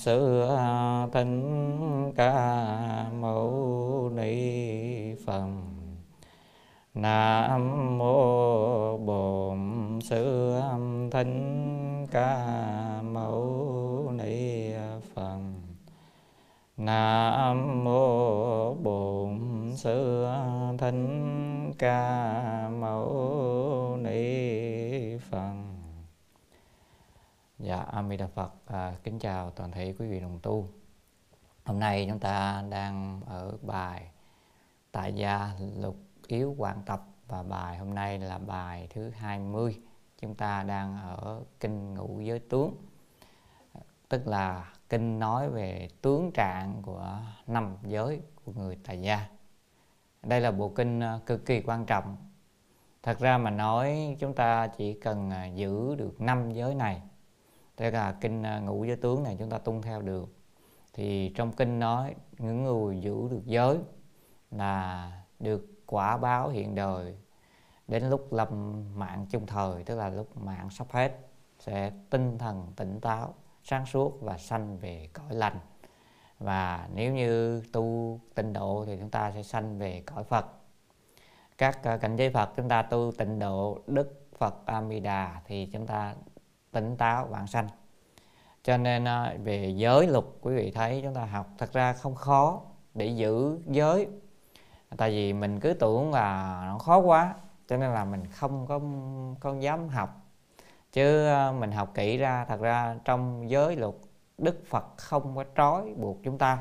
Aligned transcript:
sự 0.00 0.40
à, 0.40 1.06
thân 1.12 1.49
thứ 38.90 39.10
20. 39.10 39.76
Chúng 40.18 40.34
ta 40.34 40.62
đang 40.62 40.96
ở 40.96 41.40
kinh 41.60 41.94
ngũ 41.94 42.20
giới 42.20 42.38
tướng. 42.38 42.74
Tức 44.08 44.26
là 44.26 44.72
kinh 44.88 45.18
nói 45.18 45.50
về 45.50 45.88
tướng 46.02 46.30
trạng 46.32 46.82
của 46.82 47.18
năm 47.46 47.76
giới 47.82 48.20
của 48.44 48.52
người 48.52 48.78
tài 48.84 49.00
gia. 49.00 49.28
Đây 50.22 50.40
là 50.40 50.50
bộ 50.50 50.68
kinh 50.68 51.00
ờ, 51.00 51.20
cực 51.26 51.46
kỳ 51.46 51.62
quan 51.62 51.86
trọng. 51.86 52.16
Thật 53.02 53.18
ra 53.18 53.38
mà 53.38 53.50
nói, 53.50 54.16
chúng 54.18 54.34
ta 54.34 54.66
chỉ 54.66 54.92
cần 54.92 55.30
ờ, 55.30 55.46
giữ 55.54 55.94
được 55.94 56.20
năm 56.20 56.52
giới 56.52 56.74
này, 56.74 57.02
tức 57.76 57.90
là 57.90 58.16
kinh 58.20 58.42
ờ, 58.42 58.60
ngũ 58.60 58.84
giới 58.84 58.96
tướng 58.96 59.22
này 59.22 59.36
chúng 59.38 59.50
ta 59.50 59.58
tuân 59.58 59.82
theo 59.82 60.02
được, 60.02 60.34
thì 60.92 61.32
trong 61.36 61.52
kinh 61.52 61.78
nói 61.78 62.14
những 62.38 62.64
người 62.64 63.00
giữ 63.00 63.28
được 63.30 63.42
giới 63.44 63.78
là 64.50 65.12
được 65.38 65.66
quả 65.86 66.16
báo 66.16 66.48
hiện 66.48 66.74
đời 66.74 67.16
đến 67.90 68.10
lúc 68.10 68.32
lâm 68.32 68.84
mạng 68.98 69.26
chung 69.30 69.46
thời, 69.46 69.84
tức 69.84 69.96
là 69.96 70.08
lúc 70.08 70.36
mạng 70.36 70.70
sắp 70.70 70.86
hết, 70.90 71.18
sẽ 71.58 71.92
tinh 72.10 72.38
thần 72.38 72.72
tỉnh 72.76 73.00
táo, 73.00 73.34
sáng 73.62 73.86
suốt 73.86 74.18
và 74.20 74.38
sanh 74.38 74.78
về 74.78 75.08
cõi 75.12 75.34
lành. 75.34 75.58
Và 76.38 76.88
nếu 76.94 77.12
như 77.12 77.62
tu 77.72 78.18
tịnh 78.34 78.52
độ 78.52 78.84
thì 78.86 78.96
chúng 79.00 79.10
ta 79.10 79.32
sẽ 79.32 79.42
sanh 79.42 79.78
về 79.78 80.02
cõi 80.06 80.24
Phật. 80.24 80.46
Các 81.58 81.84
ờ, 81.84 81.98
cảnh 81.98 82.16
giới 82.16 82.30
Phật 82.30 82.50
chúng 82.56 82.68
ta 82.68 82.82
tu 82.82 83.12
tịnh 83.18 83.38
độ, 83.38 83.78
Đức 83.86 84.28
Phật 84.38 84.66
Amida 84.66 85.42
thì 85.46 85.66
chúng 85.72 85.86
ta 85.86 86.14
tỉnh 86.72 86.96
táo 86.96 87.26
vạn 87.26 87.46
sanh. 87.46 87.68
Cho 88.62 88.76
nên 88.76 89.04
ờ, 89.04 89.36
về 89.42 89.74
giới 89.76 90.06
luật 90.06 90.24
quý 90.40 90.54
vị 90.54 90.70
thấy 90.70 91.00
chúng 91.04 91.14
ta 91.14 91.24
học 91.24 91.46
thật 91.58 91.72
ra 91.72 91.92
không 91.92 92.14
khó 92.14 92.62
để 92.94 93.06
giữ 93.06 93.58
giới. 93.66 94.08
Tại 94.96 95.10
vì 95.10 95.32
mình 95.32 95.60
cứ 95.60 95.74
tưởng 95.74 96.12
là 96.12 96.62
nó 96.66 96.78
khó 96.78 96.98
quá 96.98 97.34
cho 97.70 97.76
nên 97.76 97.90
là 97.90 98.04
mình 98.04 98.26
không 98.26 98.66
có, 98.66 98.80
không 99.40 99.62
dám 99.62 99.88
học. 99.88 100.10
Chứ 100.92 101.26
ờ, 101.26 101.52
mình 101.52 101.72
học 101.72 101.90
kỹ 101.94 102.16
ra, 102.16 102.44
thật 102.44 102.60
ra 102.60 102.96
trong 103.04 103.50
giới 103.50 103.76
luật, 103.76 103.94
đức 104.38 104.62
phật 104.66 104.84
không 104.96 105.36
có 105.36 105.44
trói 105.56 105.94
buộc 105.96 106.18
chúng 106.22 106.38
ta. 106.38 106.58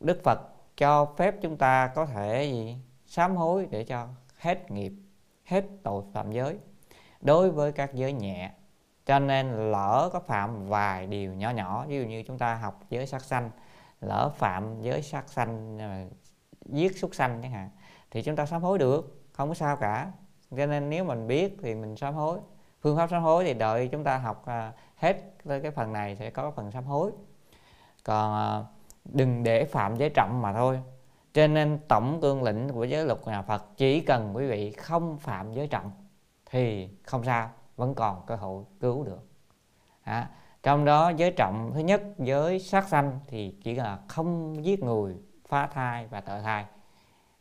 Đức 0.00 0.20
phật 0.24 0.40
cho 0.76 1.14
phép 1.16 1.34
chúng 1.42 1.56
ta 1.56 1.92
có 1.94 2.06
thể 2.06 2.44
gì? 2.44 2.76
Sám 3.06 3.36
hối 3.36 3.66
để 3.70 3.84
cho 3.84 4.08
hết 4.38 4.70
nghiệp, 4.70 4.92
hết 5.44 5.64
tội 5.82 6.02
phạm 6.12 6.32
giới. 6.32 6.58
Đối 7.20 7.50
với 7.50 7.72
các 7.72 7.94
giới 7.94 8.12
nhẹ, 8.12 8.50
cho 9.06 9.18
nên 9.18 9.70
lỡ 9.72 10.10
có 10.12 10.20
phạm 10.20 10.68
vài 10.68 11.06
điều 11.06 11.34
nhỏ 11.34 11.50
nhỏ, 11.50 11.84
ví 11.88 11.98
dụ 11.98 12.04
như 12.04 12.22
chúng 12.22 12.38
ta 12.38 12.54
học 12.54 12.80
giới 12.90 13.06
sát 13.06 13.22
sanh, 13.22 13.50
lỡ 14.00 14.30
phạm 14.36 14.82
giới 14.82 15.02
sát 15.02 15.28
sanh 15.28 15.78
ờ, 15.78 16.16
giết 16.66 16.98
súc 16.98 17.14
sanh 17.14 17.38
chẳng 17.42 17.52
hạn, 17.52 17.70
thì 18.10 18.22
chúng 18.22 18.36
ta 18.36 18.46
sám 18.46 18.62
hối 18.62 18.78
được 18.78 19.15
không 19.36 19.48
có 19.48 19.54
sao 19.54 19.76
cả. 19.76 20.10
Cho 20.56 20.66
nên 20.66 20.90
nếu 20.90 21.04
mình 21.04 21.26
biết 21.26 21.56
thì 21.62 21.74
mình 21.74 21.96
sám 21.96 22.14
hối. 22.14 22.38
Phương 22.80 22.96
pháp 22.96 23.10
sám 23.10 23.22
hối 23.22 23.44
thì 23.44 23.54
đợi 23.54 23.88
chúng 23.92 24.04
ta 24.04 24.18
học 24.18 24.46
à, 24.46 24.72
hết 24.96 25.16
hết 25.46 25.60
cái 25.62 25.70
phần 25.70 25.92
này 25.92 26.16
sẽ 26.16 26.30
có 26.30 26.50
phần 26.50 26.70
sám 26.70 26.84
hối. 26.84 27.10
Còn 28.04 28.34
à, 28.34 28.64
đừng 29.04 29.42
để 29.42 29.64
phạm 29.64 29.96
giới 29.96 30.10
trọng 30.10 30.42
mà 30.42 30.52
thôi. 30.52 30.80
Cho 31.32 31.46
nên 31.46 31.78
tổng 31.88 32.18
cương 32.22 32.42
lĩnh 32.42 32.68
của 32.72 32.84
giới 32.84 33.04
luật 33.04 33.26
nhà 33.26 33.42
Phật 33.42 33.64
chỉ 33.76 34.00
cần 34.00 34.36
quý 34.36 34.46
vị 34.46 34.72
không 34.72 35.18
phạm 35.18 35.52
giới 35.52 35.68
trọng 35.68 35.90
thì 36.50 36.90
không 37.02 37.24
sao 37.24 37.50
vẫn 37.76 37.94
còn 37.94 38.22
cơ 38.26 38.36
hội 38.36 38.64
cứu 38.80 39.04
được. 39.04 39.28
À, 40.02 40.30
trong 40.62 40.84
đó 40.84 41.12
giới 41.16 41.30
trọng 41.30 41.70
thứ 41.74 41.80
nhất 41.80 42.02
giới 42.18 42.58
sát 42.58 42.88
sanh 42.88 43.20
thì 43.26 43.54
chỉ 43.64 43.74
là 43.74 43.98
không 44.08 44.64
giết 44.64 44.82
người 44.82 45.16
phá 45.48 45.66
thai 45.66 46.06
và 46.06 46.20
tội 46.20 46.40
thai. 46.42 46.64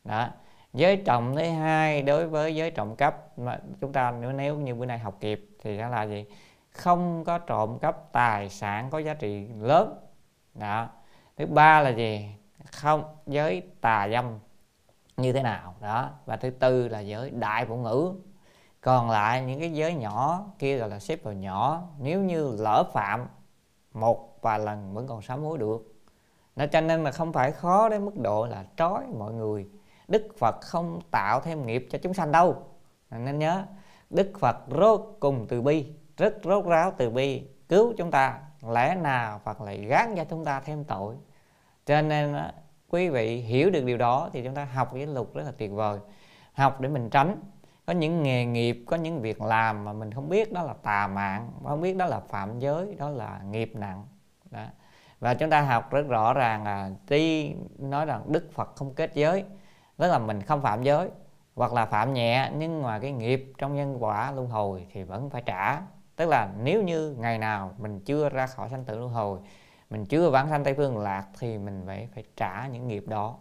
Đó 0.03 0.29
giới 0.75 0.97
trọng 0.97 1.35
thứ 1.35 1.41
hai 1.41 2.01
đối 2.01 2.27
với 2.27 2.55
giới 2.55 2.71
trọng 2.71 2.95
cấp 2.95 3.37
mà 3.37 3.59
chúng 3.81 3.93
ta 3.93 4.11
nếu 4.11 4.31
nếu 4.31 4.55
như 4.55 4.75
bữa 4.75 4.85
nay 4.85 4.99
học 4.99 5.17
kịp 5.19 5.49
thì 5.61 5.77
đó 5.77 5.89
là 5.89 6.03
gì? 6.03 6.25
Không 6.71 7.23
có 7.23 7.37
trộm 7.37 7.79
cắp 7.79 8.11
tài 8.11 8.49
sản 8.49 8.89
có 8.89 8.99
giá 8.99 9.13
trị 9.13 9.47
lớn. 9.59 9.99
Đó. 10.53 10.87
Thứ 11.37 11.45
ba 11.45 11.81
là 11.81 11.89
gì? 11.89 12.29
Không, 12.65 13.03
giới 13.27 13.61
tà 13.81 14.07
dâm 14.11 14.39
như 15.17 15.33
thế 15.33 15.43
nào? 15.43 15.75
Đó. 15.81 16.09
Và 16.25 16.37
thứ 16.37 16.49
tư 16.49 16.87
là 16.87 16.99
giới 16.99 17.29
đại 17.29 17.65
phụ 17.65 17.75
ngữ. 17.75 18.13
Còn 18.81 19.09
lại 19.09 19.41
những 19.41 19.59
cái 19.59 19.73
giới 19.73 19.93
nhỏ 19.93 20.43
kia 20.59 20.77
gọi 20.77 20.89
là 20.89 20.99
xếp 20.99 21.23
vào 21.23 21.33
nhỏ, 21.33 21.83
nếu 21.99 22.21
như 22.21 22.55
lỡ 22.59 22.83
phạm 22.93 23.27
một 23.93 24.41
vài 24.41 24.59
lần 24.59 24.93
vẫn 24.93 25.07
còn 25.07 25.21
sám 25.21 25.43
hối 25.43 25.57
được. 25.57 25.95
Nó 26.55 26.65
cho 26.65 26.81
nên 26.81 27.03
là 27.03 27.11
không 27.11 27.33
phải 27.33 27.51
khó 27.51 27.89
đến 27.89 28.05
mức 28.05 28.17
độ 28.17 28.45
là 28.45 28.65
trói 28.77 29.03
mọi 29.17 29.33
người 29.33 29.67
đức 30.07 30.27
phật 30.39 30.61
không 30.61 30.99
tạo 31.11 31.39
thêm 31.39 31.65
nghiệp 31.65 31.87
cho 31.89 31.97
chúng 31.97 32.13
sanh 32.13 32.31
đâu. 32.31 32.63
Nên 33.11 33.39
nhớ, 33.39 33.65
đức 34.09 34.31
phật 34.39 34.57
rốt 34.79 35.01
cùng 35.19 35.45
từ 35.49 35.61
bi, 35.61 35.93
rất 36.17 36.35
rốt 36.43 36.65
ráo 36.65 36.93
từ 36.97 37.09
bi, 37.09 37.47
cứu 37.69 37.93
chúng 37.97 38.11
ta. 38.11 38.39
Lẽ 38.61 38.95
nào 38.95 39.39
phật 39.43 39.61
lại 39.61 39.85
gán 39.85 40.13
cho 40.15 40.23
chúng 40.23 40.45
ta 40.45 40.59
thêm 40.59 40.83
tội? 40.83 41.15
Cho 41.85 42.01
nên 42.01 42.35
quý 42.89 43.09
vị 43.09 43.37
hiểu 43.37 43.69
được 43.69 43.85
điều 43.85 43.97
đó 43.97 44.29
thì 44.33 44.43
chúng 44.43 44.55
ta 44.55 44.65
học 44.65 44.91
cái 44.93 45.07
luật 45.07 45.27
rất 45.33 45.43
là 45.45 45.51
tuyệt 45.57 45.71
vời. 45.71 45.99
Học 46.53 46.81
để 46.81 46.89
mình 46.89 47.09
tránh. 47.09 47.35
Có 47.85 47.93
những 47.93 48.23
nghề 48.23 48.45
nghiệp, 48.45 48.83
có 48.87 48.97
những 48.97 49.21
việc 49.21 49.41
làm 49.41 49.85
mà 49.85 49.93
mình 49.93 50.11
không 50.11 50.29
biết 50.29 50.53
đó 50.53 50.63
là 50.63 50.73
tà 50.73 51.07
mạng 51.07 51.51
không 51.63 51.81
biết 51.81 51.97
đó 51.97 52.05
là 52.05 52.19
phạm 52.19 52.59
giới, 52.59 52.95
đó 52.99 53.09
là 53.09 53.39
nghiệp 53.51 53.71
nặng. 53.75 54.05
Đó. 54.51 54.65
và 55.19 55.33
chúng 55.33 55.49
ta 55.49 55.61
học 55.61 55.91
rất 55.91 56.07
rõ 56.07 56.33
ràng 56.33 56.63
là 56.63 56.89
tuy 57.07 57.53
nói 57.77 58.05
rằng 58.05 58.21
đức 58.27 58.49
phật 58.53 58.75
không 58.75 58.93
kết 58.93 59.11
giới 59.13 59.45
tức 59.97 60.07
là 60.07 60.19
mình 60.19 60.41
không 60.41 60.61
phạm 60.61 60.83
giới, 60.83 61.09
hoặc 61.55 61.73
là 61.73 61.85
phạm 61.85 62.13
nhẹ 62.13 62.51
nhưng 62.57 62.83
mà 62.83 62.99
cái 62.99 63.11
nghiệp 63.11 63.53
trong 63.57 63.75
nhân 63.75 64.03
quả 64.03 64.31
luân 64.31 64.47
hồi 64.47 64.87
thì 64.91 65.03
vẫn 65.03 65.29
phải 65.29 65.41
trả. 65.45 65.81
Tức 66.15 66.29
là 66.29 66.49
nếu 66.63 66.83
như 66.83 67.15
ngày 67.19 67.37
nào 67.37 67.71
mình 67.77 67.99
chưa 67.99 68.29
ra 68.29 68.47
khỏi 68.47 68.69
sanh 68.69 68.85
tử 68.85 68.99
luân 68.99 69.11
hồi, 69.11 69.39
mình 69.89 70.05
chưa 70.05 70.29
vãng 70.29 70.49
sanh 70.49 70.63
tây 70.63 70.73
phương 70.73 70.97
lạc 70.97 71.25
thì 71.39 71.57
mình 71.57 71.83
phải 71.87 72.07
phải 72.13 72.23
trả 72.35 72.67
những 72.67 72.87
nghiệp 72.87 73.03
đó. 73.07 73.35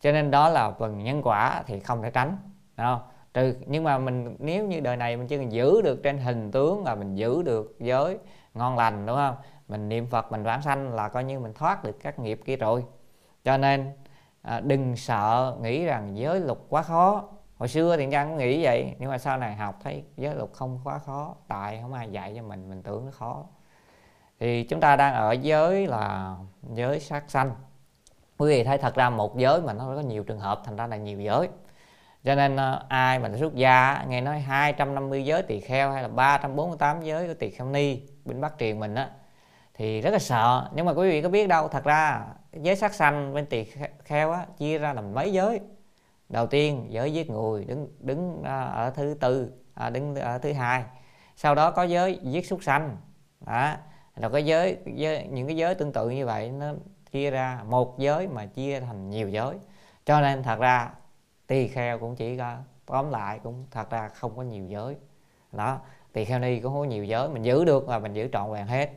Cho 0.00 0.12
nên 0.12 0.30
đó 0.30 0.48
là 0.48 0.70
phần 0.70 1.04
nhân 1.04 1.22
quả 1.22 1.62
thì 1.66 1.80
không 1.80 2.02
thể 2.02 2.10
tránh 2.10 2.36
đúng 2.76 2.86
không? 2.86 3.00
Trừ 3.34 3.54
nhưng 3.66 3.84
mà 3.84 3.98
mình, 3.98 4.36
nếu 4.38 4.66
như 4.66 4.80
đời 4.80 4.96
này 4.96 5.16
mình 5.16 5.26
chỉ 5.26 5.36
cần 5.36 5.52
giữ 5.52 5.82
được 5.82 6.00
trên 6.02 6.18
hình 6.18 6.50
tướng 6.50 6.84
là 6.84 6.94
mình 6.94 7.14
giữ 7.14 7.42
được 7.42 7.76
giới 7.80 8.18
ngon 8.54 8.76
lành, 8.76 9.06
đúng 9.06 9.16
không? 9.16 9.36
Mình 9.68 9.88
niệm 9.88 10.06
phật, 10.06 10.32
mình 10.32 10.42
vãng 10.42 10.62
sanh 10.62 10.94
là 10.94 11.08
coi 11.08 11.24
như 11.24 11.40
mình 11.40 11.52
thoát 11.54 11.84
được 11.84 11.96
các 12.02 12.18
nghiệp 12.18 12.40
kia 12.44 12.56
rồi. 12.56 12.84
Cho 13.44 13.56
nên 13.56 13.92
à, 14.42 14.60
đừng 14.60 14.96
sợ 14.96 15.56
nghĩ 15.62 15.84
rằng 15.84 16.18
giới 16.18 16.40
luật 16.40 16.58
quá 16.68 16.82
khó. 16.82 17.28
Hồi 17.56 17.68
xưa 17.68 17.96
thì 17.96 18.08
trang 18.12 18.28
cũng 18.28 18.38
nghĩ 18.38 18.64
vậy 18.64 18.94
nhưng 18.98 19.10
mà 19.10 19.18
sau 19.18 19.36
này 19.36 19.54
học 19.54 19.78
thấy 19.84 20.04
giới 20.16 20.34
luật 20.34 20.50
không 20.52 20.80
quá 20.84 20.98
khó 20.98 21.34
tại 21.48 21.78
không 21.82 21.92
ai 21.92 22.08
dạy 22.10 22.32
cho 22.36 22.42
mình 22.42 22.68
mình 22.68 22.82
tưởng 22.82 23.04
nó 23.06 23.10
khó. 23.12 23.44
Thì 24.40 24.62
chúng 24.62 24.80
ta 24.80 24.96
đang 24.96 25.14
ở 25.14 25.32
giới 25.32 25.86
là 25.86 26.36
giới 26.74 27.00
sát 27.00 27.24
sanh. 27.28 27.50
Quý 28.38 28.48
vị 28.48 28.64
thấy 28.64 28.78
thật 28.78 28.94
ra 28.94 29.10
một 29.10 29.38
giới 29.38 29.62
mà 29.62 29.72
nó 29.72 29.84
có 29.96 30.00
nhiều 30.00 30.24
trường 30.24 30.40
hợp 30.40 30.62
thành 30.64 30.76
ra 30.76 30.86
là 30.86 30.96
nhiều 30.96 31.20
giới. 31.20 31.48
Cho 32.24 32.34
nên 32.34 32.56
ờ, 32.56 32.84
ai 32.88 33.18
mà 33.18 33.30
xuất 33.38 33.54
gia 33.54 34.04
nghe 34.08 34.20
nói 34.20 34.40
250 34.40 35.24
giới 35.24 35.42
tỳ 35.42 35.60
kheo 35.60 35.92
hay 35.92 36.02
là 36.02 36.08
348 36.08 37.02
giới 37.02 37.28
của 37.28 37.34
tỳ 37.34 37.50
kheo 37.50 37.66
ni 37.66 38.00
bên 38.24 38.40
Bắc 38.40 38.58
triền 38.58 38.80
mình 38.80 38.94
á 38.94 39.10
thì 39.78 40.00
rất 40.00 40.10
là 40.10 40.18
sợ. 40.18 40.68
Nhưng 40.74 40.86
mà 40.86 40.92
quý 40.92 41.10
vị 41.10 41.22
có 41.22 41.28
biết 41.28 41.46
đâu 41.46 41.68
thật 41.68 41.84
ra 41.84 42.26
giới 42.52 42.76
sát 42.76 42.94
sanh 42.94 43.34
bên 43.34 43.46
tỳ 43.46 43.66
kheo 44.04 44.32
á 44.32 44.46
chia 44.56 44.78
ra 44.78 44.92
làm 44.92 45.14
mấy 45.14 45.32
giới. 45.32 45.60
Đầu 46.28 46.46
tiên 46.46 46.86
giới 46.88 47.12
giết 47.12 47.30
người 47.30 47.64
đứng 47.64 47.88
đứng 48.00 48.42
à, 48.42 48.62
ở 48.62 48.90
thứ 48.90 49.16
tư 49.20 49.52
à, 49.74 49.90
đứng 49.90 50.14
ở 50.14 50.38
thứ 50.38 50.52
hai. 50.52 50.84
Sau 51.36 51.54
đó 51.54 51.70
có 51.70 51.82
giới 51.82 52.18
giết 52.22 52.46
súc 52.46 52.62
sanh. 52.62 52.96
Đó. 53.40 53.74
Rồi 54.16 54.30
có 54.30 54.38
giới, 54.38 54.76
giới 54.86 55.26
những 55.26 55.46
cái 55.46 55.56
giới 55.56 55.74
tương 55.74 55.92
tự 55.92 56.10
như 56.10 56.26
vậy 56.26 56.50
nó 56.50 56.72
chia 57.10 57.30
ra 57.30 57.62
một 57.68 57.98
giới 57.98 58.28
mà 58.28 58.46
chia 58.46 58.80
thành 58.80 59.10
nhiều 59.10 59.28
giới. 59.28 59.54
Cho 60.06 60.20
nên 60.20 60.42
thật 60.42 60.58
ra 60.58 60.90
tỳ 61.46 61.68
kheo 61.68 61.98
cũng 61.98 62.16
chỉ 62.16 62.36
có 62.36 62.56
tóm 62.86 63.10
lại 63.10 63.40
cũng 63.42 63.64
thật 63.70 63.90
ra 63.90 64.08
không 64.08 64.36
có 64.36 64.42
nhiều 64.42 64.66
giới. 64.66 64.96
Đó. 65.52 65.80
Tỳ 66.12 66.24
kheo 66.24 66.38
ni 66.38 66.60
cũng 66.60 66.74
có 66.74 66.84
nhiều 66.84 67.04
giới 67.04 67.28
mình 67.28 67.42
giữ 67.42 67.64
được 67.64 67.88
là 67.88 67.98
mình 67.98 68.12
giữ 68.12 68.28
trọn 68.32 68.52
vẹn 68.52 68.66
hết 68.66 68.90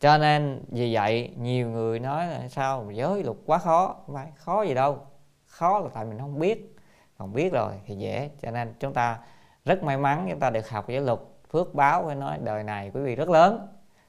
cho 0.00 0.18
nên 0.18 0.64
vì 0.68 0.94
vậy 0.94 1.34
nhiều 1.36 1.70
người 1.70 1.98
nói 1.98 2.26
là 2.26 2.48
sao 2.48 2.90
giới 2.92 3.24
luật 3.24 3.36
quá 3.46 3.58
khó? 3.58 3.96
Không 4.06 4.14
phải, 4.14 4.26
khó 4.36 4.62
gì 4.62 4.74
đâu. 4.74 4.98
Khó 5.46 5.78
là 5.78 5.88
tại 5.94 6.04
mình 6.04 6.18
không 6.18 6.38
biết. 6.38 6.76
Còn 7.18 7.32
biết 7.32 7.52
rồi 7.52 7.72
thì 7.86 7.94
dễ. 7.94 8.30
Cho 8.42 8.50
nên 8.50 8.74
chúng 8.80 8.92
ta 8.92 9.18
rất 9.64 9.82
may 9.82 9.98
mắn 9.98 10.26
chúng 10.30 10.40
ta 10.40 10.50
được 10.50 10.68
học 10.68 10.88
giới 10.88 11.00
luật 11.00 11.18
phước 11.50 11.74
báo 11.74 12.04
phải 12.06 12.14
nói 12.14 12.38
đời 12.42 12.62
này 12.62 12.90
quý 12.94 13.00
vị 13.00 13.14
rất 13.14 13.28
lớn. 13.28 13.68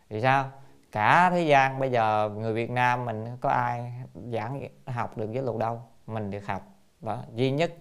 Vì 0.10 0.22
sao? 0.22 0.52
Cả 0.92 1.30
thế 1.30 1.42
gian 1.42 1.80
bây 1.80 1.92
giờ 1.92 2.30
người 2.36 2.54
Việt 2.54 2.70
Nam 2.70 3.06
mình 3.06 3.38
có 3.42 3.50
ai 3.50 3.94
giảng 4.32 4.68
học 4.86 5.18
được 5.18 5.32
giới 5.32 5.44
luật 5.44 5.58
đâu? 5.58 5.82
Mình 6.08 6.32
được 6.32 6.46
học. 6.48 6.62
Đó, 7.02 7.18
duy 7.34 7.52
nhất 7.52 7.74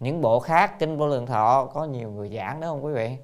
những 0.00 0.20
bộ 0.20 0.40
khác 0.40 0.78
kinh 0.78 0.98
vô 0.98 1.06
lượng 1.06 1.26
thọ 1.26 1.66
có 1.66 1.84
nhiều 1.84 2.10
người 2.10 2.36
giảng, 2.36 2.60
đúng 2.60 2.70
không 2.70 2.84
quý 2.84 2.92
vị? 2.92 3.16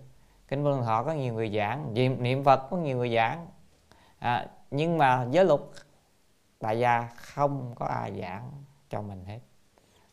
Kinh 0.48 0.64
vô 0.64 0.70
lượng 0.70 0.82
thọ 0.84 1.02
có 1.02 1.12
nhiều 1.12 1.34
người 1.34 1.50
giảng 1.56 1.94
niệm 2.22 2.44
phật 2.44 2.70
có 2.70 2.76
nhiều 2.76 2.96
người 2.96 3.14
giảng 3.14 3.46
à, 4.18 4.46
nhưng 4.70 4.98
mà 4.98 5.26
giới 5.30 5.44
luật 5.44 5.60
tại 6.58 6.78
gia 6.78 7.08
không 7.16 7.72
có 7.74 7.86
ai 7.86 8.20
giảng 8.20 8.50
cho 8.90 9.02
mình 9.02 9.24
hết. 9.26 9.38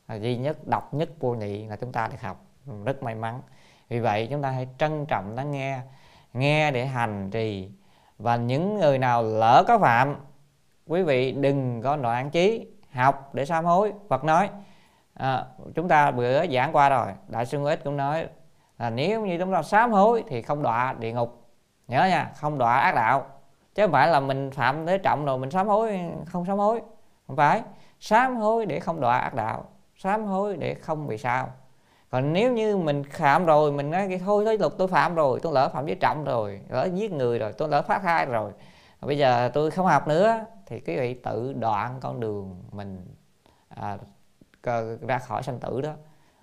À, 0.06 0.16
duy 0.16 0.38
nhất 0.38 0.68
độc 0.68 0.94
nhất 0.94 1.10
vô 1.20 1.34
nhị 1.34 1.68
là 1.68 1.76
chúng 1.76 1.92
ta 1.92 2.08
được 2.08 2.22
học. 2.22 2.46
Rất 2.86 3.04
may 3.04 3.16
mắn. 3.16 3.42
Vì 3.90 4.00
vậy 4.00 4.28
chúng 4.32 4.42
ta 4.42 4.50
hãy 4.50 4.68
trân 4.78 5.06
trọng 5.06 5.36
lắng 5.36 5.52
nghe 5.52 5.80
nghe 6.34 6.72
để 6.72 6.86
hành 6.86 7.30
trì. 7.32 7.72
Và 8.18 8.36
những 8.36 8.80
người 8.80 8.98
nào 8.98 9.24
lỡ 9.24 9.64
có 9.68 9.80
phạm 9.80 10.16
quý 10.88 11.04
vị 11.04 11.32
đừng 11.32 11.82
có 11.82 11.96
nội 11.96 12.16
án 12.16 12.30
chí 12.32 12.68
học 12.92 13.34
để 13.34 13.46
sám 13.46 13.66
hối. 13.66 13.94
Phật 14.10 14.24
nói 14.24 14.50
à, 15.14 15.46
chúng 15.76 15.88
ta 15.88 16.12
vừa 16.12 16.46
giảng 16.52 16.76
qua 16.76 16.90
rồi 16.90 17.08
đại 17.28 17.46
sư 17.46 17.66
Ích 17.66 17.84
cũng 17.84 17.98
nói 17.98 18.28
là 18.78 18.90
nếu 18.90 19.26
như 19.26 19.38
chúng 19.40 19.54
ta 19.54 19.64
sám 19.64 19.92
hối 19.92 20.24
thì 20.28 20.42
không 20.42 20.64
đọa 20.64 20.94
địa 20.94 21.14
ngục. 21.14 21.50
Nhớ 21.88 22.06
nha 22.06 22.32
không 22.36 22.58
đọa 22.58 22.80
ác 22.80 22.96
đạo 22.96 23.26
chứ 23.76 23.84
không 23.84 23.92
phải 23.92 24.08
là 24.08 24.20
mình 24.20 24.52
phạm 24.52 24.86
tới 24.86 24.98
trọng 24.98 25.26
rồi 25.26 25.38
mình 25.38 25.52
sám 25.52 25.68
hối 25.68 26.00
không 26.26 26.46
sám 26.46 26.58
hối. 26.58 26.82
Không 27.28 27.36
phải. 27.36 27.64
Sám 28.00 28.36
hối 28.36 28.66
để 28.66 28.80
không 28.80 29.02
đọa 29.02 29.18
ác 29.18 29.34
đạo. 29.34 29.66
Sám 29.96 30.26
hối 30.26 30.58
để 30.58 30.74
không 30.74 31.08
bị 31.08 31.18
sao. 31.18 31.52
Còn 32.10 32.34
nếu 32.34 32.52
như 32.52 32.78
mình 32.78 33.04
phạm 33.12 33.46
rồi 33.46 33.72
mình 33.72 33.92
nói 33.92 34.06
cái 34.10 34.20
thôi 34.20 34.46
thôi 34.46 34.58
luật 34.58 34.74
tôi 34.78 34.88
phạm 34.88 35.16
rồi 35.16 35.40
tôi 35.44 35.54
lỡ 35.54 35.70
phạm 35.70 35.86
với 35.86 35.96
trọng 35.96 36.24
rồi 36.24 36.62
lỡ 36.70 36.90
giết 36.94 37.12
người 37.12 37.40
rồi 37.40 37.54
tôi 37.54 37.70
lỡ 37.70 37.82
phát 37.82 38.02
thai 38.02 38.26
rồi. 38.26 38.52
Bây 39.02 39.18
giờ 39.18 39.50
tôi 39.54 39.72
không 39.72 39.86
học 39.86 40.08
nữa 40.08 40.46
thì 40.66 40.80
cái 40.80 40.98
vị 41.00 41.14
tự 41.14 41.54
đoạn 41.54 41.98
con 42.02 42.20
đường 42.20 42.64
mình 42.72 43.06
à, 43.70 43.98
ra 45.02 45.18
khỏi 45.18 45.44
sanh 45.44 45.60
tử 45.60 45.82
đó. 45.82 45.92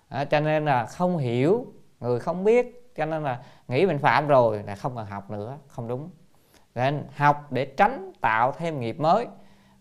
À, 0.09 0.25
cho 0.25 0.39
nên 0.39 0.65
là 0.65 0.85
không 0.85 1.17
hiểu 1.17 1.65
người 1.99 2.19
không 2.19 2.43
biết 2.43 2.93
cho 2.95 3.05
nên 3.05 3.23
là 3.23 3.43
nghĩ 3.67 3.85
mình 3.85 3.99
phạm 3.99 4.27
rồi 4.27 4.63
là 4.67 4.75
không 4.75 4.95
cần 4.95 5.05
học 5.05 5.31
nữa 5.31 5.57
không 5.67 5.87
đúng 5.87 6.09
nên 6.75 7.05
học 7.15 7.51
để 7.51 7.65
tránh 7.65 8.11
tạo 8.21 8.51
thêm 8.51 8.79
nghiệp 8.79 8.99
mới 8.99 9.27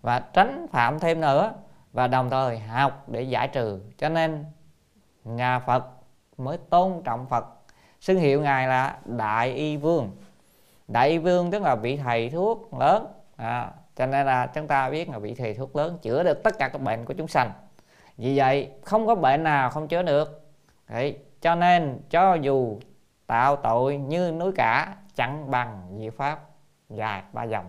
và 0.03 0.21
tránh 0.21 0.67
phạm 0.73 0.99
thêm 0.99 1.21
nữa 1.21 1.53
và 1.93 2.07
đồng 2.07 2.31
thời 2.31 2.59
học 2.59 3.05
để 3.09 3.23
giải 3.23 3.49
trừ. 3.49 3.81
Cho 3.99 4.09
nên 4.09 4.45
nhà 5.25 5.59
Phật 5.59 5.85
mới 6.39 6.59
tôn 6.71 7.03
trọng 7.05 7.27
Phật. 7.27 7.45
Xưng 8.01 8.19
hiệu 8.19 8.41
ngài 8.41 8.69
là 8.69 8.97
Đại 9.05 9.53
Y 9.53 9.77
Vương. 9.77 10.11
Đại 10.89 11.09
Y 11.09 11.19
Vương 11.19 11.51
tức 11.51 11.63
là 11.63 11.75
vị 11.75 11.97
thầy 11.97 12.31
thuốc 12.31 12.75
lớn. 12.81 13.07
À, 13.37 13.71
cho 13.97 14.07
nên 14.07 14.27
là 14.27 14.47
chúng 14.47 14.67
ta 14.67 14.91
biết 14.91 15.09
là 15.09 15.19
vị 15.19 15.35
thầy 15.35 15.55
thuốc 15.55 15.77
lớn 15.77 15.99
chữa 16.03 16.23
được 16.23 16.43
tất 16.43 16.59
cả 16.59 16.69
các 16.69 16.81
bệnh 16.81 17.05
của 17.05 17.15
chúng 17.15 17.29
sanh. 17.29 17.53
Vì 18.17 18.39
vậy 18.39 18.71
không 18.85 19.07
có 19.07 19.15
bệnh 19.15 19.45
nào 19.45 19.71
không 19.71 19.89
chữa 19.89 20.03
được. 20.03 20.51
Đấy, 20.89 21.19
cho 21.41 21.55
nên 21.55 22.01
cho 22.11 22.35
dù 22.35 22.79
tạo 23.27 23.57
tội 23.57 23.97
như 23.97 24.33
núi 24.33 24.53
cả 24.57 24.97
chẳng 25.15 25.51
bằng 25.51 25.97
diệu 25.99 26.11
pháp 26.11 26.50
dài 26.91 27.23
ba 27.33 27.45
dòng. 27.45 27.69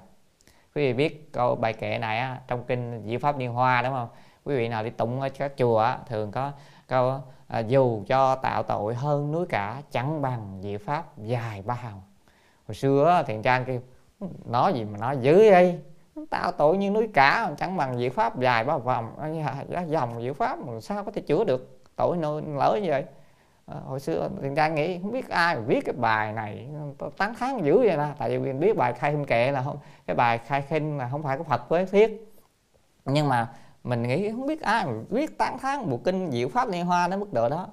Quý 0.76 0.82
vị 0.82 0.94
biết 0.94 1.34
câu 1.34 1.56
bài 1.56 1.74
kệ 1.74 1.98
này 1.98 2.20
á, 2.20 2.42
trong 2.48 2.64
kinh 2.64 3.04
diệu 3.06 3.20
pháp 3.20 3.38
liên 3.38 3.54
hoa 3.54 3.82
đúng 3.82 3.94
không? 3.94 4.10
Quý 4.44 4.56
vị 4.56 4.68
nào 4.68 4.84
đi 4.84 4.90
tụng 4.90 5.22
ở 5.22 5.30
các 5.30 5.54
chùa 5.58 5.80
á, 5.80 5.98
thường 6.08 6.32
có 6.32 6.52
câu 6.88 7.22
à, 7.48 7.60
dù 7.60 8.04
cho 8.08 8.36
tạo 8.36 8.64
tội 8.64 8.96
hơn 8.96 9.32
núi 9.32 9.46
cả 9.50 9.82
chẳng 9.92 10.22
bằng 10.22 10.60
diệu 10.64 10.78
pháp 10.78 11.18
dài 11.18 11.62
ba 11.66 11.74
hồng 11.74 12.02
hồi 12.68 12.76
xưa 12.76 13.24
thiền 13.28 13.42
trang 13.42 13.66
kêu 13.66 13.82
nói 14.46 14.74
gì 14.74 14.86
mà 14.86 14.98
nói 14.98 15.18
dữ 15.22 15.38
vậy? 15.52 15.80
Tạo 16.30 16.52
tội 16.52 16.78
như 16.78 16.90
núi 16.90 17.10
cả 17.14 17.52
chẳng 17.58 17.78
bằng 17.78 17.98
diệu 17.98 18.10
pháp 18.10 18.40
dài 18.40 18.64
ba 18.64 18.78
vòng. 18.78 19.16
Dạ, 19.18 19.64
dạ, 19.70 19.82
dòng 19.82 20.22
diệu 20.22 20.34
pháp 20.34 20.60
mà 20.60 20.80
sao 20.82 21.04
có 21.04 21.12
thể 21.12 21.22
chữa 21.22 21.44
được 21.44 21.80
tội 21.96 22.18
nơi 22.18 22.42
lỡ 22.48 22.80
như 22.84 22.90
vậy? 22.90 23.06
Ờ, 23.66 23.80
hồi 23.86 24.00
xưa 24.00 24.30
thì 24.42 24.50
trang 24.56 24.76
nghĩ 24.76 25.00
không 25.02 25.12
biết 25.12 25.30
ai 25.30 25.56
mà 25.56 25.62
viết 25.62 25.86
cái 25.86 25.96
bài 25.98 26.34
này 26.34 26.70
tán 27.18 27.34
thán 27.36 27.64
dữ 27.64 27.78
vậy 27.78 27.98
nè 27.98 28.08
tại 28.18 28.30
vì 28.30 28.38
mình 28.40 28.60
biết 28.60 28.78
bài 28.78 28.94
khai 28.94 29.12
khinh 29.12 29.26
kệ 29.26 29.52
là 29.52 29.62
không, 29.62 29.78
cái 30.08 30.16
bài 30.16 30.38
khai 30.38 30.62
khinh 30.62 30.98
là 30.98 31.10
không 31.12 31.24
phải 31.24 31.38
có 31.38 31.44
phật 31.44 31.70
với 31.70 31.86
thiết. 31.86 32.34
Nhưng 33.06 33.30
mà 33.30 33.50
mình 33.84 34.04
nghĩ 34.04 34.32
không 34.32 34.48
biết 34.48 34.62
ai 34.62 34.86
mà 34.86 34.92
viết 35.10 35.38
tán 35.38 35.60
thán 35.60 35.90
bộ 35.90 35.98
kinh 35.98 36.32
diệu 36.32 36.50
pháp 36.50 36.70
liên 36.70 36.86
hoa 36.86 37.08
đến 37.08 37.20
mức 37.20 37.34
độ 37.34 37.50
đó. 37.50 37.68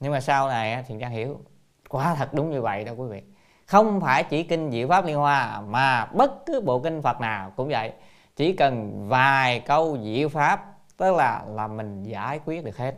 Nhưng 0.00 0.12
mà 0.12 0.20
sau 0.20 0.48
này 0.48 0.84
thì 0.88 0.94
trang 1.00 1.10
hiểu, 1.10 1.40
quá 1.88 2.14
thật 2.14 2.34
đúng 2.34 2.50
như 2.50 2.62
vậy 2.62 2.84
đâu 2.84 2.94
quý 2.98 3.06
vị. 3.08 3.22
Không 3.66 4.00
phải 4.00 4.24
chỉ 4.24 4.42
kinh 4.42 4.70
diệu 4.70 4.88
pháp 4.88 5.04
liên 5.04 5.16
hoa 5.16 5.60
mà 5.60 6.06
bất 6.06 6.46
cứ 6.46 6.60
bộ 6.60 6.80
kinh 6.80 7.02
phật 7.02 7.20
nào 7.20 7.52
cũng 7.56 7.68
vậy. 7.68 7.92
Chỉ 8.36 8.52
cần 8.52 9.04
vài 9.08 9.60
câu 9.60 9.98
diệu 10.02 10.28
pháp, 10.28 10.64
tức 10.96 11.14
là 11.16 11.44
là 11.48 11.66
mình 11.66 12.02
giải 12.02 12.40
quyết 12.44 12.64
được 12.64 12.76
hết 12.76 12.94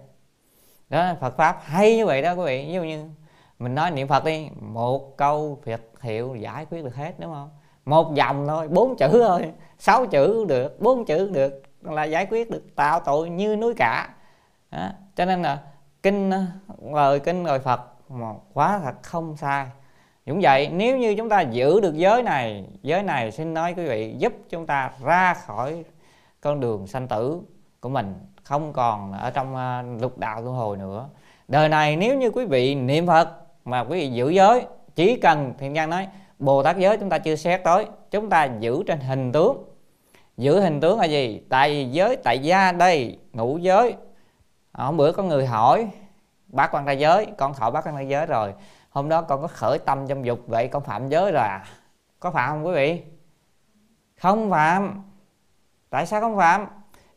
đó, 0.90 1.14
phật 1.20 1.37
pháp 1.37 1.60
hay 1.64 1.96
như 1.96 2.06
vậy 2.06 2.22
đó 2.22 2.32
quý 2.32 2.44
vị. 2.44 2.64
Ví 2.66 2.72
dụ 2.72 2.82
như 2.82 3.04
mình 3.58 3.75
nói 3.75 3.90
niệm 3.90 4.08
phật 4.08 4.25
đi, 4.25 4.48
một 4.60 5.16
câu 5.16 5.58
phật 5.66 5.81
hiệu 6.00 6.34
giải 6.34 6.66
quyết 6.70 6.84
được 6.84 6.94
hết, 6.94 7.14
đúng 7.19 7.32
không? 7.32 7.50
Một 7.84 8.14
dòng 8.14 8.46
thôi, 8.48 8.69
bốn 8.69 8.96
chữ 8.96 9.08
thôi, 9.26 9.52
sáu 9.78 10.06
chữ 10.06 10.34
cũng 10.38 10.46
được, 10.46 10.81
bốn 10.81 11.04
chữ 11.04 11.19
cũng 11.19 11.32
được, 11.32 11.62
là 11.82 12.04
giải 12.04 12.26
quyết 12.31 12.50
được 12.50 12.62
tạo 12.76 13.00
tội 13.00 13.31
như 13.31 13.56
núi 13.56 13.75
cả. 13.76 14.08
Đó. 14.70 14.88
cho 15.16 15.25
nên 15.25 15.42
là 15.42 15.58
kinh, 16.02 16.31
lời 16.82 17.20
kinh, 17.20 17.44
lời 17.44 17.58
phật 17.58 17.81
mà 18.08 18.26
quá 18.52 18.81
thật 18.84 18.94
không 19.02 19.37
sai. 19.37 19.66
Cũng 20.26 20.40
vậy, 20.42 20.69
nếu 20.72 20.98
như 20.98 21.14
chúng 21.14 21.28
ta 21.28 21.40
giữ 21.40 21.80
được 21.80 21.94
giới 21.97 22.23
này 22.23 22.64
giới 22.82 23.02
này 23.02 23.32
xin 23.32 23.54
nói 23.54 23.75
quý 23.76 23.87
vị 23.87 24.14
giúp 24.18 24.32
chúng 24.50 24.66
ta 24.66 24.90
ra 25.04 25.35
khỏi 25.35 25.85
con 26.40 26.61
đường 26.61 26.87
sanh 26.87 27.09
tử 27.09 27.40
của 27.80 27.88
mình 27.88 28.14
không 28.50 28.73
còn 28.73 29.12
ở 29.12 29.30
trong 29.30 29.57
ờ, 29.57 29.83
lục 30.00 30.19
đạo 30.19 30.42
luân 30.42 30.57
hồi 30.57 30.76
nữa. 30.76 31.09
Đời 31.49 31.69
này 31.69 31.97
nếu 31.97 32.16
như 32.16 32.30
quý 32.30 32.45
vị 32.45 32.75
niệm 32.75 33.07
phật 33.07 33.28
mà 33.64 33.80
quý 33.80 34.00
vị 34.00 34.11
giữ 34.11 34.30
giới, 34.30 34.66
chỉ 34.95 35.16
cần 35.16 35.54
thiền 35.59 35.73
nhân 35.73 35.90
nói, 35.90 36.09
bồ 36.38 36.62
tát 36.62 36.78
giới 36.78 36.97
chúng 36.97 37.11
ta 37.11 37.19
chưa 37.19 37.37
xét 37.37 37.64
tới, 37.64 37.87
chúng 38.11 38.30
ta 38.30 38.49
giữ 38.61 38.83
trên 38.87 39.00
hình 39.00 39.33
tướng. 39.33 39.64
Giữ 40.37 40.61
hình 40.61 40.80
tướng 40.80 40.99
là 40.99 41.04
gì? 41.04 41.42
Tại 41.49 41.90
giới, 41.90 42.16
tại 42.16 42.38
gia 42.38 42.73
đây, 42.73 43.19
ngũ 43.33 43.59
giới. 43.59 43.95
À, 44.73 44.85
hôm 44.85 44.97
bữa 44.97 45.12
có 45.12 45.23
người 45.23 45.47
hỏi, 45.47 45.88
bác 46.47 46.75
quan 46.75 46.85
ra 46.85 46.92
giới, 46.92 47.26
con 47.38 47.54
thọ 47.54 47.71
bác 47.71 47.87
quan 47.87 47.97
ra 47.97 48.02
giới 48.02 48.26
rồi. 48.26 48.54
Hôm 48.90 49.09
đó 49.09 49.23
con 49.23 49.42
có 49.42 49.49
khởi 49.49 49.78
tâm 49.78 50.07
trong 50.07 50.26
dục, 50.26 50.40
vậy 50.47 50.69
con 50.69 50.83
phạm 50.83 51.09
giới 51.09 51.33
rồi 51.33 51.42
à? 51.42 51.64
Có 52.21 52.30
phạm 52.30 52.50
không 52.50 52.66
quý 52.66 52.73
vị? 52.73 53.02
Không 54.16 54.50
phạm. 54.50 55.02
Tại 55.90 56.07
sao 56.07 56.21
không 56.21 56.37
phạm? 56.37 56.66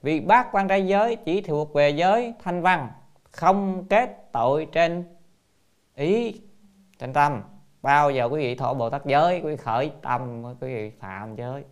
Vì 0.03 0.19
bác 0.19 0.51
quan 0.51 0.67
trai 0.67 0.87
giới 0.87 1.15
chỉ 1.15 1.41
thuộc 1.41 1.73
về 1.73 1.89
giới 1.89 2.33
thanh 2.43 2.61
văn, 2.61 2.89
không 3.31 3.85
kết 3.89 4.31
tội 4.31 4.67
trên 4.71 5.15
ý 5.95 6.41
trên 6.99 7.13
tâm. 7.13 7.41
Bao 7.81 8.11
giờ 8.11 8.25
quý 8.25 8.39
vị 8.39 8.55
thọ 8.55 8.73
bồ 8.73 8.89
tát 8.89 9.05
giới, 9.05 9.41
quý 9.43 9.49
vị 9.49 9.57
khởi 9.57 9.91
tâm, 10.01 10.43
quý 10.43 10.75
vị 10.75 10.91
phạm 10.99 11.35
giới. 11.35 11.63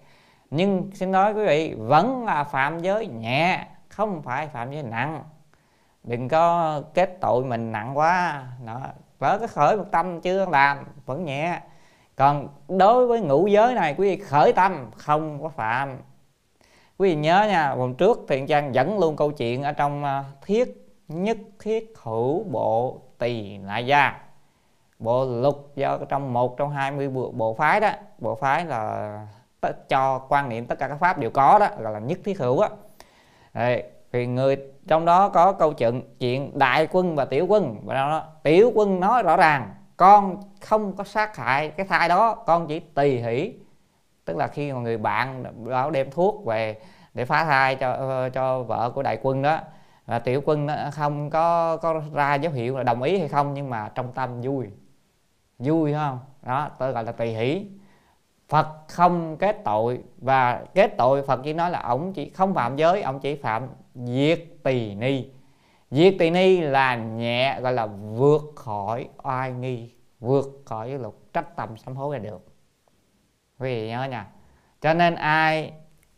Nhưng 0.50 0.90
xin 0.94 1.12
nói 1.12 1.34
quý 1.34 1.46
vị, 1.46 1.74
vẫn 1.78 2.26
là 2.26 2.44
phạm 2.44 2.80
giới 2.80 3.08
nhẹ, 3.08 3.68
không 3.90 4.22
phải 4.22 4.48
phạm 4.48 4.72
giới 4.72 4.84
nặng. 4.84 5.24
Đừng 6.04 6.30
có 6.30 6.82
kết 6.94 7.18
tội 7.22 7.44
mình 7.44 7.72
nặng 7.72 7.98
quá. 7.98 8.44
Đó 8.66 8.82
vỡ 9.20 9.38
cái 9.40 9.48
khởi 9.48 9.78
một 9.78 9.86
tâm 9.92 10.22
chưa 10.22 10.46
làm, 10.46 10.78
vẫn 11.06 11.26
nhẹ. 11.26 11.62
Còn 12.16 12.48
đối 12.68 13.08
với 13.08 13.22
ngũ 13.22 13.48
giới 13.48 13.76
này, 13.76 13.96
quý 13.98 14.10
vị 14.10 14.24
khởi 14.24 14.54
tâm, 14.54 14.92
không 14.98 15.44
có 15.44 15.50
phạm 15.50 15.98
quý 17.02 17.10
vị 17.10 17.16
nhớ 17.16 17.46
nha 17.48 17.70
hôm 17.70 17.94
trước 17.94 18.20
thiện 18.28 18.48
trang 18.48 18.76
dẫn 18.76 19.00
luôn 19.00 19.16
câu 19.16 19.32
chuyện 19.32 19.64
ở 19.64 19.72
trong 19.72 20.04
à, 20.04 20.24
thiết 20.46 20.88
nhất 21.08 21.38
thiết 21.60 21.94
hữu 22.04 22.44
bộ 22.44 23.02
tỳ 23.18 23.58
lại 23.58 23.86
gia. 23.86 24.20
Bộ 25.00 25.26
lục 25.26 25.72
do 25.76 25.98
trong 26.10 26.34
một 26.34 26.58
trong 26.58 26.70
hai 26.70 26.92
mươi 26.92 27.10
bộ, 27.10 27.32
bộ 27.32 27.54
phái 27.54 27.80
đó 27.80 27.92
bộ 28.20 28.36
phái 28.36 28.66
là 28.66 29.28
cho 29.90 30.20
quan 30.30 30.50
niệm 30.50 30.66
tất 30.66 30.80
cả 30.80 30.88
các 30.88 30.98
pháp 31.00 31.18
đều 31.18 31.30
có 31.30 31.60
đó 31.60 31.68
gọi 31.80 31.94
là 31.94 32.00
nhất 32.00 32.20
thiết 32.24 32.40
hữu 32.40 32.60
á. 32.60 32.70
Thì 34.14 34.28
người 34.28 34.58
trong 34.88 35.06
đó 35.06 35.30
có 35.30 35.52
câu 35.52 35.74
chuyện 35.74 36.02
chuyện 36.20 36.60
đại 36.60 36.88
quân 36.92 37.16
và 37.16 37.26
tiểu 37.26 37.46
quân 37.50 37.78
và 37.86 37.96
đó 37.96 38.24
tiểu 38.44 38.72
quân 38.76 39.00
nói 39.00 39.24
rõ 39.24 39.38
ràng 39.38 39.74
con 39.98 40.38
không 40.62 40.96
có 40.96 41.04
sát 41.04 41.38
hại 41.38 41.70
cái 41.70 41.86
thai 41.86 42.10
đó 42.10 42.36
con 42.36 42.68
chỉ 42.68 42.80
tùy 42.80 43.22
hỷ 43.22 43.54
tức 44.26 44.38
là 44.38 44.48
khi 44.48 44.74
mà 44.74 44.80
người 44.80 44.98
bạn 44.98 45.44
báo 45.70 45.92
đem 45.92 46.12
thuốc 46.12 46.46
về 46.46 46.78
để 47.14 47.26
phá 47.26 47.46
thai 47.46 47.76
cho 47.76 48.30
cho 48.30 48.64
vợ 48.64 48.92
của 48.96 49.04
đại 49.04 49.18
quân 49.22 49.42
đó, 49.42 49.60
và 50.06 50.20
tiểu 50.20 50.42
quân 50.46 50.66
nó 50.66 50.76
không 50.94 51.30
có 51.30 51.78
có 51.78 52.02
ra 52.14 52.36
dấu 52.36 52.54
hiệu 52.54 52.78
là 52.78 52.84
đồng 52.84 53.02
ý 53.02 53.20
hay 53.20 53.28
không, 53.28 53.54
nhưng 53.54 53.70
mà 53.70 53.90
trong 53.96 54.12
tâm 54.12 54.42
vui. 54.42 54.68
Vui 55.60 55.94
không? 55.94 56.20
Đó, 56.42 56.70
tôi 56.80 56.92
gọi 56.92 57.04
là 57.04 57.12
tùy 57.12 57.34
hỷ. 57.34 57.66
Phật 58.50 58.68
không 58.88 59.38
kết 59.38 59.62
tội, 59.66 60.00
và 60.18 60.64
kết 60.74 60.92
tội 60.98 61.24
Phật 61.24 61.42
chỉ 61.44 61.54
nói 61.54 61.72
là 61.72 61.82
ông 61.82 62.14
chỉ 62.14 62.30
không 62.30 62.54
phạm 62.54 62.76
giới 62.76 63.02
ông 63.02 63.20
chỉ 63.20 63.36
phạm 63.36 63.68
diệt 63.96 64.40
tỳ 64.64 64.96
ni. 64.96 65.30
Diệt 65.92 66.14
tỳ 66.20 66.30
ni 66.30 66.62
là 66.62 66.96
nhẹ, 66.96 67.60
gọi 67.62 67.74
là 67.74 67.86
vượt 67.86 68.42
khỏi 68.56 69.08
oai 69.24 69.52
nghi, 69.52 69.94
vượt 70.20 70.46
khỏi 70.66 70.90
cái 70.90 71.00
luật 71.00 71.14
trách 71.34 71.56
tâm 71.56 71.78
sám 71.78 71.96
hối 71.96 72.16
là 72.16 72.24
được 72.24 72.51
quý 73.62 73.76
vị 73.76 73.90
nhớ 73.90 74.04
nha. 74.04 74.26
Cho 74.82 74.94
nên 74.94 75.16
ai 75.16 75.74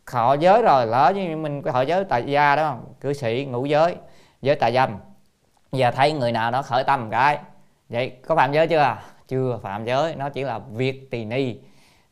họ 0.06 0.34
giới 0.34 0.62
rồi 0.62 0.86
lỡ 0.86 1.12
như 1.14 1.36
mình 1.36 1.62
họ 1.72 1.82
giới 1.82 2.04
tại 2.04 2.24
gia 2.26 2.56
đó 2.56 2.78
cư 3.00 3.12
sĩ 3.12 3.46
ngũ 3.50 3.64
giới 3.64 3.96
giới 4.42 4.56
tà 4.56 4.70
dâm 4.70 4.96
giờ 5.72 5.90
thấy 5.90 6.12
người 6.12 6.32
nào 6.32 6.50
đó 6.50 6.62
khởi 6.62 6.84
tâm 6.84 7.00
một 7.00 7.08
cái 7.10 7.38
vậy 7.88 8.18
có 8.26 8.36
phạm 8.36 8.52
giới 8.52 8.68
chưa? 8.68 8.96
Chưa 9.28 9.58
phạm 9.62 9.84
giới 9.84 10.16
nó 10.16 10.28
chỉ 10.30 10.42
là 10.42 10.58
việc 10.58 11.10
tỳ 11.10 11.24
ni 11.24 11.56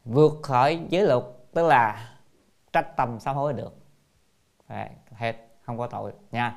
vượt 0.04 0.32
khỏi 0.42 0.80
giới 0.88 1.02
luật 1.02 1.22
tức 1.54 1.66
là 1.66 2.08
trách 2.72 2.96
tâm 2.96 3.20
sám 3.20 3.36
hối 3.36 3.52
được. 3.52 3.76
Đấy, 4.68 4.88
hết 5.14 5.36
không 5.62 5.78
có 5.78 5.86
tội 5.86 6.12
nha. 6.30 6.54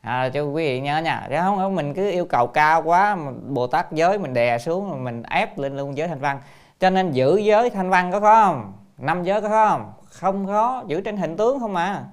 À, 0.00 0.28
cho 0.28 0.42
quý 0.42 0.64
vị 0.64 0.80
nhớ 0.80 0.98
nha 0.98 1.26
chứ 1.30 1.36
không 1.40 1.74
mình 1.74 1.94
cứ 1.94 2.10
yêu 2.10 2.26
cầu 2.26 2.46
cao 2.46 2.82
quá 2.82 3.16
mà 3.16 3.32
bồ 3.48 3.66
tát 3.66 3.92
giới 3.92 4.18
mình 4.18 4.34
đè 4.34 4.58
xuống 4.58 5.04
mình 5.04 5.22
ép 5.22 5.58
lên 5.58 5.76
luôn 5.76 5.96
giới 5.96 6.08
thanh 6.08 6.18
văn 6.18 6.40
cho 6.80 6.90
nên 6.90 7.12
giữ 7.12 7.36
giới 7.36 7.70
thanh 7.70 7.90
văn 7.90 8.12
có 8.12 8.20
không? 8.20 8.72
Năm 8.98 9.24
giới 9.24 9.40
có 9.40 9.48
không? 9.48 9.92
Không 10.10 10.46
khó 10.46 10.82
giữ 10.86 11.00
trên 11.00 11.16
hình 11.16 11.36
tướng 11.36 11.60
không 11.60 11.72
mà 11.72 12.04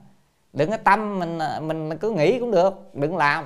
đừng 0.53 0.71
có 0.71 0.77
tâm 0.77 1.19
mình 1.19 1.39
mình 1.61 1.97
cứ 1.97 2.11
nghĩ 2.11 2.39
cũng 2.39 2.51
được 2.51 2.89
đừng 2.93 3.17
làm. 3.17 3.45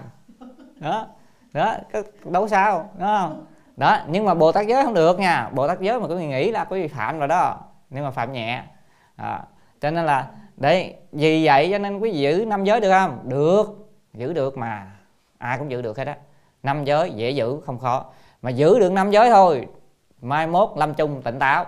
Đó 0.79 1.07
đó 1.53 1.75
đâu 2.23 2.47
sao 2.47 2.89
đúng 2.93 3.07
không? 3.07 3.45
Đó 3.77 3.97
nhưng 4.07 4.25
mà 4.25 4.33
bồ 4.33 4.51
tát 4.51 4.67
giới 4.67 4.83
không 4.83 4.93
được 4.93 5.19
nha. 5.19 5.49
Bồ 5.53 5.67
tát 5.67 5.81
giới 5.81 5.99
mà 5.99 6.07
quý 6.07 6.15
vị 6.15 6.27
nghĩ 6.27 6.51
là 6.51 6.63
quý 6.63 6.81
vị 6.81 6.87
phạm 6.87 7.19
rồi 7.19 7.27
đó. 7.27 7.57
Nhưng 7.89 8.03
mà 8.03 8.11
phạm 8.11 8.33
nhẹ. 8.33 8.63
À, 9.15 9.43
cho 9.81 9.91
nên 9.91 10.05
là 10.05 10.27
đấy 10.57 10.95
vì 11.11 11.45
vậy 11.45 11.67
cho 11.71 11.77
nên 11.77 11.99
quý 11.99 12.11
vị 12.11 12.19
giữ 12.19 12.45
năm 12.47 12.63
giới 12.63 12.79
được 12.79 12.91
không? 12.91 13.19
Được 13.23 13.89
giữ 14.13 14.33
được 14.33 14.57
mà. 14.57 14.91
Ai 15.37 15.57
cũng 15.57 15.71
giữ 15.71 15.81
được 15.81 15.97
hết 15.97 16.07
á. 16.07 16.15
Năm 16.63 16.85
giới 16.85 17.11
dễ 17.11 17.29
giữ 17.29 17.59
không 17.65 17.79
khó. 17.79 18.05
Mà 18.41 18.49
giữ 18.49 18.79
được 18.79 18.91
năm 18.91 19.11
giới 19.11 19.29
thôi 19.29 19.67
mai 20.21 20.47
mốt 20.47 20.69
lâm 20.75 20.93
chung 20.93 21.21
tỉnh 21.21 21.39
táo. 21.39 21.65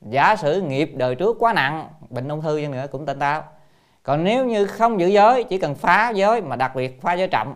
Giả 0.00 0.36
sử 0.36 0.60
nghiệp 0.60 0.92
đời 0.96 1.14
trước 1.14 1.36
quá 1.38 1.52
nặng 1.52 1.88
bệnh 2.10 2.28
ung 2.28 2.42
thư 2.42 2.66
nữa 2.68 2.86
cũng 2.92 3.06
tỉnh 3.06 3.18
táo. 3.18 3.42
Còn 4.02 4.24
nếu 4.24 4.46
như 4.46 4.66
không 4.66 5.00
giữ 5.00 5.06
giới 5.06 5.44
chỉ 5.44 5.58
cần 5.58 5.74
phá 5.74 6.10
giới 6.10 6.42
mà 6.42 6.56
đặc 6.56 6.74
biệt 6.74 7.02
phá 7.02 7.14
giới 7.14 7.28
chậm 7.28 7.54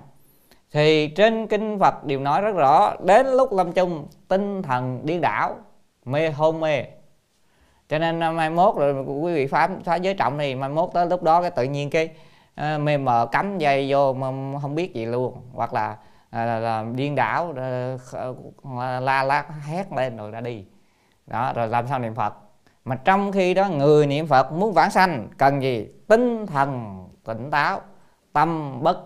thì 0.72 1.08
trên 1.08 1.46
kinh 1.46 1.78
Phật 1.78 2.04
đều 2.04 2.20
nói 2.20 2.40
rất 2.40 2.52
rõ 2.54 2.94
đến 3.00 3.26
lúc 3.26 3.52
lâm 3.52 3.72
chung 3.72 4.06
tinh 4.28 4.62
thần 4.62 5.00
điên 5.02 5.20
đảo 5.20 5.56
mê 6.04 6.30
hôn 6.30 6.60
mê. 6.60 6.84
Cho 7.88 7.98
nên 7.98 8.22
à, 8.22 8.30
mai 8.30 8.50
mốt 8.50 8.76
rồi 8.76 9.04
quý 9.22 9.34
vị 9.34 9.46
phá 9.46 9.68
phá 9.84 9.96
giới 9.96 10.14
trọng 10.14 10.38
thì 10.38 10.54
mai 10.54 10.68
mốt 10.68 10.90
tới 10.94 11.06
lúc 11.06 11.22
đó 11.22 11.42
cái 11.42 11.50
tự 11.50 11.62
nhiên 11.62 11.90
cái 11.90 12.08
uh, 12.60 12.80
mê 12.80 12.96
mờ 12.96 13.26
cắm 13.32 13.58
dây 13.58 13.92
vô 13.92 14.12
mà 14.12 14.26
không 14.62 14.74
biết 14.74 14.94
gì 14.94 15.06
luôn. 15.06 15.34
Hoặc 15.54 15.74
là, 15.74 15.96
là, 16.34 16.44
là, 16.44 16.58
là 16.58 16.84
điên 16.94 17.14
đảo 17.14 17.54
ờ, 18.12 19.00
la 19.00 19.22
la 19.22 19.44
hét 19.66 19.92
lên 19.92 20.16
rồi 20.16 20.30
ra 20.30 20.40
đi. 20.40 20.64
Đó 21.26 21.52
rồi 21.52 21.68
làm 21.68 21.86
sao 21.86 21.98
niệm 21.98 22.14
Phật? 22.14 22.34
Mà 22.84 22.96
trong 22.96 23.32
khi 23.32 23.54
đó 23.54 23.68
người 23.68 24.06
niệm 24.06 24.26
Phật 24.26 24.52
muốn 24.52 24.72
vãng 24.72 24.90
sanh 24.90 25.28
cần 25.38 25.62
gì? 25.62 25.88
Tinh 26.08 26.46
thần 26.46 26.98
tỉnh 27.24 27.50
táo 27.50 27.80
tâm 28.32 28.80
bất 28.82 28.98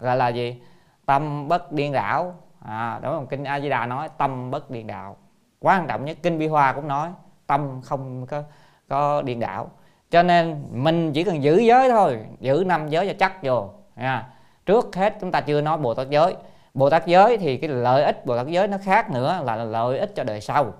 gọi 0.00 0.16
là 0.16 0.28
gì? 0.28 0.62
Tâm 1.06 1.48
bất 1.48 1.72
điên 1.72 1.92
đảo. 1.92 2.34
À, 2.64 2.98
đó 3.02 3.12
là 3.12 3.22
kinh 3.30 3.44
A 3.44 3.60
Di 3.60 3.68
Đà 3.68 3.86
nói 3.86 4.08
tâm 4.18 4.50
bất 4.50 4.70
điên 4.70 4.86
đảo. 4.86 5.16
Quan 5.60 5.86
trọng 5.86 6.04
nhất 6.04 6.16
kinh 6.22 6.38
Bi 6.38 6.46
Hoa 6.46 6.72
cũng 6.72 6.88
nói 6.88 7.08
tâm 7.46 7.80
không 7.84 8.26
có 8.26 8.42
có 8.88 9.22
điên 9.22 9.40
đảo. 9.40 9.70
Cho 10.10 10.22
nên 10.22 10.64
mình 10.72 11.12
chỉ 11.12 11.24
cần 11.24 11.42
giữ 11.42 11.58
giới 11.58 11.90
thôi 11.90 12.18
giữ 12.40 12.64
năm 12.66 12.88
giới 12.88 13.06
cho 13.06 13.14
chắc 13.18 13.42
vô. 13.42 13.70
Nha 13.96 14.28
trước 14.66 14.96
hết 14.96 15.16
chúng 15.20 15.32
ta 15.32 15.40
chưa 15.40 15.60
nói 15.60 15.78
bồ 15.78 15.94
tát 15.94 16.10
giới 16.10 16.36
bồ 16.74 16.90
tát 16.90 17.06
giới 17.06 17.38
thì 17.38 17.56
cái 17.56 17.70
lợi 17.70 18.04
ích 18.04 18.26
bồ 18.26 18.36
tát 18.36 18.46
giới 18.46 18.68
nó 18.68 18.76
khác 18.84 19.10
nữa 19.10 19.42
là 19.44 19.56
lợi 19.56 19.98
ích 19.98 20.12
cho 20.14 20.24
đời 20.24 20.40
sau. 20.40 20.74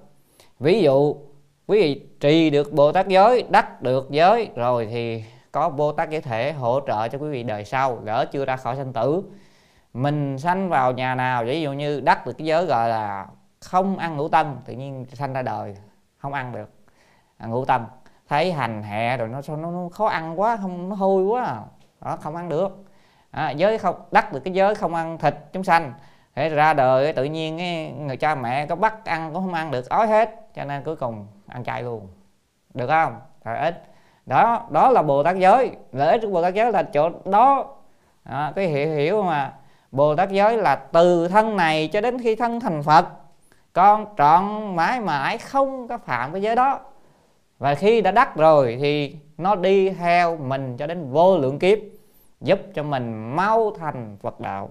Ví 0.61 0.83
dụ 0.83 1.17
quý 1.67 1.81
vị 1.81 2.07
trì 2.21 2.51
được 2.51 2.73
bồ 2.73 2.93
tát 2.93 3.09
giới 3.09 3.45
đắc 3.51 3.83
được 3.83 4.11
giới 4.11 4.51
rồi 4.55 4.89
thì 4.91 5.25
có 5.53 5.69
bồ 5.69 5.93
tát 5.93 6.11
giới 6.11 6.21
thể 6.21 6.53
hỗ 6.53 6.81
trợ 6.87 7.09
cho 7.09 7.19
quý 7.19 7.31
vị 7.31 7.43
đời 7.43 7.65
sau 7.65 7.97
gỡ 7.97 8.25
chưa 8.33 8.45
ra 8.45 8.57
khỏi 8.57 8.77
sanh 8.77 8.93
tử. 8.93 9.23
Mình 9.93 10.39
sanh 10.39 10.69
vào 10.69 10.93
nhà 10.93 11.15
nào 11.15 11.45
ví 11.45 11.63
dụ 11.63 11.73
như 11.73 12.01
đắc 12.01 12.27
được 12.27 12.33
cái 12.39 12.47
giới 12.47 12.67
gọi 12.67 12.89
là 12.89 13.27
không 13.61 13.99
ăn 13.99 14.17
ngũ 14.17 14.29
tâm, 14.29 14.57
tự 14.65 14.73
nhiên 14.73 15.07
sanh 15.13 15.33
ra 15.33 15.43
đời 15.43 15.77
không 16.19 16.33
ăn 16.33 16.53
được 16.53 16.71
à, 17.39 17.47
ngũ 17.47 17.65
tâm. 17.65 17.87
thấy 18.29 18.53
hành 18.53 18.83
hẹ 18.83 19.17
rồi 19.17 19.29
nó 19.29 19.41
nó, 19.49 19.71
nó 19.71 19.89
khó 19.89 20.07
ăn 20.07 20.41
quá 20.41 20.57
không 20.57 20.89
nó 20.89 20.95
hôi 20.97 21.25
quá 21.25 21.45
à. 21.45 21.61
đó 22.01 22.17
không 22.17 22.37
ăn 22.37 22.49
được 22.49 22.85
à, 23.33 23.51
giới 23.51 23.79
không 23.79 23.97
đắc 24.11 24.33
được 24.33 24.41
cái 24.45 24.55
giới 24.55 24.75
không 24.75 24.95
ăn 24.95 25.19
thịt 25.19 25.35
chúng 25.53 25.65
sanh. 25.65 25.93
Thế 26.35 26.49
ra 26.49 26.75
đời 26.75 27.13
tự 27.13 27.25
nhiên 27.25 27.59
cái 27.59 27.93
người 27.99 28.17
cha 28.17 28.35
mẹ 28.35 28.67
có 28.67 28.77
bắt 28.77 29.05
ăn 29.05 29.31
cũng 29.33 29.43
không 29.43 29.55
ăn 29.55 29.71
được 29.71 29.89
ói 29.89 30.07
hết. 30.07 30.55
Cho 30.55 30.65
nên 30.65 30.83
cuối 30.83 30.97
cùng 30.97 31.27
ăn 31.47 31.65
chay 31.65 31.83
luôn. 31.83 32.09
Được 32.75 32.87
không? 32.87 33.21
Lợi 33.45 33.59
ích. 33.59 33.83
Đó 34.27 34.67
đó 34.71 34.91
là 34.91 35.03
bồ 35.03 35.23
tát 35.23 35.37
giới. 35.37 35.71
Lợi 35.93 36.11
ích 36.11 36.21
của 36.23 36.31
bồ 36.31 36.43
tát 36.43 36.55
giới 36.55 36.73
là 36.73 36.83
chỗ 36.83 37.11
đó. 37.25 37.67
À, 38.25 38.53
cái 38.57 38.67
hiểu 38.67 38.95
hiểu 38.95 39.23
mà. 39.23 39.53
Bồ 39.93 40.17
tát 40.17 40.31
giới 40.31 40.57
là 40.57 40.77
từ 40.77 41.29
thân 41.29 41.57
này 41.57 41.89
cho 41.89 42.01
đến 42.01 42.23
khi 42.23 42.37
thân 42.37 42.61
thành 42.61 42.83
phật. 42.83 43.07
Con 43.73 44.07
trọn 44.19 44.77
mãi 44.77 45.01
mãi 45.01 45.39
không 45.39 45.89
có 45.89 45.99
phạm 45.99 46.33
cái 46.33 46.43
giới 46.43 46.57
đó. 46.57 46.81
Và 47.59 47.75
khi 47.75 48.01
đã 48.01 48.11
đắc 48.11 48.37
rồi 48.37 48.79
thì 48.81 49.17
nó 49.39 49.55
đi 49.55 49.91
theo 49.91 50.37
mình 50.37 50.77
cho 50.77 50.87
đến 50.87 51.11
vô 51.11 51.39
lượng 51.39 51.59
kiếp 51.59 51.79
giúp 52.43 52.61
cho 52.75 52.83
mình 52.83 53.37
mau 53.37 53.73
thành 53.79 54.17
Phật 54.21 54.41
đạo. 54.41 54.71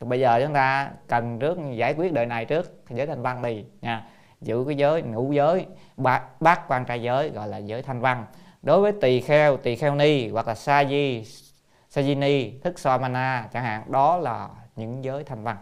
Bây 0.00 0.20
giờ 0.20 0.40
chúng 0.44 0.54
ta 0.54 0.90
cần 1.08 1.38
trước 1.38 1.58
giải 1.74 1.94
quyết 1.94 2.12
đời 2.12 2.26
này 2.26 2.44
trước 2.44 2.84
giới 2.90 3.06
thanh 3.06 3.22
văn 3.22 3.42
đi 3.42 3.64
nha. 3.80 4.04
Giữ 4.40 4.64
cái 4.66 4.76
giới 4.76 5.02
ngũ 5.02 5.32
giới 5.32 5.66
bát, 5.96 6.40
bát 6.40 6.60
quan 6.68 6.84
trai 6.84 7.02
giới 7.02 7.30
gọi 7.30 7.48
là 7.48 7.58
giới 7.58 7.82
thanh 7.82 8.00
văn. 8.00 8.26
Đối 8.62 8.80
với 8.80 8.92
tỳ 9.00 9.20
kheo 9.20 9.56
tỳ 9.56 9.76
kheo 9.76 9.94
ni 9.94 10.28
hoặc 10.28 10.48
là 10.48 10.54
sa 10.54 10.84
di 10.84 11.24
sa 11.90 12.02
di 12.02 12.14
ni 12.14 12.58
thức 12.58 12.78
so 12.78 12.98
mana 12.98 13.48
chẳng 13.52 13.64
hạn 13.64 13.82
đó 13.86 14.16
là 14.16 14.48
những 14.76 15.04
giới 15.04 15.24
thanh 15.24 15.44
văn. 15.44 15.56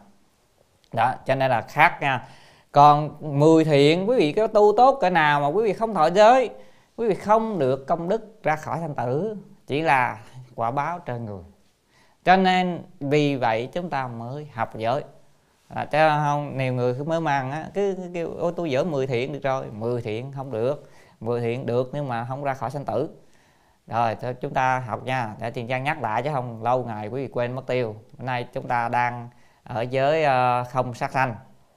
Đó 0.92 1.14
cho 1.26 1.34
nên 1.34 1.50
là 1.50 1.60
khác 1.60 1.98
nha. 2.00 2.26
Còn 2.72 3.16
10 3.38 3.64
thiện 3.64 4.08
quý 4.08 4.16
vị 4.16 4.32
có 4.32 4.46
tu 4.46 4.72
tốt 4.76 4.98
cỡ 5.00 5.10
nào 5.10 5.40
mà 5.40 5.46
quý 5.46 5.64
vị 5.64 5.72
không 5.72 5.94
thọ 5.94 6.10
giới 6.10 6.50
quý 6.96 7.08
vị 7.08 7.14
không 7.14 7.58
được 7.58 7.86
công 7.86 8.08
đức 8.08 8.42
ra 8.42 8.56
khỏi 8.56 8.78
thanh 8.80 8.94
tử. 8.94 9.36
Chỉ 9.66 9.80
là 9.80 10.18
quả 10.62 10.70
báo 10.70 10.98
trên 10.98 11.24
người. 11.24 11.42
Cho 12.24 12.36
nên 12.36 12.82
vì 13.00 13.36
vậy 13.36 13.68
chúng 13.72 13.90
ta 13.90 14.08
mới 14.08 14.48
học 14.54 14.76
giới. 14.76 15.04
À, 15.68 15.84
chứ 15.84 15.98
không 16.24 16.58
nhiều 16.58 16.74
người 16.74 16.94
cứ 16.94 17.04
mới 17.04 17.20
mang 17.20 17.50
á 17.50 17.68
cứ, 17.74 17.94
cứ 17.96 18.10
kêu 18.14 18.30
ô 18.30 18.50
tôi 18.50 18.70
dở 18.70 18.84
10 18.84 19.06
thiện 19.06 19.32
được 19.32 19.42
rồi. 19.42 19.66
10 19.72 20.02
thiện 20.02 20.32
không 20.32 20.50
được. 20.50 20.90
10 21.20 21.40
thiện 21.40 21.66
được 21.66 21.90
nhưng 21.92 22.08
mà 22.08 22.26
không 22.28 22.44
ra 22.44 22.54
khỏi 22.54 22.70
sanh 22.70 22.84
tử. 22.84 23.08
Rồi 23.86 24.16
chúng 24.40 24.54
ta 24.54 24.78
học 24.78 25.04
nha. 25.04 25.34
Để 25.40 25.50
tiền 25.50 25.68
trang 25.68 25.84
nhắc 25.84 26.02
lại 26.02 26.22
chứ 26.22 26.30
không 26.32 26.62
lâu 26.62 26.84
ngày 26.84 27.08
quý 27.08 27.22
vị 27.22 27.28
quên 27.32 27.52
mất 27.52 27.66
tiêu. 27.66 27.96
Hôm 28.18 28.26
nay 28.26 28.48
chúng 28.52 28.68
ta 28.68 28.88
đang 28.88 29.28
ở 29.64 29.82
giới 29.82 30.24
ờ, 30.24 30.64
không 30.64 30.94
sát 30.94 31.12
sanh. 31.12 31.34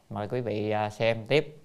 Mời 0.09 0.27
quý 0.27 0.41
vị 0.41 0.71
ờ, 0.71 0.89
xem 0.89 1.27
tiếp. 1.27 1.61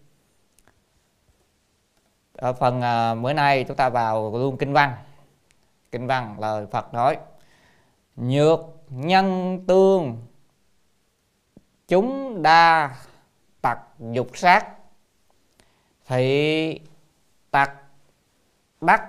Ở 2.36 2.52
phần 2.52 2.80
ờ, 2.80 3.14
bữa 3.14 3.32
nay 3.32 3.64
chúng 3.64 3.76
ta 3.76 3.88
vào 3.88 4.38
luôn 4.38 4.56
kinh 4.56 4.72
văn 4.72 4.92
kinh 5.92 6.06
văn 6.06 6.36
lời 6.40 6.66
phật 6.66 6.94
nói 6.94 7.18
nhược 8.16 8.60
nhân 8.88 9.58
tương 9.66 10.26
chúng 11.88 12.42
đa 12.42 12.96
tặc 13.62 13.78
dục 13.98 14.28
sát 14.34 14.66
thị 16.06 16.80
tặc 17.50 17.72
đắc 18.80 19.08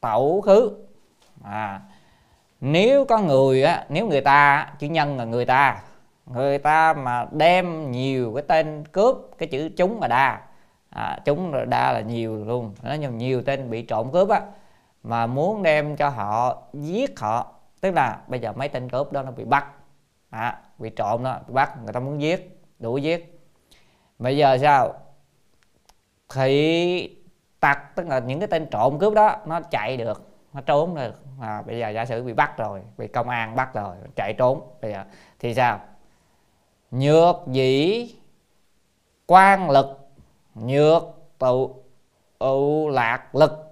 tẩu 0.00 0.40
khứ. 0.40 0.86
À 1.42 1.80
nếu 2.60 3.04
có 3.04 3.18
người 3.18 3.62
á 3.62 3.86
nếu 3.88 4.06
người 4.06 4.20
ta 4.20 4.68
chữ 4.78 4.86
nhân 4.86 5.16
là 5.16 5.24
người 5.24 5.44
ta 5.44 5.82
người 6.26 6.58
ta 6.58 6.94
mà 6.94 7.26
đem 7.32 7.90
nhiều 7.90 8.32
cái 8.34 8.44
tên 8.48 8.84
cướp 8.92 9.16
cái 9.38 9.48
chữ 9.48 9.70
chúng 9.76 10.00
mà 10.00 10.08
đa 10.08 10.40
à, 10.90 11.18
chúng 11.24 11.70
đa 11.70 11.92
là 11.92 12.00
nhiều 12.00 12.44
luôn 12.44 12.74
nó 12.82 12.94
nhiều, 12.94 13.10
nhiều 13.10 13.42
tên 13.42 13.70
bị 13.70 13.82
trộm 13.82 14.12
cướp 14.12 14.28
á 14.28 14.40
mà 15.04 15.26
muốn 15.26 15.62
đem 15.62 15.96
cho 15.96 16.08
họ 16.08 16.62
giết 16.72 17.20
họ 17.20 17.52
tức 17.80 17.90
là 17.90 18.20
bây 18.26 18.40
giờ 18.40 18.52
mấy 18.52 18.68
tên 18.68 18.90
cướp 18.90 19.12
đó 19.12 19.22
nó 19.22 19.30
bị 19.30 19.44
bắt. 19.44 19.66
À, 20.30 20.60
bị 20.78 20.90
trộm 20.90 21.24
đó 21.24 21.38
bị 21.48 21.54
bắt 21.54 21.76
người 21.84 21.92
ta 21.92 22.00
muốn 22.00 22.20
giết 22.20 22.60
đủ 22.78 22.96
giết. 22.96 23.40
Bây 24.18 24.36
giờ 24.36 24.58
sao? 24.58 24.94
Thì 26.34 27.16
tặc 27.60 27.96
tức 27.96 28.06
là 28.06 28.18
những 28.18 28.40
cái 28.40 28.48
tên 28.48 28.66
trộm 28.70 28.98
cướp 28.98 29.14
đó 29.14 29.36
nó 29.46 29.60
chạy 29.60 29.96
được 29.96 30.30
nó 30.52 30.60
trốn 30.60 30.94
được. 30.94 31.14
À, 31.40 31.62
bây 31.62 31.78
giờ 31.78 31.88
giả 31.88 32.04
sử 32.04 32.22
bị 32.22 32.32
bắt 32.32 32.58
rồi 32.58 32.82
bị 32.98 33.08
công 33.08 33.28
an 33.28 33.56
bắt 33.56 33.74
rồi 33.74 33.96
chạy 34.16 34.32
trốn. 34.32 34.60
Bây 34.82 34.92
giờ 34.92 35.04
thì 35.38 35.54
sao? 35.54 35.80
Nhược 36.90 37.36
dĩ 37.46 38.08
quan 39.26 39.70
lực 39.70 40.08
nhược 40.54 41.02
tụ 41.38 41.74
ưu 42.38 42.88
lạc 42.88 43.34
lực 43.34 43.63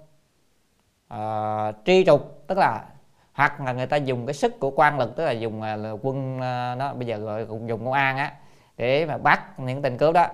uh, 1.15 1.75
tri 1.85 2.05
trục 2.05 2.45
tức 2.47 2.59
là 2.59 2.85
hoặc 3.33 3.61
là 3.61 3.73
người 3.73 3.87
ta 3.87 3.97
dùng 3.97 4.27
cái 4.27 4.35
sức 4.35 4.61
của 4.61 4.71
quan 4.71 4.99
lực 4.99 5.17
tức 5.17 5.25
là 5.25 5.31
dùng 5.31 5.59
uh, 5.59 5.63
là 5.63 5.91
quân 6.03 6.41
à, 6.41 6.73
uh, 6.73 6.79
nó 6.79 6.95
bây 6.95 7.07
giờ 7.07 7.17
gọi 7.17 7.47
cũng 7.47 7.69
dùng 7.69 7.85
công 7.85 7.93
an 7.93 8.17
á 8.17 8.33
để 8.77 9.07
mà 9.07 9.19
bắt 9.19 9.61
những 9.61 9.83
tên 9.83 9.99
cướp 9.99 10.15
đó 10.15 10.27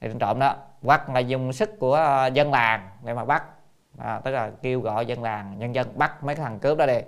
để 0.00 0.10
trộm 0.18 0.38
đó 0.38 0.56
hoặc 0.82 1.10
là 1.10 1.20
dùng 1.20 1.52
sức 1.52 1.78
của 1.78 2.24
uh, 2.26 2.32
dân 2.32 2.52
làng 2.52 2.90
để 3.04 3.14
mà 3.14 3.24
bắt. 3.24 3.42
À, 3.98 4.20
tức 4.24 4.30
là 4.30 4.50
kêu 4.62 4.80
gọi 4.80 5.06
dân 5.06 5.22
làng 5.22 5.58
nhân 5.58 5.74
dân 5.74 5.98
bắt 5.98 6.24
mấy 6.24 6.34
cái 6.34 6.44
thằng 6.44 6.58
cướp 6.58 6.78
đó 6.78 6.86
đi. 6.86 6.98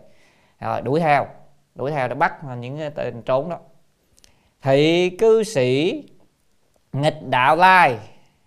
Rồi 0.60 0.82
đuổi 0.82 1.00
theo 1.00 1.26
đuổi 1.74 1.90
theo 1.90 2.08
để 2.08 2.14
bắt 2.14 2.44
những 2.58 2.90
tên 2.94 3.22
trốn 3.22 3.48
đó. 3.48 3.58
Thị 4.62 5.10
cư 5.10 5.42
sĩ 5.42 6.02
nghịch 6.92 7.28
đạo 7.28 7.56
lai 7.56 7.98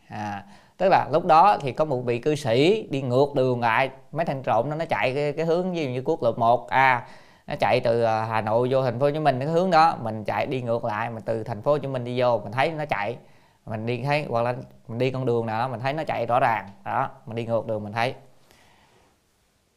à, 0.07 0.43
tức 0.81 0.89
là 0.89 1.07
lúc 1.11 1.25
đó 1.25 1.57
thì 1.61 1.71
có 1.71 1.85
một 1.85 1.97
vị 1.97 2.19
cư 2.19 2.35
sĩ 2.35 2.87
đi 2.89 3.01
ngược 3.01 3.25
đường 3.35 3.61
lại 3.61 3.89
mấy 4.11 4.25
thằng 4.25 4.43
trộm 4.43 4.69
nó 4.69 4.75
nó 4.75 4.85
chạy 4.85 5.13
cái, 5.15 5.33
cái 5.33 5.45
hướng 5.45 5.71
như 5.71 5.89
như 5.89 6.01
quốc 6.05 6.23
lộ 6.23 6.31
1 6.31 6.69
a 6.69 6.95
à, 6.95 7.07
nó 7.47 7.55
chạy 7.59 7.79
từ 7.79 8.03
à, 8.03 8.25
Hà 8.25 8.41
Nội 8.41 8.67
vô 8.71 8.83
thành 8.83 8.99
phố 8.99 9.05
Hồ 9.05 9.11
Chí 9.11 9.19
Minh 9.19 9.39
cái 9.39 9.47
hướng 9.47 9.71
đó. 9.71 9.97
Mình 10.01 10.23
chạy 10.23 10.45
đi 10.45 10.61
ngược 10.61 10.85
lại 10.85 11.09
mình 11.09 11.23
từ 11.25 11.43
thành 11.43 11.61
phố 11.61 11.71
Hồ 11.71 11.77
Chí 11.77 11.87
Minh 11.87 12.03
đi 12.03 12.21
vô 12.21 12.39
mình 12.43 12.51
thấy 12.51 12.71
nó 12.71 12.85
chạy. 12.85 13.17
Mình 13.65 13.85
đi 13.85 14.01
thấy 14.03 14.25
hoặc 14.29 14.41
là 14.41 14.55
mình 14.87 14.97
đi 14.97 15.11
con 15.11 15.25
đường 15.25 15.45
nào 15.45 15.59
đó 15.59 15.67
mình 15.67 15.79
thấy 15.79 15.93
nó 15.93 16.03
chạy 16.03 16.25
rõ 16.25 16.39
ràng. 16.39 16.69
Đó 16.85 17.09
mình 17.25 17.35
đi 17.35 17.45
ngược 17.45 17.67
đường 17.67 17.83
mình 17.83 17.93
thấy. 17.93 18.13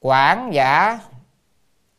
Quản 0.00 0.50
giả 0.52 0.98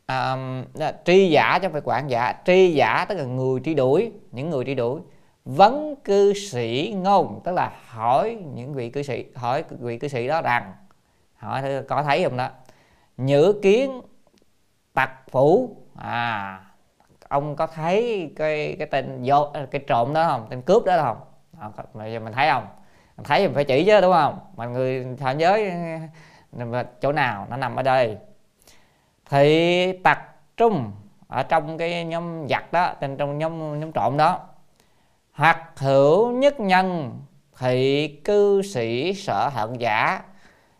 um, 0.08 0.64
tri 1.04 1.30
giả 1.30 1.58
chứ 1.58 1.68
không 1.68 1.72
phải 1.72 1.82
quản 1.84 2.10
giả. 2.10 2.34
Tri 2.46 2.72
giả 2.74 3.06
tức 3.08 3.14
là 3.18 3.24
người 3.24 3.60
truy 3.64 3.74
đuổi 3.74 4.12
những 4.32 4.50
người 4.50 4.64
truy 4.64 4.74
đuổi 4.74 5.00
vấn 5.46 5.96
cư 6.04 6.34
sĩ 6.34 6.94
ngôn 6.96 7.40
tức 7.44 7.52
là 7.52 7.72
hỏi 7.86 8.38
những 8.54 8.74
vị 8.74 8.90
cư 8.90 9.02
sĩ 9.02 9.24
hỏi 9.34 9.64
vị 9.70 9.98
cư 9.98 10.08
sĩ 10.08 10.28
đó 10.28 10.42
rằng 10.42 10.72
hỏi 11.36 11.62
có 11.88 12.02
thấy 12.02 12.24
không 12.24 12.36
đó 12.36 12.48
nhữ 13.16 13.60
kiến 13.62 14.00
tặc 14.94 15.10
phủ. 15.30 15.76
À 15.98 16.60
ông 17.28 17.56
có 17.56 17.66
thấy 17.66 18.32
cái 18.36 18.76
cái 18.78 18.88
tên 18.90 19.22
vô 19.24 19.48
cái 19.70 19.82
trộm 19.86 20.14
đó 20.14 20.28
không? 20.28 20.46
Tên 20.50 20.62
cướp 20.62 20.84
đó 20.84 21.02
không? 21.02 21.16
À, 21.60 21.70
mình 22.18 22.32
thấy 22.32 22.50
không? 22.50 22.66
Mình 23.16 23.24
thấy 23.24 23.46
mình 23.46 23.54
phải 23.54 23.64
chỉ 23.64 23.84
chứ 23.84 24.00
đúng 24.00 24.12
không? 24.12 24.38
Mà 24.56 24.66
người 24.66 25.06
thế 25.18 25.34
giới 25.38 25.72
chỗ 27.00 27.12
nào 27.12 27.46
nó 27.50 27.56
nằm 27.56 27.76
ở 27.76 27.82
đây? 27.82 28.18
Thì 29.30 29.92
tặc 30.02 30.20
trung 30.56 30.92
ở 31.28 31.42
trong 31.42 31.78
cái 31.78 32.04
nhóm 32.04 32.48
giặc 32.48 32.72
đó 32.72 32.94
tên 33.00 33.16
trong 33.16 33.38
nhóm 33.38 33.80
nhóm 33.80 33.92
trộm 33.92 34.16
đó 34.16 34.40
hoặc 35.36 35.72
hữu 35.76 36.30
nhất 36.30 36.60
nhân 36.60 37.18
thị 37.58 38.08
cư 38.24 38.62
sĩ 38.62 39.14
sở 39.14 39.48
hận 39.48 39.78
giả. 39.78 40.22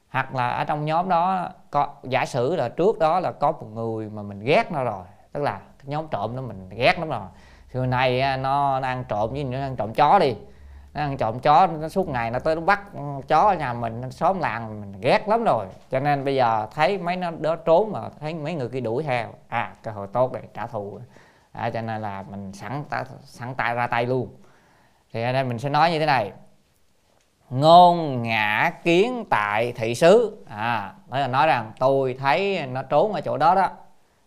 Hoặc 0.09 0.35
là 0.35 0.49
ở 0.49 0.65
trong 0.65 0.85
nhóm 0.85 1.09
đó 1.09 1.49
có 1.71 1.89
giả 2.03 2.25
sử 2.25 2.57
là 2.57 2.69
trước 2.69 2.99
đó 2.99 3.21
là 3.21 3.33
có 3.33 3.53
một 3.53 3.67
người 3.75 4.11
mà 4.11 4.23
mình 4.23 4.41
ghét 4.41 4.73
nó 4.73 4.85
rồi 4.85 5.05
tức 5.33 5.43
là 5.43 5.53
cái 5.53 5.87
nhóm 5.87 6.07
trộm 6.11 6.37
đó 6.37 6.43
mình 6.43 6.69
ghét 6.69 6.99
lắm 6.99 7.09
rồi. 7.09 7.27
Thì 7.71 7.81
hôm 7.81 7.91
này 7.91 8.37
nó, 8.37 8.81
nó 8.81 8.89
ăn 8.89 9.05
trộm 9.09 9.31
với 9.33 9.45
nó 9.45 9.59
ăn 9.59 9.77
trộm 9.77 9.95
chó 9.95 10.19
đi. 10.19 10.35
Nó 10.95 11.01
ăn 11.01 11.17
trộm 11.17 11.39
chó 11.39 11.67
nó 11.67 11.89
suốt 11.89 12.09
ngày 12.09 12.31
nó 12.31 12.39
tới 12.39 12.55
nó 12.55 12.61
bắt 12.61 12.83
chó 13.29 13.41
ở 13.41 13.55
nhà 13.55 13.73
mình 13.73 14.11
xóm 14.11 14.39
làng 14.39 14.81
mình 14.81 15.01
ghét 15.01 15.29
lắm 15.29 15.45
rồi. 15.45 15.67
Cho 15.91 16.01
nên 16.01 16.25
bây 16.25 16.35
giờ 16.35 16.67
thấy 16.75 16.99
mấy 16.99 17.17
nó 17.17 17.31
đó 17.31 17.57
trốn 17.57 17.93
mà 17.93 18.01
thấy 18.21 18.35
mấy 18.35 18.55
người 18.55 18.69
kia 18.69 18.81
đuổi 18.81 19.03
theo 19.03 19.29
à 19.49 19.73
cơ 19.83 19.91
hội 19.91 20.07
tốt 20.13 20.33
để 20.33 20.41
trả 20.55 20.67
thù. 20.67 21.01
À, 21.53 21.71
cho 21.71 21.81
nên 21.81 22.03
là 22.03 22.25
mình 22.31 22.53
sẵn 22.53 22.85
sẵn 23.25 23.55
tay 23.55 23.75
ra 23.75 23.87
tay 23.87 24.07
luôn 24.07 24.29
thì 25.17 25.23
ở 25.23 25.33
đây 25.33 25.45
mình 25.45 25.59
sẽ 25.59 25.69
nói 25.69 25.91
như 25.91 25.99
thế 25.99 26.07
này. 26.07 26.33
Ngôn 27.51 28.23
ngã 28.23 28.73
kiến 28.85 29.25
tại 29.31 29.73
thị 29.73 29.95
xứ. 29.95 30.45
À 30.49 30.95
đó 31.09 31.19
là 31.19 31.27
nói 31.27 31.47
rằng 31.47 31.73
tôi 31.79 32.17
thấy 32.21 32.67
nó 32.67 32.83
trốn 32.83 33.13
ở 33.13 33.21
chỗ 33.21 33.37
đó 33.37 33.55
đó. 33.55 33.71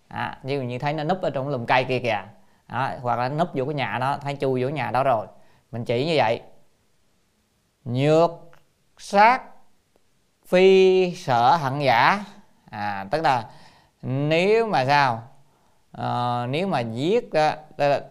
À, 0.07 0.37
như 0.43 0.61
như 0.61 0.79
thấy 0.79 0.93
nó 0.93 1.03
núp 1.03 1.21
ở 1.21 1.29
trong 1.29 1.47
lùm 1.47 1.65
cây 1.65 1.83
kia 1.83 1.99
kìa. 1.99 2.23
À, 2.67 2.97
hoặc 3.01 3.19
là 3.19 3.29
núp 3.29 3.47
vô 3.53 3.65
cái 3.65 3.73
nhà 3.73 3.97
đó 3.99 4.17
thấy 4.21 4.37
chui 4.41 4.63
vô 4.63 4.69
nhà 4.69 4.91
đó 4.91 5.03
rồi. 5.03 5.27
Mình 5.71 5.85
chỉ 5.85 6.05
như 6.05 6.13
vậy. 6.17 6.41
Nhược 7.85 8.31
sát 8.97 9.41
phi 10.45 11.15
sở 11.15 11.55
hận 11.55 11.79
giả. 11.79 12.25
À 12.69 13.05
tức 13.11 13.21
là 13.21 13.45
nếu 14.01 14.67
mà 14.67 14.85
sao? 14.85 15.23
À, 15.91 16.45
nếu 16.45 16.67
mà 16.67 16.79
giết 16.79 17.31
ờ, 17.31 17.55
đó, 17.55 17.61
đó 17.77 17.87
là 17.87 18.01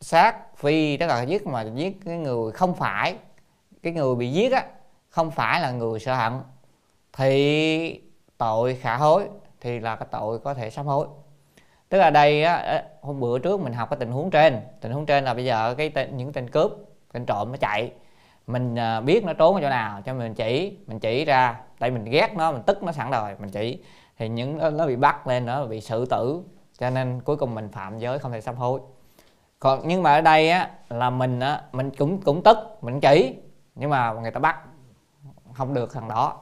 sát 0.00 0.45
phi 0.56 0.96
tức 0.96 1.06
là 1.06 1.22
giết 1.22 1.46
mà 1.46 1.62
giết 1.62 1.96
cái 2.04 2.18
người 2.18 2.52
không 2.52 2.74
phải 2.74 3.14
cái 3.82 3.92
người 3.92 4.14
bị 4.14 4.32
giết 4.32 4.52
á 4.52 4.64
không 5.08 5.30
phải 5.30 5.60
là 5.60 5.70
người 5.70 6.00
sợ 6.00 6.14
hận 6.14 6.32
thì 7.12 8.00
tội 8.38 8.74
khả 8.74 8.96
hối 8.96 9.28
thì 9.60 9.80
là 9.80 9.96
cái 9.96 10.08
tội 10.10 10.38
có 10.38 10.54
thể 10.54 10.70
sám 10.70 10.86
hối. 10.86 11.06
Tức 11.88 11.98
là 11.98 12.10
đây 12.10 12.44
á 12.44 12.84
hôm 13.02 13.20
bữa 13.20 13.38
trước 13.38 13.60
mình 13.60 13.72
học 13.72 13.90
cái 13.90 13.96
tình 14.00 14.10
huống 14.10 14.30
trên 14.30 14.60
tình 14.80 14.92
huống 14.92 15.06
trên 15.06 15.24
là 15.24 15.34
bây 15.34 15.44
giờ 15.44 15.74
cái 15.74 15.90
tên, 15.90 16.16
những 16.16 16.32
tên 16.32 16.50
cướp 16.50 16.72
tên 17.12 17.26
trộm 17.26 17.52
nó 17.52 17.56
chạy 17.56 17.92
mình 18.46 18.78
à, 18.78 19.00
biết 19.00 19.24
nó 19.24 19.32
trốn 19.32 19.54
ở 19.54 19.60
chỗ 19.60 19.68
nào 19.68 20.02
cho 20.04 20.14
mình 20.14 20.34
chỉ 20.34 20.76
mình 20.86 20.98
chỉ 20.98 21.24
ra 21.24 21.60
tại 21.78 21.90
mình 21.90 22.04
ghét 22.04 22.34
nó 22.36 22.52
mình 22.52 22.62
tức 22.66 22.82
nó 22.82 22.92
sẵn 22.92 23.10
rồi 23.10 23.30
mình 23.38 23.50
chỉ. 23.50 23.82
Thì 24.18 24.28
những 24.28 24.76
nó 24.76 24.86
bị 24.86 24.96
bắt 24.96 25.26
lên 25.26 25.46
nó 25.46 25.64
bị 25.64 25.80
xử 25.80 26.06
tử 26.06 26.42
cho 26.78 26.90
nên 26.90 27.20
cuối 27.20 27.36
cùng 27.36 27.54
mình 27.54 27.68
phạm 27.68 27.98
giới 27.98 28.18
không 28.18 28.32
thể 28.32 28.40
sám 28.40 28.56
hối 28.56 28.80
còn, 29.58 29.80
nhưng 29.84 30.02
mà 30.02 30.12
ở 30.12 30.20
đây 30.20 30.50
á, 30.50 30.70
là 30.88 31.10
mình 31.10 31.40
á, 31.40 31.62
mình 31.72 31.90
cũng 31.98 32.20
cũng 32.22 32.42
tức, 32.42 32.58
mình 32.80 33.00
chỉ. 33.00 33.36
Nhưng 33.74 33.90
mà 33.90 34.12
người 34.12 34.30
ta 34.30 34.40
bắt 34.40 34.58
không 35.52 35.74
được 35.74 35.94
thằng 35.94 36.08
đó. 36.08 36.40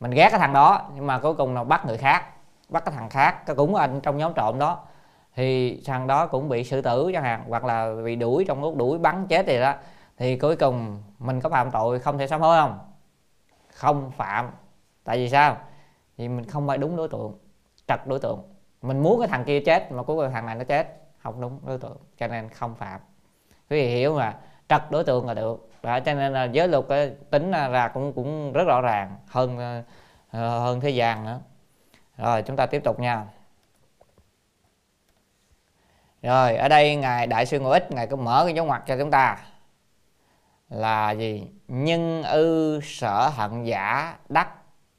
Mình 0.00 0.10
ghét 0.10 0.30
cái 0.30 0.40
thằng 0.40 0.52
đó, 0.52 0.90
nhưng 0.94 1.06
mà 1.06 1.18
cuối 1.18 1.34
cùng 1.34 1.54
là 1.54 1.64
bắt 1.64 1.86
người 1.86 1.98
khác, 1.98 2.24
bắt 2.68 2.84
cái 2.84 2.94
thằng 2.94 3.10
khác, 3.10 3.46
cái 3.46 3.56
cũng 3.56 3.74
anh 3.74 4.00
trong 4.00 4.16
nhóm 4.16 4.32
trộm 4.34 4.58
đó. 4.58 4.84
Thì 5.34 5.82
thằng 5.86 6.06
đó 6.06 6.26
cũng 6.26 6.48
bị 6.48 6.64
xử 6.64 6.82
tử 6.82 7.10
chẳng 7.14 7.22
hạn, 7.24 7.44
hoặc 7.48 7.64
là 7.64 7.94
bị 8.04 8.16
đuổi 8.16 8.44
trong 8.48 8.62
lúc 8.62 8.76
đuổi 8.76 8.98
bắn 8.98 9.26
chết 9.26 9.44
thì 9.46 9.60
đó. 9.60 9.74
Thì 10.16 10.36
cuối 10.36 10.56
cùng 10.56 11.02
mình 11.18 11.40
có 11.40 11.48
phạm 11.48 11.70
tội 11.70 11.98
không 11.98 12.18
thể 12.18 12.26
sám 12.26 12.40
hối 12.40 12.58
không? 12.60 12.78
Không 13.74 14.10
phạm. 14.10 14.50
Tại 15.04 15.16
vì 15.16 15.28
sao? 15.28 15.56
Vì 16.16 16.28
mình 16.28 16.44
không 16.44 16.66
phải 16.66 16.78
đúng 16.78 16.96
đối 16.96 17.08
tượng, 17.08 17.38
trật 17.86 18.06
đối 18.06 18.18
tượng. 18.18 18.42
Mình 18.82 19.02
muốn 19.02 19.20
cái 19.20 19.28
thằng 19.28 19.44
kia 19.44 19.60
chết 19.60 19.92
mà 19.92 20.02
cuối 20.02 20.16
cùng 20.16 20.32
thằng 20.32 20.46
này 20.46 20.54
nó 20.54 20.64
chết 20.64 21.05
không 21.26 21.40
đúng 21.40 21.60
đối 21.66 21.78
tượng 21.78 21.96
cho 22.18 22.26
nên 22.26 22.48
không 22.48 22.74
phạm. 22.74 23.00
Quý 23.70 23.76
vị 23.82 23.88
hiểu 23.88 24.14
mà 24.14 24.36
trật 24.68 24.82
đối 24.90 25.04
tượng 25.04 25.26
là 25.26 25.34
được. 25.34 25.70
Đó, 25.82 26.00
cho 26.00 26.14
nên 26.14 26.32
là 26.32 26.44
giới 26.44 26.68
luật 26.68 26.84
tính 27.30 27.50
ra 27.50 27.88
cũng 27.88 28.12
cũng 28.12 28.52
rất 28.52 28.64
rõ 28.66 28.80
ràng 28.80 29.16
hơn 29.28 29.58
ờ, 29.58 29.82
ờ, 30.30 30.58
hơn 30.60 30.80
thế 30.80 30.90
gian 30.90 31.24
nữa. 31.24 31.40
Rồi 32.16 32.42
chúng 32.42 32.56
ta 32.56 32.66
tiếp 32.66 32.84
tục 32.84 33.00
nha. 33.00 33.26
Rồi 36.22 36.56
ở 36.56 36.68
đây 36.68 36.96
ngài 36.96 37.26
đại 37.26 37.46
sư 37.46 37.60
ngũ 37.60 37.70
ích 37.70 37.92
ngài 37.92 38.06
cứ 38.06 38.16
mở 38.16 38.42
cái 38.44 38.54
dấu 38.54 38.64
ngoặc 38.64 38.82
cho 38.86 38.96
chúng 38.98 39.10
ta. 39.10 39.38
Là 40.70 41.10
gì? 41.10 41.50
Nhân 41.68 42.22
ư 42.22 42.80
sở 42.82 43.28
hận 43.28 43.64
giả 43.64 44.16
đắc 44.28 44.48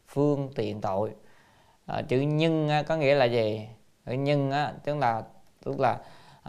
phương 0.08 0.50
tiện 0.56 0.82
tội. 0.82 1.12
À, 1.86 2.02
chữ 2.08 2.20
nhân 2.20 2.70
có 2.88 2.96
nghĩa 2.96 3.16
là 3.16 3.26
gì? 3.26 3.68
Chữ 4.06 4.12
nhân 4.14 4.52
á, 4.52 4.74
tức 4.84 4.98
là 4.98 5.24
tức 5.64 5.80
là 5.80 5.98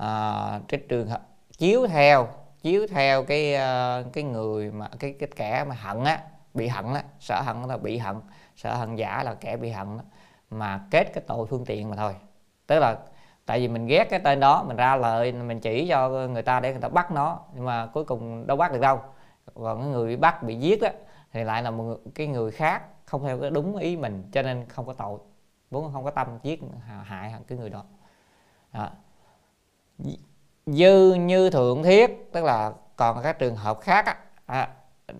à, 0.00 0.61
cái 0.68 0.80
trường 0.88 1.08
hợp 1.08 1.20
chiếu 1.58 1.87
theo 1.87 2.28
chiếu 2.62 2.87
theo 2.90 3.24
cái 3.24 3.54
ờ, 3.54 4.04
cái 4.12 4.24
người 4.24 4.70
mà 4.70 4.88
cái 4.98 5.14
cái 5.18 5.28
kẻ 5.37 5.64
mà 5.68 5.74
hận 5.74 6.04
á 6.04 6.22
bị 6.54 6.68
hận 6.68 6.94
á 6.94 7.02
sở 7.20 7.42
hận 7.42 7.62
là 7.62 7.76
bị 7.76 7.98
hận 7.98 8.16
sở 8.56 8.74
hận 8.74 8.96
giả 8.96 9.22
là 9.22 9.34
kẻ 9.34 9.56
bị 9.56 9.70
hận 9.70 9.96
đó, 9.98 10.04
mà 10.50 10.80
kết 10.90 11.04
cái 11.14 11.24
tội 11.26 11.46
phương 11.46 11.64
tiện 11.64 11.90
mà 11.90 11.96
thôi. 11.96 12.14
Tức 12.66 12.78
là 12.78 12.96
tại 13.46 13.61
vì 13.61 13.68
mình 13.68 13.87
ghét 13.87 14.04
cái 14.11 14.20
tên 14.20 14.40
đó 14.40 14.64
mình 14.64 14.76
ra 14.76 14.96
lời 14.96 15.32
mình 15.32 15.61
chỉ 15.61 15.88
cho 15.88 16.08
người 16.08 16.42
ta 16.42 16.61
để 16.61 16.72
người 16.72 16.80
ta 16.80 16.88
bắt 16.88 17.12
nó 17.12 17.40
nhưng 17.54 17.64
mà 17.64 17.87
cuối 17.87 18.04
cùng 18.04 18.46
đâu 18.46 18.56
bắt 18.56 18.72
được 18.72 18.80
đâu. 18.80 19.00
Còn 19.54 19.80
cái 19.80 19.88
người 19.88 20.06
bị 20.08 20.16
bắt 20.16 20.42
bị 20.42 20.54
giết 20.54 20.82
á 20.82 20.92
thì 21.32 21.44
lại 21.44 21.62
là 21.62 21.70
một 21.70 21.96
cái 22.14 22.26
người 22.26 22.50
khác 22.50 22.82
không 23.04 23.24
theo 23.24 23.40
cái 23.40 23.50
đúng 23.50 23.76
ý 23.76 23.96
mình 23.96 24.30
cho 24.32 24.42
nên 24.42 24.68
không 24.68 24.87
có 24.87 24.92
tội 24.92 25.18
vốn 25.70 25.92
không 25.92 26.04
có 26.04 26.11
tâm 26.11 26.38
giết 26.42 26.61
hại 27.04 27.34
cái 27.48 27.58
người 27.58 27.70
đó, 27.70 27.84
đó 28.72 28.90
dư 30.66 31.14
như 31.14 31.50
thượng 31.50 31.82
thiết 31.82 32.32
tức 32.32 32.44
là 32.44 32.72
còn 32.96 33.22
các 33.22 33.38
trường 33.38 33.56
hợp 33.56 33.80
khác 33.80 34.06
á. 34.06 34.16
À, 34.46 34.68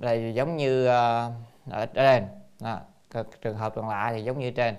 là 0.00 0.12
giống 0.12 0.56
như 0.56 0.86
uh, 0.86 1.32
ở 1.70 1.86
trên. 1.94 2.26
À, 2.60 2.80
trường 3.42 3.56
hợp 3.56 3.72
còn 3.76 3.88
lại 3.88 4.12
thì 4.12 4.24
giống 4.24 4.38
như 4.38 4.50
trên. 4.50 4.76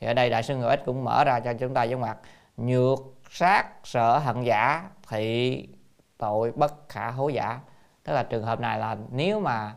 Thì 0.00 0.06
ở 0.06 0.14
đây 0.14 0.30
đại 0.30 0.42
sư 0.42 0.56
người 0.56 0.68
ích 0.68 0.82
cũng 0.86 1.04
mở 1.04 1.24
ra 1.24 1.40
cho 1.40 1.52
chúng 1.52 1.74
ta 1.74 1.82
giống 1.82 2.00
mặt. 2.00 2.18
Nhược 2.56 2.98
sát 3.30 3.66
sợ 3.84 4.18
hận 4.18 4.42
giả 4.42 4.88
thì 5.08 5.68
tội 6.18 6.52
bất 6.52 6.88
khả 6.88 7.10
hối 7.10 7.34
giả. 7.34 7.60
Tức 8.04 8.12
là 8.12 8.22
trường 8.22 8.44
hợp 8.44 8.60
này 8.60 8.78
là 8.78 8.96
nếu 9.10 9.40
mà 9.40 9.74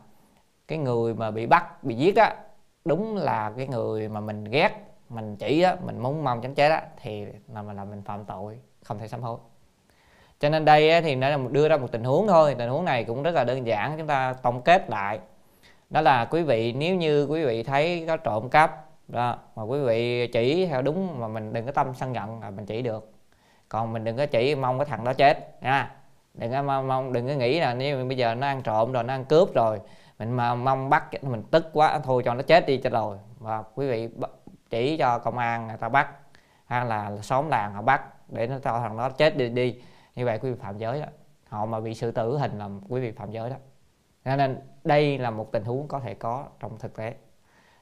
cái 0.68 0.78
người 0.78 1.14
mà 1.14 1.30
bị 1.30 1.46
bắt 1.46 1.84
bị 1.84 1.94
giết 1.94 2.16
á 2.16 2.36
đúng 2.84 3.16
là 3.16 3.52
cái 3.56 3.66
người 3.66 4.08
mà 4.08 4.20
mình 4.20 4.44
ghét 4.44 4.70
mình 5.08 5.36
chỉ 5.36 5.62
á 5.62 5.76
mình 5.84 5.98
muốn 5.98 6.24
mong 6.24 6.40
tránh 6.40 6.54
chết 6.54 6.68
á 6.68 6.82
thì 7.02 7.26
là 7.48 7.62
mình 7.62 7.76
là 7.76 7.84
mình 7.84 8.02
phạm 8.02 8.24
tội 8.24 8.58
không 8.84 8.98
thể 8.98 9.08
sám 9.08 9.22
hối. 9.22 9.38
Cho 10.40 10.48
nên 10.48 10.64
đây 10.64 11.02
thì 11.02 11.14
nó 11.14 11.36
đưa 11.36 11.68
ra 11.68 11.76
một 11.76 11.92
tình 11.92 12.04
huống 12.04 12.28
thôi. 12.28 12.54
Tình 12.58 12.70
huống 12.70 12.84
này 12.84 13.04
cũng 13.04 13.22
rất 13.22 13.34
là 13.34 13.44
đơn 13.44 13.66
giản, 13.66 13.98
chúng 13.98 14.06
ta 14.06 14.34
tổng 14.42 14.62
kết 14.62 14.90
lại. 14.90 15.18
Đó 15.90 16.00
là 16.00 16.24
quý 16.24 16.42
vị, 16.42 16.72
nếu 16.72 16.94
như 16.94 17.26
quý 17.26 17.44
vị 17.44 17.62
thấy 17.62 18.04
có 18.06 18.16
trộm 18.16 18.48
cắp, 18.48 18.84
đó, 19.08 19.38
mà 19.56 19.62
quý 19.62 19.80
vị 19.80 20.26
chỉ 20.26 20.66
theo 20.66 20.82
đúng 20.82 21.20
mà 21.20 21.28
mình 21.28 21.52
đừng 21.52 21.66
có 21.66 21.72
tâm 21.72 21.94
sân 21.94 22.14
giận 22.14 22.40
là 22.40 22.50
mình 22.50 22.66
chỉ 22.66 22.82
được. 22.82 23.12
Còn 23.68 23.92
mình 23.92 24.04
đừng 24.04 24.16
có 24.16 24.26
chỉ 24.26 24.54
mong 24.54 24.78
cái 24.78 24.86
thằng 24.86 25.04
đó 25.04 25.12
chết 25.12 25.62
nha 25.62 25.94
đừng 26.34 26.52
có 26.52 26.62
mong 26.62 27.12
đừng 27.12 27.28
có 27.28 27.34
nghĩ 27.34 27.60
là 27.60 27.74
nếu 27.74 28.04
bây 28.04 28.16
giờ 28.16 28.34
nó 28.34 28.46
ăn 28.46 28.62
trộm 28.62 28.92
rồi, 28.92 29.04
nó 29.04 29.14
ăn 29.14 29.24
cướp 29.24 29.54
rồi, 29.54 29.80
mình 30.18 30.32
mà 30.32 30.54
mong 30.54 30.90
bắt 30.90 31.24
mình 31.24 31.42
tức 31.50 31.70
quá, 31.72 31.98
thôi 32.04 32.22
cho 32.24 32.34
nó 32.34 32.42
chết 32.42 32.66
đi 32.66 32.76
cho 32.76 32.90
rồi. 32.90 33.16
Và 33.38 33.62
quý 33.74 33.88
vị 33.88 34.08
chỉ 34.70 34.96
cho 34.96 35.18
công 35.18 35.38
an 35.38 35.66
người 35.66 35.76
ta 35.76 35.88
bắt 35.88 36.08
hay 36.66 36.86
là 36.86 37.16
xóm 37.22 37.48
làng 37.48 37.74
họ 37.74 37.82
bắt 37.82 38.02
để 38.28 38.46
nó 38.46 38.58
cho 38.58 38.78
thằng 38.78 38.96
đó 38.96 39.10
chết 39.10 39.36
đi 39.36 39.48
đi. 39.48 39.80
Như 40.14 40.24
vậy 40.24 40.38
quý 40.42 40.50
vị 40.50 40.56
phạm 40.60 40.78
giới 40.78 41.00
đó. 41.00 41.06
Họ 41.48 41.66
mà 41.66 41.80
bị 41.80 41.94
xử 41.94 42.10
tử 42.10 42.38
hình 42.38 42.58
là 42.58 42.68
quý 42.88 43.00
vị 43.00 43.12
phạm 43.12 43.30
giới 43.30 43.50
đó. 43.50 43.56
Cho 44.24 44.36
nên 44.36 44.60
đây 44.84 45.18
là 45.18 45.30
một 45.30 45.52
tình 45.52 45.64
huống 45.64 45.88
có 45.88 46.00
thể 46.00 46.14
có 46.14 46.44
trong 46.60 46.78
thực 46.78 46.96
tế. 46.96 47.14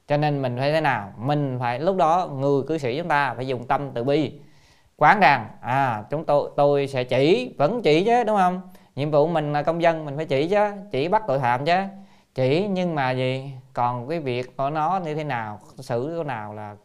Cho 0.07 0.17
nên 0.17 0.41
mình 0.41 0.57
phải 0.57 0.71
thế 0.71 0.81
nào? 0.81 1.13
Mình 1.17 1.57
phải, 1.59 1.79
lúc 1.79 1.97
đó 1.97 2.29
người 2.33 2.63
cư 2.67 2.77
sĩ 2.77 2.97
chúng 2.99 3.07
ta 3.07 3.33
phải 3.33 3.47
dùng 3.47 3.67
tâm 3.67 3.91
từ 3.93 4.03
bi, 4.03 4.39
quán 4.97 5.19
rằng 5.19 5.49
à 5.61 6.03
chúng 6.09 6.25
tôi 6.25 6.51
tôi 6.55 6.87
sẽ 6.87 7.03
chỉ, 7.03 7.55
vẫn 7.57 7.81
chỉ 7.81 8.05
chứ, 8.05 8.23
đúng 8.23 8.37
không? 8.37 8.61
Nhiệm 8.95 9.11
vụ 9.11 9.27
mình 9.27 9.53
là 9.53 9.63
công 9.63 9.81
dân, 9.81 10.05
mình 10.05 10.15
phải 10.15 10.25
chỉ 10.25 10.47
chứ, 10.47 10.71
chỉ 10.91 11.07
bắt 11.07 11.23
tội 11.27 11.39
phạm 11.39 11.65
chứ. 11.65 11.77
Chỉ 12.35 12.67
nhưng 12.67 12.95
mà 12.95 13.11
gì? 13.11 13.51
Còn 13.73 14.09
cái 14.09 14.19
việc 14.19 14.57
của 14.57 14.69
nó 14.69 14.99
như 15.05 15.15
thế 15.15 15.23
nào, 15.23 15.59
xử 15.77 16.17
thế 16.17 16.23
nào 16.23 16.53
là 16.53 16.75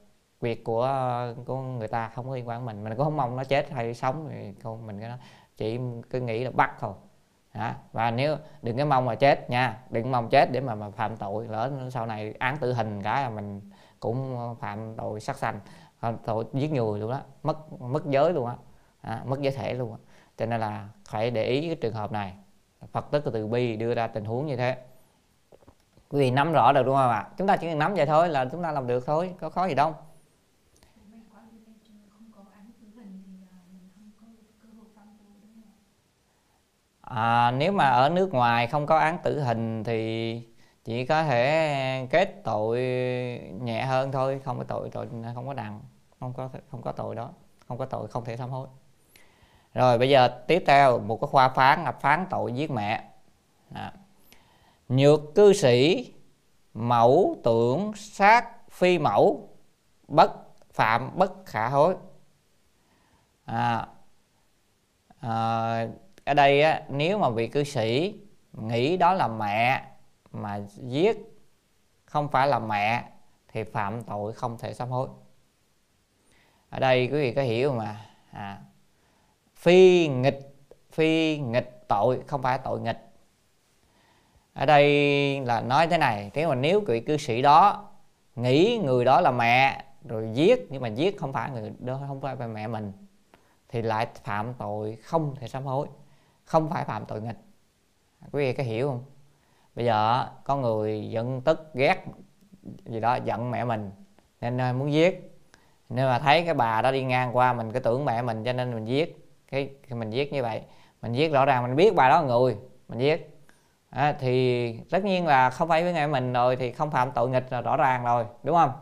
việc 0.42 0.64
của 0.64 0.83
ờ, 0.83 1.35
của 1.46 1.57
người 1.57 1.88
ta 1.88 2.09
không 2.09 2.28
có 2.28 2.35
liên 2.35 2.48
quan 2.48 2.64
mình. 2.64 2.85
Mình 2.85 2.94
cũng 2.96 3.05
không 3.05 3.16
mong 3.16 3.37
nó 3.37 3.44
chết 3.44 3.70
hay 3.70 3.94
sống 3.94 4.28
thì 4.31 4.55
không 4.62 4.87
mình 4.87 5.00
cái 5.00 5.09
đó 5.09 5.16
chỉ 5.57 5.81
cứ 6.11 6.20
nghĩ 6.20 6.44
là 6.44 6.50
bắt 6.50 6.72
thôi. 6.81 6.92
Hả? 7.50 7.74
Và 7.92 8.11
nếu 8.11 8.37
đừng 8.62 8.76
cái 8.76 8.87
mong 8.87 9.05
mà 9.05 9.14
chết 9.14 9.50
nha 9.50 9.78
đừng 9.90 10.12
mong 10.12 10.28
chết 10.28 10.52
để 10.52 10.61
mà 10.61 10.74
mà 10.74 10.90
phạm 10.90 11.16
tội. 11.16 11.46
Lỡ 11.48 11.70
sau 11.90 12.07
này 12.07 12.35
án 12.38 12.57
tử 12.57 12.72
hình 12.72 13.02
cái 13.02 13.22
là 13.22 13.31
mình 13.31 13.61
cũng 14.00 14.38
phạm 14.61 14.96
tội 14.96 15.20
sát 15.20 15.37
sanh 15.37 15.61
ờ, 16.00 16.14
tội 16.24 16.44
giết 16.52 16.72
người 16.72 17.00
luôn 17.00 17.11
đó 17.11 17.20
mất 17.42 17.72
mất 17.83 18.07
giới 18.07 18.33
luôn 18.33 18.46
á. 18.46 18.55
À, 19.00 19.22
mất 19.26 19.40
giới 19.40 19.52
thể 19.52 19.74
luôn 19.74 19.92
á. 19.92 19.98
Cho 20.37 20.46
nên 20.46 20.61
là 20.61 20.88
phải 21.09 21.31
để 21.31 21.44
ý 21.44 21.66
cái 21.66 21.76
trường 21.76 21.94
hợp 21.94 22.12
này. 22.12 22.35
Phật 22.92 23.07
tức 23.11 23.24
từ 23.33 23.46
bi 23.46 23.76
đưa 23.76 23.94
ra 23.94 24.07
tình 24.07 24.24
huống 24.24 24.46
như 24.46 24.57
thế. 24.57 24.76
Quý 26.11 26.18
vị 26.18 26.31
nắm 26.31 26.52
rõ 26.52 26.72
được 26.72 26.83
đúng 26.87 26.94
không 26.94 27.11
ạ? 27.11 27.28
Chúng 27.38 27.46
ta 27.46 27.57
chỉ 27.57 27.68
cần 27.68 27.78
nắm 27.78 27.94
vậy 27.94 28.07
thôi 28.07 28.28
là 28.28 28.44
chúng 28.44 28.62
ta 28.62 28.72
làm 28.72 28.87
được 28.87 29.07
thôi 29.07 29.35
có 29.40 29.50
khó 29.50 29.68
gì 29.68 29.74
đâu. 29.74 29.94
À, 37.14 37.51
nếu 37.51 37.72
mà 37.72 37.88
ở 37.88 38.09
nước 38.09 38.35
ngoài 38.35 38.66
không 38.66 38.87
có 38.87 38.98
án 38.98 39.18
tử 39.22 39.40
hình 39.40 39.85
thì 39.85 40.42
chỉ 40.85 41.07
có 41.07 41.25
thể 41.25 42.07
kết 42.11 42.44
tội 42.44 42.79
nhẹ 43.61 43.85
hơn 43.85 44.12
thôi 44.12 44.40
không 44.44 44.59
có 44.59 44.64
tội 44.64 44.90
tội 44.92 45.09
không 45.35 45.46
có 45.46 45.55
nặng 45.55 45.81
không 46.20 46.33
có 46.33 46.48
không 46.70 46.83
có 46.83 46.92
tội 46.92 47.14
đó 47.14 47.31
không 47.68 47.79
có 47.79 47.87
tội 47.87 48.09
không 48.09 48.25
thể 48.25 48.37
sám 48.37 48.51
hối. 48.51 48.68
Rồi 49.75 49.98
bây 49.98 50.09
giờ 50.09 50.29
tiếp 50.46 50.64
theo 50.66 50.98
một 50.98 51.20
cái 51.20 51.29
khoa 51.29 51.48
phán 51.48 51.85
là 51.85 51.92
phán 51.92 52.27
tội 52.31 52.53
giết 52.53 52.70
mẹ. 52.70 53.05
À. 53.75 53.92
nhược 54.88 55.20
cư 55.35 55.53
sĩ 55.53 56.12
mẫu 56.75 57.37
tưởng 57.44 57.92
sát 57.96 58.70
phi 58.70 58.98
mẫu 58.98 59.48
bất 60.09 60.33
phạm 60.72 61.18
bất 61.18 61.46
khả 61.46 61.68
hối. 61.68 61.96
À, 63.44 63.87
à, 65.20 65.87
ở 66.24 66.35
đây 66.35 66.62
á, 66.62 66.82
nếu 66.88 67.18
mà 67.18 67.30
vị 67.30 67.48
cư 67.48 67.64
sĩ 67.64 68.14
nghĩ 68.52 68.96
đó 68.96 69.12
là 69.12 69.28
mẹ 69.28 69.85
mà 70.32 70.61
giết 70.76 71.16
không 72.04 72.28
phải 72.28 72.48
là 72.48 72.58
mẹ 72.58 73.04
thì 73.48 73.64
phạm 73.64 74.02
tội 74.02 74.32
không 74.32 74.58
thể 74.58 74.74
sám 74.74 74.88
hối. 74.88 75.08
Ở 76.70 76.78
đây 76.78 77.06
quý 77.06 77.12
vị 77.12 77.32
có 77.32 77.42
hiểu 77.42 77.72
mà 77.72 78.06
à, 78.30 78.58
phi 79.56 80.08
nghịch 80.08 80.54
phi 80.92 81.38
nghịch 81.38 81.85
tội 81.88 82.20
không 82.26 82.42
phải 82.42 82.58
tội 82.58 82.80
nghịch. 82.80 83.08
Ở 84.52 84.66
đây 84.66 85.40
là 85.40 85.61
nói 85.61 85.87
thế 85.87 85.98
này 85.98 86.30
thế 86.35 86.46
mà 86.46 86.54
nếu 86.54 86.80
vị 86.80 87.00
cư 87.00 87.16
sĩ 87.16 87.42
đó 87.42 87.88
nghĩ 88.37 88.80
người 88.85 89.04
đó 89.04 89.20
là 89.20 89.30
mẹ 89.30 89.85
rồi 90.04 90.30
giết 90.35 90.66
nhưng 90.70 90.82
mà 90.82 90.88
giết 90.88 91.18
không 91.18 91.32
phải 91.32 91.50
người 91.50 91.72
đó 91.78 92.00
không 92.08 92.20
phải 92.20 92.48
mẹ 92.48 92.66
mình 92.66 92.92
thì 93.68 93.82
lại 93.82 94.06
phạm 94.24 94.54
tội 94.54 94.96
không 94.96 95.37
thể 95.37 95.48
sám 95.48 95.64
hối 95.64 95.87
không 96.44 96.70
phải 96.70 96.85
phạm 96.85 97.05
tội 97.07 97.20
nghịch. 97.20 97.38
Quý 98.33 98.44
vị 98.44 98.52
có 98.52 98.62
hiểu 98.62 98.88
không? 98.88 99.05
Bây 99.74 99.85
giờ 99.85 100.26
có 100.44 100.57
người 100.57 101.11
giận 101.11 101.40
tức 101.40 101.70
ghét 101.74 102.05
gì 102.87 103.00
đó 103.00 103.14
giận 103.24 103.50
mẹ 103.50 103.64
mình 103.64 103.90
nên 104.40 104.78
muốn 104.78 104.92
giết. 104.92 105.38
Nên 105.88 106.07
mà 106.07 106.18
thấy 106.18 106.44
cái 106.44 106.55
bà 106.55 106.83
đó 106.83 106.90
đi 106.90 107.05
ngang 107.05 107.37
qua 107.37 107.52
mình 107.52 107.72
cứ 107.72 107.78
tưởng 107.78 108.05
mẹ 108.05 108.22
mình 108.22 108.44
cho 108.44 108.52
nên 108.52 108.74
mình 108.74 108.85
giết. 108.85 109.18
Cái 109.50 109.70
mình 109.90 110.11
giết 110.11 110.33
như 110.33 110.42
vậy 110.42 110.62
mình 111.02 111.12
giết 111.12 111.33
rõ 111.33 111.44
ràng 111.44 111.62
mình 111.62 111.76
biết 111.76 111.94
bà 111.94 112.09
đó 112.09 112.20
là 112.20 112.26
người 112.26 112.57
mình 112.88 112.98
giết. 112.98 113.38
À, 113.90 114.16
thì 114.20 114.72
tất 114.90 115.05
nhiên 115.05 115.26
là 115.26 115.50
không 115.50 115.68
phải 115.68 115.83
với 115.83 115.92
mẹ 115.92 116.07
mình 116.07 116.33
rồi 116.33 116.57
thì 116.57 116.72
không 116.72 116.90
phạm 116.90 117.12
tội 117.12 117.31
nghịch 117.31 117.52
là 117.52 117.61
rõ 117.61 117.76
ràng 117.76 118.05
rồi 118.05 118.26
đúng 118.42 118.57
không? 118.57 118.72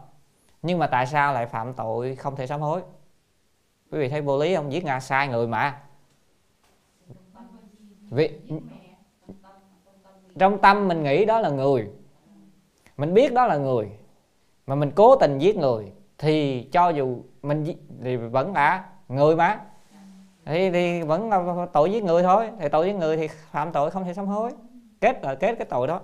Nhưng 0.62 0.79
mà 0.79 0.87
tại 0.87 1.07
sao 1.07 1.33
lại 1.33 1.46
phạm 1.46 1.75
tội 1.75 2.16
không 2.16 2.37
thể 2.37 2.46
sám 2.46 2.61
hối? 2.61 2.83
Quý 3.92 3.99
vị 3.99 4.09
thấy 4.09 4.20
vô 4.20 4.38
lý 4.38 4.57
không? 4.57 4.73
Giết 4.73 4.85
nga 4.85 5.01
sai 5.01 5.29
người 5.29 5.46
mà 5.46 5.81
vì 8.11 8.38
trong 10.38 10.59
tâm 10.59 10.88
mình 10.88 11.03
nghĩ 11.03 11.25
đó 11.25 11.40
là 11.40 11.49
người. 11.49 11.88
Mình 12.96 13.14
biết 13.14 13.33
đó 13.33 13.46
là 13.46 13.57
người. 13.57 13.90
Mà 14.66 14.75
mình 14.75 14.90
cố 14.90 15.16
tình 15.16 15.38
giết 15.38 15.57
người 15.57 15.92
thì 16.18 16.62
cho 16.73 16.88
dù 16.88 17.18
mình 17.42 17.64
thì 18.03 18.16
vẫn 18.16 18.53
là 18.53 18.85
người 19.09 19.37
mà. 19.37 19.61
Thì, 20.44 20.70
thì 20.70 21.03
vẫn 21.03 21.31
là 21.31 21.66
tội 21.73 21.92
giết 21.92 22.05
người 22.05 22.23
thôi. 22.23 22.51
Thì 22.61 22.68
tội 22.68 22.87
giết 22.87 22.94
người 22.94 23.16
thì 23.16 23.29
phạm 23.29 23.73
tội 23.73 23.90
không 23.90 24.05
thể 24.05 24.14
sám 24.14 24.27
hối. 24.27 24.51
Kết 25.01 25.23
là 25.23 25.35
kết 25.35 25.55
cái 25.55 25.66
tội 25.70 25.87
đó. 25.87 26.01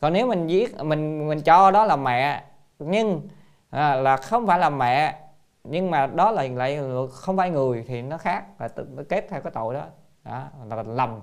Còn 0.00 0.12
nếu 0.12 0.26
mình 0.26 0.46
giết 0.46 0.76
mình 0.84 1.28
mình 1.28 1.40
cho 1.40 1.70
đó 1.70 1.84
là 1.84 1.96
mẹ 1.96 2.44
nhưng 2.78 3.28
à, 3.70 3.94
là 3.94 4.16
không 4.16 4.46
phải 4.46 4.58
là 4.58 4.70
mẹ 4.70 5.20
nhưng 5.64 5.90
mà 5.90 6.06
đó 6.06 6.30
là 6.30 6.42
lại 6.42 6.80
không 7.12 7.36
phải 7.36 7.50
người 7.50 7.84
thì 7.88 8.02
nó 8.02 8.18
khác 8.18 8.44
là 8.58 8.68
tự, 8.68 8.86
kết 9.08 9.26
theo 9.28 9.40
cái 9.40 9.52
tội 9.54 9.74
đó 9.74 9.84
đó 10.26 10.48
là 10.68 10.82
lầm. 10.82 11.20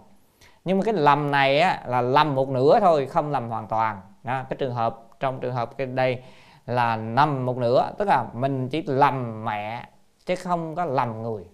Nhưng 0.65 0.77
mà 0.77 0.83
cái 0.83 0.93
lầm 0.93 1.31
này 1.31 1.59
á, 1.59 1.83
là 1.85 2.01
lầm 2.01 2.35
một 2.35 2.49
nửa 2.49 2.79
thôi 2.79 3.05
không 3.05 3.31
lầm 3.31 3.49
hoàn 3.49 3.67
toàn. 3.67 4.01
Đó, 4.23 4.43
cái 4.49 4.57
trường 4.57 4.73
hợp 4.73 4.99
trong 5.19 5.39
trường 5.39 5.53
hợp 5.53 5.77
cái 5.77 5.87
đây 5.87 6.23
là 6.65 6.95
nằm 6.95 7.45
một 7.45 7.57
nửa 7.57 7.91
tức 7.97 8.07
là 8.07 8.25
mình 8.33 8.69
chỉ 8.69 8.83
lầm 8.87 9.45
mẹ 9.45 9.87
chứ 10.25 10.35
không 10.35 10.75
có 10.75 10.85
lầm 10.85 11.21
người. 11.21 11.45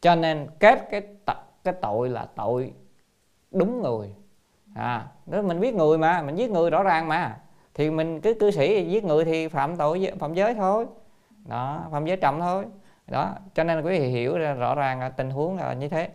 Cho 0.00 0.14
nên 0.14 0.46
kết 0.58 0.88
cái 0.90 1.02
cái 1.64 1.74
tội 1.80 2.08
là 2.08 2.26
tội 2.36 2.72
đúng 3.50 3.82
người. 3.82 4.14
À 4.74 5.06
nếu 5.26 5.42
mình 5.42 5.60
biết 5.60 5.74
người 5.74 5.98
mà 5.98 6.22
mình 6.22 6.36
giết 6.36 6.50
người 6.50 6.70
rõ 6.70 6.82
ràng 6.82 7.08
mà. 7.08 7.36
Thì 7.74 7.90
mình 7.90 8.20
cứ 8.20 8.34
cư 8.34 8.50
sĩ 8.50 8.90
giết 8.90 9.04
người 9.04 9.24
thì 9.24 9.48
phạm 9.48 9.76
tội 9.76 10.12
phạm 10.20 10.34
giới 10.34 10.54
thôi. 10.54 10.86
Đó 11.46 11.82
phạm 11.90 12.06
giới 12.06 12.16
trọng 12.16 12.40
thôi. 12.40 12.64
Đó 13.06 13.34
cho 13.54 13.64
nên 13.64 13.84
quý 13.84 13.98
vị 13.98 14.08
hiểu 14.08 14.38
rõ 14.38 14.74
ràng 14.74 15.00
là 15.00 15.08
tình 15.08 15.30
huống 15.30 15.56
là 15.56 15.72
như 15.72 15.88
thế 15.88 16.10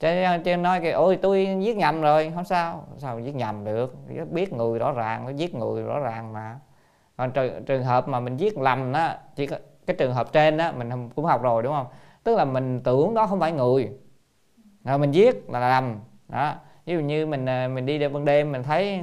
chứ, 0.00 0.22
ờ, 0.22 0.38
chứ 0.44 0.56
nói 0.56 0.80
kìa 0.80 0.90
ôi 0.90 1.18
tôi 1.22 1.48
giết 1.60 1.76
nhầm 1.76 2.00
rồi. 2.02 2.32
Không 2.34 2.44
sao. 2.44 2.84
Sao 2.98 3.20
giết 3.20 3.34
nhầm 3.34 3.64
được? 3.64 3.94
Biết 4.30 4.52
người 4.52 4.78
rõ 4.78 4.92
ràng 4.92 5.26
nó 5.26 5.30
giết 5.30 5.54
người 5.54 5.82
rõ 5.82 5.98
ràng 5.98 6.32
mà. 6.32 6.58
Còn 7.16 7.30
trường, 7.32 7.64
trường 7.64 7.84
hợp 7.84 8.08
mà 8.08 8.20
mình 8.20 8.36
giết 8.36 8.58
lầm 8.58 8.92
đó 8.92 9.12
chỉ 9.36 9.46
có 9.46 9.56
cái 9.86 9.96
trường 9.96 10.14
hợp 10.14 10.32
trên 10.32 10.56
đó 10.56 10.72
mình 10.76 11.10
cũng 11.16 11.24
học 11.24 11.42
rồi 11.42 11.62
đúng 11.62 11.72
không? 11.72 11.86
Tức 12.24 12.36
là 12.36 12.44
mình 12.44 12.80
tưởng 12.84 13.14
đó 13.14 13.26
không 13.26 13.40
phải 13.40 13.52
người. 13.52 13.90
Rồi 14.84 14.98
mình 14.98 15.12
giết 15.12 15.50
là 15.50 15.60
lầm. 15.60 16.00
Đó. 16.28 16.54
Ví 16.86 16.94
dụ 16.94 17.00
như 17.00 17.26
mình 17.26 17.46
ờ, 17.46 17.68
mình 17.68 17.86
đi 17.86 18.08
ban 18.08 18.24
đêm 18.24 18.52
mình 18.52 18.62
thấy 18.62 19.00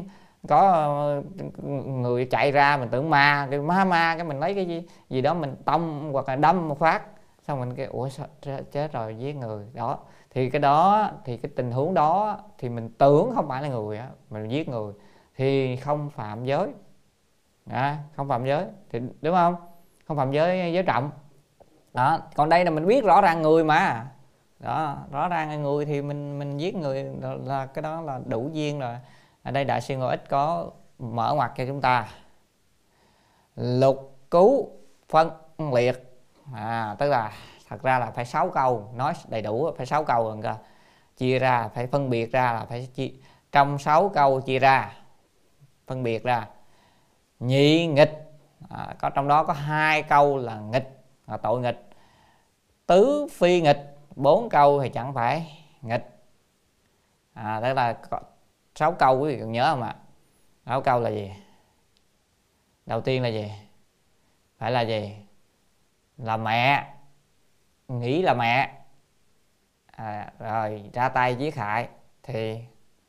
có 0.47 0.71
ờ, 0.71 1.21
người 1.86 2.25
chạy 2.25 2.51
ra 2.51 2.77
mình 2.77 2.89
tưởng 2.89 3.10
ma 3.10 3.47
cái 3.51 3.60
ma 3.60 3.86
ma 3.86 4.15
cái 4.15 4.25
mình 4.25 4.39
lấy 4.39 4.56
cái 4.56 4.65
gì 4.65 4.84
gì 5.10 5.21
đó 5.21 5.34
mình 5.34 5.56
tông 5.65 6.10
hoặc 6.13 6.27
là 6.27 6.36
đâm 6.36 6.67
một 6.67 6.80
phát. 6.80 7.04
Xong 7.47 7.60
mình 7.60 7.75
cái 7.75 7.86
ủa 7.86 8.10
sao 8.10 8.27
chết 8.71 8.93
rồi 8.93 9.15
giết 9.15 9.36
người. 9.36 9.65
Đó 9.73 9.97
thì 10.34 10.50
cái 10.50 10.60
đó 10.60 11.12
thì 11.26 11.38
cái 11.38 11.52
tình 11.56 11.72
huống 11.72 11.94
đó 11.94 12.39
thì 12.58 12.70
mình 12.70 12.89
tưởng 12.98 13.32
không 13.36 13.48
phải 13.48 13.62
là 13.62 13.67
người 13.67 13.98
á 13.98 14.08
mình 14.30 14.52
giết 14.52 14.70
người. 14.70 14.94
Thì 15.36 15.76
không 15.76 16.10
phạm 16.10 16.46
giới. 16.46 16.67
À, 17.70 17.98
không 18.15 18.28
phạm 18.28 18.46
giới. 18.46 18.65
Thì 18.89 19.00
đúng 19.22 19.36
không? 19.36 19.56
Không 20.08 20.17
phạm 20.17 20.32
giới 20.32 20.74
giới 20.74 20.84
trọng. 20.84 21.12
Đó 21.94 22.20
còn 22.36 22.50
đây 22.50 22.65
là 22.65 22.72
mình 22.72 22.88
biết 22.88 23.04
rõ 23.04 23.22
ràng 23.22 23.41
người 23.41 23.63
mà. 23.63 24.08
Đó 24.60 24.98
rõ 25.12 25.28
ràng 25.28 25.50
là 25.50 25.56
người 25.56 25.86
thì 25.86 26.02
mình 26.02 26.39
mình 26.39 26.58
giết 26.58 26.76
người 26.76 27.04
là, 27.04 27.36
là 27.46 27.65
cái 27.65 27.82
đó 27.82 28.02
là 28.02 28.20
đủ 28.26 28.50
duyên 28.54 28.80
rồi. 28.80 28.96
Ở 29.44 29.52
đây 29.52 29.65
đại 29.65 29.82
sư 29.82 29.98
ngồi 29.98 30.10
ít 30.10 30.30
có 30.30 30.72
mở 31.00 31.34
ngoặt 31.36 31.52
cho 31.58 31.65
chúng 31.65 31.82
ta. 31.82 32.08
Lục 33.56 34.17
cứu 34.32 34.70
phân 35.10 35.30
liệt. 35.74 36.20
À 36.54 36.96
tức 37.00 37.10
là 37.10 37.32
thật 37.71 37.81
ra 37.84 37.99
là 37.99 38.12
phải 38.12 38.25
6 38.25 38.49
câu 38.49 38.91
nói 38.95 39.13
đầy 39.27 39.41
đủ 39.41 39.71
phải 39.77 39.86
6 39.86 40.03
câu 40.03 40.23
rồi 40.23 40.39
cơ. 40.43 40.55
Chia 41.17 41.39
ra 41.39 41.67
phải 41.67 41.88
phân 41.88 42.10
biệt 42.10 42.31
ra 42.31 42.53
là 42.53 42.65
phải 42.65 42.86
chia 42.86 43.12
trong 43.51 43.77
6 43.77 44.10
câu 44.10 44.41
chia 44.41 44.60
ra 44.60 44.93
phân 45.88 46.03
biệt 46.03 46.23
ra 46.23 46.47
nhị 47.39 47.88
nghịch. 47.88 48.31
À, 48.69 48.95
có 48.99 49.10
trong 49.10 49.27
đó 49.27 49.43
có 49.43 49.53
hai 49.53 50.03
câu 50.03 50.38
là 50.38 50.60
nghịch 50.60 51.03
là 51.27 51.38
tội 51.38 51.62
nghịch. 51.62 51.89
Tứ 52.86 53.27
phi 53.31 53.62
nghịch 53.62 53.97
bốn 54.15 54.49
câu 54.49 54.81
thì 54.81 54.89
chẳng 54.89 55.13
phải 55.13 55.65
nghịch. 55.81 56.23
À 57.34 57.60
tức 57.63 57.73
là 57.73 57.97
sáu 58.75 58.91
câu 58.91 59.19
quý 59.19 59.36
vị 59.36 59.41
còn 59.41 59.51
nhớ 59.51 59.67
không 59.71 59.84
ạ? 59.84 59.95
Sáu 60.65 60.81
câu 60.81 60.99
là 60.99 61.10
gì? 61.10 61.31
Đầu 62.86 63.01
tiên 63.01 63.23
là 63.23 63.29
gì? 63.29 63.51
Phải 64.57 64.71
là 64.71 64.81
gì? 64.81 65.15
Là 66.17 66.38
mẹ 66.38 66.88
nghĩ 67.99 68.21
là 68.21 68.34
mẹ. 68.34 68.77
À, 69.91 70.32
rồi 70.39 70.89
ra 70.93 71.10
tay 71.10 71.36
giết 71.36 71.56
hại 71.56 71.89
thì 72.23 72.60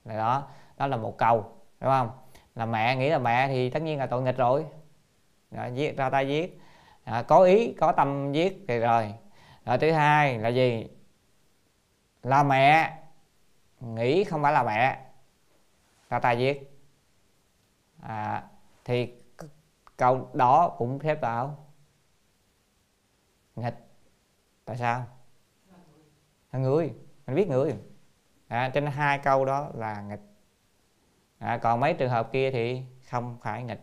là 0.04 0.16
đó 0.16 0.48
đó 0.76 0.86
là 0.86 0.96
một 0.96 1.18
câu 1.18 1.52
đúng 1.80 1.90
không? 1.90 2.10
Là 2.54 2.66
mẹ 2.66 2.96
nghĩ 2.96 3.08
là 3.08 3.18
mẹ 3.18 3.48
thì 3.48 3.70
tất 3.70 3.82
nhiên 3.82 3.98
là 3.98 4.06
tội 4.06 4.22
nghịch 4.22 4.36
rồi. 4.36 4.66
Rồi, 5.50 5.72
giết 5.74 5.96
ra 5.96 6.10
tay 6.10 6.28
giết. 6.28 6.58
À, 7.04 7.22
có 7.22 7.42
ý 7.42 7.72
có 7.72 7.92
tâm 7.92 8.32
giết 8.32 8.64
thì 8.68 8.78
rồi. 8.78 9.14
Rồi 9.64 9.78
thứ 9.78 9.92
hai 9.92 10.38
là 10.38 10.48
gì? 10.48 10.86
Là 12.22 12.42
mẹ 12.42 12.98
nghĩ 13.80 14.24
không 14.24 14.42
phải 14.42 14.52
là 14.52 14.62
mẹ 14.62 15.00
ra 16.10 16.18
tay 16.18 16.38
giết. 16.38 16.70
À, 18.02 18.44
thì 18.84 19.12
câu 19.96 20.30
đó 20.32 20.74
cũng 20.78 20.98
xếp 21.02 21.20
vào 21.20 21.66
nghịch 23.56 23.91
tại 24.64 24.76
sao? 24.76 25.04
Là 26.52 26.58
người. 26.58 26.92
Mình 27.26 27.36
biết 27.36 27.48
người. 27.48 27.74
À, 28.48 28.70
trên 28.74 28.86
hai 28.86 29.18
câu 29.18 29.44
đó 29.44 29.68
là 29.74 30.00
nghịch. 30.00 30.20
À, 31.38 31.58
còn 31.62 31.80
mấy 31.80 31.94
trường 31.94 32.10
hợp 32.10 32.32
kia 32.32 32.50
thì 32.50 32.82
không 33.10 33.36
phải 33.42 33.62
nghịch. 33.62 33.82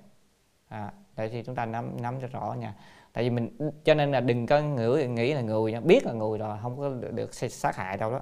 À, 0.67 0.91
để 1.15 1.29
thì 1.29 1.43
chúng 1.43 1.55
ta 1.55 1.65
nắm 1.65 2.01
nắm 2.01 2.21
cho 2.21 2.27
rõ 2.27 2.55
nha. 2.59 2.75
Tại 3.13 3.23
vì 3.23 3.29
mình 3.29 3.71
cho 3.83 3.93
nên 3.93 4.11
là 4.11 4.19
đừng 4.19 4.47
có 4.47 4.61
ngửi 4.61 5.07
nghĩ 5.07 5.33
là 5.33 5.41
người 5.41 5.71
nha 5.71 5.79
biết 5.79 6.05
là 6.05 6.13
người 6.13 6.37
rồi 6.37 6.57
không 6.61 6.77
có 6.77 6.89
được, 6.89 7.11
được 7.11 7.33
sát 7.33 7.75
hại 7.75 7.97
đâu 7.97 8.11
đó. 8.11 8.21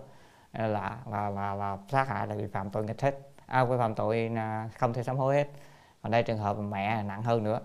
Là 0.54 0.98
là 1.12 1.30
là, 1.30 1.56
là 1.56 1.78
sát 1.90 2.08
hại 2.08 2.28
là 2.28 2.36
bị 2.36 2.48
phạm 2.48 2.70
tội 2.70 2.84
nghịch 2.84 3.02
hết. 3.02 3.20
À, 3.46 3.66
phạm 3.78 3.96
tội 3.96 4.32
à, 4.36 4.70
không 4.78 4.94
thể 4.94 5.04
sám 5.04 5.18
hối 5.18 5.36
hết. 5.36 5.48
Còn 6.02 6.12
đây 6.12 6.24
trường 6.24 6.38
hợp 6.38 6.58
mẹ 6.58 7.04
nặng 7.04 7.24
hơn 7.24 7.44
nữa. 7.44 7.60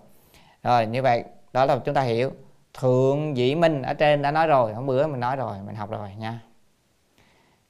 Rồi 0.63 0.85
như 0.85 1.01
vậy 1.01 1.23
đó 1.53 1.65
là 1.65 1.79
chúng 1.85 1.95
ta 1.95 2.01
hiểu 2.01 2.31
thượng 2.73 3.33
vị 3.33 3.55
minh 3.55 3.81
ở 3.81 3.93
trên 3.93 4.21
đã 4.21 4.31
nói 4.31 4.47
rồi 4.47 4.73
hôm 4.73 4.85
bữa 4.85 5.07
mình 5.07 5.19
nói 5.19 5.35
rồi 5.35 5.57
mình 5.65 5.75
học 5.75 5.89
rồi 5.89 6.15
nha. 6.17 6.39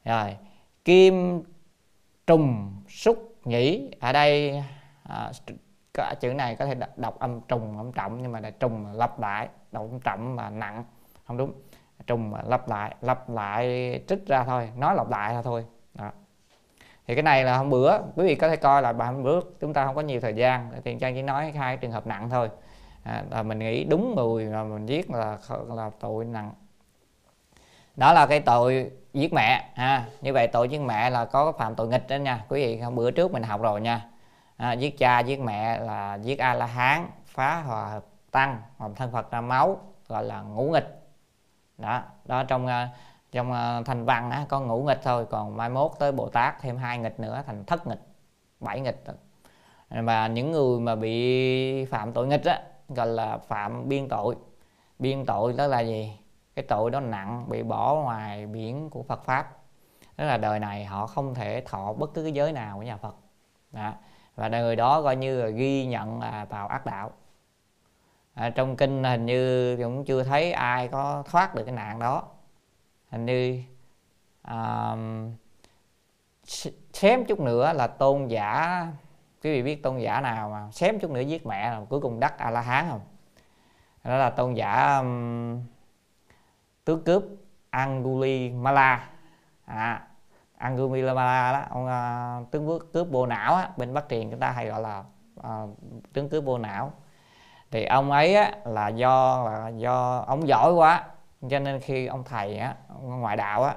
Rồi 0.05 0.37
kim 0.85 1.43
trùng 2.27 2.75
xúc 2.89 3.35
nhĩ 3.43 3.91
ở 3.99 4.11
đây 4.11 4.63
à, 5.03 5.31
cái 5.93 6.15
chữ 6.15 6.33
này 6.33 6.55
có 6.55 6.65
thể 6.65 6.75
đọc 6.95 7.19
âm 7.19 7.41
trùng 7.41 7.77
âm 7.77 7.91
trọng 7.91 8.21
nhưng 8.21 8.31
mà 8.31 8.39
là 8.39 8.49
trùng 8.49 8.93
lặp 8.93 9.19
lại 9.19 9.47
đọc 9.71 9.83
âm 9.91 9.99
trọng 9.99 10.35
mà 10.35 10.49
nặng 10.49 10.83
không 11.27 11.37
đúng. 11.37 11.53
Trùng 12.07 12.31
mà 12.31 12.41
lặp 12.47 12.69
lại 12.69 12.95
lặp 13.01 13.29
lại 13.29 13.99
trích 14.07 14.27
ra 14.27 14.43
thôi 14.43 14.69
nói 14.77 14.95
lặp 14.95 15.09
lại 15.09 15.33
ra 15.33 15.41
thôi 15.41 15.65
đó. 15.93 16.11
thì 17.07 17.15
cái 17.15 17.23
này 17.23 17.43
là 17.43 17.57
hôm 17.57 17.69
bữa 17.69 17.99
quý 18.15 18.25
vị 18.25 18.35
có 18.35 18.49
thể 18.49 18.55
coi 18.55 18.81
là 18.81 18.93
bài 18.93 19.13
hôm 19.13 19.23
bữa 19.23 19.39
chúng 19.59 19.73
ta 19.73 19.85
không 19.85 19.95
có 19.95 20.01
nhiều 20.01 20.21
thời 20.21 20.35
gian 20.35 20.71
thì 20.83 20.97
trang 20.99 21.15
chỉ 21.15 21.21
nói 21.21 21.51
hai 21.51 21.77
trường 21.77 21.91
hợp 21.91 22.07
nặng 22.07 22.29
thôi 22.29 22.49
à, 23.03 23.23
là 23.29 23.43
mình 23.43 23.59
nghĩ 23.59 23.83
đúng 23.83 24.15
người 24.15 24.45
mà 24.45 24.63
mình 24.63 24.85
giết 24.85 25.11
là 25.11 25.37
là 25.67 25.91
tội 25.99 26.25
nặng. 26.25 26.51
Đó 27.95 28.13
là 28.13 28.25
cái 28.25 28.39
tội 28.39 28.91
giết 29.13 29.33
mẹ 29.33 29.69
ha. 29.75 30.05
Như 30.21 30.33
vậy 30.33 30.47
tội 30.47 30.69
giết 30.69 30.81
mẹ 30.81 31.09
là 31.09 31.25
có 31.25 31.51
phạm 31.51 31.75
tội 31.75 31.87
nghịch 31.87 32.07
đó 32.07 32.15
nha. 32.15 32.43
Quý 32.49 32.65
vị 32.65 32.79
hôm 32.79 32.95
bữa 32.95 33.11
trước 33.11 33.31
mình 33.31 33.43
học 33.43 33.61
rồi 33.61 33.81
nha. 33.81 34.09
À, 34.57 34.73
giết 34.73 34.97
cha 34.97 35.19
giết 35.19 35.39
mẹ 35.39 35.79
là 35.79 36.15
giết 36.15 36.39
a 36.39 36.53
la 36.53 36.65
hán 36.65 37.07
phá 37.25 37.61
hòa 37.61 37.85
hợp 37.85 38.05
tăng 38.31 38.61
hoặc 38.77 38.91
thân 38.95 39.11
phật 39.11 39.31
ra 39.31 39.41
máu 39.41 39.77
gọi 40.07 40.23
là 40.23 40.41
ngũ 40.41 40.71
nghịch. 40.71 40.99
Đó 41.77 42.03
đó 42.25 42.43
trong 42.43 42.67
à, 42.67 42.89
trong 43.31 43.51
à, 43.51 43.81
thành 43.85 44.05
văn 44.05 44.31
á, 44.31 44.45
có 44.49 44.59
ngũ 44.59 44.83
nghịch 44.83 44.99
thôi 45.03 45.25
còn 45.29 45.57
mai 45.57 45.69
mốt 45.69 45.91
tới 45.99 46.11
bồ 46.11 46.29
tát 46.29 46.61
thêm 46.61 46.77
hai 46.77 46.97
nghịch 46.97 47.19
nữa 47.19 47.43
thành 47.47 47.65
thất 47.65 47.87
nghịch 47.87 48.01
bảy 48.59 48.79
nghịch. 48.79 49.03
Và 49.89 50.27
những 50.27 50.51
người 50.51 50.79
mà 50.79 50.95
bị 50.95 51.85
phạm 51.85 52.13
tội 52.13 52.27
nghịch 52.27 52.45
á 52.45 52.61
gọi 52.89 53.07
là 53.07 53.37
phạm 53.37 53.89
biên 53.89 54.09
tội. 54.09 54.35
Biên 54.99 55.25
tội 55.25 55.53
đó 55.53 55.67
là 55.67 55.79
gì? 55.79 56.19
Cái 56.55 56.65
tội 56.67 56.91
đó 56.91 56.99
nặng 56.99 57.45
bị 57.49 57.63
bỏ 57.63 57.95
ngoài 57.95 58.45
biển 58.45 58.89
của 58.89 59.03
Phật 59.03 59.23
pháp. 59.23 59.57
Đó 60.17 60.25
là 60.25 60.37
đời 60.37 60.59
này 60.59 60.85
họ 60.85 61.07
không 61.07 61.35
thể 61.35 61.61
thọ 61.65 61.93
bất 61.93 62.13
cứ 62.13 62.23
cái 62.23 62.31
giới 62.31 62.51
nào 62.51 62.77
của 62.77 62.83
nhà 62.83 62.97
Phật. 62.97 63.15
Đó. 63.71 63.93
và 64.35 64.49
đời 64.49 64.75
đó 64.75 65.01
coi 65.01 65.15
như 65.15 65.41
là 65.41 65.49
ghi 65.49 65.85
nhận 65.85 66.21
là 66.21 66.45
vào 66.45 66.67
ác 66.67 66.85
đạo. 66.85 67.11
À, 68.33 68.49
trong 68.49 68.75
kinh 68.75 69.03
hình 69.03 69.25
như 69.25 69.77
cũng 69.77 70.05
chưa 70.05 70.23
thấy 70.23 70.51
ai 70.51 70.87
có 70.87 71.23
thoát 71.31 71.55
được 71.55 71.63
cái 71.63 71.75
nạn 71.75 71.99
đó. 71.99 72.23
Hình 73.09 73.25
như 73.25 73.63
um, 74.47 75.31
xém 76.93 77.25
chút 77.25 77.39
nữa 77.39 77.73
là 77.73 77.87
tôn 77.87 78.27
giả 78.27 78.87
quý 79.43 79.51
vị 79.51 79.63
biết 79.63 79.83
tôn 79.83 79.97
giả 79.97 80.21
nào 80.21 80.49
mà 80.49 80.71
xém 80.71 80.99
chút 80.99 81.11
nữa 81.11 81.19
giết 81.19 81.45
mẹ 81.45 81.69
là 81.69 81.81
cuối 81.89 81.99
cùng 81.99 82.19
đắc 82.19 82.37
a 82.37 82.49
la 82.49 82.61
hán 82.61 82.85
không? 82.89 83.01
Đó 84.03 84.17
là 84.17 84.29
tôn 84.29 84.53
giả 84.53 84.97
um, 84.97 85.61
tướng 86.85 87.03
cướp 87.03 87.23
Angulimala. 87.69 89.09
À, 89.65 90.07
Angulimala 90.57 91.51
đó 91.51 91.63
ông 91.69 91.85
uh, 91.85 92.51
tướng 92.51 92.67
cướp, 92.67 92.81
cướp 92.93 93.07
vô 93.11 93.25
não 93.25 93.55
á, 93.55 93.69
bên 93.77 93.93
Bắc 93.93 94.09
Triền 94.09 94.31
chúng 94.31 94.39
ta 94.39 94.51
hay 94.51 94.67
gọi 94.67 94.81
là 94.81 95.03
uh, 95.39 95.69
tướng 96.13 96.29
cướp 96.29 96.43
bộ 96.43 96.57
não. 96.57 96.91
Thì 97.71 97.85
ông 97.85 98.11
ấy 98.11 98.35
á, 98.35 98.51
là 98.65 98.87
do 98.87 99.43
là 99.45 99.69
do 99.69 100.23
ông 100.27 100.47
giỏi 100.47 100.73
quá 100.73 101.03
cho 101.49 101.59
nên 101.59 101.79
khi 101.79 102.05
ông 102.05 102.23
thầy 102.23 102.57
á, 102.57 102.75
ông 102.89 103.21
ngoại 103.21 103.37
đạo 103.37 103.63
á, 103.63 103.75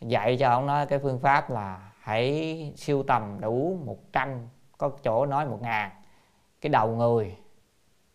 dạy 0.00 0.36
cho 0.40 0.50
ông 0.50 0.66
nói 0.66 0.86
cái 0.86 0.98
phương 0.98 1.20
pháp 1.20 1.50
là 1.50 1.90
hãy 2.00 2.72
siêu 2.76 3.02
tầm 3.02 3.40
đủ 3.40 3.78
100 3.84 4.48
có 4.80 4.90
chỗ 5.02 5.26
nói 5.26 5.46
một 5.46 5.58
ngàn. 5.62 5.90
Cái 6.60 6.70
đầu 6.70 6.88
người 6.88 7.36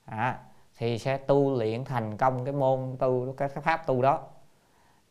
à, 0.06 0.39
thì 0.78 0.99
sẽ 0.99 1.17
tu 1.17 1.58
luyện 1.58 1.86
thành 1.86 2.17
công 2.17 2.45
cái 2.45 2.54
môn 2.54 2.95
tu 2.99 3.34
cái 3.38 3.47
pháp 3.47 3.88
tu 3.88 4.01
đó. 4.01 4.19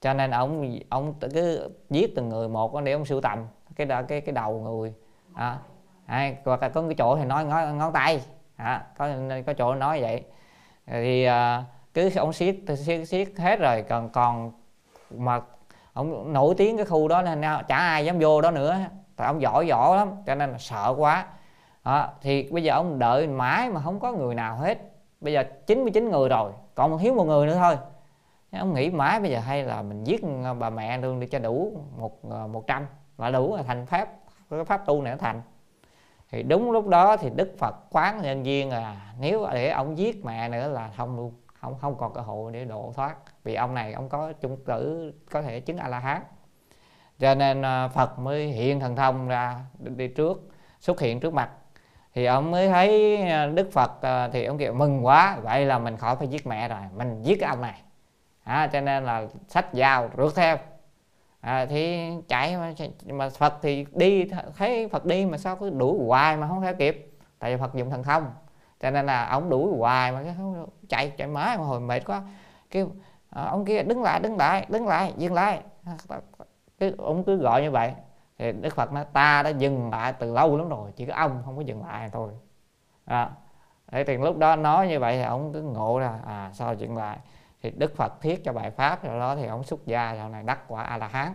Cho 0.00 0.14
nên 0.14 0.30
ông 0.30 0.78
ông 0.88 1.14
cứ 1.20 1.70
giết 1.90 2.16
từng 2.16 2.28
người 2.28 2.48
một 2.48 2.80
để 2.80 2.92
ông 2.92 3.04
sưu 3.04 3.20
tầm. 3.20 3.46
Cái 3.76 3.86
cái 4.08 4.20
cái 4.20 4.32
đầu 4.32 4.60
người 4.60 4.94
à, 5.34 5.58
à, 6.06 6.34
hoặc 6.44 6.62
là 6.62 6.68
có 6.68 6.82
cái 6.82 6.94
chỗ 6.98 7.16
thì 7.16 7.24
nói 7.24 7.44
ngón, 7.44 7.78
ngón 7.78 7.92
tay 7.92 8.22
à, 8.56 8.86
có 8.98 9.08
có 9.46 9.52
chỗ 9.52 9.74
nói 9.74 10.00
vậy. 10.00 10.24
Thì 10.86 11.24
à, 11.24 11.64
cứ 11.94 12.10
ông 12.16 12.32
siết 12.32 12.56
siết 12.78 13.08
siết 13.08 13.28
hết 13.38 13.60
rồi 13.60 13.84
còn 13.88 14.10
còn 14.10 14.52
mà 15.10 15.40
ông 15.92 16.32
nổi 16.32 16.54
tiếng 16.58 16.76
cái 16.76 16.86
khu 16.86 17.08
đó 17.08 17.22
nên 17.22 17.42
chả 17.68 17.76
ai 17.76 18.04
dám 18.04 18.18
vô 18.18 18.40
đó 18.40 18.50
nữa. 18.50 18.78
Tại 19.16 19.26
ông 19.26 19.42
giỏi 19.42 19.66
giỏi 19.66 19.96
lắm 19.96 20.08
cho 20.26 20.34
nên 20.34 20.50
là 20.50 20.58
sợ 20.58 20.94
quá 20.98 21.26
à, 21.84 22.08
thì 22.20 22.48
bây 22.52 22.62
giờ 22.62 22.74
ông 22.74 22.98
đợi 22.98 23.26
mãi 23.26 23.70
mà 23.70 23.80
không 23.80 24.00
có 24.00 24.12
người 24.12 24.34
nào 24.34 24.56
hết. 24.56 24.78
Bây 25.20 25.32
giờ 25.32 25.44
99 25.66 26.10
người 26.10 26.28
rồi 26.28 26.52
còn 26.74 26.98
thiếu 26.98 27.14
một 27.14 27.24
người 27.24 27.46
nữa 27.46 27.54
thôi. 27.54 27.76
Ông 28.52 28.74
nghĩ 28.74 28.90
mãi 28.90 29.20
bây 29.20 29.30
giờ 29.30 29.38
hay 29.40 29.62
là 29.62 29.82
mình 29.82 30.04
giết 30.04 30.22
ờ, 30.44 30.54
bà 30.54 30.70
mẹ 30.70 30.98
luôn 30.98 31.20
để 31.20 31.26
cho 31.26 31.38
đủ 31.38 31.72
một 31.98 32.18
ờ, 32.30 32.46
một 32.46 32.66
trăm 32.66 32.86
là 33.18 33.30
đủ 33.30 33.56
là 33.56 33.62
thành 33.62 33.86
pháp 33.86 34.08
cái 34.50 34.64
pháp 34.64 34.86
tu 34.86 35.02
này 35.02 35.12
nó 35.12 35.18
thành. 35.18 35.42
Thì 36.30 36.42
đúng 36.42 36.70
lúc 36.70 36.88
đó 36.88 37.16
thì 37.16 37.30
đức 37.36 37.54
phật 37.58 37.74
quán 37.90 38.22
nhân 38.22 38.42
viên 38.42 38.70
là 38.70 39.14
nếu 39.20 39.46
để 39.52 39.70
ông 39.70 39.98
giết 39.98 40.24
mẹ 40.24 40.48
nữa 40.48 40.68
là 40.68 40.90
không 40.96 41.16
luôn 41.16 41.32
không 41.60 41.74
không 41.80 41.96
còn 41.98 42.14
cơ 42.14 42.20
hội 42.20 42.52
để 42.52 42.64
độ 42.64 42.92
thoát. 42.96 43.16
Vì 43.44 43.54
ông 43.54 43.74
này 43.74 43.92
ông 43.92 44.08
có 44.08 44.32
chung 44.32 44.56
tử 44.64 45.12
có 45.30 45.42
thể 45.42 45.60
chứng 45.60 45.76
a 45.76 45.88
la 45.88 45.98
hán 45.98 46.22
cho 47.18 47.34
nên 47.34 47.62
ờ, 47.62 47.88
phật 47.88 48.18
mới 48.18 48.46
hiện 48.46 48.80
thần 48.80 48.96
thông 48.96 49.28
ra 49.28 49.60
đi 49.78 50.08
trước 50.08 50.50
xuất 50.80 51.00
hiện 51.00 51.20
trước 51.20 51.34
mặt 51.34 51.50
thì 52.14 52.24
ông 52.24 52.50
mới 52.50 52.68
thấy 52.68 53.16
à, 53.22 53.46
đức 53.46 53.72
phật 53.72 54.02
à, 54.02 54.28
thì 54.28 54.44
ông 54.44 54.58
kêu 54.58 54.72
mừng 54.74 55.06
quá 55.06 55.38
vậy 55.42 55.66
là 55.66 55.78
mình 55.78 55.96
khỏi 55.96 56.16
phải 56.16 56.28
giết 56.28 56.46
mẹ 56.46 56.68
rồi 56.68 56.78
mình 56.96 57.22
giết 57.22 57.40
cái 57.40 57.48
ông 57.50 57.60
này. 57.60 57.80
À, 58.44 58.66
cho 58.72 58.80
nên 58.80 59.04
là 59.04 59.26
sách 59.48 59.66
dao 59.72 60.10
rượt 60.16 60.32
theo. 60.36 60.56
À, 61.40 61.66
thì 61.66 62.10
chạy 62.28 62.56
mà, 62.56 62.74
mà 63.06 63.28
phật 63.28 63.54
thì 63.62 63.86
đi 63.92 64.24
thấy 64.56 64.88
phật 64.88 65.04
đi 65.04 65.26
mà 65.26 65.38
sao 65.38 65.56
cứ 65.56 65.70
đuổi 65.70 65.98
hoài 66.06 66.36
mà 66.36 66.48
không 66.48 66.62
theo 66.62 66.74
kịp. 66.74 67.10
Tại 67.38 67.54
vì 67.54 67.60
phật 67.60 67.74
dùng 67.74 67.90
thần 67.90 68.02
thông 68.02 68.32
cho 68.80 68.90
nên 68.90 69.06
là 69.06 69.26
ông 69.26 69.50
đuổi 69.50 69.78
hoài 69.78 70.12
mà 70.12 70.22
cái 70.22 70.34
chạy 70.88 71.12
chạy 71.16 71.28
mãi 71.28 71.58
mà 71.58 71.64
hồi 71.64 71.80
mệt 71.80 72.00
quá. 72.06 72.22
Kêu 72.70 72.90
ờ, 73.30 73.46
ông 73.46 73.64
kia 73.64 73.82
đứng 73.82 74.02
lại 74.02 74.20
đứng 74.20 74.36
lại 74.36 74.66
đứng 74.68 74.86
lại 74.86 75.12
dừng 75.16 75.34
lại. 75.34 75.60
Cái 76.78 76.92
ông 76.98 77.24
cứ 77.24 77.36
gọi 77.36 77.62
như 77.62 77.70
vậy 77.70 77.92
thì 78.38 78.52
đức 78.52 78.74
phật 78.74 78.92
nói 78.92 79.04
ta 79.12 79.42
đã 79.42 79.50
dừng 79.50 79.90
lại 79.90 80.12
từ 80.12 80.32
lâu 80.32 80.56
lắm 80.56 80.68
rồi 80.68 80.92
chỉ 80.96 81.06
có 81.06 81.14
ông 81.14 81.42
không 81.44 81.56
có 81.56 81.62
dừng 81.62 81.86
lại 81.86 82.10
thôi. 82.12 82.32
À, 83.04 83.30
Thế 83.86 84.04
thì 84.04 84.16
lúc 84.16 84.38
đó 84.38 84.56
nói 84.56 84.88
như 84.88 85.00
vậy 85.00 85.16
thì 85.16 85.22
ông 85.22 85.52
cứ 85.52 85.62
ngộ 85.62 85.98
ra 85.98 86.18
à 86.26 86.50
sao 86.52 86.74
dừng 86.74 86.96
lại? 86.96 87.18
Thì 87.62 87.70
đức 87.70 87.96
phật 87.96 88.20
thiết 88.20 88.44
cho 88.44 88.52
bài 88.52 88.70
pháp 88.70 89.04
rồi 89.04 89.18
đó 89.18 89.36
thì 89.36 89.46
ông 89.46 89.64
xuất 89.64 89.86
gia 89.86 90.14
sau 90.16 90.28
này 90.28 90.42
đắc 90.42 90.60
quả 90.68 90.82
a 90.82 90.96
la 90.96 91.08
hán 91.08 91.34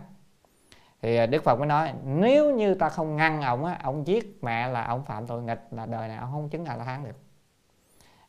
thì 1.02 1.16
à, 1.16 1.26
đức 1.26 1.44
phật 1.44 1.58
mới 1.58 1.66
nói 1.66 1.92
nếu 2.04 2.54
như 2.54 2.74
ta 2.74 2.88
không 2.88 3.16
ngăn 3.16 3.42
ông 3.42 3.64
á 3.64 3.78
ông 3.82 4.06
giết 4.06 4.38
mẹ 4.42 4.68
là 4.68 4.84
ông 4.84 5.04
phạm 5.04 5.26
tội 5.26 5.42
nghịch 5.42 5.66
là 5.70 5.86
đời 5.86 6.08
này 6.08 6.16
ông 6.16 6.32
không 6.32 6.48
chứng 6.48 6.64
a 6.64 6.76
la 6.76 6.84
hán 6.84 7.04
được. 7.04 7.16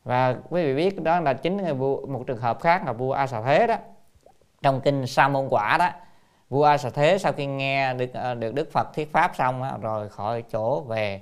Và 0.03 0.36
quý 0.49 0.63
vị 0.63 0.75
biết 0.75 1.03
đó 1.03 1.19
là 1.19 1.34
chính 1.34 1.79
một 2.07 2.23
trường 2.27 2.41
hợp 2.41 2.62
khác 2.62 2.86
là 2.86 2.93
vua 2.93 3.12
a 3.12 3.27
xà 3.27 3.41
thế 3.41 3.67
đó. 3.67 3.75
Trong 4.62 4.81
kinh 4.81 5.07
sa 5.07 5.27
môn 5.27 5.47
quả 5.49 5.77
đó 5.77 5.89
vua 6.51 6.63
a 6.63 6.77
xà 6.77 6.89
thế 6.89 7.17
sau 7.17 7.33
khi 7.33 7.45
nghe 7.45 7.93
được 7.93 8.13
ờ, 8.13 8.35
được 8.35 8.53
đức 8.53 8.71
phật 8.71 8.87
thuyết 8.93 9.11
pháp 9.11 9.35
xong 9.35 9.63
á, 9.63 9.77
rồi 9.81 10.09
khỏi 10.09 10.43
chỗ 10.51 10.81
về 10.81 11.21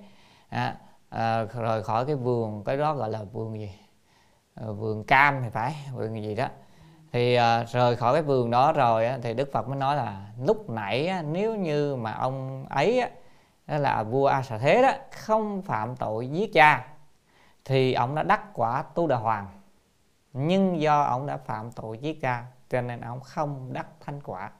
à, 0.50 0.76
ờ, 1.10 1.46
rồi 1.46 1.84
khỏi 1.84 2.06
cái 2.06 2.16
vườn 2.16 2.64
cái 2.64 2.78
đó 2.78 2.96
gọi 2.96 3.10
là 3.10 3.24
vườn 3.34 3.60
gì? 3.60 3.72
Ờ, 4.56 4.74
vườn 4.74 5.04
cam 5.04 5.42
thì 5.44 5.50
phải 5.50 5.76
vườn 5.94 6.24
gì 6.24 6.36
đó. 6.36 6.48
Thì 7.12 7.36
à, 7.36 7.64
rời 7.64 7.96
khỏi 7.96 8.14
cái 8.14 8.22
vườn 8.22 8.52
đó 8.52 8.74
rồi 8.74 9.06
á, 9.06 9.18
thì 9.24 9.34
đức 9.34 9.50
phật 9.54 9.68
mới 9.68 9.78
nói 9.78 9.96
là 9.96 10.26
lúc 10.42 10.70
nãy 10.70 11.08
á, 11.08 11.22
nếu 11.22 11.56
như 11.56 11.96
mà 11.96 12.14
ông 12.14 12.66
ấy 12.70 13.00
á, 13.00 13.10
đó 13.68 13.78
là 13.78 14.04
vua 14.04 14.28
a 14.28 14.42
xà 14.42 14.58
thế 14.58 14.82
đó 14.82 14.92
không 15.12 15.62
phạm 15.62 15.96
tội 15.96 16.28
giết 16.28 16.54
cha 16.54 16.88
thì 17.66 17.94
ông 17.94 18.16
đã 18.16 18.24
đắc 18.24 18.42
quả 18.54 18.84
tu 18.96 19.08
đà 19.08 19.16
hoàng. 19.16 19.48
Nhưng 20.34 20.82
do 20.82 21.02
ông 21.02 21.26
đã 21.28 21.38
phạm 21.38 21.72
tội 21.72 21.98
giết 21.98 22.22
cha 22.22 22.46
cho 22.70 22.82
nên 22.82 23.02
ông 23.02 23.20
không 23.22 23.74
đắc 23.74 23.88
thánh 24.00 24.22
quả 24.24 24.52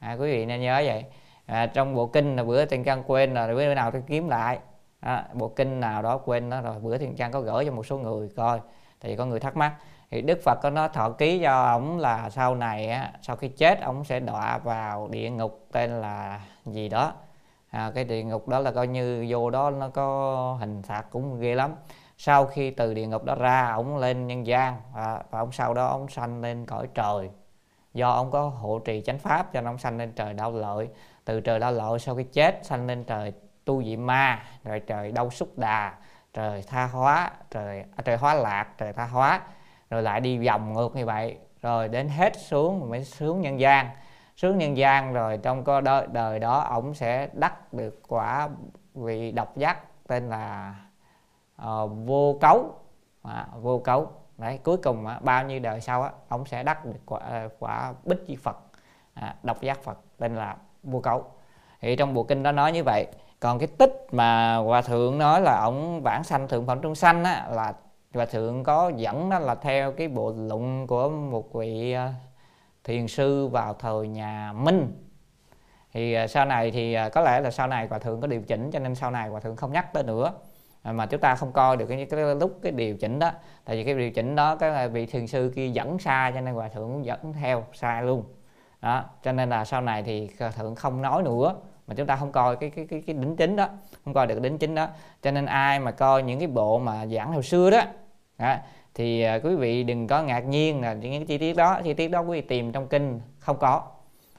à, 0.00 0.12
quý 0.12 0.30
vị 0.30 0.46
nên 0.46 0.60
nhớ 0.60 0.82
vậy. 0.86 1.04
À, 1.46 1.66
trong 1.66 1.94
bộ 1.94 2.06
kinh 2.06 2.36
là 2.36 2.44
bữa 2.44 2.64
tiền 2.64 2.84
trang 2.84 3.02
quên 3.06 3.34
rồi 3.34 3.54
bữa 3.54 3.74
nào 3.74 3.90
tôi 3.90 4.02
kiếm 4.06 4.28
lại. 4.28 4.58
À, 5.00 5.24
bộ 5.32 5.48
kinh 5.48 5.80
nào 5.80 6.02
đó 6.02 6.18
quên 6.24 6.50
đó 6.50 6.60
rồi 6.60 6.78
bữa 6.80 6.98
tiền 6.98 7.16
trang 7.16 7.32
có 7.32 7.40
gửi 7.40 7.64
cho 7.64 7.72
một 7.72 7.86
số 7.86 7.98
người 7.98 8.28
coi 8.36 8.60
thì 9.00 9.16
có 9.16 9.26
người 9.26 9.40
thắc 9.40 9.56
mắc. 9.56 9.74
Thì 10.10 10.22
đức 10.22 10.40
phật 10.44 10.58
có 10.62 10.70
nói 10.70 10.88
thọ 10.92 11.10
ký 11.10 11.40
cho 11.42 11.64
ổng 11.64 11.98
là 11.98 12.30
sau 12.30 12.54
này 12.54 12.90
á, 12.90 13.12
sau 13.22 13.36
khi 13.36 13.48
chết 13.48 13.80
ổng 13.80 14.04
sẽ 14.04 14.20
đọa 14.20 14.58
vào 14.58 15.08
địa 15.08 15.30
ngục 15.30 15.66
tên 15.72 16.00
là 16.00 16.40
gì 16.66 16.88
đó. 16.88 17.12
À, 17.70 17.92
cái 17.94 18.04
địa 18.04 18.22
ngục 18.22 18.48
đó 18.48 18.58
là 18.60 18.70
coi 18.72 18.86
như 18.86 19.26
vô 19.28 19.50
đó 19.50 19.70
nó 19.70 19.88
có 19.88 20.56
hình 20.60 20.82
phạt 20.82 21.06
cũng 21.10 21.40
ghê 21.40 21.54
lắm. 21.54 21.74
Sau 22.18 22.46
khi 22.46 22.70
từ 22.70 22.94
địa 22.94 23.06
ngục 23.06 23.24
đó 23.24 23.34
ra 23.34 23.72
ổng 23.72 23.96
lên 23.96 24.26
nhân 24.26 24.46
gian 24.46 24.74
à, 24.74 24.80
và, 24.94 25.22
và 25.30 25.38
ông 25.38 25.52
sau 25.52 25.74
đó 25.74 25.86
ông 25.86 26.08
sanh 26.08 26.40
lên 26.40 26.66
cõi 26.66 26.88
trời 26.94 27.30
do 27.94 28.10
ông 28.10 28.30
có 28.30 28.48
hộ 28.48 28.78
trì 28.78 29.02
chánh 29.06 29.18
pháp 29.18 29.52
cho 29.52 29.60
nên 29.60 29.68
ông 29.68 29.78
sanh 29.78 29.98
lên 29.98 30.12
trời 30.12 30.34
đau 30.34 30.52
lợi. 30.52 30.88
Từ 31.24 31.40
trời 31.40 31.58
đau 31.58 31.72
lợi 31.72 31.98
sau 31.98 32.14
khi 32.14 32.24
chết 32.24 32.60
sanh 32.62 32.86
lên 32.86 33.04
trời 33.04 33.32
tu 33.64 33.78
vị 33.78 33.96
ma 33.96 34.42
rồi 34.64 34.80
trời 34.86 35.12
đau 35.12 35.30
xúc 35.30 35.48
đà 35.58 35.94
trời 36.34 36.64
tha 36.66 36.86
hóa 36.86 37.30
trời 37.50 37.84
à, 37.96 38.02
trời 38.04 38.16
hóa 38.16 38.34
lạc 38.34 38.66
trời 38.78 38.92
tha 38.92 39.06
hóa. 39.06 39.40
Rồi 39.90 40.02
lại 40.02 40.20
đi 40.20 40.46
vòng 40.46 40.74
ngược 40.74 40.96
như 40.96 41.06
vậy 41.06 41.38
rồi 41.62 41.88
đến 41.88 42.08
hết 42.08 42.36
xuống 42.36 42.90
mới 42.90 43.04
xuống 43.04 43.40
nhân 43.40 43.60
gian. 43.60 43.90
Xuống 44.36 44.58
nhân 44.58 44.76
gian 44.76 45.12
rồi 45.12 45.38
trong 45.42 45.64
có 45.64 45.80
đời, 45.80 46.06
đời 46.12 46.38
đó 46.38 46.60
ổng 46.60 46.94
sẽ 46.94 47.28
đắc 47.32 47.72
được 47.72 48.02
quả 48.08 48.48
vị 48.94 49.32
độc 49.32 49.56
giác 49.56 50.06
tên 50.08 50.28
là 50.28 50.74
uh, 51.62 51.90
vô 52.06 52.38
cấu. 52.40 52.74
À, 53.22 53.46
vô 53.60 53.78
cấu 53.78 54.12
đấy 54.40 54.58
cuối 54.64 54.76
cùng 54.76 55.06
á, 55.06 55.18
bao 55.22 55.44
nhiêu 55.44 55.60
đời 55.60 55.80
sau 55.80 56.02
á 56.02 56.10
ông 56.28 56.46
sẽ 56.46 56.62
đắc 56.62 56.84
được 56.84 57.00
quả, 57.06 57.20
ờ, 57.20 57.48
quả 57.58 57.92
bích 58.04 58.26
chi 58.26 58.36
phật 58.36 58.56
à, 59.14 59.34
độc 59.42 59.60
giác 59.60 59.82
phật 59.82 59.98
tên 60.18 60.36
là 60.36 60.56
vô 60.82 61.00
cấu 61.00 61.24
thì 61.80 61.96
trong 61.96 62.14
bộ 62.14 62.22
kinh 62.22 62.42
đó 62.42 62.52
nói 62.52 62.72
như 62.72 62.82
vậy 62.84 63.06
còn 63.40 63.58
cái 63.58 63.68
tích 63.78 64.06
mà 64.12 64.56
hòa 64.56 64.82
thượng 64.82 65.18
nói 65.18 65.40
là 65.40 65.60
ông 65.60 66.02
vãng 66.02 66.24
sanh 66.24 66.48
thượng 66.48 66.66
phẩm 66.66 66.80
trung 66.80 66.94
sanh 66.94 67.24
á 67.24 67.48
là 67.50 67.74
hòa 68.14 68.24
thượng 68.24 68.64
có 68.64 68.92
dẫn 68.96 69.30
đó 69.30 69.38
là 69.38 69.54
theo 69.54 69.92
cái 69.92 70.08
bộ 70.08 70.34
luận 70.36 70.86
của 70.86 71.08
một 71.08 71.52
vị 71.52 71.92
ờ, 71.92 72.12
thiền 72.84 73.08
sư 73.08 73.46
vào 73.46 73.74
thời 73.74 74.08
nhà 74.08 74.52
minh. 74.52 75.06
Thì 75.92 76.14
ờ, 76.14 76.26
sau 76.26 76.44
này 76.44 76.70
thì 76.70 76.96
có 77.12 77.20
lẽ 77.20 77.40
là 77.40 77.50
sau 77.50 77.66
này 77.66 77.86
hòa 77.86 77.98
thượng 77.98 78.20
có 78.20 78.26
điều 78.26 78.42
chỉnh 78.42 78.70
cho 78.70 78.78
nên 78.78 78.94
sau 78.94 79.10
này 79.10 79.28
hòa 79.28 79.40
thượng 79.40 79.56
không 79.56 79.72
nhắc 79.72 79.92
tới 79.92 80.02
nữa. 80.02 80.32
À, 80.82 80.92
mà 80.92 81.06
chúng 81.06 81.20
ta 81.20 81.34
không 81.34 81.52
coi 81.52 81.76
được 81.76 81.86
cái, 81.86 82.06
cái 82.10 82.34
lúc 82.34 82.58
cái 82.62 82.72
điều 82.72 82.96
chỉnh 82.96 83.18
đó. 83.18 83.30
Tại 83.64 83.76
vì 83.76 83.84
cái 83.84 83.94
điều 83.94 84.10
chỉnh 84.10 84.36
đó 84.36 84.56
cái 84.56 84.88
vị 84.88 85.06
thiền 85.06 85.26
sư 85.26 85.52
kia 85.56 85.68
dẫn 85.68 85.98
sai 85.98 86.32
cho 86.32 86.40
nên 86.40 86.54
hòa 86.54 86.68
thượng 86.68 86.92
cũng 86.92 87.04
dẫn 87.04 87.32
theo 87.32 87.64
sai 87.72 88.02
luôn. 88.02 88.24
Đó 88.80 89.04
cho 89.22 89.32
nên 89.32 89.50
là 89.50 89.64
sau 89.64 89.80
này 89.80 90.02
thì 90.02 90.30
hòa 90.38 90.50
thượng 90.50 90.74
không 90.74 91.02
nói 91.02 91.22
nữa 91.22 91.54
mà 91.86 91.94
chúng 91.94 92.06
ta 92.06 92.16
không 92.16 92.32
coi 92.32 92.56
cái 92.56 92.70
cái 92.70 92.86
cái 92.90 93.02
cái 93.06 93.16
đính 93.16 93.36
chính 93.36 93.56
đó 93.56 93.68
không 94.04 94.14
coi 94.14 94.26
được 94.26 94.40
đính 94.40 94.58
chính 94.58 94.74
đó. 94.74 94.88
Cho 95.22 95.30
nên 95.30 95.46
ai 95.46 95.80
mà 95.80 95.90
coi 95.90 96.22
những 96.22 96.38
cái 96.38 96.48
bộ 96.48 96.78
mà 96.78 97.06
giảng 97.06 97.32
hồi 97.32 97.42
xưa 97.42 97.70
đó, 97.70 97.82
đó 98.38 98.56
thì 98.94 99.22
à, 99.22 99.38
quý 99.42 99.56
vị 99.56 99.84
đừng 99.84 100.06
có 100.06 100.22
ngạc 100.22 100.40
nhiên 100.40 100.80
là 100.80 100.92
những 100.92 101.12
cái 101.12 101.24
chi 101.26 101.38
tiết 101.38 101.56
đó. 101.56 101.80
Chi 101.84 101.94
tiết 101.94 102.08
đó 102.08 102.20
quý 102.20 102.40
vị 102.40 102.46
tìm 102.48 102.72
trong 102.72 102.88
kinh 102.88 103.20
không 103.38 103.56
có. 103.58 103.82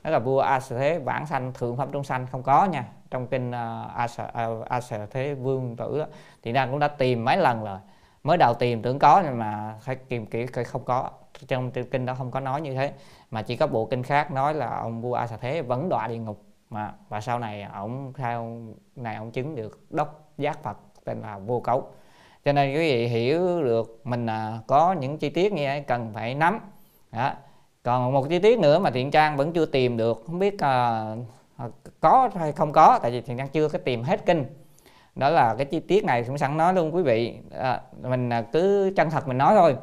Đó 0.04 0.12
là 0.12 0.20
vua 0.20 0.40
a 0.40 0.60
thế 0.70 1.00
bản 1.00 1.26
sanh 1.26 1.54
thượng 1.54 1.78
phẩm 1.78 1.90
trung 1.92 2.04
sanh 2.04 2.28
không 2.32 2.44
có 2.44 2.66
nha 2.66 2.86
trong 3.12 3.28
kinh 3.28 3.50
uh, 3.50 3.56
à, 3.56 3.84
a, 3.96 4.08
à, 4.34 4.48
a, 4.70 4.80
a 4.90 5.06
thế 5.12 5.34
vương 5.34 5.76
tử 5.76 6.00
đó, 6.00 6.06
thì 6.44 6.52
đang 6.52 6.72
cũng 6.72 6.80
đã 6.80 6.88
tìm 6.88 7.26
mấy 7.26 7.38
lần 7.38 7.64
rồi. 7.64 7.78
Mới 8.24 8.38
đầu 8.38 8.54
tìm 8.54 8.82
tưởng 8.82 9.00
có 9.00 9.22
nhưng 9.26 9.38
mà 9.38 9.76
phải 9.82 9.96
tìm 9.96 10.26
kỹ 10.26 10.46
không 10.46 10.84
có. 10.86 11.10
Trong 11.48 11.72
kinh 11.72 12.06
đó 12.06 12.16
không 12.18 12.32
có 12.32 12.40
nói 12.40 12.62
như 12.62 12.74
thế. 12.74 12.94
Mà 13.32 13.42
chỉ 13.42 13.56
có 13.56 13.68
bộ 13.68 13.86
kinh 13.86 14.04
khác 14.04 14.32
nói 14.32 14.54
là 14.54 14.80
ông 14.80 15.02
vua 15.02 15.14
a 15.14 15.28
xà 15.28 15.38
thế 15.38 15.62
vẫn 15.62 15.90
đọa 15.90 16.08
địa 16.08 16.18
ngục. 16.18 16.44
Mà 16.70 16.94
và 17.10 17.22
sau 17.22 17.40
này 17.40 17.62
ông 17.62 18.14
theo 18.14 18.58
này 18.96 19.16
ông 19.16 19.32
chứng 19.32 19.56
được 19.56 19.80
đốc 19.90 20.30
giác 20.38 20.64
phật 20.64 20.78
tên 21.06 21.22
là 21.22 21.38
vô 21.38 21.60
cấu. 21.60 21.84
Cho 22.46 22.54
nên 22.54 22.76
quý 22.76 22.78
vị 22.80 23.08
hiểu 23.08 23.64
được 23.64 24.02
mình 24.04 24.26
à, 24.26 24.60
có 24.68 24.94
những 24.94 25.18
chi 25.18 25.30
tiết 25.30 25.54
như 25.54 25.64
vậy 25.64 25.82
cần 25.82 26.12
phải 26.14 26.36
nắm. 26.36 26.60
Đó. 27.12 27.32
Còn 27.84 28.14
một 28.14 28.30
chi 28.30 28.40
tiết 28.40 28.60
nữa 28.60 28.80
mà 28.80 28.92
thiện 28.92 29.12
trang 29.12 29.38
vẫn 29.38 29.54
chưa 29.54 29.66
tìm 29.66 29.98
được. 29.98 30.24
Không 30.28 30.40
biết 30.40 30.60
à, 30.60 31.06
Ờ, 31.62 31.72
có 32.00 32.30
hay 32.36 32.52
không 32.52 32.72
có 32.72 33.00
tại 33.02 33.12
vì 33.12 33.22
thiện 33.22 33.38
đang 33.38 33.48
chưa 33.48 33.70
có 33.70 33.80
tìm 33.80 34.04
hết 34.04 34.26
kinh. 34.26 34.46
Đó 35.16 35.30
là 35.30 35.56
cái 35.56 35.66
chi 35.66 35.80
tiết 35.80 36.06
này 36.06 36.24
cũng 36.24 36.38
sẵn 36.38 36.58
nói 36.58 36.74
luôn 36.74 36.96
quý 36.96 37.04
vị. 37.04 37.38
À, 37.52 37.82
mình 38.02 38.30
ờ, 38.30 38.44
cứ 38.52 38.94
chân 38.96 39.10
thật 39.10 39.28
mình 39.28 39.38
nói 39.38 39.56
thôi. 39.56 39.76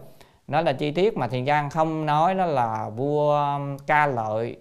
Đó 0.47 0.61
là 0.61 0.73
chi 0.73 0.91
tiết 0.91 1.17
mà 1.17 1.29
thiền 1.29 1.47
giang 1.47 1.71
không 1.71 2.07
nói 2.07 2.35
đó 2.35 2.47
là 2.47 2.91
vua 2.97 3.59
ca 3.87 4.07
lợi 4.07 4.57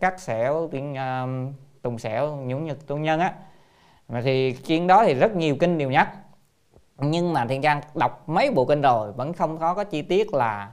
cắt 0.00 0.20
xẻo 0.20 0.68
tiếng 0.72 0.92
uh, 0.92 1.54
tùng 1.82 1.98
xẻo 1.98 2.36
nhũng 2.36 2.64
nhật 2.64 2.86
tôn 2.86 3.02
nhân 3.02 3.20
á. 3.20 3.32
Mà 4.08 4.20
thì 4.20 4.52
chuyện 4.52 4.86
đó 4.86 5.04
thì 5.04 5.14
rất 5.14 5.36
nhiều 5.36 5.56
kinh 5.60 5.78
đều 5.78 5.90
nhắc. 5.90 6.10
Nhưng 6.98 7.32
mà 7.32 7.46
thiền 7.46 7.62
giang 7.62 7.80
đọc 7.94 8.28
mấy 8.28 8.50
bộ 8.50 8.64
kinh 8.64 8.82
rồi 8.82 9.12
vẫn 9.12 9.32
không 9.32 9.58
có 9.58 9.74
cái 9.74 9.84
chi 9.84 10.02
tiết 10.02 10.34
là 10.34 10.70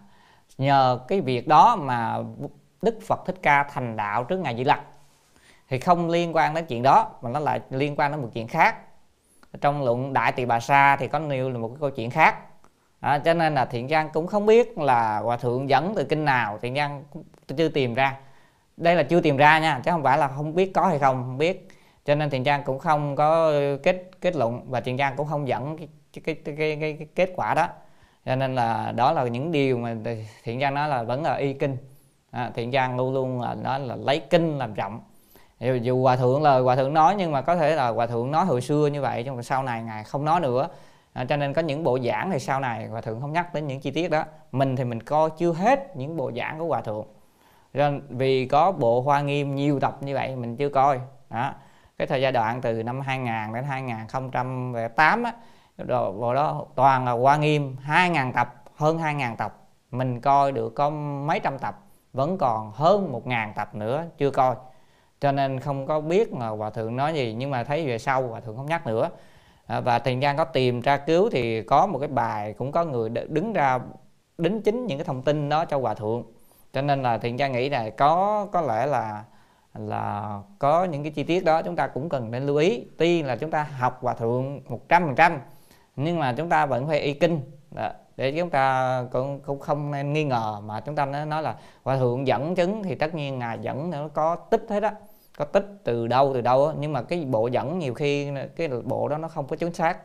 nhờ 0.58 1.00
cái 1.08 1.22
việc 1.22 1.48
đó 1.48 1.76
mà 1.76 2.18
đức 2.82 3.00
phật 3.08 3.26
thích 3.26 3.36
ca 3.42 3.64
thành 3.64 3.96
đạo 3.98 4.24
trước 4.24 4.38
ngày 4.38 4.56
di 4.58 4.64
lặc 4.64 4.82
thì 5.70 5.80
không 5.80 6.10
liên 6.10 6.36
quan 6.36 6.54
đến 6.54 6.66
chuyện 6.66 6.84
đó 6.84 7.12
mà 7.22 7.30
nó 7.30 7.40
lại 7.40 7.62
liên 7.70 7.96
quan 7.96 8.12
đến 8.12 8.22
một 8.22 8.30
chuyện 8.34 8.48
khác. 8.48 8.76
Trong 9.62 9.84
luận 9.84 10.14
đại 10.14 10.32
tỳ 10.32 10.46
bà 10.46 10.60
sa 10.60 10.96
thì 10.96 11.08
có 11.08 11.20
nêu 11.20 11.50
là 11.50 11.58
một 11.58 11.68
cái 11.68 11.78
câu 11.80 11.90
chuyện 11.90 12.10
khác. 12.10 12.36
À, 13.00 13.20
cho 13.20 13.34
nên 13.34 13.56
là 13.56 13.66
thiện 13.66 13.88
trang 13.88 14.10
cũng 14.14 14.28
không 14.28 14.46
biết 14.46 14.78
là 14.78 15.20
hòa 15.20 15.38
thượng 15.38 15.70
dẫn 15.70 15.94
từ 15.96 16.04
kinh 16.04 16.26
nào 16.26 16.60
thiện 16.62 16.76
trang 16.76 17.04
chưa 17.58 17.70
tìm 17.70 17.94
ra. 17.94 18.18
Đây 18.78 18.96
là 18.96 19.04
chưa 19.04 19.22
tìm 19.22 19.38
ra 19.38 19.60
nha 19.60 19.82
chứ 19.86 19.92
không 19.92 20.04
phải 20.04 20.18
là 20.18 20.28
không 20.28 20.56
biết 20.56 20.72
có 20.74 20.88
hay 20.88 21.00
không 21.00 21.24
không 21.24 21.38
biết. 21.38 21.68
Cho 22.06 22.16
nên 22.16 22.30
thiện 22.30 22.44
trang 22.44 22.64
cũng 22.64 22.80
không 22.80 23.16
có 23.16 23.52
kết 23.84 24.10
kết 24.22 24.36
luận 24.36 24.62
và 24.70 24.82
thiện 24.82 24.98
trang 24.98 25.14
cũng 25.18 25.28
không 25.28 25.48
dẫn 25.48 25.78
cái 25.78 25.88
cái, 26.14 26.36
cái, 26.36 26.56
cái, 26.58 26.78
cái, 26.82 26.94
cái 27.00 27.08
kết 27.16 27.34
quả 27.36 27.54
đó. 27.54 27.68
Cho 28.26 28.36
nên 28.36 28.56
là 28.56 28.94
đó 28.96 29.12
là 29.12 29.24
những 29.24 29.52
điều 29.52 29.78
mà 29.78 29.96
thiện 30.44 30.60
trang 30.60 30.74
nói 30.74 30.90
là 30.90 31.04
vẫn 31.04 31.24
là 31.24 31.36
y 31.36 31.54
kinh. 31.54 31.78
À, 32.32 32.52
thiện 32.56 32.72
trang 32.72 32.98
luôn 32.98 33.14
luôn 33.14 33.42
là 33.42 33.56
nói 33.56 33.80
là 33.80 33.96
lấy 33.96 34.20
kinh 34.20 34.58
làm 34.58 34.74
trọng 34.74 35.02
dù 35.60 36.02
hòa 36.02 36.16
thượng 36.16 36.44
lời 36.44 36.62
hòa 36.62 36.76
thượng 36.76 36.94
nói 36.94 37.16
nhưng 37.18 37.32
mà 37.32 37.42
có 37.42 37.56
thể 37.56 37.76
là 37.76 37.88
hòa 37.88 38.08
thượng 38.08 38.32
nói 38.32 38.46
hồi 38.46 38.62
xưa 38.62 38.88
như 38.88 39.02
vậy 39.02 39.24
nhưng 39.26 39.36
mà 39.36 39.42
sau 39.42 39.64
này 39.64 39.84
ngài 39.84 40.04
không 40.04 40.26
nói 40.26 40.40
nữa. 40.40 40.68
À, 41.14 41.26
cho 41.26 41.38
nên 41.38 41.54
có 41.54 41.62
những 41.62 41.84
bộ 41.84 42.00
giảng 42.00 42.32
thì 42.32 42.40
sau 42.40 42.60
này 42.60 42.88
hòa 42.88 43.02
thượng 43.02 43.22
không 43.22 43.34
nhắc 43.34 43.54
đến 43.54 43.68
những 43.68 43.80
chi 43.80 43.92
tiết 43.92 44.12
đó. 44.12 44.24
Mình 44.52 44.76
thì 44.76 44.84
mình 44.84 45.04
coi 45.04 45.30
chưa 45.38 45.54
hết 45.54 45.98
những 45.98 46.18
bộ 46.18 46.32
giảng 46.36 46.60
của 46.60 46.66
hòa 46.66 46.82
thượng. 46.82 47.06
Nên 47.74 48.02
vì 48.10 48.46
có 48.46 48.72
bộ 48.72 49.02
hoa 49.02 49.22
nghiêm 49.22 49.56
nhiều 49.56 49.80
tập 49.80 49.98
như 50.02 50.14
vậy 50.14 50.36
mình 50.36 50.58
chưa 50.58 50.70
coi. 50.70 51.00
Đó. 51.30 51.54
Cái 51.98 52.08
thời 52.08 52.22
giai 52.22 52.32
đoạn 52.32 52.62
từ 52.62 52.84
năm 52.84 53.02
2000 53.02 53.54
đến 53.54 53.64
2008 53.64 55.24
á 55.24 55.34
bộ 56.20 56.34
đó 56.34 56.66
toàn 56.76 57.06
là 57.06 57.12
hoa 57.12 57.38
nghiêm 57.38 57.76
2.000 57.88 58.34
tập 58.34 58.64
hơn 58.76 58.98
2.000 58.98 59.36
tập. 59.36 59.58
Mình 59.92 60.22
coi 60.22 60.52
được 60.52 60.76
có 60.76 60.90
mấy 60.90 61.40
trăm 61.40 61.60
tập 61.60 61.80
vẫn 62.14 62.38
còn 62.38 62.72
hơn 62.72 63.12
1.000 63.26 63.54
tập 63.54 63.76
nữa 63.76 64.06
chưa 64.18 64.32
coi 64.32 64.56
cho 65.20 65.32
nên 65.32 65.60
không 65.60 65.88
có 65.88 66.02
biết 66.02 66.34
mà 66.34 66.48
hòa 66.48 66.70
thượng 66.70 66.96
nói 66.96 67.14
gì 67.14 67.34
nhưng 67.38 67.50
mà 67.50 67.64
thấy 67.64 67.88
về 67.88 67.98
sau 67.98 68.28
hòa 68.28 68.40
thượng 68.40 68.58
không 68.58 68.66
nhắc 68.66 68.88
nữa. 68.88 69.10
À, 69.68 69.80
và 69.80 70.00
thiền 70.00 70.20
gian 70.20 70.38
có 70.38 70.44
tìm 70.44 70.82
tra 70.82 70.98
cứu 70.98 71.30
thì 71.30 71.62
có 71.62 71.88
một 71.88 72.00
cái 72.00 72.08
bài 72.08 72.54
cũng 72.54 72.72
có 72.72 72.86
người 72.86 73.10
đứng 73.10 73.54
ra 73.54 73.80
đính 74.38 74.62
chính 74.62 74.86
những 74.86 74.98
cái 74.98 75.06
thông 75.06 75.22
tin 75.22 75.50
đó 75.50 75.66
cho 75.66 75.80
hòa 75.80 75.94
thượng. 75.94 76.24
Cho 76.74 76.82
nên 76.82 77.04
là 77.04 77.18
thiền 77.18 77.36
gian 77.36 77.52
nghĩ 77.52 77.70
là 77.70 77.90
có 77.90 78.48
có 78.52 78.62
lẽ 78.62 78.86
là 78.86 79.24
là 79.74 80.40
có 80.60 80.84
những 80.86 81.04
cái 81.04 81.12
chi 81.12 81.24
tiết 81.24 81.46
đó 81.46 81.62
chúng 81.62 81.76
ta 81.76 81.88
cũng 81.88 82.10
cần 82.10 82.32
nên 82.32 82.46
lưu 82.46 82.58
ý. 82.58 82.86
Tuy 82.98 83.24
là 83.24 83.36
chúng 83.36 83.52
ta 83.52 83.64
học 83.64 84.00
hòa 84.02 84.14
thượng 84.14 84.62
một 84.70 84.90
trăm 84.90 85.04
phần 85.06 85.16
trăm 85.16 85.40
nhưng 85.96 86.20
mà 86.20 86.34
chúng 86.38 86.50
ta 86.50 86.66
vẫn 86.66 86.88
phải 86.88 87.00
y 87.00 87.14
kinh. 87.14 87.42
Đó. 87.72 87.90
để 88.18 88.32
chúng 88.32 88.50
ta 88.50 89.04
cũng, 89.12 89.40
cũng 89.40 89.60
không 89.60 89.92
nên 89.92 90.14
nghi 90.14 90.24
ngờ 90.24 90.62
mà 90.66 90.80
chúng 90.80 90.96
ta 90.96 91.06
nói 91.06 91.44
là 91.44 91.56
hòa 91.84 91.98
thượng 91.98 92.28
dẫn 92.28 92.56
chứng 92.56 92.84
thì 92.84 92.96
tất 92.96 93.16
nhiên 93.16 93.40
ngài 93.40 93.60
dẫn 93.62 93.90
nó 93.90 94.08
có 94.08 94.36
tích 94.36 94.66
hết 94.70 94.80
đó 94.80 94.90
có 95.38 95.46
tích 95.46 95.66
từ 95.84 96.08
đâu 96.08 96.32
từ 96.34 96.42
đâu 96.42 96.68
á. 96.68 96.74
Nhưng 96.80 96.94
mà 96.94 97.02
cái 97.02 97.26
bộ 97.26 97.48
dẫn 97.48 97.80
nhiều 97.80 97.94
khi 97.94 98.32
cái 98.56 98.68
bộ 98.68 99.08
đó 99.08 99.18
nó 99.18 99.28
không 99.28 99.48
có 99.48 99.56
chính 99.56 99.74
xác. 99.74 100.00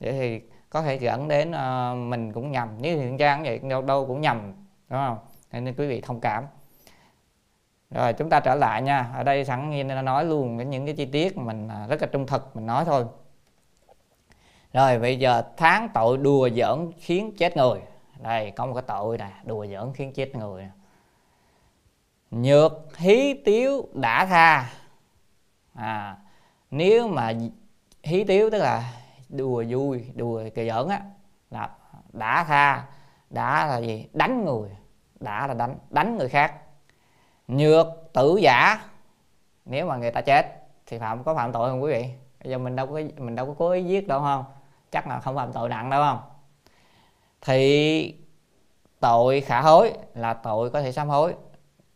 Vậy 0.00 0.12
thì 0.12 0.40
có 0.70 0.82
thể 0.82 0.94
dẫn 0.94 1.28
đến 1.28 1.50
uh, 1.50 2.08
mình 2.08 2.32
cũng 2.32 2.52
nhầm. 2.52 2.68
Như 2.78 2.96
thiện 2.96 3.18
trang 3.18 3.42
vậy 3.42 3.58
đâu 3.58 3.82
đâu 3.82 4.06
cũng 4.06 4.20
nhầm 4.20 4.52
đúng 4.88 4.98
không? 4.98 5.18
Nên 5.52 5.74
quý 5.74 5.88
vị 5.88 6.00
thông 6.00 6.20
cảm. 6.20 6.44
Rồi 7.90 8.12
chúng 8.12 8.30
ta 8.30 8.40
trở 8.40 8.54
lại 8.54 8.82
nha. 8.82 9.12
Ở 9.16 9.22
đây 9.22 9.44
sẵn 9.44 9.70
nhiên 9.70 9.88
nó 9.88 10.02
nói 10.02 10.24
luôn 10.24 10.70
những 10.70 10.86
cái 10.86 10.94
chi 10.94 11.04
tiết 11.04 11.38
mình 11.38 11.68
à, 11.68 11.86
rất 11.88 12.02
là 12.02 12.08
trung 12.12 12.26
thực 12.26 12.56
mình 12.56 12.66
nói 12.66 12.84
thôi. 12.84 13.04
Rồi 14.72 14.98
bây 14.98 15.18
giờ 15.18 15.42
tháng 15.56 15.88
tội 15.94 16.16
đùa 16.16 16.48
giỡn 16.56 16.90
khiến 16.98 17.32
chết 17.38 17.56
người. 17.56 17.80
Đây 18.22 18.50
có 18.50 18.66
một 18.66 18.74
cái 18.74 18.84
tội 18.86 19.18
này 19.18 19.32
đùa 19.44 19.66
giỡn 19.66 19.92
khiến 19.94 20.12
chết 20.12 20.36
người 20.36 20.68
nhược 22.30 22.96
hí 22.96 23.34
tiếu 23.44 23.88
đã 23.94 24.26
tha 24.26 24.70
à 25.78 26.16
nếu 26.70 27.08
mà 27.08 27.32
hí 28.02 28.24
tiếu 28.24 28.50
tức 28.50 28.58
là 28.58 28.92
đùa 29.28 29.64
vui, 29.68 30.04
đùa 30.14 30.42
kỳ 30.54 30.68
giỡn 30.68 30.88
á, 30.88 31.00
là 31.50 31.70
đã 32.12 32.44
tha, 32.44 32.84
đã 33.30 33.66
là 33.66 33.78
gì? 33.78 34.06
Đánh 34.12 34.44
người, 34.44 34.70
đã 35.20 35.46
là 35.46 35.54
đánh 35.54 35.78
đánh 35.90 36.18
người 36.18 36.28
khác. 36.28 36.54
Nhược, 37.48 37.86
tử 38.12 38.38
giả, 38.42 38.88
nếu 39.64 39.86
mà 39.86 39.96
người 39.96 40.10
ta 40.10 40.20
chết 40.20 40.66
thì 40.86 40.98
phạm, 40.98 41.24
có 41.24 41.34
phạm 41.34 41.52
tội 41.52 41.70
không 41.70 41.82
quý 41.82 41.92
vị? 41.92 42.04
Bây 42.44 42.50
giờ 42.50 42.58
mình 42.58 42.76
đâu 42.76 42.86
có 42.86 43.00
mình 43.16 43.34
đâu 43.34 43.46
có 43.46 43.54
cố 43.58 43.70
ý 43.70 43.84
giết 43.84 44.08
đâu, 44.08 44.20
không? 44.20 44.44
Chắc 44.90 45.06
là 45.06 45.20
không 45.20 45.36
phạm 45.36 45.52
tội 45.52 45.68
nặng 45.68 45.90
đâu, 45.90 46.02
không? 46.02 46.20
Thì 47.40 48.14
tội 49.00 49.40
khả 49.40 49.60
hối 49.60 49.92
là 50.14 50.34
tội 50.34 50.70
có 50.70 50.82
thể 50.82 50.92
sám 50.92 51.08
hối 51.08 51.34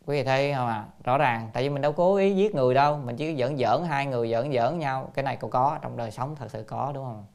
quý 0.05 0.17
vị 0.17 0.23
thấy 0.23 0.53
không 0.53 0.67
à 0.67 0.85
rõ 1.03 1.17
ràng 1.17 1.49
tại 1.53 1.63
vì 1.63 1.69
mình 1.69 1.81
đâu 1.81 1.93
cố 1.93 2.15
ý 2.15 2.35
giết 2.35 2.55
người 2.55 2.73
đâu 2.73 2.97
mình 2.97 3.15
chỉ 3.15 3.35
giỡn 3.35 3.57
giỡn 3.57 3.83
hai 3.85 4.05
người 4.05 4.31
giỡn 4.31 4.53
giỡn 4.53 4.79
nhau. 4.79 5.11
Cái 5.13 5.23
này 5.23 5.37
cũng 5.37 5.49
có 5.49 5.79
trong 5.81 5.97
đời 5.97 6.11
sống 6.11 6.35
thật 6.35 6.47
sự 6.51 6.63
có 6.63 6.91
đúng 6.95 7.05
không? 7.05 7.25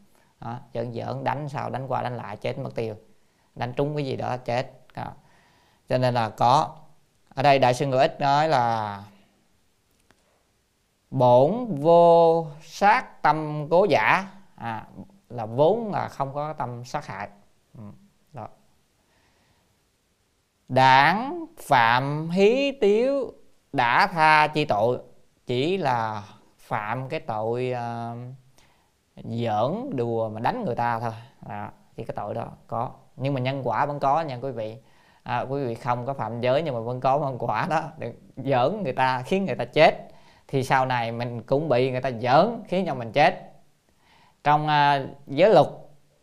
Đó, 0.40 0.58
giỡn 0.74 0.92
giỡn 0.92 1.24
đánh 1.24 1.48
sao 1.48 1.70
đánh 1.70 1.86
qua 1.88 2.02
đánh 2.02 2.16
lại 2.16 2.36
chết 2.36 2.58
mất 2.58 2.74
tiêu. 2.74 2.94
Đánh 3.54 3.72
trúng 3.72 3.96
cái 3.96 4.06
gì 4.06 4.16
đó 4.16 4.36
chết. 4.36 4.72
Đó. 4.94 5.12
cho 5.88 5.98
nên 5.98 6.14
là 6.14 6.30
có. 6.30 6.76
Ở 7.34 7.42
đây 7.42 7.58
đại 7.58 7.74
sư 7.74 7.86
ngữ 7.86 7.96
ích 7.96 8.20
nói 8.20 8.48
là 8.48 9.02
bổn 11.10 11.76
vô 11.80 12.46
sát 12.62 13.22
tâm 13.22 13.66
cố 13.70 13.84
giả. 13.90 14.26
À, 14.54 14.86
là 15.28 15.46
vốn 15.46 15.92
là 15.92 16.08
không 16.08 16.34
có 16.34 16.52
tâm 16.52 16.84
sát 16.84 17.06
hại 17.06 17.28
ừ, 17.78 17.82
đó 18.32 18.48
đảng 20.68 21.44
phạm 21.58 22.30
hí 22.30 22.72
tiếu 22.72 23.32
đã 23.72 24.06
tha 24.06 24.46
chi 24.46 24.64
tội 24.64 24.98
chỉ 25.46 25.76
là 25.76 26.22
phạm 26.58 27.08
cái 27.08 27.20
tội 27.20 27.72
uh, 27.72 28.18
giỡn 29.24 29.96
đùa 29.96 30.28
mà 30.28 30.40
đánh 30.40 30.64
người 30.64 30.74
ta 30.74 31.00
thôi. 31.00 31.12
Đó, 31.48 31.68
chỉ 31.96 32.04
cái 32.04 32.14
tội 32.16 32.34
đó 32.34 32.46
có. 32.66 32.90
Nhưng 33.16 33.34
mà 33.34 33.40
nhân 33.40 33.60
quả 33.64 33.86
vẫn 33.86 34.00
có 34.00 34.20
nha 34.20 34.38
quý 34.42 34.50
vị. 34.50 34.76
À, 35.22 35.40
quý 35.40 35.64
vị 35.64 35.74
không 35.74 36.06
có 36.06 36.14
phạm 36.14 36.40
giới 36.40 36.62
nhưng 36.62 36.74
mà 36.74 36.80
vẫn 36.80 37.00
có 37.00 37.18
nhân 37.18 37.36
quả 37.38 37.66
đó. 37.70 37.82
Được 37.98 38.12
giỡn 38.36 38.82
người 38.82 38.92
ta 38.92 39.22
khiến 39.22 39.44
người 39.44 39.56
ta 39.56 39.64
chết. 39.64 40.08
Thì 40.48 40.64
sau 40.64 40.86
này 40.86 41.12
mình 41.12 41.42
cũng 41.42 41.68
bị 41.68 41.90
người 41.90 42.00
ta 42.00 42.10
giỡn 42.10 42.62
khiến 42.68 42.86
cho 42.86 42.94
mình 42.94 43.12
chết. 43.12 43.52
Trong 44.44 44.66
uh, 44.66 45.08
giới 45.26 45.50
luật 45.50 45.66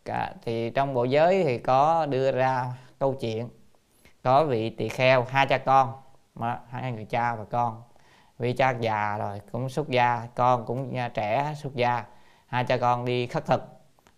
à, 0.04 0.34
thì 0.42 0.70
trong 0.70 0.94
bộ 0.94 1.04
giới 1.04 1.44
thì 1.44 1.58
có 1.58 2.06
đưa 2.06 2.32
ra 2.32 2.66
câu 2.98 3.14
chuyện 3.14 3.48
có 4.26 4.44
vị 4.44 4.70
tỳ 4.70 4.88
kheo 4.88 5.24
hai 5.28 5.46
cha 5.46 5.58
con. 5.58 5.92
Mà 6.34 6.60
hai 6.70 6.92
người 6.92 7.04
cha 7.04 7.34
và 7.34 7.44
con. 7.44 7.82
Vị 8.38 8.52
cha 8.52 8.70
già 8.70 9.18
rồi 9.18 9.40
cũng 9.52 9.68
xuất 9.68 9.88
gia 9.88 10.28
con 10.34 10.66
cũng 10.66 10.96
à, 10.96 11.08
trẻ 11.08 11.54
xuất 11.56 11.74
gia. 11.74 12.04
Hai 12.46 12.64
cha 12.64 12.76
con 12.76 13.04
đi 13.04 13.26
khất 13.26 13.46
thực. 13.46 13.62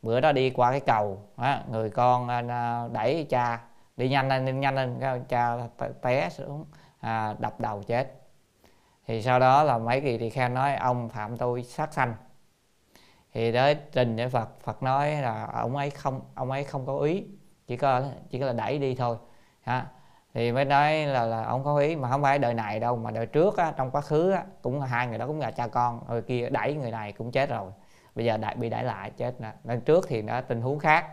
Bữa 0.02 0.20
đó 0.20 0.32
đi 0.32 0.50
qua 0.50 0.70
cái 0.70 0.80
cầu 0.80 1.22
người 1.70 1.90
con 1.90 2.28
à, 2.28 2.42
à, 2.48 2.88
đẩy 2.92 3.26
cha 3.28 3.60
đi 3.96 4.08
nhanh 4.08 4.28
lên 4.28 4.46
đi 4.46 4.52
nhanh 4.52 4.74
lên 4.74 4.98
cái 5.00 5.20
cha 5.28 5.56
té 6.02 6.28
xuống 6.30 6.64
à, 7.00 7.34
đập 7.38 7.60
đầu 7.60 7.82
chết. 7.82 8.22
Thì 9.06 9.22
sau 9.22 9.38
đó 9.38 9.62
là 9.62 9.78
mấy 9.78 10.00
kỳ 10.00 10.18
tỳ 10.18 10.30
kheo 10.30 10.48
nói 10.48 10.74
ông 10.74 11.08
phạm 11.08 11.36
tôi 11.36 11.62
sát 11.62 11.92
sanh. 11.92 12.14
Thì 13.32 13.52
tới 13.52 13.76
trình 13.92 14.16
với 14.16 14.28
Phật 14.28 14.48
Phật 14.60 14.82
nói 14.82 15.12
là 15.12 15.46
ông 15.52 15.76
ấy 15.76 15.90
không 15.90 16.20
ông 16.34 16.50
ấy 16.50 16.64
không 16.64 16.86
có 16.86 16.98
ý 16.98 17.24
chỉ 17.66 17.76
có 17.76 18.02
chỉ 18.30 18.40
có 18.40 18.46
là 18.46 18.52
đẩy 18.52 18.78
đi 18.78 18.94
thôi. 18.94 19.16
Ha 19.62 19.86
thì 20.34 20.52
mới 20.52 20.64
nói 20.64 21.06
là 21.06 21.24
là 21.24 21.44
ông 21.44 21.64
có 21.64 21.78
ý 21.78 21.96
mà 21.96 22.10
không 22.10 22.22
phải 22.22 22.38
đời 22.38 22.54
này 22.54 22.80
đâu 22.80 22.96
mà 22.96 23.10
đời 23.10 23.26
trước 23.26 23.56
á, 23.56 23.72
trong 23.76 23.90
quá 23.90 24.00
khứ 24.00 24.30
á, 24.30 24.44
cũng 24.62 24.80
hai 24.80 25.06
người 25.06 25.18
đó 25.18 25.26
cũng 25.26 25.40
là 25.40 25.50
cha 25.50 25.66
con 25.66 26.00
rồi 26.08 26.22
kia 26.22 26.48
đẩy 26.50 26.74
người 26.74 26.90
này 26.90 27.12
cũng 27.12 27.30
chết 27.30 27.50
rồi. 27.50 27.72
Bây 28.14 28.24
giờ 28.24 28.36
đại 28.36 28.54
bị 28.54 28.70
đẩy 28.70 28.84
lại 28.84 29.10
chết 29.16 29.40
nè. 29.40 29.52
Lần 29.64 29.80
trước 29.80 30.06
thì 30.08 30.22
nó 30.22 30.40
tình 30.40 30.60
huống 30.60 30.78
khác. 30.78 31.06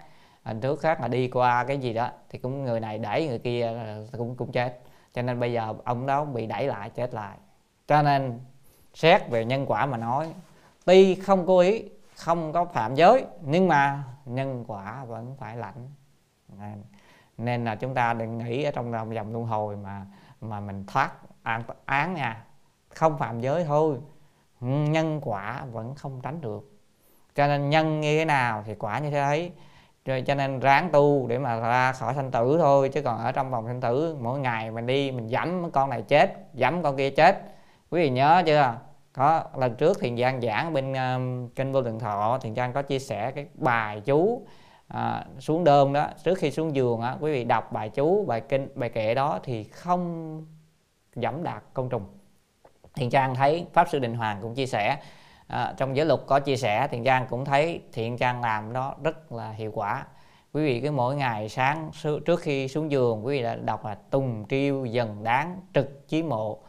Lần 0.45 0.61
trước 0.61 0.79
khác 0.79 1.01
là 1.01 1.07
đi 1.07 1.27
qua 1.27 1.63
cái 1.63 1.77
gì 1.77 1.93
đó 1.93 2.09
thì 2.29 2.39
cũng 2.39 2.65
người 2.65 2.79
này 2.79 2.97
đẩy 2.97 3.27
người 3.27 3.39
kia 3.39 3.73
cũng 4.17 4.35
cũng 4.35 4.51
chết. 4.51 4.79
Cho 5.13 5.21
nên 5.21 5.39
bây 5.39 5.53
giờ 5.53 5.73
ông 5.83 6.05
đó 6.05 6.25
bị 6.25 6.45
đẩy 6.45 6.67
lại 6.67 6.89
chết 6.89 7.13
lại. 7.13 7.37
Cho 7.87 8.01
nên 8.01 8.39
xét 8.93 9.29
về 9.29 9.45
nhân 9.45 9.65
quả 9.67 9.85
mà 9.85 9.97
nói 9.97 10.33
tuy 10.85 11.15
không 11.15 11.45
cố 11.47 11.59
ý 11.59 11.83
không 12.15 12.53
có 12.53 12.65
phạm 12.65 12.95
giới 12.95 13.25
nhưng 13.41 13.67
mà 13.67 14.03
nhân 14.25 14.65
quả 14.67 15.05
vẫn 15.05 15.35
phải 15.39 15.57
lãnh 15.57 15.89
nên, 17.37 17.65
là 17.65 17.75
chúng 17.75 17.93
ta 17.93 18.13
đừng 18.13 18.37
nghĩ 18.37 18.63
ở 18.63 18.71
trong 18.71 18.91
vòng 18.91 19.11
luân 19.11 19.45
hồi 19.45 19.75
mà 19.75 20.05
mà 20.41 20.59
mình 20.59 20.85
thoát 20.87 21.11
án, 21.43 21.63
án 21.85 22.13
nha. 22.13 22.45
Không 22.89 23.17
phạm 23.17 23.39
giới 23.39 23.63
thôi. 23.63 23.97
Nhân 24.61 25.21
quả 25.23 25.65
vẫn 25.71 25.95
không 25.95 26.21
tránh 26.21 26.41
được. 26.41 26.71
Cho 27.35 27.47
nên 27.47 27.69
nhân 27.69 28.01
như 28.01 28.17
thế 28.17 28.25
nào 28.25 28.63
thì 28.65 28.75
quả 28.75 28.99
như 28.99 29.09
thế 29.09 29.19
ấy. 29.19 29.51
Rồi 30.05 30.21
cho 30.21 30.35
nên 30.35 30.59
ráng 30.59 30.89
tu 30.91 31.27
để 31.27 31.37
mà 31.37 31.59
ra 31.59 31.91
khỏi 31.91 32.13
sanh 32.13 32.31
tử 32.31 32.57
thôi. 32.61 32.89
Chứ 32.89 33.01
còn 33.01 33.17
ở 33.17 33.31
trong 33.31 33.51
vòng 33.51 33.67
sanh 33.67 33.81
tử 33.81 34.17
mỗi 34.21 34.39
ngày 34.39 34.71
mình 34.71 34.85
đi 34.85 35.11
mình 35.11 35.27
dẫm 35.27 35.71
con 35.71 35.89
này 35.89 36.01
chết 36.01 36.37
dẫm 36.53 36.83
con 36.83 36.97
kia 36.97 37.09
chết. 37.09 37.41
Quý 37.89 38.01
vị 38.01 38.09
nhớ 38.09 38.43
chưa? 38.45 38.75
Có 39.13 39.43
lần 39.55 39.75
trước 39.75 39.99
thiền 39.99 40.17
giang 40.17 40.41
giảng 40.41 40.73
bên 40.73 40.91
uh, 40.91 41.55
kênh 41.55 41.73
vô 41.73 41.81
lượng 41.81 41.99
thọ 41.99 42.37
thiền 42.41 42.55
giang 42.55 42.73
có 42.73 42.81
chia 42.81 42.99
sẻ 42.99 43.31
cái 43.31 43.47
bài 43.53 44.01
chú 44.05 44.41
à, 44.87 45.25
xuống 45.39 45.63
đơm 45.63 45.93
đó 45.93 46.07
trước 46.23 46.37
khi 46.37 46.51
xuống 46.51 46.75
giường 46.75 47.01
á 47.01 47.17
quý 47.19 47.31
vị 47.31 47.43
đọc 47.43 47.71
bài 47.71 47.89
chú 47.89 48.25
bài 48.25 48.41
kinh 48.41 48.67
bài 48.75 48.89
kệ 48.89 49.15
đó 49.15 49.39
thì 49.43 49.63
không 49.63 50.45
dẫm 51.15 51.43
đạp 51.43 51.61
công 51.73 51.89
trùng. 51.89 52.05
Thiền 52.95 53.09
trang 53.09 53.35
thấy 53.35 53.65
pháp 53.73 53.89
sư 53.89 53.99
đình 53.99 54.15
hoàng 54.15 54.39
cũng 54.41 54.55
chia 54.55 54.65
sẻ 54.65 54.97
à, 55.47 55.73
trong 55.77 55.95
giới 55.95 56.05
luật 56.05 56.19
có 56.27 56.39
chia 56.39 56.55
sẻ 56.55 56.87
thiền 56.87 57.03
trang 57.03 57.27
cũng 57.29 57.45
thấy 57.45 57.81
thiện 57.93 58.17
trang 58.17 58.41
làm 58.41 58.73
đó 58.73 58.95
rất 59.03 59.31
là 59.31 59.51
hiệu 59.51 59.71
quả. 59.71 60.05
Quý 60.53 60.65
vị 60.65 60.81
cứ 60.81 60.91
mỗi 60.91 61.15
ngày 61.15 61.49
sáng 61.49 61.91
trước 62.25 62.39
khi 62.39 62.67
xuống 62.67 62.91
giường 62.91 63.25
quý 63.25 63.37
vị 63.37 63.43
đã 63.43 63.55
đọc 63.55 63.85
là 63.85 63.95
tùng 63.95 64.45
triêu 64.49 64.85
dần 64.85 65.23
đáng 65.23 65.61
trực 65.73 66.07
chí 66.07 66.23
mộ 66.23 66.59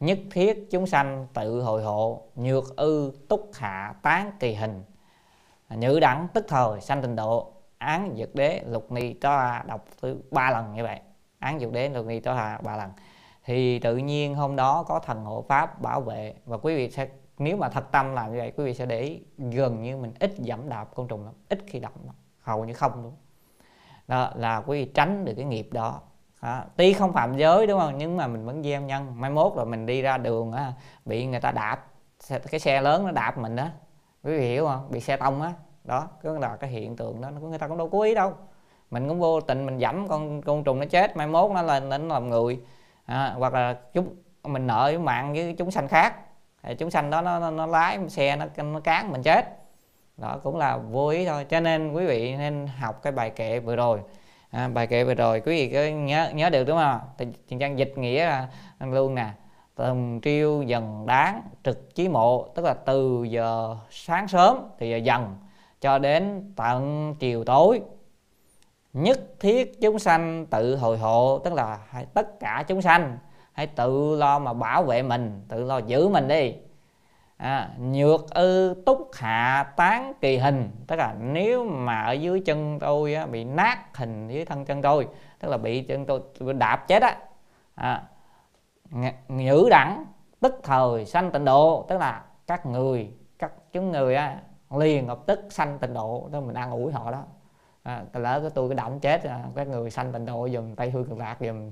nhất 0.00 0.18
thiết 0.30 0.68
chúng 0.70 0.86
sanh 0.86 1.26
tự 1.34 1.60
hồi 1.60 1.82
hộ 1.82 2.22
nhược 2.34 2.76
ư 2.76 3.12
túc 3.28 3.50
hạ 3.54 3.94
tán 4.02 4.32
kỳ 4.40 4.54
hình. 4.54 4.82
Nhữ 5.70 6.00
đẳng 6.00 6.28
tức 6.34 6.44
thời 6.48 6.80
sanh 6.80 7.02
tình 7.02 7.16
độ 7.16 7.52
án 7.78 8.14
dược 8.16 8.34
đế 8.34 8.62
lục 8.66 8.92
ni 8.92 9.12
to 9.12 9.62
đọc 9.66 9.84
thứ 10.02 10.20
ba 10.30 10.50
lần 10.50 10.72
như 10.72 10.82
vậy. 10.82 11.00
Án 11.38 11.60
dược 11.60 11.72
đế 11.72 11.88
lục 11.88 12.06
ni 12.06 12.20
to 12.20 12.34
hà 12.34 12.58
ba 12.58 12.76
lần. 12.76 12.90
Thì 13.44 13.78
tự 13.78 13.96
nhiên 13.96 14.34
hôm 14.34 14.56
đó 14.56 14.82
có 14.82 14.98
thần 14.98 15.24
hộ 15.24 15.44
pháp 15.48 15.80
bảo 15.82 16.00
vệ 16.00 16.34
và 16.44 16.56
quý 16.56 16.76
vị 16.76 16.90
sẽ 16.90 17.08
nếu 17.38 17.56
mà 17.56 17.68
thật 17.68 17.92
tâm 17.92 18.14
làm 18.14 18.32
như 18.32 18.38
vậy 18.38 18.52
quý 18.56 18.64
vị 18.64 18.74
sẽ 18.74 18.86
để 18.86 19.00
ý 19.00 19.20
gần 19.38 19.82
như 19.82 19.96
mình 19.96 20.14
ít 20.20 20.34
giảm 20.38 20.68
đạp 20.68 20.84
côn 20.94 21.08
trùng 21.08 21.24
lắm 21.24 21.34
ít 21.48 21.58
khi 21.66 21.78
động 21.78 21.92
lắm 22.06 22.14
hầu 22.40 22.64
như 22.64 22.72
không 22.72 23.02
luôn. 23.02 23.12
Đó 24.08 24.30
là 24.34 24.62
quý 24.66 24.84
vị 24.84 24.90
tránh 24.94 25.24
được 25.24 25.32
cái 25.36 25.44
nghiệp 25.44 25.68
đó. 25.72 26.00
À, 26.40 26.64
tuy 26.76 26.92
không 26.92 27.12
phạm 27.12 27.36
giới 27.36 27.66
đúng 27.66 27.80
không 27.80 27.98
nhưng 27.98 28.16
mà 28.16 28.26
mình 28.26 28.44
vẫn 28.44 28.62
gieo 28.62 28.80
nhân. 28.80 29.20
Mai 29.20 29.30
mốt 29.30 29.52
rồi 29.56 29.66
mình 29.66 29.86
đi 29.86 30.02
ra 30.02 30.18
đường 30.18 30.52
á 30.52 30.72
bị 31.04 31.26
người 31.26 31.40
ta 31.40 31.50
đạp 31.52 31.84
cái 32.28 32.60
xe 32.60 32.80
lớn 32.80 33.04
nó 33.04 33.10
đạp 33.10 33.38
mình 33.38 33.56
đó 33.56 33.68
quý 34.22 34.38
vị 34.38 34.48
hiểu 34.48 34.66
không? 34.66 34.90
Bị 34.90 35.00
xe 35.00 35.16
tông 35.16 35.42
á 35.42 35.52
đó 35.86 36.08
cứ 36.22 36.38
là 36.38 36.56
cái 36.56 36.70
hiện 36.70 36.96
tượng 36.96 37.20
đó 37.20 37.30
người 37.40 37.58
ta 37.58 37.68
cũng 37.68 37.78
đâu 37.78 37.88
cố 37.88 38.02
ý 38.02 38.14
đâu. 38.14 38.32
Mình 38.90 39.08
cũng 39.08 39.20
vô 39.20 39.40
tình 39.40 39.66
mình 39.66 39.78
dẫm 39.78 40.08
con 40.08 40.42
côn 40.42 40.64
trùng 40.64 40.78
nó 40.78 40.86
chết 40.86 41.16
mai 41.16 41.26
mốt 41.26 41.50
nó 41.50 41.62
lên 41.62 41.88
nó 41.88 41.98
làm 41.98 42.30
người. 42.30 42.60
À, 43.06 43.34
hoặc 43.38 43.54
là 43.54 43.76
chúng 43.92 44.08
mình 44.42 44.66
nợ 44.66 44.82
với 44.84 44.98
mạng 44.98 45.32
với 45.32 45.54
chúng 45.58 45.70
sanh 45.70 45.88
khác. 45.88 46.14
Chúng 46.78 46.90
sanh 46.90 47.10
đó 47.10 47.22
nó, 47.22 47.38
nó, 47.38 47.50
nó 47.50 47.66
lái 47.66 47.98
xe 48.08 48.36
nó, 48.36 48.46
nó 48.62 48.80
cán 48.80 49.12
mình 49.12 49.22
chết. 49.22 49.58
Đó 50.16 50.40
cũng 50.42 50.56
là 50.56 50.76
vô 50.76 51.08
ý 51.08 51.26
thôi. 51.26 51.44
Cho 51.44 51.60
nên 51.60 51.92
quý 51.92 52.06
vị 52.06 52.36
nên 52.36 52.66
học 52.66 53.02
cái 53.02 53.12
bài 53.12 53.30
kệ 53.30 53.60
vừa 53.60 53.76
rồi. 53.76 54.00
À, 54.50 54.68
bài 54.68 54.86
kệ 54.86 55.04
vừa 55.04 55.14
rồi 55.14 55.40
quý 55.40 55.52
vị 55.52 55.70
cứ 55.72 55.86
nhớ 55.86 56.30
nhớ 56.34 56.50
được 56.50 56.64
đúng 56.64 56.78
không? 56.78 57.00
Thì 57.18 57.26
trang 57.60 57.78
dịch 57.78 57.92
nghĩa 57.96 58.26
là 58.26 58.48
luôn 58.80 59.14
nè 59.14 59.28
tầm 59.74 60.20
triêu 60.20 60.62
dần 60.62 61.06
đáng 61.06 61.42
trực 61.64 61.94
chí 61.94 62.08
mộ 62.08 62.48
tức 62.54 62.64
là 62.64 62.74
từ 62.74 63.24
giờ 63.24 63.76
sáng 63.90 64.28
sớm 64.28 64.68
thì 64.78 64.90
giờ 64.90 64.96
dần 64.96 65.36
cho 65.80 65.98
đến 65.98 66.52
tận 66.56 67.14
chiều 67.18 67.44
tối. 67.44 67.80
Nhất 68.92 69.20
thiết 69.40 69.80
chúng 69.80 69.98
sanh 69.98 70.46
tự 70.46 70.76
hồi 70.76 70.98
hộ 70.98 71.38
tức 71.38 71.52
là 71.52 71.78
tất 72.14 72.40
cả 72.40 72.64
chúng 72.66 72.82
sanh 72.82 73.18
hãy 73.52 73.66
tự 73.66 74.16
lo 74.16 74.38
mà 74.38 74.52
bảo 74.52 74.82
vệ 74.82 75.02
mình 75.02 75.42
tự 75.48 75.64
lo 75.64 75.78
giữ 75.78 76.08
mình 76.08 76.28
đi. 76.28 76.54
À, 77.36 77.70
nhược 77.78 78.30
ư 78.30 78.82
túc 78.86 79.10
hạ 79.14 79.72
tán 79.76 80.12
kỳ 80.20 80.36
hình 80.38 80.70
tức 80.86 80.96
là 80.96 81.14
nếu 81.20 81.64
mà 81.64 82.02
ở 82.02 82.12
dưới 82.12 82.40
chân 82.40 82.78
tôi 82.80 83.14
á, 83.14 83.26
bị 83.26 83.44
nát 83.44 83.96
hình 83.96 84.28
dưới 84.28 84.44
thân 84.44 84.64
chân 84.64 84.82
tôi 84.82 85.08
tức 85.38 85.48
là 85.48 85.56
bị 85.56 85.82
chân 85.82 86.06
tôi 86.06 86.20
đạp 86.54 86.76
chết 86.88 87.02
á. 87.02 87.16
À, 87.74 88.02
nhữ 89.28 89.68
đẳng 89.70 90.04
tức 90.40 90.60
thời 90.62 91.06
sanh 91.06 91.30
tịnh 91.30 91.44
độ 91.44 91.86
tức 91.88 91.98
là 91.98 92.24
các 92.46 92.66
người 92.66 93.10
các 93.38 93.52
chúng 93.72 93.92
người 93.92 94.14
á, 94.14 94.40
liền 94.70 95.08
lập 95.08 95.18
tức 95.26 95.40
sanh 95.50 95.78
tịnh 95.78 95.94
độ 95.94 96.28
đó 96.32 96.40
mình 96.40 96.54
ăn 96.54 96.70
ủi 96.70 96.92
họ 96.92 97.10
đó. 97.10 97.24
À, 97.82 98.04
lỡ 98.12 98.40
cái 98.40 98.50
tôi 98.54 98.68
cái 98.68 98.76
động 98.76 99.00
chết 99.00 99.24
à, 99.24 99.44
các 99.54 99.68
người 99.68 99.90
sanh 99.90 100.12
tịnh 100.12 100.26
độ 100.26 100.48
dùm 100.48 100.74
tây 100.74 100.90
hương 100.90 101.04
cực 101.04 101.18
lạc 101.18 101.36
dùm 101.40 101.70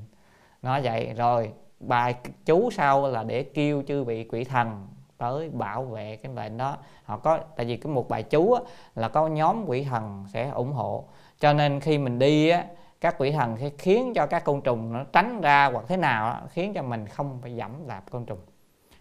nó 0.63 0.81
vậy 0.81 1.15
rồi 1.17 1.53
bài 1.81 2.15
chú 2.45 2.71
sau 2.71 3.09
là 3.09 3.23
để 3.23 3.43
kêu 3.43 3.83
chư 3.89 4.05
vị 4.05 4.25
quỷ 4.25 4.45
thần 4.45 4.87
tới 5.19 5.49
bảo 5.49 5.85
vệ 5.85 6.17
cái 6.17 6.33
bệnh 6.33 6.57
đó. 6.57 6.77
Họ 7.05 7.17
có 7.19 7.39
tại 7.57 7.67
vì 7.67 7.77
cái 7.77 7.93
một 7.93 8.09
bài 8.09 8.23
chú 8.23 8.53
á, 8.53 8.61
là 8.95 9.09
có 9.09 9.29
nhóm 9.29 9.65
quỷ 9.67 9.85
thần 9.85 10.25
sẽ 10.33 10.51
ủng 10.51 10.73
hộ. 10.73 11.05
Cho 11.41 11.53
nên 11.53 11.81
khi 11.81 11.99
mình 11.99 12.19
đi 12.19 12.49
á, 12.49 12.65
các 13.01 13.15
quỷ 13.19 13.33
thần 13.33 13.57
sẽ 13.61 13.71
khiến 13.79 14.13
cho 14.15 14.27
các 14.27 14.45
côn 14.45 14.61
trùng 14.61 14.93
nó 14.93 15.05
tránh 15.13 15.41
ra 15.41 15.71
hoặc 15.73 15.85
thế 15.89 15.97
nào 15.97 16.31
đó, 16.31 16.41
khiến 16.51 16.75
cho 16.75 16.83
mình 16.83 17.07
không 17.07 17.39
phải 17.43 17.57
dẫm 17.57 17.71
đạp 17.89 18.03
côn 18.11 18.25
trùng. 18.27 18.39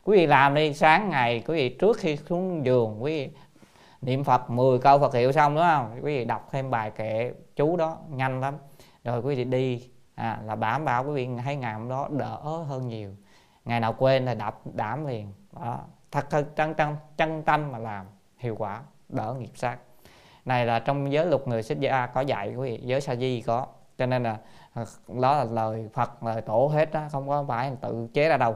Quý 0.04 0.18
vị 0.18 0.28
làm 0.28 0.56
đi 0.56 0.74
sáng 0.74 1.10
ngày 1.10 1.44
quý 1.48 1.56
vị 1.56 1.70
trước 1.70 1.98
khi 1.98 2.18
xuống 2.18 2.66
giường 2.66 3.04
quý 3.04 3.12
vị 3.26 3.32
niệm 4.06 4.24
phật 4.24 4.50
10 4.50 4.80
câu 4.80 5.00
phật 5.00 5.14
hiệu 5.14 5.32
xong 5.32 5.56
đúng 5.56 5.64
không? 5.64 5.92
Quý 5.96 6.18
vị 6.18 6.26
đọc 6.26 6.48
thêm 6.52 6.70
bài 6.70 6.92
kệ 6.92 7.34
chú 7.56 7.78
đó 7.78 7.98
nhanh 8.10 8.42
lắm. 8.42 8.56
Rồi 9.04 9.22
quý 9.22 9.36
vị 9.36 9.44
đi. 9.44 9.90
À, 10.16 10.40
là 10.44 10.56
đảm 10.56 10.86
bảo 10.86 11.04
quý 11.04 11.14
vị 11.14 11.30
thấy 11.44 11.56
ngày 11.56 11.74
hôm 11.74 11.90
đó 11.90 12.08
đỡ 12.12 12.38
hơn 12.42 12.88
nhiều. 12.88 13.16
Ngày 13.66 13.80
nào 13.80 13.96
quên 13.98 14.26
là 14.26 14.34
đọc 14.34 14.62
đảm 14.74 15.06
liền. 15.06 15.34
Đó 15.62 15.80
thật 16.12 16.26
thật 16.30 16.46
chân 16.56 16.74
chân 16.74 16.96
chân 17.18 17.44
tâm 17.44 17.72
mà 17.72 17.78
làm 17.78 18.06
hiệu 18.38 18.56
quả 18.60 18.82
đỡ 19.10 19.36
nghiệp 19.40 19.52
sát. 19.56 19.78
Này 20.46 20.66
là 20.66 20.80
trong 20.80 21.12
giới 21.12 21.26
luật 21.26 21.48
người 21.48 21.64
xuất 21.64 21.80
gia 21.80 22.06
có 22.06 22.22
dạy 22.22 22.56
quý 22.56 22.72
vị 22.72 22.80
giới 22.84 23.02
sa 23.02 23.16
di 23.16 23.42
có. 23.42 23.68
Cho 23.98 24.06
nên 24.06 24.24
là 24.24 24.38
à, 24.74 24.84
đó 25.08 25.38
là 25.38 25.44
lời 25.44 25.90
phật 25.94 26.24
lời 26.24 26.42
tổ 26.42 26.72
hết 26.74 26.92
đó 26.92 27.02
không 27.12 27.28
có 27.28 27.46
phải 27.48 27.72
tự 27.82 28.08
chế 28.14 28.30
ra 28.30 28.38
đâu. 28.38 28.56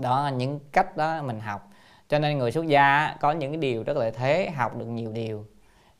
Đó 0.00 0.30
những 0.36 0.60
cách 0.72 0.96
đó 0.96 1.22
mình 1.22 1.40
học 1.40 1.67
cho 2.08 2.18
nên 2.18 2.38
người 2.38 2.52
xuất 2.52 2.66
gia 2.66 3.16
có 3.20 3.32
những 3.32 3.52
cái 3.52 3.58
điều 3.58 3.82
rất 3.82 3.96
là 3.96 4.10
thế 4.10 4.50
học 4.50 4.76
được 4.76 4.86
nhiều 4.86 5.12
điều. 5.12 5.46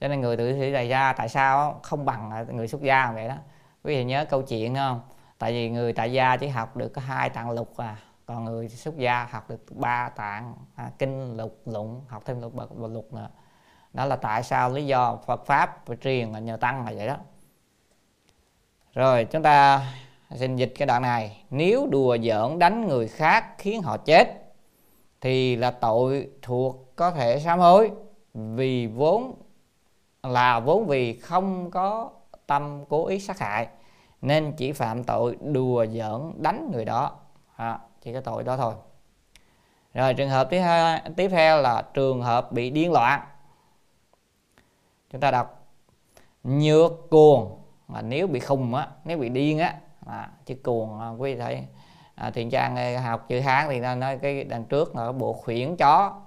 Cho 0.00 0.08
nên 0.08 0.20
người 0.20 0.36
tự 0.36 0.60
sĩ 0.60 0.72
đại 0.72 0.88
gia 0.88 1.12
tại 1.12 1.28
sao 1.28 1.80
không 1.82 2.04
bằng 2.04 2.46
người 2.52 2.68
xuất 2.68 2.82
gia 2.82 3.12
vậy 3.12 3.28
đó. 3.28 3.34
Quý 3.84 3.94
vị 3.94 4.04
nhớ 4.04 4.24
câu 4.24 4.42
chuyện 4.42 4.74
không? 4.74 5.00
Tại 5.38 5.52
vì 5.52 5.70
người 5.70 5.92
tại 5.92 6.12
gia 6.12 6.36
chỉ 6.36 6.48
học 6.48 6.76
được 6.76 6.88
có 6.88 7.00
hai 7.00 7.30
tạng 7.30 7.50
lục 7.50 7.76
à 7.76 7.96
còn 8.28 8.44
người 8.44 8.68
xuất 8.68 8.96
gia 8.96 9.24
học 9.30 9.50
được 9.50 9.64
ba 9.70 10.08
tạng 10.08 10.54
à, 10.74 10.90
kinh 10.98 11.36
lục 11.36 11.60
lụng 11.66 12.02
học 12.08 12.22
thêm 12.26 12.40
lục 12.40 12.54
bậc 12.54 12.70
và 12.74 12.88
lục 12.88 13.12
nữa. 13.12 13.28
Đó 13.92 14.04
là 14.04 14.16
tại 14.16 14.42
sao 14.42 14.70
lý 14.70 14.86
do 14.86 15.18
Phật 15.26 15.46
pháp 15.46 15.86
và 15.86 15.96
truyền 15.96 16.32
là 16.32 16.38
nhờ 16.38 16.56
tăng 16.56 16.84
là 16.84 16.92
vậy 16.96 17.06
đó. 17.06 17.16
Rồi 18.94 19.24
chúng 19.24 19.42
ta 19.42 19.86
xin 20.34 20.56
dịch 20.56 20.72
cái 20.78 20.86
đoạn 20.86 21.02
này. 21.02 21.44
Nếu 21.50 21.88
đùa 21.90 22.16
giỡn 22.22 22.58
đánh 22.58 22.88
người 22.88 23.08
khác 23.08 23.58
khiến 23.58 23.82
họ 23.82 23.96
chết 23.96 24.47
thì 25.20 25.56
là 25.56 25.70
tội 25.70 26.28
thuộc 26.42 26.96
có 26.96 27.10
thể 27.10 27.40
sám 27.40 27.58
hối 27.58 27.90
vì 28.34 28.86
vốn 28.86 29.34
là 30.22 30.60
vốn 30.60 30.86
vì 30.86 31.18
không 31.18 31.70
có 31.70 32.10
tâm 32.46 32.84
cố 32.88 33.06
ý 33.06 33.20
sát 33.20 33.38
hại 33.38 33.68
nên 34.22 34.52
chỉ 34.56 34.72
phạm 34.72 35.04
tội 35.04 35.36
đùa 35.40 35.86
giỡn 35.86 36.32
đánh 36.36 36.70
người 36.72 36.84
đó. 36.84 37.16
À, 37.56 37.78
chỉ 38.02 38.12
có 38.12 38.20
tội 38.20 38.44
đó 38.44 38.56
thôi. 38.56 38.74
Rồi 39.94 40.14
trường 40.14 40.30
hợp 40.30 40.50
tiếp 40.50 40.60
theo, 40.60 40.98
tiếp 41.16 41.28
theo 41.28 41.62
là 41.62 41.82
trường 41.94 42.22
hợp 42.22 42.52
bị 42.52 42.70
điên 42.70 42.92
loạn. 42.92 43.20
Chúng 45.10 45.20
ta 45.20 45.30
đọc. 45.30 45.66
Nhược 46.44 46.92
cuồng. 47.10 47.62
Mà 47.88 48.02
nếu 48.02 48.26
bị 48.26 48.40
khùng 48.40 48.74
á 48.74 48.88
nếu 49.04 49.18
bị 49.18 49.28
điên 49.28 49.58
á 49.58 49.74
à, 50.06 50.30
chứ 50.46 50.54
cuồng 50.54 51.00
à, 51.00 51.08
quý 51.10 51.34
vị 51.34 51.40
thấy 51.40 51.64
à, 52.20 52.30
thiện 52.30 52.50
trang 52.50 53.02
học 53.02 53.24
chữ 53.28 53.40
hán 53.40 53.68
thì 53.68 53.80
nó 53.80 53.94
nói 53.94 54.18
cái 54.22 54.44
đằng 54.44 54.64
trước 54.64 54.96
là 54.96 55.12
bộ 55.12 55.32
khuyển 55.32 55.76
chó. 55.76 56.20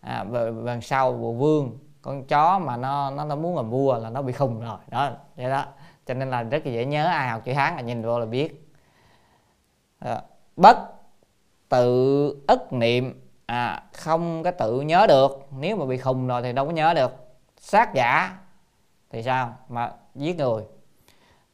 À, 0.00 0.24
và 0.24 0.40
đằng 0.64 0.80
sau 0.80 1.12
bộ 1.12 1.32
vương. 1.32 1.78
Con 2.02 2.24
chó 2.24 2.58
mà 2.58 2.76
nó 2.76 3.10
nó 3.10 3.24
nó 3.24 3.36
muốn 3.36 3.56
làm 3.56 3.70
vua 3.70 3.98
là 3.98 4.10
nó 4.10 4.22
bị 4.22 4.32
khùng 4.32 4.60
rồi. 4.60 4.78
Đó 4.88 5.10
vậy 5.36 5.50
đó. 5.50 5.64
Cho 6.06 6.14
nên 6.14 6.30
là 6.30 6.42
rất 6.42 6.66
là 6.66 6.72
dễ 6.72 6.84
nhớ 6.84 7.06
ai 7.06 7.28
học 7.28 7.42
chữ 7.44 7.52
hán 7.52 7.76
là 7.76 7.80
nhìn 7.80 8.02
vô 8.02 8.18
là 8.18 8.26
biết. 8.26 8.70
À, 9.98 10.22
bất 10.56 10.76
tự 11.68 12.44
ức 12.48 12.72
niệm. 12.72 13.22
À, 13.46 13.82
không 13.92 14.42
có 14.42 14.50
tự 14.50 14.80
nhớ 14.80 15.06
được. 15.06 15.48
Nếu 15.58 15.76
mà 15.76 15.84
bị 15.84 15.98
khùng 15.98 16.26
rồi 16.26 16.42
thì 16.42 16.52
đâu 16.52 16.66
có 16.66 16.72
nhớ 16.72 16.94
được. 16.94 17.12
Sát 17.60 17.94
giả 17.94 18.38
thì 19.10 19.22
sao? 19.22 19.56
Mà 19.68 19.92
giết 20.14 20.36
người 20.36 20.62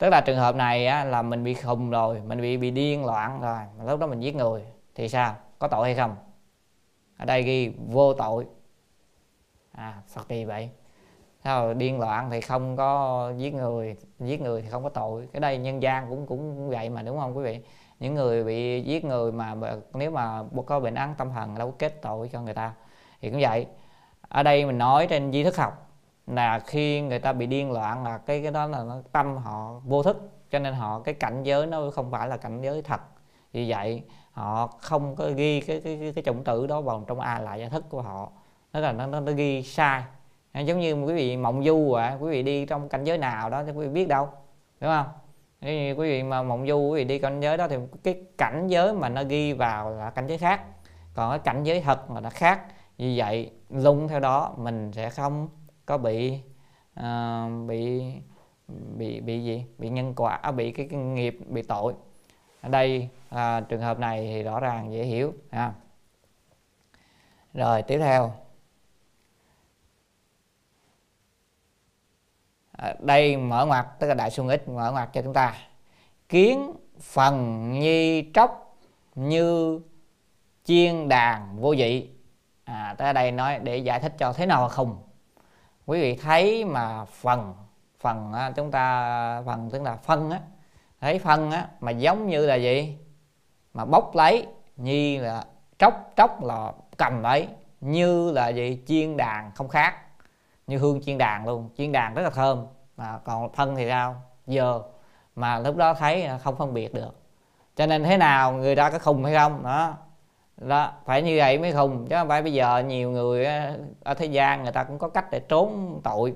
tức 0.02 0.10
là 0.10 0.20
trường 0.20 0.38
hợp 0.38 0.56
này 0.56 0.86
á, 0.86 1.04
là 1.04 1.22
mình 1.22 1.44
bị 1.44 1.54
khùng 1.54 1.90
rồi 1.90 2.20
mình 2.26 2.40
bị 2.40 2.56
bị 2.56 2.70
điên 2.70 3.04
loạn 3.04 3.40
rồi 3.40 3.58
lúc 3.86 4.00
đó 4.00 4.06
mình 4.06 4.20
giết 4.20 4.36
người 4.36 4.62
thì 4.94 5.08
sao? 5.08 5.36
Có 5.58 5.68
tội 5.68 5.86
hay 5.86 5.94
không? 5.94 6.16
Ở 7.18 7.24
đây 7.24 7.42
ghi 7.42 7.72
vô 7.88 8.14
tội. 8.14 8.46
À 9.72 9.94
phật 10.08 10.28
kỳ 10.28 10.44
vậy. 10.44 10.70
Sao 11.44 11.74
điên 11.74 12.00
loạn 12.00 12.30
thì 12.30 12.40
không 12.40 12.76
có 12.76 13.32
giết 13.36 13.54
người 13.54 13.96
giết 14.18 14.40
người 14.40 14.62
thì 14.62 14.68
không 14.68 14.82
có 14.82 14.88
tội. 14.88 15.28
Cái 15.32 15.40
đây 15.40 15.58
nhân 15.58 15.82
gian 15.82 16.06
cũng 16.08 16.26
cũng 16.26 16.70
vậy 16.70 16.90
mà 16.90 17.02
đúng 17.02 17.18
không 17.18 17.36
quý 17.36 17.44
vị? 17.44 17.60
Những 18.00 18.14
người 18.14 18.44
bị 18.44 18.82
giết 18.82 19.04
người 19.04 19.32
mà 19.32 19.54
nếu 19.94 20.10
mà 20.10 20.42
có 20.66 20.80
bệnh 20.80 20.94
án 20.94 21.14
tâm 21.18 21.30
thần 21.30 21.58
đâu 21.58 21.70
có 21.70 21.76
kết 21.78 22.02
tội 22.02 22.28
cho 22.32 22.40
người 22.40 22.54
ta. 22.54 22.72
Thì 23.20 23.30
cũng 23.30 23.40
vậy. 23.40 23.66
Ở 24.28 24.42
đây 24.42 24.66
mình 24.66 24.78
nói 24.78 25.06
trên 25.10 25.32
di 25.32 25.44
thức 25.44 25.56
học 25.56 25.81
là 26.26 26.58
khi 26.58 27.00
người 27.00 27.18
ta 27.18 27.32
bị 27.32 27.46
điên 27.46 27.72
loạn 27.72 28.04
là 28.04 28.18
cái 28.18 28.42
cái 28.42 28.50
đó 28.50 28.66
là 28.66 28.84
nó 28.84 28.96
tâm 29.12 29.36
họ 29.36 29.80
vô 29.84 30.02
thức 30.02 30.30
cho 30.50 30.58
nên 30.58 30.74
họ 30.74 31.00
cái 31.00 31.14
cảnh 31.14 31.42
giới 31.42 31.66
nó 31.66 31.90
không 31.90 32.10
phải 32.10 32.28
là 32.28 32.36
cảnh 32.36 32.62
giới 32.62 32.82
thật. 32.82 33.00
Vì 33.52 33.70
vậy 33.70 34.02
họ 34.32 34.66
không 34.66 35.16
có 35.16 35.30
ghi 35.36 35.60
cái 35.60 35.80
cái 35.80 35.98
cái, 36.00 36.12
cái 36.14 36.24
chủng 36.24 36.44
tử 36.44 36.66
đó 36.66 36.80
vào 36.80 37.04
trong 37.06 37.20
a 37.20 37.38
lại 37.38 37.60
gia 37.60 37.68
thức 37.68 37.84
của 37.88 38.02
họ. 38.02 38.32
Nó 38.72 38.80
là 38.80 38.92
nó, 38.92 39.06
nó, 39.06 39.20
nó 39.20 39.32
ghi 39.32 39.62
sai. 39.62 40.02
Giống 40.54 40.80
như 40.80 40.92
quý 40.92 41.14
vị 41.14 41.36
mộng 41.36 41.64
du 41.64 41.92
à 41.92 42.16
quý 42.20 42.30
vị 42.30 42.42
đi 42.42 42.66
trong 42.66 42.88
cảnh 42.88 43.04
giới 43.04 43.18
nào 43.18 43.50
đó 43.50 43.64
thì 43.64 43.72
quý 43.72 43.86
vị 43.86 43.92
biết 43.92 44.08
đâu 44.08 44.28
đúng 44.80 44.90
không? 44.90 45.06
Nếu 45.60 45.74
như 45.74 45.92
quý 45.92 46.08
vị 46.08 46.22
mà 46.22 46.42
mộng 46.42 46.66
du 46.66 46.90
quý 46.90 47.00
vị 47.00 47.04
đi 47.04 47.18
cảnh 47.18 47.40
giới 47.40 47.56
đó 47.56 47.68
thì 47.68 47.76
cái 48.02 48.22
cảnh 48.38 48.66
giới 48.68 48.92
mà 48.92 49.08
nó 49.08 49.22
ghi 49.24 49.52
vào 49.52 49.90
là 49.90 50.10
cảnh 50.10 50.26
giới 50.26 50.38
khác. 50.38 50.60
Còn 51.14 51.30
cái 51.30 51.38
cảnh 51.38 51.64
giới 51.64 51.80
thật 51.80 52.10
mà 52.10 52.20
nó 52.20 52.30
khác. 52.30 52.60
Vì 52.98 53.18
vậy 53.18 53.50
lung 53.70 54.08
theo 54.08 54.20
đó 54.20 54.54
mình 54.56 54.92
sẽ 54.92 55.10
không 55.10 55.48
có 55.86 55.98
bị 55.98 56.38
uh, 57.00 57.68
bị 57.68 58.02
bị 58.68 59.20
bị 59.20 59.44
gì? 59.44 59.64
Bị 59.78 59.88
nhân 59.88 60.14
quả 60.14 60.34
à, 60.34 60.50
bị 60.50 60.72
cái, 60.72 60.88
cái 60.90 61.00
nghiệp 61.00 61.38
bị 61.46 61.62
tội. 61.62 61.94
Ở 62.60 62.68
đây 62.68 63.08
à, 63.28 63.60
trường 63.60 63.80
hợp 63.80 63.98
này 63.98 64.26
thì 64.26 64.42
rõ 64.42 64.60
ràng 64.60 64.92
dễ 64.92 65.04
hiểu 65.04 65.34
ha. 65.50 65.72
Rồi 67.54 67.82
tiếp 67.82 67.98
theo. 67.98 68.32
À, 72.72 72.94
đây 73.00 73.36
mở 73.36 73.66
ngoặt 73.66 73.86
tức 73.98 74.06
là 74.06 74.14
đại 74.14 74.30
xuân 74.30 74.48
ích 74.48 74.68
mở 74.68 74.92
ngoặt 74.92 75.12
cho 75.12 75.22
chúng 75.22 75.32
ta. 75.32 75.54
Kiến 76.28 76.72
phần 77.00 77.70
nhi 77.72 78.30
tróc 78.34 78.78
như 79.14 79.80
chiên 80.64 81.08
đàn 81.08 81.60
vô 81.60 81.74
vị 81.78 82.10
à 82.64 82.94
tới 82.98 83.14
đây 83.14 83.32
nói 83.32 83.58
để 83.58 83.76
giải 83.76 84.00
thích 84.00 84.12
cho 84.18 84.32
thế 84.32 84.46
nào 84.46 84.62
là 84.62 84.68
không 84.68 85.02
quý 85.86 86.00
vị 86.00 86.16
thấy 86.16 86.64
mà 86.64 87.04
phần 87.04 87.54
phần 88.00 88.32
á, 88.32 88.52
chúng 88.56 88.70
ta 88.70 89.42
phần 89.46 89.70
tức 89.70 89.82
là 89.82 89.96
phân 89.96 90.30
á. 90.30 90.40
Thấy 91.00 91.18
phân 91.18 91.50
á 91.50 91.68
mà 91.80 91.90
giống 91.90 92.26
như 92.26 92.46
là 92.46 92.54
gì? 92.54 92.98
Mà 93.74 93.84
bốc 93.84 94.14
lấy 94.14 94.46
như 94.76 95.20
là 95.22 95.44
tróc 95.78 96.12
tróc 96.16 96.44
là 96.44 96.72
cầm 96.96 97.22
lấy 97.22 97.48
như 97.80 98.30
là 98.32 98.48
gì? 98.48 98.82
Chiên 98.86 99.16
đàn 99.16 99.50
không 99.54 99.68
khác 99.68 99.96
như 100.66 100.78
hương 100.78 101.02
chiên 101.02 101.18
đàn 101.18 101.46
luôn. 101.46 101.68
Chiên 101.76 101.92
đàn 101.92 102.14
rất 102.14 102.22
là 102.22 102.30
thơm. 102.30 102.66
Mà 102.96 103.18
còn 103.24 103.52
phân 103.52 103.76
thì 103.76 103.88
sao? 103.88 104.22
Giờ 104.46 104.82
mà 105.36 105.58
lúc 105.58 105.76
đó 105.76 105.94
thấy 105.94 106.28
không 106.42 106.56
phân 106.56 106.74
biệt 106.74 106.94
được. 106.94 107.20
Cho 107.76 107.86
nên 107.86 108.04
thế 108.04 108.16
nào 108.16 108.52
người 108.52 108.76
ta 108.76 108.90
có 108.90 108.98
khùng 108.98 109.24
hay 109.24 109.34
không? 109.34 109.62
Đó 109.62 109.94
đó 110.68 110.92
phải 111.04 111.22
như 111.22 111.34
vậy 111.38 111.58
mới 111.58 111.72
khùng 111.72 112.06
chứ 112.06 112.16
không 112.16 112.28
phải 112.28 112.42
bây 112.42 112.52
giờ 112.52 112.78
nhiều 112.78 113.10
người 113.10 113.46
ở 114.02 114.14
thế 114.14 114.26
gian 114.26 114.62
người 114.62 114.72
ta 114.72 114.84
cũng 114.84 114.98
có 114.98 115.08
cách 115.08 115.30
để 115.30 115.40
trốn 115.40 116.00
tội. 116.04 116.34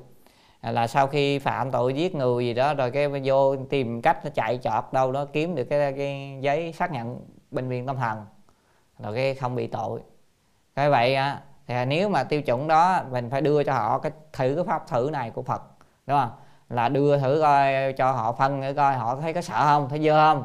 À, 0.60 0.70
là 0.70 0.86
sau 0.86 1.06
khi 1.06 1.38
phạm 1.38 1.70
tội 1.70 1.94
giết 1.94 2.14
người 2.14 2.46
gì 2.46 2.54
đó 2.54 2.74
rồi 2.74 2.90
cái 2.90 3.08
vô 3.24 3.56
tìm 3.56 4.02
cách 4.02 4.24
nó 4.24 4.30
chạy 4.34 4.58
chọt 4.62 4.84
đâu 4.92 5.12
đó 5.12 5.24
kiếm 5.32 5.54
được 5.54 5.64
cái, 5.64 5.92
cái 5.92 6.38
giấy 6.40 6.72
xác 6.72 6.92
nhận 6.92 7.20
bệnh 7.50 7.68
viện 7.68 7.86
tâm 7.86 7.96
thần 7.96 8.18
rồi 8.98 9.14
cái 9.14 9.34
không 9.34 9.54
bị 9.54 9.66
tội. 9.66 10.00
Cái 10.74 10.90
vậy 10.90 11.14
á 11.14 11.40
thì 11.66 11.84
nếu 11.84 12.08
mà 12.08 12.24
tiêu 12.24 12.42
chuẩn 12.42 12.68
đó 12.68 13.00
mình 13.10 13.30
phải 13.30 13.40
đưa 13.40 13.62
cho 13.62 13.72
họ 13.72 13.98
cái 13.98 14.12
thử 14.32 14.54
cái 14.54 14.64
pháp 14.64 14.88
thử 14.88 15.10
này 15.12 15.30
của 15.30 15.42
Phật 15.42 15.62
đúng 16.06 16.18
không? 16.18 16.30
Là 16.68 16.88
đưa 16.88 17.18
thử 17.18 17.38
coi 17.42 17.92
cho 17.92 18.12
họ 18.12 18.32
phân 18.32 18.60
để 18.60 18.74
coi 18.74 18.94
họ 18.94 19.16
thấy 19.16 19.32
có 19.32 19.40
sợ 19.40 19.64
không 19.64 19.88
thấy 19.88 20.04
dơ 20.04 20.12
không? 20.12 20.44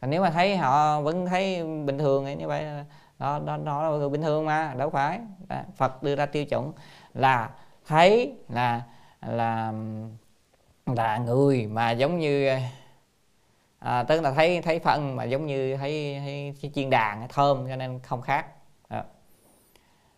Còn 0.00 0.10
nếu 0.10 0.22
mà 0.22 0.30
thấy 0.30 0.56
họ 0.56 1.00
vẫn 1.00 1.26
thấy 1.26 1.64
bình 1.64 1.98
thường 1.98 2.24
thì 2.24 2.34
như 2.34 2.48
vậy 2.48 2.64
đó 3.22 3.38
đó 3.46 3.56
đó 3.64 3.82
là 3.82 3.98
người 3.98 4.08
bình 4.08 4.22
thường 4.22 4.46
mà 4.46 4.74
đâu 4.78 4.90
phải. 4.90 5.20
Phật 5.76 6.02
đưa 6.02 6.16
ra 6.16 6.26
tiêu 6.26 6.44
chuẩn 6.44 6.72
là 7.14 7.50
thấy 7.86 8.34
là 8.48 8.82
là 9.26 9.72
là 10.86 11.16
người 11.18 11.66
mà 11.66 11.90
giống 11.90 12.18
như 12.18 12.48
à, 13.78 14.02
tức 14.02 14.20
là 14.20 14.32
thấy 14.32 14.62
thấy 14.62 14.78
phân 14.78 15.16
mà 15.16 15.24
giống 15.24 15.46
như 15.46 15.76
thấy, 15.76 16.20
thấy, 16.60 16.70
chiên 16.74 16.90
đàn 16.90 17.28
thơm 17.28 17.66
cho 17.68 17.76
nên 17.76 18.00
không 18.00 18.22
khác. 18.22 18.46
Đó. 18.90 19.02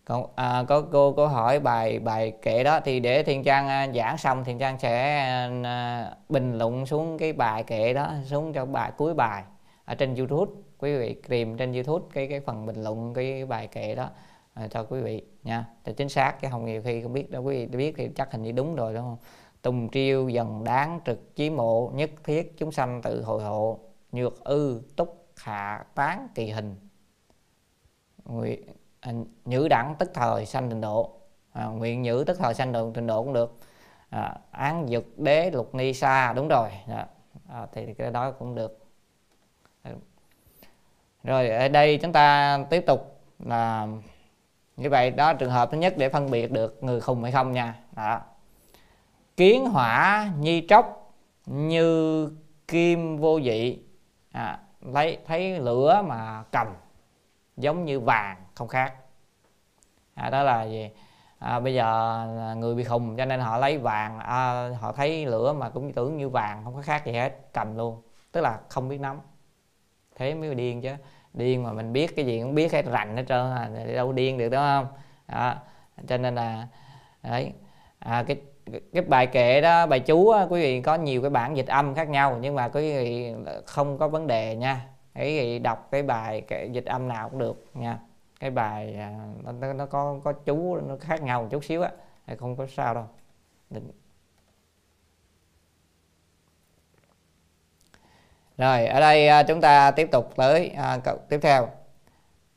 còn 0.04 0.26
à, 0.36 0.64
có 0.68 0.82
cô 0.92 1.12
có 1.12 1.26
hỏi 1.26 1.60
bài 1.60 1.98
bài 1.98 2.32
kệ 2.42 2.64
đó 2.64 2.80
thì 2.84 3.00
để 3.00 3.22
thiên 3.22 3.44
trang 3.44 3.68
à, 3.68 3.86
giảng 3.94 4.18
xong 4.18 4.44
thiên 4.44 4.58
trang 4.58 4.78
sẽ 4.78 5.18
à, 5.64 6.10
bình 6.28 6.58
luận 6.58 6.86
xuống 6.86 7.18
cái 7.18 7.32
bài 7.32 7.62
kệ 7.62 7.94
đó 7.94 8.12
xuống 8.24 8.52
cho 8.52 8.66
bài 8.66 8.92
cuối 8.96 9.14
bài 9.14 9.42
ở 9.84 9.94
trên 9.94 10.14
youtube 10.14 10.52
quý 10.84 10.96
vị 10.96 11.14
tìm 11.28 11.56
trên 11.56 11.72
youtube 11.72 12.06
cái 12.12 12.26
cái 12.26 12.40
phần 12.40 12.66
bình 12.66 12.82
luận 12.82 13.14
cái 13.14 13.46
bài 13.46 13.66
kệ 13.66 13.94
đó 13.94 14.10
à, 14.54 14.68
cho 14.68 14.84
quý 14.84 15.00
vị 15.00 15.22
nha. 15.42 15.66
Để 15.84 15.92
chính 15.92 16.08
xác 16.08 16.40
chứ 16.40 16.48
không 16.50 16.64
nhiều 16.64 16.82
khi 16.84 17.02
không 17.02 17.12
biết 17.12 17.30
đâu 17.30 17.42
quý 17.42 17.66
vị 17.66 17.76
biết 17.76 17.94
thì 17.96 18.08
chắc 18.16 18.32
hình 18.32 18.42
như 18.42 18.52
đúng 18.52 18.74
rồi 18.74 18.94
đúng 18.94 19.02
không? 19.02 19.16
Tùng 19.62 19.88
triêu 19.90 20.28
dần 20.28 20.64
đáng 20.64 21.00
trực 21.06 21.36
chí 21.36 21.50
mộ 21.50 21.90
nhất 21.94 22.10
thiết 22.24 22.58
chúng 22.58 22.72
sanh 22.72 23.02
tự 23.02 23.22
hội 23.22 23.42
hộ 23.42 23.78
nhược 24.12 24.44
ư 24.44 24.82
túc 24.96 25.26
hạ 25.36 25.84
tán 25.94 26.28
kỳ 26.34 26.48
hình. 26.48 26.76
Nguyện 28.24 28.62
à, 29.00 29.12
nhữ 29.44 29.68
đẳng 29.68 29.94
tức 29.98 30.10
thời 30.14 30.46
sanh 30.46 30.68
trình 30.68 30.80
độ. 30.80 31.10
À, 31.52 31.66
nguyện 31.66 32.02
nhữ 32.02 32.24
tức 32.26 32.38
thời 32.38 32.54
sanh 32.54 32.72
đường 32.72 32.92
trình 32.92 33.06
độ 33.06 33.22
cũng 33.22 33.32
được. 33.32 33.56
À, 34.10 34.36
án 34.50 34.88
dực 34.88 35.18
đế 35.18 35.50
lục 35.50 35.74
ni 35.74 35.94
sa 35.94 36.32
đúng 36.32 36.48
rồi. 36.48 36.68
Dạ. 36.88 37.06
À, 37.48 37.66
thì 37.72 37.94
cái 37.94 38.10
đó 38.10 38.30
cũng 38.30 38.54
được 38.54 38.83
rồi 41.24 41.48
ở 41.48 41.68
đây 41.68 41.98
chúng 42.02 42.12
ta 42.12 42.58
tiếp 42.70 42.84
tục 42.86 43.20
là 43.38 43.86
như 44.76 44.90
vậy. 44.90 45.10
Đó 45.10 45.32
trường 45.34 45.50
hợp 45.50 45.68
thứ 45.72 45.78
nhất 45.78 45.94
để 45.96 46.08
phân 46.08 46.30
biệt 46.30 46.50
được 46.50 46.78
người 46.84 47.00
khùng 47.00 47.22
hay 47.22 47.32
không 47.32 47.52
nha. 47.52 47.74
Đó. 47.92 48.20
kiến 49.36 49.66
hỏa 49.66 50.28
nhi 50.38 50.66
tróc 50.68 51.14
như 51.46 52.30
kim 52.68 53.18
vô 53.18 53.40
dị. 53.40 53.78
À, 54.32 54.58
lấy 54.80 55.18
thấy 55.26 55.60
lửa 55.60 56.02
mà 56.06 56.42
cầm 56.52 56.66
giống 57.56 57.84
như 57.84 58.00
vàng 58.00 58.36
không 58.54 58.68
khác. 58.68 58.94
À, 60.14 60.30
đó 60.30 60.42
là 60.42 60.64
gì? 60.64 60.90
À, 61.38 61.60
bây 61.60 61.74
giờ 61.74 62.54
người 62.58 62.74
bị 62.74 62.84
khùng 62.84 63.16
cho 63.16 63.24
nên 63.24 63.40
họ 63.40 63.58
lấy 63.58 63.78
vàng 63.78 64.18
à, 64.18 64.68
họ 64.80 64.92
thấy 64.92 65.26
lửa 65.26 65.52
mà 65.52 65.68
cũng 65.68 65.92
tưởng 65.92 66.16
như 66.16 66.28
vàng 66.28 66.64
không 66.64 66.74
có 66.74 66.82
khác 66.82 67.06
gì 67.06 67.12
hết 67.12 67.52
cầm 67.52 67.76
luôn. 67.76 68.02
Tức 68.32 68.40
là 68.40 68.60
không 68.68 68.88
biết 68.88 69.00
nắm. 69.00 69.20
Thế 70.16 70.34
mới 70.34 70.54
điên 70.54 70.82
chứ 70.82 70.94
điên 71.34 71.62
mà 71.62 71.72
mình 71.72 71.92
biết 71.92 72.16
cái 72.16 72.26
gì 72.26 72.40
cũng 72.40 72.54
biết 72.54 72.72
hết 72.72 72.84
rành 72.86 73.16
hết 73.16 73.24
trơn 73.28 73.50
à 73.52 73.70
đâu 73.94 74.12
điên 74.12 74.38
được 74.38 74.48
đúng 74.48 74.60
không 74.60 74.86
đó. 75.28 75.54
cho 76.06 76.16
nên 76.16 76.34
là 76.34 76.68
đấy 77.22 77.52
à, 77.98 78.24
cái 78.26 78.36
cái 78.92 79.02
bài 79.02 79.26
kệ 79.26 79.60
đó 79.60 79.86
bài 79.86 80.00
chú 80.00 80.28
á, 80.28 80.46
quý 80.50 80.60
vị 80.60 80.80
có 80.80 80.94
nhiều 80.94 81.22
cái 81.22 81.30
bản 81.30 81.56
dịch 81.56 81.66
âm 81.66 81.94
khác 81.94 82.08
nhau 82.08 82.38
nhưng 82.40 82.54
mà 82.54 82.68
quý 82.68 82.96
vị 82.96 83.34
không 83.66 83.98
có 83.98 84.08
vấn 84.08 84.26
đề 84.26 84.56
nha 84.56 84.86
quý 85.14 85.40
vị 85.40 85.58
đọc 85.58 85.88
cái 85.90 86.02
bài 86.02 86.40
cái 86.40 86.70
dịch 86.72 86.84
âm 86.84 87.08
nào 87.08 87.28
cũng 87.28 87.38
được 87.38 87.64
nha 87.74 87.98
cái 88.40 88.50
bài 88.50 88.94
à, 88.98 89.18
nó, 89.60 89.72
nó 89.72 89.86
có 89.86 90.20
có 90.24 90.32
chú 90.32 90.76
nó 90.76 90.96
khác 91.00 91.22
nhau 91.22 91.42
một 91.42 91.48
chút 91.50 91.64
xíu 91.64 91.82
á 91.82 91.90
không 92.38 92.56
có 92.56 92.66
sao 92.66 92.94
đâu 92.94 93.04
Định. 93.70 94.03
Rồi 98.58 98.86
ở 98.86 99.00
đây 99.00 99.28
à, 99.28 99.42
chúng 99.42 99.60
ta 99.60 99.90
tiếp 99.90 100.08
tục 100.12 100.32
tới 100.36 100.68
à, 100.68 100.98
tiếp 101.28 101.38
theo. 101.42 101.68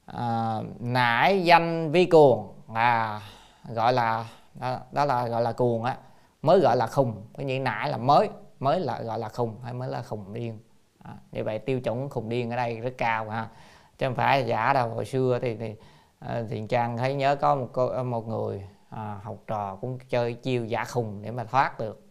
À, 0.06 0.58
nãi 0.80 1.44
danh 1.44 1.92
vi 1.92 2.06
cuồng 2.06 2.54
là 2.74 3.22
gọi 3.70 3.94
là 3.94 4.26
đó, 4.54 4.80
đó 4.92 5.06
là 5.06 5.28
gọi 5.28 5.42
là 5.42 5.52
cuồng 5.52 5.84
á 5.84 5.98
mới 6.42 6.60
gọi 6.60 6.78
là 6.78 6.88
khùng 6.88 7.24
có 7.38 7.44
nghĩa 7.44 7.60
nãi 7.60 7.90
là 7.90 7.98
mới 7.98 8.30
mới 8.60 8.80
là 8.80 9.02
gọi 9.02 9.20
là 9.20 9.30
khùng 9.30 9.56
hay 9.64 9.74
mới 9.74 9.90
là 9.90 10.02
khùng 10.02 10.34
điên. 10.34 10.60
À, 11.04 11.14
như 11.32 11.44
vậy 11.44 11.60
tiêu 11.60 11.82
chuẩn 11.82 12.10
khùng 12.10 12.30
điên 12.30 12.52
ở 12.52 12.56
đây 12.56 12.80
rất 12.80 12.94
cao 12.98 13.30
ha 13.30 13.48
chứ 13.98 14.08
không 14.08 14.16
phải 14.16 14.46
giả 14.46 14.74
đâu 14.74 14.90
hồi 14.90 15.06
xưa 15.06 15.40
thì, 15.42 15.56
thì 15.56 15.76
à, 16.20 16.42
thiện 16.50 16.68
trang 16.68 16.98
thấy 16.98 17.14
nhớ 17.14 17.36
có 17.36 17.56
một 17.56 17.70
cô 17.74 18.04
một 18.04 18.28
người 18.28 18.68
à, 18.90 19.20
học 19.24 19.36
trò 19.48 19.76
cũng 19.76 20.00
chơi 20.10 20.34
chiêu 20.34 20.66
giả 20.66 20.86
khùng 20.86 21.22
để 21.22 21.32
mà 21.32 21.44
thoát 21.44 21.80
được. 21.80 22.02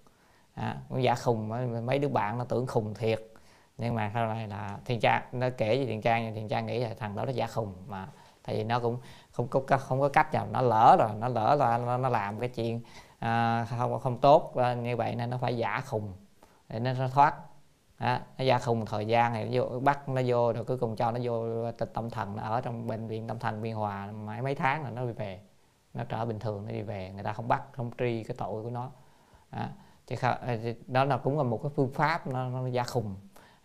À, 0.54 0.76
cũng 0.88 1.02
giả 1.02 1.14
khùng 1.14 1.48
mấy 1.86 1.98
đứa 1.98 2.08
bạn 2.08 2.38
nó 2.38 2.44
tưởng 2.44 2.66
khùng 2.66 2.94
thiệt 2.94 3.22
nhưng 3.78 3.94
mà 3.94 4.10
sau 4.14 4.26
này 4.26 4.48
là 4.48 4.78
thiền 4.84 5.00
trang 5.00 5.22
nó 5.32 5.48
kể 5.56 5.76
với 5.76 5.86
thiền 5.86 6.00
trang 6.00 6.34
thiện 6.34 6.48
trang 6.48 6.66
nghĩ 6.66 6.78
là 6.78 6.94
thằng 6.98 7.16
đó 7.16 7.24
nó 7.24 7.32
giả 7.32 7.46
khùng 7.46 7.74
mà. 7.86 8.08
Tại 8.42 8.56
vì 8.56 8.64
nó 8.64 8.80
cũng 8.80 8.98
không 9.30 9.48
có 9.48 9.76
không 9.78 10.00
có 10.00 10.08
cách 10.08 10.34
nào 10.34 10.46
nó 10.50 10.62
lỡ 10.62 10.96
rồi 10.98 11.10
nó 11.18 11.28
lỡ 11.28 11.56
là 11.58 11.78
nó, 11.78 11.98
nó 11.98 12.08
làm 12.08 12.40
cái 12.40 12.48
chuyện 12.48 12.80
à, 13.18 13.66
không 13.78 14.00
không 14.00 14.18
tốt 14.18 14.56
à, 14.56 14.74
như 14.74 14.96
vậy 14.96 15.14
nên 15.14 15.30
nó 15.30 15.38
phải 15.38 15.56
giả 15.56 15.80
khùng 15.86 16.12
để 16.68 16.78
nó, 16.80 16.92
nó 16.92 17.08
thoát. 17.08 17.34
Đó, 17.98 18.18
nó 18.38 18.44
giả 18.44 18.58
khùng 18.58 18.86
thời 18.86 19.06
gian 19.06 19.34
thì 19.34 19.44
nó 19.44 19.50
vô 19.52 19.80
bắt 19.80 20.08
nó 20.08 20.22
vô 20.26 20.52
rồi 20.52 20.64
cuối 20.64 20.78
cùng 20.78 20.96
cho 20.96 21.10
nó 21.10 21.20
vô 21.22 21.46
tịch 21.72 21.90
tâm 21.94 22.10
thần 22.10 22.36
nó 22.36 22.42
ở 22.42 22.60
trong 22.60 22.86
bệnh 22.86 23.06
viện 23.06 23.28
tâm 23.28 23.38
thần 23.38 23.62
biên 23.62 23.74
hòa 23.74 24.06
mãi 24.06 24.42
mấy 24.42 24.54
tháng 24.54 24.84
là 24.84 24.90
nó 24.90 25.04
đi 25.04 25.12
về. 25.12 25.40
Nó 25.94 26.04
trở 26.08 26.24
bình 26.24 26.38
thường 26.38 26.64
nó 26.66 26.72
đi 26.72 26.82
về 26.82 27.10
người 27.14 27.22
ta 27.22 27.32
không 27.32 27.48
bắt 27.48 27.62
không 27.72 27.90
truy 27.98 28.24
cái 28.24 28.36
tội 28.38 28.62
của 28.62 28.70
nó. 28.70 28.90
Đó, 29.52 29.66
chứ 30.06 30.16
không, 30.16 30.36
à, 30.40 30.56
đó 30.86 31.04
là 31.04 31.16
cũng 31.16 31.38
là 31.38 31.44
một 31.44 31.60
cái 31.62 31.72
phương 31.76 31.90
pháp 31.90 32.26
nó, 32.26 32.48
nó 32.48 32.66
giả 32.66 32.82
khùng 32.82 33.14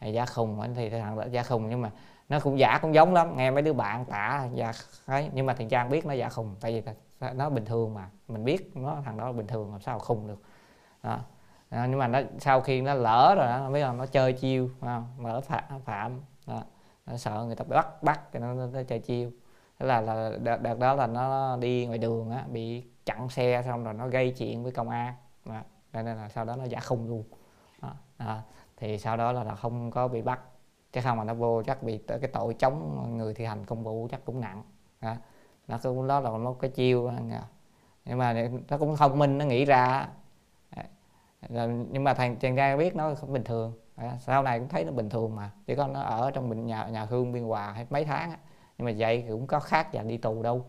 giả 0.09 0.25
khùng 0.25 0.73
thì 0.75 0.89
thằng 0.89 1.31
giả 1.31 1.43
khùng 1.43 1.69
nhưng 1.69 1.81
mà 1.81 1.91
nó 2.29 2.39
cũng 2.39 2.59
giả 2.59 2.79
cũng 2.81 2.93
giống 2.93 3.13
lắm 3.13 3.37
nghe 3.37 3.51
mấy 3.51 3.61
đứa 3.61 3.73
bạn 3.73 4.05
tả 4.05 4.47
giả 4.53 4.71
ấy 5.05 5.29
nhưng 5.33 5.45
mà 5.45 5.53
thằng 5.53 5.69
trang 5.69 5.89
biết 5.89 6.05
nó 6.05 6.13
giả 6.13 6.29
khùng 6.29 6.55
tại 6.61 6.81
vì 6.81 6.93
nó 7.33 7.49
bình 7.49 7.65
thường 7.65 7.93
mà 7.93 8.09
mình 8.27 8.43
biết 8.43 8.71
nó 8.75 8.97
thằng 9.05 9.17
đó 9.17 9.31
bình 9.31 9.47
thường 9.47 9.71
làm 9.71 9.81
sao 9.81 9.99
khùng 9.99 10.27
được 10.27 10.41
đó 11.03 11.19
đó. 11.71 11.85
nhưng 11.89 11.99
mà 11.99 12.07
nó 12.07 12.19
sau 12.39 12.61
khi 12.61 12.81
nó 12.81 12.93
lỡ 12.93 13.35
rồi 13.37 13.47
đó 13.47 13.69
biết 13.69 13.81
là 13.81 13.93
nó 13.93 14.05
chơi 14.05 14.33
chiêu 14.33 14.69
không? 14.81 15.07
lỡ 15.19 15.41
phạm 15.41 15.63
phạm 15.85 16.21
đó. 16.47 16.63
nó 17.05 17.17
sợ 17.17 17.43
người 17.45 17.55
ta 17.55 17.63
bắt 17.63 18.03
bắt 18.03 18.33
cho 18.33 18.39
nó, 18.39 18.53
nó, 18.53 18.67
nó 18.67 18.83
chơi 18.83 18.99
chiêu 18.99 19.31
thế 19.79 19.85
là 19.85 20.01
là 20.01 20.31
đợt, 20.39 20.61
đợt 20.61 20.79
đó 20.79 20.93
là 20.93 21.07
nó 21.07 21.57
đi 21.57 21.85
ngoài 21.85 21.97
đường 21.97 22.31
á 22.31 22.45
bị 22.51 22.83
chặn 23.05 23.29
xe 23.29 23.63
xong 23.65 23.83
rồi 23.83 23.93
nó 23.93 24.07
gây 24.07 24.31
chuyện 24.37 24.63
với 24.63 24.71
công 24.71 24.89
an 24.89 25.13
đó. 25.45 25.61
nên 25.93 26.05
là 26.05 26.29
sau 26.29 26.45
đó 26.45 26.55
nó 26.55 26.63
giả 26.63 26.79
khùng 26.79 27.07
luôn 27.09 27.23
đó. 27.81 27.93
Đó 28.19 28.41
thì 28.81 28.97
sau 28.97 29.17
đó 29.17 29.31
là, 29.31 29.43
là 29.43 29.55
không 29.55 29.91
có 29.91 30.07
bị 30.07 30.21
bắt. 30.21 30.39
Chứ 30.91 31.01
không 31.03 31.17
mà 31.17 31.23
nó 31.23 31.33
vô 31.33 31.63
chắc 31.63 31.83
bị 31.83 31.97
cái 32.07 32.29
tội 32.33 32.53
chống 32.53 33.07
người 33.17 33.33
thi 33.33 33.45
hành 33.45 33.65
công 33.65 33.83
vụ 33.83 34.07
chắc 34.11 34.25
cũng 34.25 34.41
nặng. 34.41 34.63
Đó. 35.01 35.15
nó 35.67 35.79
cũng 35.83 36.07
đó 36.07 36.19
là 36.19 36.29
nó 36.37 36.53
cái 36.53 36.71
chiêu. 36.71 37.11
Nhưng 38.05 38.17
mà 38.17 38.49
nó 38.69 38.77
cũng 38.77 38.95
thông 38.97 39.19
minh 39.19 39.37
nó 39.37 39.45
nghĩ 39.45 39.65
ra. 39.65 40.07
Nhưng 41.89 42.03
mà 42.03 42.13
thằng 42.13 42.35
chàng 42.35 42.55
trai 42.55 42.77
biết 42.77 42.95
nó 42.95 43.15
không 43.15 43.33
bình 43.33 43.43
thường. 43.43 43.73
Sau 44.19 44.43
này 44.43 44.59
cũng 44.59 44.69
thấy 44.69 44.85
nó 44.85 44.91
bình 44.91 45.09
thường 45.09 45.35
mà. 45.35 45.51
Chỉ 45.65 45.75
có 45.75 45.87
nó 45.87 46.01
ở 46.01 46.31
trong 46.31 46.49
bệnh 46.49 46.65
nhà 46.65 46.87
nhà 46.87 47.05
hương 47.05 47.31
biên 47.31 47.43
hòa 47.43 47.71
hay 47.71 47.87
mấy 47.89 48.05
tháng 48.05 48.33
nhưng 48.77 48.85
mà 48.85 48.91
vậy 48.97 49.25
cũng 49.29 49.47
có 49.47 49.59
khác 49.59 49.87
và 49.93 50.03
đi 50.03 50.17
tù 50.17 50.43
đâu. 50.43 50.65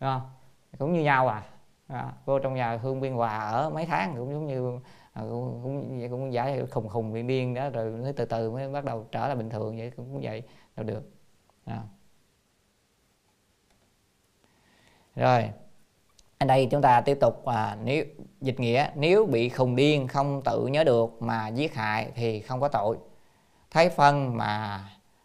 Đúng 0.00 0.10
không? 0.10 0.30
Cũng 0.78 0.92
như 0.92 1.02
nhau 1.02 1.28
à. 1.28 1.42
À, 1.86 2.12
vô 2.24 2.38
trong 2.38 2.54
nhà 2.54 2.76
hương 2.76 3.00
biên 3.00 3.12
hòa 3.12 3.38
ở 3.38 3.70
mấy 3.70 3.86
tháng 3.86 4.14
cũng 4.16 4.32
giống 4.32 4.46
như 4.46 4.78
à, 5.16 5.22
cũng, 5.22 5.60
cũng 5.62 6.08
cũng 6.10 6.32
giải 6.32 6.66
khùng 6.70 6.88
khùng 6.88 7.14
điên 7.14 7.26
điên 7.26 7.54
đó 7.54 7.70
rồi 7.70 7.90
mới 7.90 8.12
từ 8.12 8.24
từ 8.24 8.50
mới 8.50 8.68
bắt 8.68 8.84
đầu 8.84 9.06
trở 9.12 9.26
lại 9.26 9.36
bình 9.36 9.50
thường 9.50 9.78
vậy 9.78 9.90
cũng 9.96 10.20
vậy 10.22 10.42
đâu 10.76 10.86
được. 10.86 11.10
À. 11.64 11.82
rồi 15.16 15.50
ở 16.38 16.46
đây 16.46 16.68
chúng 16.70 16.82
ta 16.82 17.00
tiếp 17.00 17.18
tục 17.20 17.44
à, 17.46 17.76
nếu 17.84 18.04
dịch 18.40 18.60
nghĩa 18.60 18.90
nếu 18.94 19.26
bị 19.26 19.48
khùng 19.48 19.76
điên 19.76 20.08
không 20.08 20.42
tự 20.44 20.66
nhớ 20.66 20.84
được 20.84 21.22
mà 21.22 21.48
giết 21.48 21.74
hại 21.74 22.12
thì 22.14 22.40
không 22.40 22.60
có 22.60 22.68
tội. 22.68 22.98
Thấy 23.70 23.88
phân 23.88 24.36
mà 24.36 24.84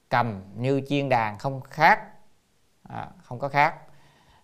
cầm 0.10 0.42
như 0.58 0.82
chiên 0.88 1.10
đàn 1.10 1.38
không 1.38 1.62
khác 1.62 2.00
à, 2.90 3.10
không 3.24 3.40
có 3.40 3.50
khác. 3.50 3.76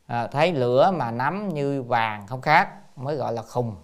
À, 0.08 0.28
thấy 0.28 0.54
lửa 0.54 0.91
mà 0.95 1.12
nắm 1.12 1.50
như 1.50 1.84
vàng 1.84 2.28
không 2.28 2.41
khác 2.41 2.98
mới 2.98 3.16
gọi 3.16 3.34
là 3.34 3.41
khùng 3.41 3.76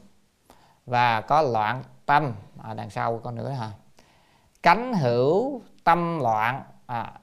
và 0.86 1.22
có 1.22 1.42
loạn 1.42 1.84
tâm. 2.06 2.34
À, 2.64 2.74
đằng 2.74 2.90
sau 2.90 3.18
có 3.18 3.32
nữa 3.32 3.50
hả? 3.50 3.72
Cánh 4.64 4.94
hữu 4.94 5.62
tâm 5.84 6.20
loạn. 6.20 6.64
À, 6.86 7.14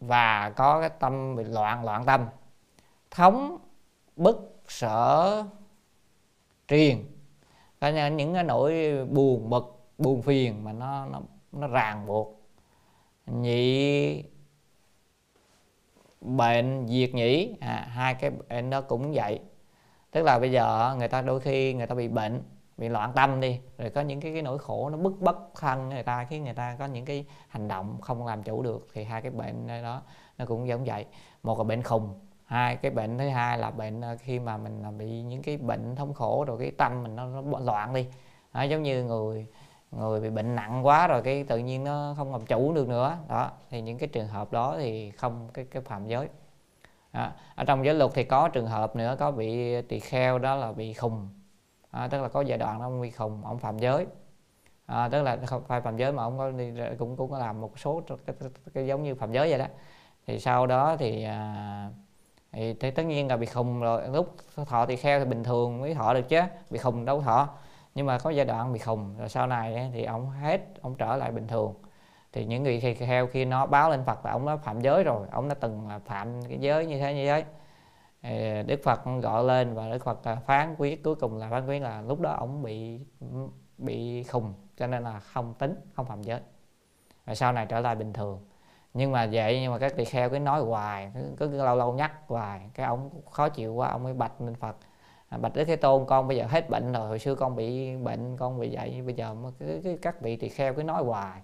và 0.00 0.50
có 0.50 0.80
cái 0.80 0.88
tâm 0.88 1.36
bị 1.36 1.44
loạn 1.44 1.84
loạn 1.84 2.04
tâm. 2.04 2.26
Thống 3.10 3.58
bức 4.16 4.62
sở 4.68 5.44
triền. 6.68 7.06
Có 7.80 7.88
những 7.88 8.34
cái 8.34 8.44
nỗi 8.44 9.04
buồn 9.10 9.50
bực 9.50 9.86
buồn 9.98 10.22
phiền 10.22 10.64
mà 10.64 10.72
nó 10.72 11.06
nó 11.06 11.20
nó 11.52 11.66
ràng 11.66 12.06
buộc. 12.06 12.42
Nhị 13.26 14.24
bệnh 16.20 16.86
diệt 16.88 17.14
nhĩ. 17.14 17.56
À, 17.60 17.86
hai 17.90 18.14
cái 18.14 18.30
bệnh 18.30 18.70
đó 18.70 18.80
cũng 18.80 19.12
vậy. 19.12 19.40
Tức 20.10 20.22
là 20.22 20.38
bây 20.38 20.52
giờ 20.52 20.94
người 20.98 21.08
ta 21.08 21.22
đôi 21.22 21.40
khi 21.40 21.74
người 21.74 21.86
ta 21.86 21.94
bị 21.94 22.08
bệnh 22.08 22.42
bị 22.78 22.88
loạn 22.88 23.12
tâm 23.14 23.40
đi 23.40 23.60
rồi 23.78 23.90
có 23.90 24.00
những 24.00 24.20
cái, 24.20 24.32
cái 24.32 24.42
nỗi 24.42 24.58
khổ 24.58 24.90
nó 24.90 24.98
bức 24.98 25.20
bất 25.20 25.36
thân 25.60 25.88
người 25.88 26.02
ta 26.02 26.24
khiến 26.24 26.44
người 26.44 26.54
ta 26.54 26.76
có 26.78 26.86
những 26.86 27.04
cái 27.04 27.24
hành 27.48 27.68
động 27.68 28.00
không 28.00 28.26
làm 28.26 28.42
chủ 28.42 28.62
được 28.62 28.88
thì 28.92 29.04
hai 29.04 29.22
cái 29.22 29.30
bệnh 29.30 29.66
đó 29.66 30.02
nó 30.38 30.46
cũng 30.46 30.68
giống 30.68 30.84
vậy. 30.84 31.04
Một 31.42 31.58
là 31.58 31.64
bệnh 31.64 31.82
khùng 31.82 32.14
hai 32.46 32.76
cái 32.76 32.90
bệnh 32.90 33.18
thứ 33.18 33.28
hai 33.28 33.58
là 33.58 33.70
bệnh 33.70 34.00
ờ, 34.00 34.16
khi 34.20 34.38
mà 34.38 34.56
mình 34.56 34.82
ờ, 34.82 34.90
bị 34.90 35.22
những 35.22 35.42
cái 35.42 35.56
bệnh 35.56 35.96
thống 35.96 36.14
khổ 36.14 36.44
rồi 36.44 36.58
cái 36.60 36.70
tâm 36.70 37.02
mình 37.02 37.16
nó, 37.16 37.26
nó 37.26 37.58
loạn 37.58 37.94
đi. 37.94 38.06
Đó, 38.54 38.62
giống 38.62 38.82
như 38.82 39.04
người 39.04 39.46
người 39.90 40.20
bị 40.20 40.30
bệnh 40.30 40.56
nặng 40.56 40.86
quá 40.86 41.06
rồi 41.06 41.22
cái 41.22 41.44
tự 41.44 41.58
nhiên 41.58 41.84
nó 41.84 42.14
không 42.16 42.32
làm 42.32 42.46
chủ 42.46 42.72
được 42.72 42.88
nữa 42.88 43.18
đó. 43.28 43.50
Thì 43.70 43.80
những 43.80 43.98
cái 43.98 44.08
trường 44.08 44.28
hợp 44.28 44.52
đó 44.52 44.76
thì 44.78 45.10
không 45.10 45.48
cái 45.54 45.64
cái 45.70 45.82
phạm 45.82 46.06
giới. 46.08 46.28
Đó. 47.12 47.30
ở 47.54 47.64
trong 47.64 47.84
giới 47.84 47.94
luật 47.94 48.10
thì 48.14 48.24
có 48.24 48.48
trường 48.48 48.66
hợp 48.66 48.96
nữa 48.96 49.16
có 49.18 49.30
bị 49.30 49.74
ờ, 49.74 49.82
tỳ 49.88 50.00
kheo 50.00 50.38
đó 50.38 50.54
là 50.56 50.72
bị 50.72 50.94
khùng 50.94 51.28
à, 51.96 52.08
tức 52.08 52.22
là 52.22 52.28
có 52.28 52.40
giai 52.40 52.58
đoạn 52.58 52.80
ông 52.80 53.00
bị 53.00 53.10
khùng 53.10 53.44
ông 53.44 53.58
phạm 53.58 53.78
giới. 53.78 54.06
À, 54.86 55.08
tức 55.08 55.22
là 55.22 55.36
không 55.46 55.64
phải 55.64 55.80
phạm 55.80 55.96
giới 55.96 56.12
mà 56.12 56.22
ông 56.22 56.38
có 56.38 56.50
đi 56.50 56.72
cũng 56.98 57.16
cũng 57.16 57.30
có 57.30 57.38
làm 57.38 57.60
một 57.60 57.78
số 57.78 58.02
cái, 58.08 58.36
cái, 58.40 58.50
cái, 58.74 58.86
giống 58.86 59.02
như 59.02 59.14
phạm 59.14 59.32
giới 59.32 59.50
vậy 59.50 59.58
đó. 59.58 59.66
Thì 60.26 60.40
sau 60.40 60.66
đó 60.66 60.96
thì 60.96 61.24
à, 61.24 61.90
thì, 62.52 62.74
thì 62.74 62.90
tất 62.90 63.02
nhiên 63.02 63.28
là 63.28 63.36
bị 63.36 63.46
khùng 63.46 63.80
rồi 63.80 64.08
lúc 64.08 64.36
thọ 64.66 64.86
thì 64.86 64.96
kheo 64.96 65.18
thì 65.18 65.24
bình 65.24 65.44
thường 65.44 65.80
mới 65.80 65.94
thọ 65.94 66.14
được 66.14 66.28
chứ 66.28 66.40
bị 66.70 66.78
khùng 66.78 67.04
đâu 67.04 67.22
thọ. 67.22 67.48
Nhưng 67.94 68.06
mà 68.06 68.18
có 68.18 68.30
giai 68.30 68.46
đoạn 68.46 68.72
bị 68.72 68.78
khùng 68.78 69.18
rồi 69.18 69.28
sau 69.28 69.46
này 69.46 69.90
thì 69.94 70.04
ông 70.04 70.30
hết 70.30 70.60
ông 70.80 70.94
trở 70.94 71.16
lại 71.16 71.30
bình 71.32 71.48
thường. 71.48 71.74
Thì 72.32 72.44
những 72.44 72.62
người 72.62 72.80
kheo 72.80 73.26
khi 73.26 73.44
nó 73.44 73.66
báo 73.66 73.90
lên 73.90 74.04
Phật 74.04 74.26
là 74.26 74.32
ông 74.32 74.46
đã 74.46 74.56
phạm 74.56 74.80
giới 74.80 75.04
rồi 75.04 75.28
ông 75.30 75.48
đã 75.48 75.54
từng 75.54 75.88
là 75.88 75.98
phạm 75.98 76.42
cái 76.48 76.58
giới 76.58 76.86
như 76.86 76.98
thế 76.98 77.14
như 77.14 77.26
thế. 77.26 77.44
Đức 78.66 78.80
Phật 78.82 79.00
gọi 79.22 79.44
lên 79.44 79.74
và 79.74 79.90
Đức 79.90 80.04
Phật 80.04 80.24
à, 80.24 80.34
phán 80.34 80.74
quyết 80.78 81.04
cuối 81.04 81.14
cùng 81.14 81.36
là 81.36 81.50
phán 81.50 81.66
quyết 81.66 81.82
là 81.82 82.02
lúc 82.02 82.20
đó 82.20 82.32
ông 82.32 82.62
bị 82.62 83.00
bị 83.78 84.22
khùng 84.22 84.54
cho 84.76 84.86
nên 84.86 85.02
là 85.02 85.20
không 85.20 85.54
tính 85.54 85.74
không 85.94 86.06
phạm 86.06 86.22
giới. 86.22 86.40
Và 87.24 87.34
sau 87.34 87.52
này 87.52 87.66
trở 87.66 87.80
lại 87.80 87.94
bình 87.94 88.12
thường. 88.12 88.40
Nhưng 88.94 89.12
mà 89.12 89.28
vậy 89.32 89.60
nhưng 89.60 89.72
mà 89.72 89.78
các 89.78 89.96
tỳ 89.96 90.04
kheo 90.04 90.30
cứ 90.30 90.38
nói 90.38 90.60
hoài 90.60 91.12
cứ, 91.14 91.48
cứ, 91.50 91.62
lâu 91.64 91.76
lâu 91.76 91.92
nhắc 91.92 92.12
hoài 92.26 92.70
cái 92.74 92.86
ông 92.86 93.10
khó 93.30 93.48
chịu 93.48 93.74
quá 93.74 93.88
ông 93.88 94.02
mới 94.02 94.14
bạch 94.14 94.40
lên 94.40 94.54
Phật. 94.54 94.76
À, 95.28 95.38
bạch 95.38 95.54
đức 95.54 95.64
thế 95.64 95.76
tôn 95.76 96.06
con 96.06 96.28
bây 96.28 96.36
giờ 96.36 96.46
hết 96.48 96.70
bệnh 96.70 96.92
rồi 96.92 97.08
hồi 97.08 97.18
xưa 97.18 97.34
con 97.34 97.56
bị 97.56 97.96
bệnh 97.96 98.36
con 98.36 98.60
bị 98.60 98.76
vậy 98.76 99.02
bây 99.02 99.14
giờ 99.14 99.34
mà 99.34 99.50
cứ, 99.58 99.80
cứ 99.84 99.98
các 100.02 100.20
vị 100.20 100.36
tỳ 100.36 100.48
kheo 100.48 100.74
cứ 100.74 100.82
nói 100.82 101.04
hoài. 101.04 101.40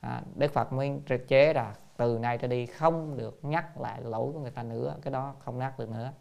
À, 0.00 0.22
đức 0.34 0.52
phật 0.52 0.72
mới 0.72 1.00
chế 1.28 1.52
là 1.52 1.74
từ 1.96 2.18
nay 2.18 2.38
trở 2.38 2.48
đi 2.48 2.66
không 2.66 3.16
được 3.16 3.38
nhắc 3.42 3.80
lại 3.80 4.00
lỗi 4.02 4.32
của 4.32 4.40
người 4.40 4.50
ta 4.50 4.62
nữa 4.62 4.96
cái 5.02 5.12
đó 5.12 5.34
không 5.38 5.58
nhắc 5.58 5.78
được 5.78 5.90
nữa. 5.90 6.12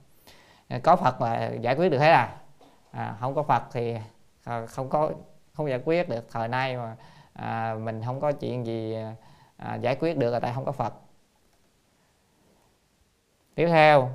À, 0.68 0.80
có 0.84 0.96
phật 0.96 1.22
là 1.22 1.52
giải 1.62 1.76
quyết 1.76 1.90
được 1.90 2.00
hết 2.00 2.12
à, 2.12 2.38
à 2.92 3.18
không 3.20 3.36
có 3.36 3.44
phật 3.44 3.64
thì 3.72 3.98
à, 4.44 4.66
không 4.66 4.90
có 4.90 5.12
không 5.54 5.70
giải 5.70 5.82
quyết 5.86 6.10
được. 6.10 6.26
Thời 6.32 6.48
nay 6.48 6.78
mà 6.78 6.96
à, 7.34 7.76
mình 7.84 8.02
không 8.06 8.22
có 8.22 8.32
chuyện 8.32 8.66
gì 8.66 8.96
à, 9.58 9.76
giải 9.76 9.96
quyết 9.96 10.18
được 10.18 10.32
là 10.32 10.40
tại 10.40 10.52
không 10.56 10.66
có 10.66 10.72
phật. 10.72 10.94
Tiếp 13.56 13.68
theo 13.68 14.10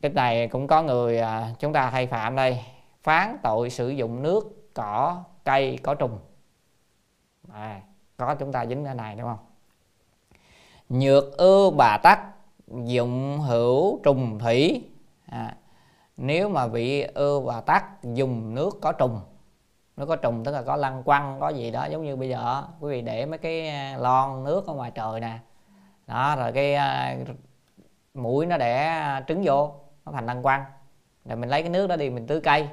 cái 0.00 0.12
này 0.12 0.48
cũng 0.48 0.66
có 0.66 0.82
người 0.82 1.18
à, 1.18 1.50
chúng 1.58 1.72
ta 1.72 1.90
hay 1.90 2.06
phạm 2.06 2.36
đây. 2.36 2.64
Phán 3.02 3.36
tội 3.42 3.70
sử 3.70 3.88
dụng 3.88 4.22
nước 4.22 4.70
cỏ 4.74 5.24
cây 5.44 5.78
có 5.82 5.94
trùng. 5.94 6.18
À, 7.52 7.80
có 8.16 8.34
chúng 8.34 8.52
ta 8.52 8.66
dính 8.66 8.84
cái 8.84 8.94
này 8.94 9.16
đúng 9.16 9.26
không? 9.26 9.51
Nhược 10.92 11.36
ư 11.36 11.70
bà 11.70 11.98
tắc 12.02 12.20
dụng 12.84 13.40
hữu 13.40 14.00
trùng 14.02 14.38
thủy. 14.38 14.88
À, 15.26 15.56
nếu 16.16 16.48
mà 16.48 16.68
bị 16.68 17.02
ư 17.02 17.40
bà 17.40 17.60
tắc 17.60 18.02
dùng 18.02 18.54
nước 18.54 18.78
có 18.80 18.92
trùng 18.92 19.20
nó 19.96 20.06
có 20.06 20.16
trùng 20.16 20.44
tức 20.44 20.52
là 20.52 20.62
có 20.62 20.76
lăng 20.76 21.02
quăng 21.02 21.36
có 21.40 21.48
gì 21.48 21.70
đó 21.70 21.84
giống 21.84 22.04
như 22.04 22.16
bây 22.16 22.28
giờ 22.28 22.64
quý 22.80 22.90
vị 22.90 23.02
để 23.02 23.26
mấy 23.26 23.38
cái 23.38 23.68
à, 23.68 23.96
lon 23.98 24.44
nước 24.44 24.66
ở 24.66 24.74
ngoài 24.74 24.90
trời 24.94 25.20
nè. 25.20 25.38
Đó 26.06 26.36
rồi 26.36 26.52
cái 26.52 26.74
à, 26.74 27.16
mũi 28.14 28.46
nó 28.46 28.56
đẻ 28.56 28.76
à, 28.86 29.24
trứng 29.28 29.42
vô 29.44 29.74
nó 30.04 30.12
thành 30.12 30.26
lăng 30.26 30.42
quăng. 30.42 30.64
Rồi 31.24 31.36
mình 31.36 31.48
lấy 31.48 31.62
cái 31.62 31.70
nước 31.70 31.86
đó 31.86 31.96
đi 31.96 32.10
mình 32.10 32.26
tưới 32.26 32.40
cây 32.40 32.68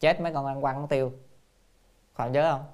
chết 0.00 0.20
mấy 0.20 0.32
con 0.32 0.46
lăng 0.46 0.60
quăng 0.60 0.80
nó 0.80 0.86
tiêu. 0.86 1.12
Còn 2.14 2.32
nhớ 2.32 2.52
không? 2.52 2.64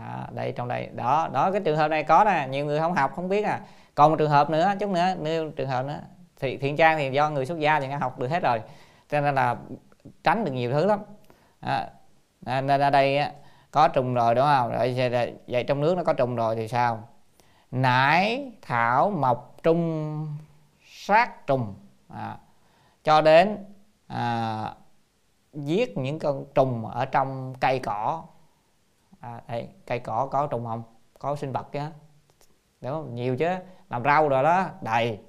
À, 0.00 0.26
đây 0.30 0.52
trong 0.52 0.68
đây. 0.68 0.88
Đó 0.94 1.28
đó 1.32 1.50
cái 1.50 1.60
trường 1.64 1.76
hợp 1.76 1.88
này 1.88 2.04
có 2.04 2.24
nè 2.24 2.48
nhiều 2.50 2.66
người 2.66 2.80
không 2.80 2.94
học 2.94 3.12
không 3.16 3.28
biết 3.28 3.44
à. 3.44 3.60
Còn 3.94 4.10
một 4.10 4.16
trường 4.18 4.30
hợp 4.30 4.50
nữa 4.50 4.72
chút 4.80 4.90
nữa 4.90 5.06
nếu 5.20 5.50
trường 5.50 5.68
hợp 5.68 5.86
nữa 5.86 6.00
thì 6.40 6.56
thiện 6.56 6.76
trang 6.76 6.98
thì 6.98 7.10
do 7.10 7.30
người 7.30 7.46
xuất 7.46 7.58
gia 7.58 7.80
thì 7.80 7.88
nghe 7.88 7.96
học 7.96 8.18
được 8.18 8.30
hết 8.30 8.42
rồi 8.42 8.62
cho 9.08 9.20
nên 9.20 9.34
là 9.34 9.56
tránh 10.24 10.44
được 10.44 10.52
nhiều 10.52 10.72
thứ 10.72 10.86
lắm. 10.86 11.00
À, 11.60 11.88
nên 12.40 12.68
ở 12.80 12.90
đây 12.90 13.20
có 13.70 13.88
trùng 13.88 14.14
rồi 14.14 14.34
đúng 14.34 14.44
không? 14.44 14.72
Rồi 14.72 14.94
vậy 15.46 15.64
trong 15.64 15.80
nước 15.80 15.96
nó 15.96 16.04
có 16.04 16.12
trùng 16.12 16.36
rồi 16.36 16.56
thì 16.56 16.68
sao? 16.68 17.08
Nải 17.70 18.52
thảo 18.62 19.10
mọc 19.10 19.56
trung 19.62 20.36
sát 20.84 21.46
trùng. 21.46 21.74
À, 22.08 22.36
cho 23.04 23.20
đến 23.20 23.58
à, 24.06 24.74
giết 25.52 25.98
những 25.98 26.18
con 26.18 26.44
trùng 26.54 26.86
ở 26.86 27.04
trong 27.04 27.54
cây 27.60 27.78
cỏ 27.78 28.22
à, 29.26 29.40
đây 29.48 29.68
cây 29.86 29.98
cỏ 29.98 30.28
có 30.30 30.46
trùng 30.46 30.66
hồng, 30.66 30.82
có 31.18 31.36
sinh 31.36 31.52
vật 31.52 31.72
chứ. 31.72 31.80
Đúng 32.80 32.92
không? 32.92 33.14
Nhiều 33.14 33.36
chứ. 33.36 33.48
Làm 33.90 34.04
rau 34.04 34.28
rồi 34.28 34.42
đó 34.42 34.66
đầy. 34.80 35.20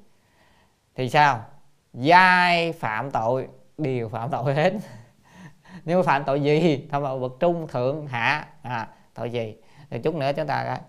Thì 0.95 1.09
sao? 1.09 1.45
Giai 1.93 2.71
phạm 2.71 3.11
tội 3.11 3.47
đều 3.77 4.09
phạm 4.09 4.29
tội 4.29 4.53
hết. 4.53 4.73
Nếu 5.85 6.03
phạm 6.03 6.23
tội 6.23 6.43
gì 6.43 6.87
phạm 6.91 7.03
tội 7.03 7.19
bậc 7.19 7.31
trung 7.39 7.67
thượng 7.67 8.07
hạ. 8.07 8.47
À, 8.61 8.89
tội 9.13 9.29
gì? 9.29 9.55
Thì 9.89 9.99
chút 9.99 10.15
nữa 10.15 10.31
chúng 10.35 10.47
ta 10.47 10.55
à, 10.55 10.81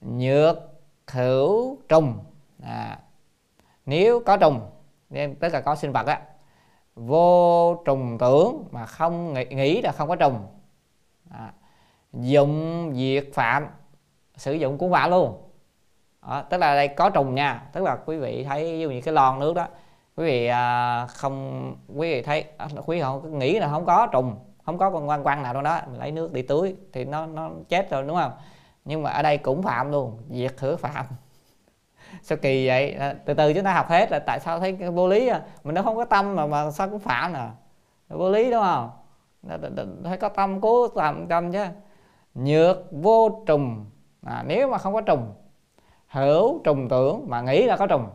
nhược 0.00 0.56
hữu 1.06 1.78
trùng. 1.88 2.18
À, 2.62 2.98
nếu 3.86 4.22
có 4.26 4.36
trùng 4.36 4.70
nên 5.10 5.34
tức 5.34 5.52
là 5.52 5.60
có 5.60 5.76
sinh 5.76 5.92
vật 5.92 6.06
á 6.06 6.20
vô 6.94 7.74
trùng 7.84 8.18
tưởng 8.18 8.68
mà 8.70 8.86
không 8.86 9.34
nghĩ, 9.34 9.44
nghĩ 9.44 9.82
là 9.82 9.92
không 9.92 10.08
có 10.08 10.16
trùng. 10.16 10.46
À, 11.30 11.52
dụng 12.20 12.92
diệt 12.94 13.24
phạm 13.32 13.66
sử 14.36 14.52
dụng 14.52 14.78
cũng 14.78 14.92
phạm 14.92 15.10
luôn. 15.10 15.42
Đó, 16.22 16.42
tức 16.50 16.56
là 16.58 16.74
đây 16.74 16.88
có 16.88 17.10
trùng 17.10 17.34
nha. 17.34 17.62
Tức 17.72 17.84
là 17.84 17.96
quý 18.06 18.18
vị 18.18 18.44
thấy 18.44 18.72
ví 18.72 18.80
dụ 18.80 18.90
như 18.90 19.00
cái 19.00 19.14
lon 19.14 19.38
nước 19.38 19.54
đó 19.54 19.66
quý 20.18 20.24
vị 20.24 20.46
à, 20.46 21.06
không 21.06 21.62
quý 21.96 22.12
vị 22.12 22.22
thấy 22.22 22.44
à, 22.56 22.68
quý 22.86 22.96
vị 22.96 23.02
không 23.02 23.38
nghĩ 23.38 23.58
là 23.58 23.68
không 23.68 23.84
có 23.84 24.06
trùng 24.12 24.36
không 24.64 24.78
có 24.78 24.90
con 24.90 25.08
quan 25.08 25.26
quan 25.26 25.42
nào 25.42 25.52
đâu 25.54 25.62
đó 25.62 25.80
mình 25.90 26.00
lấy 26.00 26.10
nước 26.10 26.32
đi 26.32 26.42
tưới 26.42 26.76
thì 26.92 27.04
nó 27.04 27.26
nó 27.26 27.50
chết 27.68 27.90
rồi 27.90 28.02
đúng 28.02 28.16
không? 28.16 28.32
Nhưng 28.84 29.02
mà 29.02 29.10
ở 29.10 29.22
đây 29.22 29.38
cũng 29.38 29.62
phạm 29.62 29.92
luôn 29.92 30.18
diệt 30.30 30.56
khử 30.56 30.76
phạm. 30.76 31.06
Sao 32.22 32.38
kỳ 32.42 32.66
vậy? 32.66 32.92
À, 32.92 33.14
từ 33.24 33.34
từ 33.34 33.54
chúng 33.54 33.64
ta 33.64 33.72
học 33.72 33.88
hết 33.88 34.10
là 34.10 34.18
tại 34.18 34.40
sao 34.40 34.60
thấy 34.60 34.76
cái 34.80 34.90
vô 34.90 35.08
lý 35.08 35.28
à? 35.28 35.42
mình 35.64 35.74
nó 35.74 35.82
không 35.82 35.96
có 35.96 36.04
tâm 36.04 36.36
mà 36.36 36.46
mà 36.46 36.70
sao 36.70 36.88
cũng 36.88 36.98
phạm 36.98 37.32
nè 37.32 37.46
vô 38.08 38.30
lý 38.30 38.50
đúng 38.50 38.62
không? 38.62 38.90
Phải 40.04 40.16
có 40.16 40.28
tâm 40.28 40.60
cố 40.60 40.88
làm 40.94 41.26
tâm 41.26 41.52
chứ 41.52 41.64
nhược 42.38 42.76
vô 42.90 43.44
trùng. 43.46 43.86
À, 44.26 44.44
nếu 44.46 44.68
mà 44.68 44.78
không 44.78 44.94
có 44.94 45.00
trùng 45.00 45.34
hữu 46.08 46.60
trùng 46.64 46.88
tưởng 46.88 47.24
mà 47.28 47.40
nghĩ 47.40 47.66
là 47.66 47.76
có 47.76 47.86
trùng. 47.86 48.08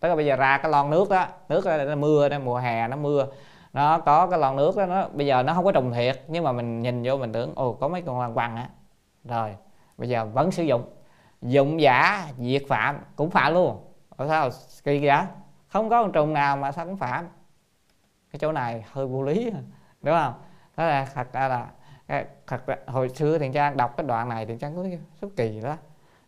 Tức 0.00 0.08
là 0.08 0.16
bây 0.16 0.26
giờ 0.26 0.36
ra 0.36 0.58
cái 0.58 0.70
lon 0.70 0.90
nước 0.90 1.10
đó 1.10 1.26
nước 1.48 1.64
đó, 1.64 1.76
nó 1.76 1.94
mưa 1.94 2.28
đây 2.28 2.38
mùa 2.38 2.56
hè 2.56 2.88
nó 2.88 2.96
mưa. 2.96 3.26
Nó 3.72 3.98
có 3.98 4.26
cái 4.26 4.38
lon 4.38 4.56
nước 4.56 4.76
đó 4.76 4.86
nó 4.86 5.08
bây 5.08 5.26
giờ 5.26 5.42
nó 5.42 5.54
không 5.54 5.64
có 5.64 5.72
trùng 5.72 5.92
thiệt 5.92 6.22
nhưng 6.28 6.44
mà 6.44 6.52
mình 6.52 6.82
nhìn 6.82 7.02
vô 7.04 7.16
mình 7.16 7.32
tưởng 7.32 7.52
ồ 7.54 7.72
có 7.72 7.88
mấy 7.88 8.02
con 8.02 8.20
lan 8.20 8.34
quăng 8.34 8.56
á. 8.56 8.68
Rồi 9.24 9.56
bây 9.98 10.08
giờ 10.08 10.24
vẫn 10.24 10.50
sử 10.50 10.62
dụng. 10.62 10.82
Dụng 11.42 11.80
giả 11.80 12.28
diệt 12.38 12.62
phạm 12.68 12.98
cũng 13.16 13.30
phạm 13.30 13.54
luôn. 13.54 13.76
Ở 14.16 14.28
sao 14.28 14.50
kỳ 14.84 15.06
vậy? 15.06 15.18
Không 15.68 15.90
có 15.90 16.02
con 16.02 16.12
trùng 16.12 16.32
nào 16.32 16.56
mà 16.56 16.72
sao 16.72 16.86
cũng 16.86 16.96
phạm. 16.96 17.28
Cái 18.32 18.38
chỗ 18.38 18.52
này 18.52 18.84
hơi 18.92 19.06
vô 19.06 19.22
lý 19.22 19.50
đúng 20.00 20.14
không? 20.14 20.34
Đó 20.76 20.86
là 20.86 21.08
thật 21.14 21.32
ra 21.32 21.48
là 21.48 21.66
thật 22.46 22.60
hồi 22.86 23.08
xưa 23.08 23.38
thì 23.38 23.50
trang 23.54 23.76
đọc 23.76 23.96
cái 23.96 24.06
đoạn 24.06 24.28
này 24.28 24.46
thì 24.46 24.54
trang 24.60 24.76
có 24.76 24.84
số 25.22 25.28
kỳ 25.36 25.60
đó. 25.60 25.76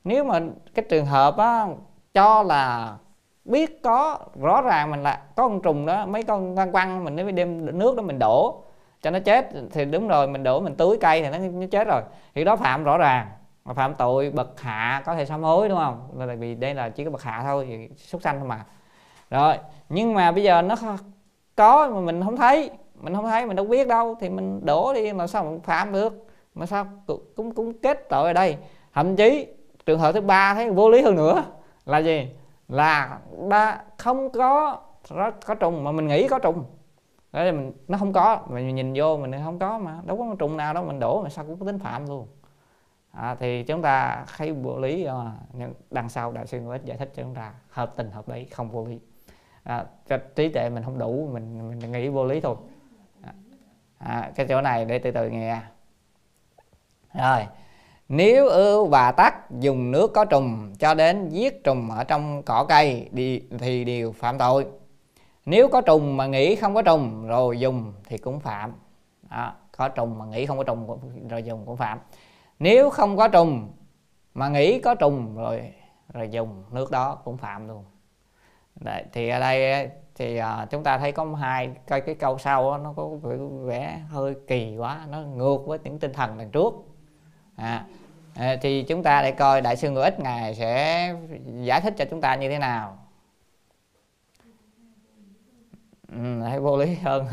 Nếu 0.04 0.24
mà 0.24 0.40
cái 0.74 0.84
trường 0.88 1.06
hợp 1.06 1.36
á 1.36 1.66
cho 2.14 2.42
là 2.42 2.96
biết 3.44 3.82
có 3.82 4.18
rõ 4.40 4.62
ràng 4.62 4.90
mình 4.90 5.02
là 5.02 5.22
có 5.36 5.48
con 5.48 5.62
trùng 5.62 5.86
đó 5.86 6.06
mấy 6.06 6.22
con 6.22 6.54
quăng 6.54 6.72
quăng 6.72 7.04
mình 7.04 7.16
mới 7.16 7.32
đem 7.32 7.78
nước 7.78 7.96
đó 7.96 8.02
mình 8.02 8.18
đổ 8.18 8.62
cho 9.02 9.10
nó 9.10 9.18
chết 9.18 9.48
thì 9.72 9.84
đúng 9.84 10.08
rồi 10.08 10.28
mình 10.28 10.42
đổ 10.42 10.60
mình 10.60 10.74
tưới 10.74 10.98
cây 11.00 11.22
thì 11.22 11.30
nó, 11.30 11.38
nó 11.38 11.66
chết 11.70 11.88
rồi. 11.88 12.02
Thì 12.34 12.44
đó 12.44 12.56
phạm 12.56 12.84
rõ 12.84 12.98
ràng 12.98 13.26
mà 13.64 13.74
phạm 13.74 13.94
tội 13.94 14.30
bậc 14.30 14.60
hạ 14.60 15.02
có 15.06 15.14
thể 15.14 15.26
sám 15.26 15.42
hối 15.42 15.68
đúng 15.68 15.78
không? 15.78 16.08
Là 16.18 16.34
vì 16.34 16.54
đây 16.54 16.74
là 16.74 16.88
chỉ 16.88 17.04
có 17.04 17.10
bậc 17.10 17.22
hạ 17.22 17.40
thôi 17.42 17.66
thì 17.68 17.88
súc 17.96 18.22
sanh 18.22 18.38
thôi 18.38 18.48
mà. 18.48 18.64
Rồi 19.30 19.56
nhưng 19.88 20.14
mà 20.14 20.32
bây 20.32 20.42
giờ 20.42 20.62
nó 20.62 20.76
có 21.56 21.88
mà 21.94 22.00
mình 22.00 22.24
không 22.24 22.36
thấy 22.36 22.70
mình 23.00 23.14
không 23.14 23.24
thấy 23.24 23.46
mình 23.46 23.56
đâu 23.56 23.66
biết 23.66 23.88
đâu. 23.88 24.16
Thì 24.20 24.28
mình 24.28 24.66
đổ 24.66 24.92
đi 24.94 25.12
mà 25.12 25.26
sao 25.26 25.44
mình 25.44 25.60
phạm 25.60 25.92
được? 25.92 26.26
Mà 26.54 26.66
sao 26.66 26.86
cũng 27.36 27.54
cũng 27.54 27.78
kết 27.78 28.08
tội 28.08 28.26
ở 28.26 28.32
đây. 28.32 28.56
Thậm 28.94 29.16
chí 29.16 29.46
trường 29.86 29.98
hợp 29.98 30.12
thứ 30.12 30.20
ba 30.20 30.54
thấy 30.54 30.70
vô 30.70 30.90
lý 30.90 31.02
hơn 31.02 31.16
nữa. 31.16 31.44
Là 31.86 31.98
gì? 31.98 32.30
Là 32.68 33.18
đã 33.48 33.84
không 33.98 34.30
có 34.30 34.78
có 35.46 35.54
trùng 35.54 35.84
mà 35.84 35.92
mình 35.92 36.06
nghĩ 36.06 36.28
có 36.28 36.38
trùng. 36.38 36.64
Đó 37.32 37.44
là 37.44 37.52
mình 37.52 37.72
nó 37.88 37.98
không 37.98 38.12
có. 38.12 38.40
Mình 38.48 38.74
nhìn 38.74 38.92
vô 38.96 39.16
mình 39.16 39.32
không 39.44 39.58
có 39.58 39.78
mà. 39.78 40.00
Đâu 40.04 40.16
có 40.16 40.36
trùng 40.38 40.56
nào 40.56 40.74
đâu 40.74 40.84
mình 40.84 41.00
đổ 41.00 41.22
mà 41.22 41.28
sao 41.28 41.44
cũng 41.44 41.58
có 41.58 41.66
tính 41.66 41.78
phạm 41.78 42.06
luôn. 42.08 42.26
À, 43.12 43.36
thì 43.40 43.62
chúng 43.62 43.82
ta 43.82 44.24
thấy 44.36 44.52
vô 44.52 44.78
lý 44.78 45.04
à, 45.04 45.32
nhưng 45.52 45.74
đằng 45.90 46.08
sau 46.08 46.32
đại 46.32 46.46
sư 46.46 46.60
Nguyễn 46.60 46.80
giải 46.84 46.96
thích 46.96 47.12
cho 47.16 47.22
chúng 47.22 47.34
ta 47.34 47.52
hợp 47.68 47.92
tình 47.96 48.10
hợp 48.10 48.28
lý 48.28 48.44
không 48.44 48.70
vô 48.70 48.86
lý. 48.86 49.00
À, 49.62 49.84
trí 50.34 50.48
tuệ 50.48 50.70
mình 50.70 50.82
không 50.82 50.98
đủ 50.98 51.28
mình 51.32 51.68
mình 51.68 51.92
nghĩ 51.92 52.08
vô 52.08 52.24
lý 52.24 52.40
thôi 52.40 52.56
à, 53.98 54.30
cái 54.34 54.46
chỗ 54.48 54.60
này 54.60 54.84
để 54.84 54.98
từ 54.98 55.10
từ 55.10 55.30
nghe 55.30 55.60
rồi 57.14 57.46
nếu 58.08 58.48
ưu 58.48 58.86
và 58.86 59.12
tắc 59.12 59.50
dùng 59.50 59.90
nước 59.90 60.10
có 60.14 60.24
trùng 60.24 60.74
cho 60.78 60.94
đến 60.94 61.28
giết 61.28 61.64
trùng 61.64 61.90
ở 61.90 62.04
trong 62.04 62.42
cỏ 62.42 62.66
cây 62.68 63.08
đi 63.12 63.42
thì 63.58 63.84
đều 63.84 64.12
phạm 64.12 64.38
tội. 64.38 64.66
Nếu 65.46 65.68
có 65.68 65.80
trùng 65.80 66.16
mà 66.16 66.26
nghĩ 66.26 66.56
không 66.56 66.74
có 66.74 66.82
trùng 66.82 67.26
rồi 67.26 67.60
dùng 67.60 67.92
thì 68.04 68.18
cũng 68.18 68.40
phạm. 68.40 68.72
Đó, 69.30 69.54
có 69.76 69.88
trùng 69.88 70.18
mà 70.18 70.24
nghĩ 70.24 70.46
không 70.46 70.58
có 70.58 70.64
trùng 70.64 71.00
rồi 71.28 71.42
dùng 71.42 71.66
cũng 71.66 71.76
phạm. 71.76 71.98
Nếu 72.58 72.90
không 72.90 73.16
có 73.16 73.28
trùng 73.28 73.72
mà 74.34 74.48
nghĩ 74.48 74.80
có 74.80 74.94
trùng 74.94 75.36
rồi 75.36 75.72
rồi 76.12 76.28
dùng 76.30 76.64
nước 76.70 76.90
đó 76.90 77.14
cũng 77.24 77.36
phạm 77.36 77.68
luôn. 77.68 77.84
Đấy, 78.74 79.04
thì 79.12 79.28
ở 79.28 79.40
đây 79.40 79.88
thì 80.18 80.40
uh, 80.40 80.70
chúng 80.70 80.82
ta 80.84 80.98
thấy 80.98 81.12
có 81.12 81.24
hai 81.24 81.70
cái 81.86 82.00
cái 82.00 82.14
câu 82.14 82.38
sau 82.38 82.70
đó, 82.70 82.78
nó 82.78 82.92
có 82.96 83.08
vẻ 83.64 84.00
hơi 84.08 84.34
kỳ 84.46 84.76
quá 84.76 85.06
nó 85.10 85.20
ngược 85.20 85.58
với 85.66 85.78
những 85.84 85.98
tinh 85.98 86.12
thần 86.12 86.38
lần 86.38 86.50
trước. 86.50 86.74
À, 87.56 87.84
à 88.34 88.56
thì 88.62 88.82
chúng 88.82 89.02
ta 89.02 89.22
để 89.22 89.32
coi 89.32 89.60
đại 89.60 89.76
sư 89.76 89.90
ngữ 89.90 90.00
ích 90.00 90.20
ngài 90.20 90.54
sẽ 90.54 91.14
giải 91.62 91.80
thích 91.80 91.94
cho 91.96 92.04
chúng 92.10 92.20
ta 92.20 92.34
như 92.34 92.48
thế 92.48 92.58
nào. 92.58 92.98
Ừ, 96.12 96.40
thấy 96.42 96.60
vô 96.60 96.76
lý 96.76 96.94
hơn. 96.94 97.26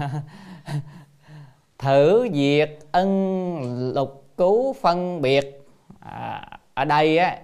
Thử 1.77 2.27
diệt 2.33 2.79
ân 2.91 3.93
lục 3.93 4.25
cứu 4.37 4.73
phân 4.73 5.21
biệt. 5.21 5.61
À, 5.99 6.49
ở 6.73 6.85
đây 6.85 7.17
á 7.17 7.37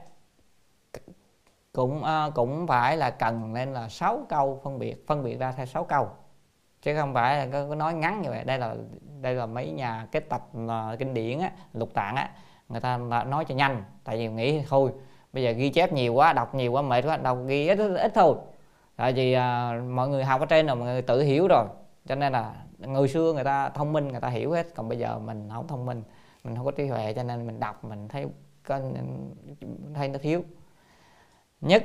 cũng 1.74 2.04
uh, 2.04 2.34
cũng 2.36 2.68
phải 2.68 2.98
là 2.98 3.10
cần 3.10 3.54
nên 3.54 3.74
là 3.74 3.90
6 3.90 4.26
câu 4.30 4.60
phân 4.64 4.80
biệt 4.80 5.08
phân 5.08 5.24
biệt 5.24 5.40
ra 5.40 5.52
theo 5.52 5.66
6 5.66 5.84
câu. 5.84 6.10
Chứ 6.82 6.96
không 7.00 7.14
phải 7.14 7.38
là 7.38 7.66
có, 7.68 7.76
nói 7.76 7.94
ngắn 7.94 8.22
như 8.22 8.30
vậy. 8.30 8.44
Đây 8.44 8.60
là 8.60 8.76
đây 9.22 9.36
là 9.36 9.46
mấy 9.46 9.72
nhà 9.72 10.08
cái 10.12 10.22
tập 10.22 10.48
uh, 10.66 11.00
kinh 11.00 11.14
điển 11.14 11.40
á 11.40 11.52
lục 11.74 11.94
tạng 11.94 12.16
á. 12.16 12.30
Người 12.70 12.82
ta 12.82 12.98
nói 13.28 13.46
cho 13.46 13.56
nhanh 13.56 13.84
tại 14.04 14.18
vì 14.18 14.28
nghĩ 14.28 14.64
thôi. 14.70 14.92
Bây 15.34 15.44
giờ 15.44 15.52
ghi 15.52 15.70
chép 15.70 15.94
nhiều 15.94 16.14
quá 16.14 16.34
đọc 16.34 16.56
nhiều 16.56 16.72
quá 16.72 16.82
mệt 16.82 17.06
quá 17.06 17.18
đọc 17.18 17.38
ghi 17.46 17.68
ít 17.68 17.78
ít, 17.96 18.12
thôi. 18.16 18.36
Tại 18.96 19.14
vì 19.14 19.36
uh, 19.36 19.90
mọi 19.90 20.08
người 20.10 20.24
học 20.24 20.40
ở 20.40 20.46
trên 20.46 20.68
rồi 20.68 20.76
mọi 20.76 20.86
người 20.86 21.02
tự 21.02 21.22
hiểu 21.22 21.48
rồi. 21.48 21.66
Cho 22.06 22.16
nên 22.16 22.34
là 22.34 22.54
người 22.78 23.08
xưa 23.08 23.34
người 23.34 23.44
ta 23.44 23.70
thông 23.70 23.94
minh 23.94 24.08
người 24.08 24.22
ta 24.22 24.28
hiểu 24.28 24.52
hết. 24.52 24.68
Còn 24.76 24.90
bây 24.90 24.98
giờ 24.98 25.20
mình 25.20 25.50
không 25.54 25.68
thông 25.68 25.86
minh 25.86 26.04
mình 26.44 26.56
không 26.56 26.66
có 26.66 26.72
trí 26.72 26.88
huệ 26.88 27.14
cho 27.14 27.24
nên 27.24 27.48
mình 27.48 27.60
đọc 27.60 27.84
mình 27.84 28.08
thấy 28.08 28.26
có 28.64 28.80
thấy 29.96 30.08
nó 30.08 30.20
thiếu 30.22 30.44
nhất 31.62 31.84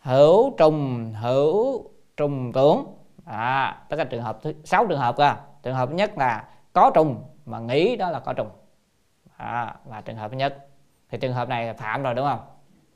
hữu 0.00 0.54
trùng 0.56 1.12
hữu 1.14 1.84
trùng 2.16 2.52
tưởng 2.52 2.84
à 3.24 3.82
tất 3.88 3.96
cả 3.96 4.04
trường 4.04 4.22
hợp 4.22 4.38
thứ 4.42 4.54
sáu 4.64 4.86
trường 4.86 4.98
hợp 4.98 5.16
cơ. 5.16 5.34
Trường 5.62 5.74
hợp 5.74 5.90
nhất 5.90 6.18
là 6.18 6.44
có 6.72 6.90
trùng 6.94 7.24
mà 7.46 7.58
nghĩ 7.58 7.96
đó 7.96 8.10
là 8.10 8.20
có 8.20 8.32
trùng. 8.32 8.50
À, 9.36 9.74
là 9.90 10.00
trường 10.00 10.16
hợp 10.16 10.32
nhất. 10.32 10.66
Thì 11.10 11.18
trường 11.18 11.32
hợp 11.32 11.48
này 11.48 11.66
là 11.66 11.72
phạm 11.72 12.02
rồi 12.02 12.14
đúng 12.14 12.26
không? 12.26 12.40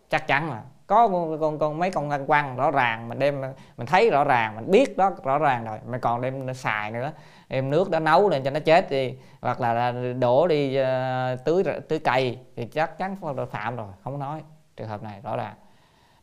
Chắc 0.08 0.26
chắn 0.26 0.50
là 0.50 0.62
có 0.86 1.08
con, 1.08 1.40
con, 1.40 1.58
con 1.58 1.78
mấy 1.78 1.90
con 1.90 2.10
lăng 2.10 2.26
quăng 2.26 2.56
rõ 2.56 2.70
ràng 2.70 3.08
mình 3.08 3.18
đem 3.18 3.40
mình 3.76 3.86
thấy 3.86 4.10
rõ 4.10 4.24
ràng 4.24 4.56
mình 4.56 4.70
biết 4.70 4.96
đó 4.96 5.10
rõ 5.24 5.38
ràng 5.38 5.64
rồi. 5.64 5.78
Mình 5.86 6.00
còn 6.00 6.20
đem 6.20 6.54
xài 6.54 6.90
nữa 6.90 7.12
đem 7.48 7.70
nước 7.70 7.90
đó 7.90 7.98
nấu 7.98 8.28
lên 8.28 8.42
cho 8.42 8.50
nó 8.50 8.60
chết 8.60 8.90
đi 8.90 9.14
hoặc 9.40 9.60
là 9.60 9.92
đổ 10.18 10.48
đi 10.48 10.80
uh, 10.80 11.44
tưới 11.44 11.64
tưới 11.88 11.98
cây 11.98 12.38
thì 12.56 12.66
chắc 12.66 12.98
chắn 12.98 13.16
phạm 13.50 13.76
rồi 13.76 13.88
không 14.04 14.18
nói. 14.18 14.42
Trường 14.76 14.88
hợp 14.88 15.02
này 15.02 15.20
rõ 15.22 15.36
ràng 15.36 15.54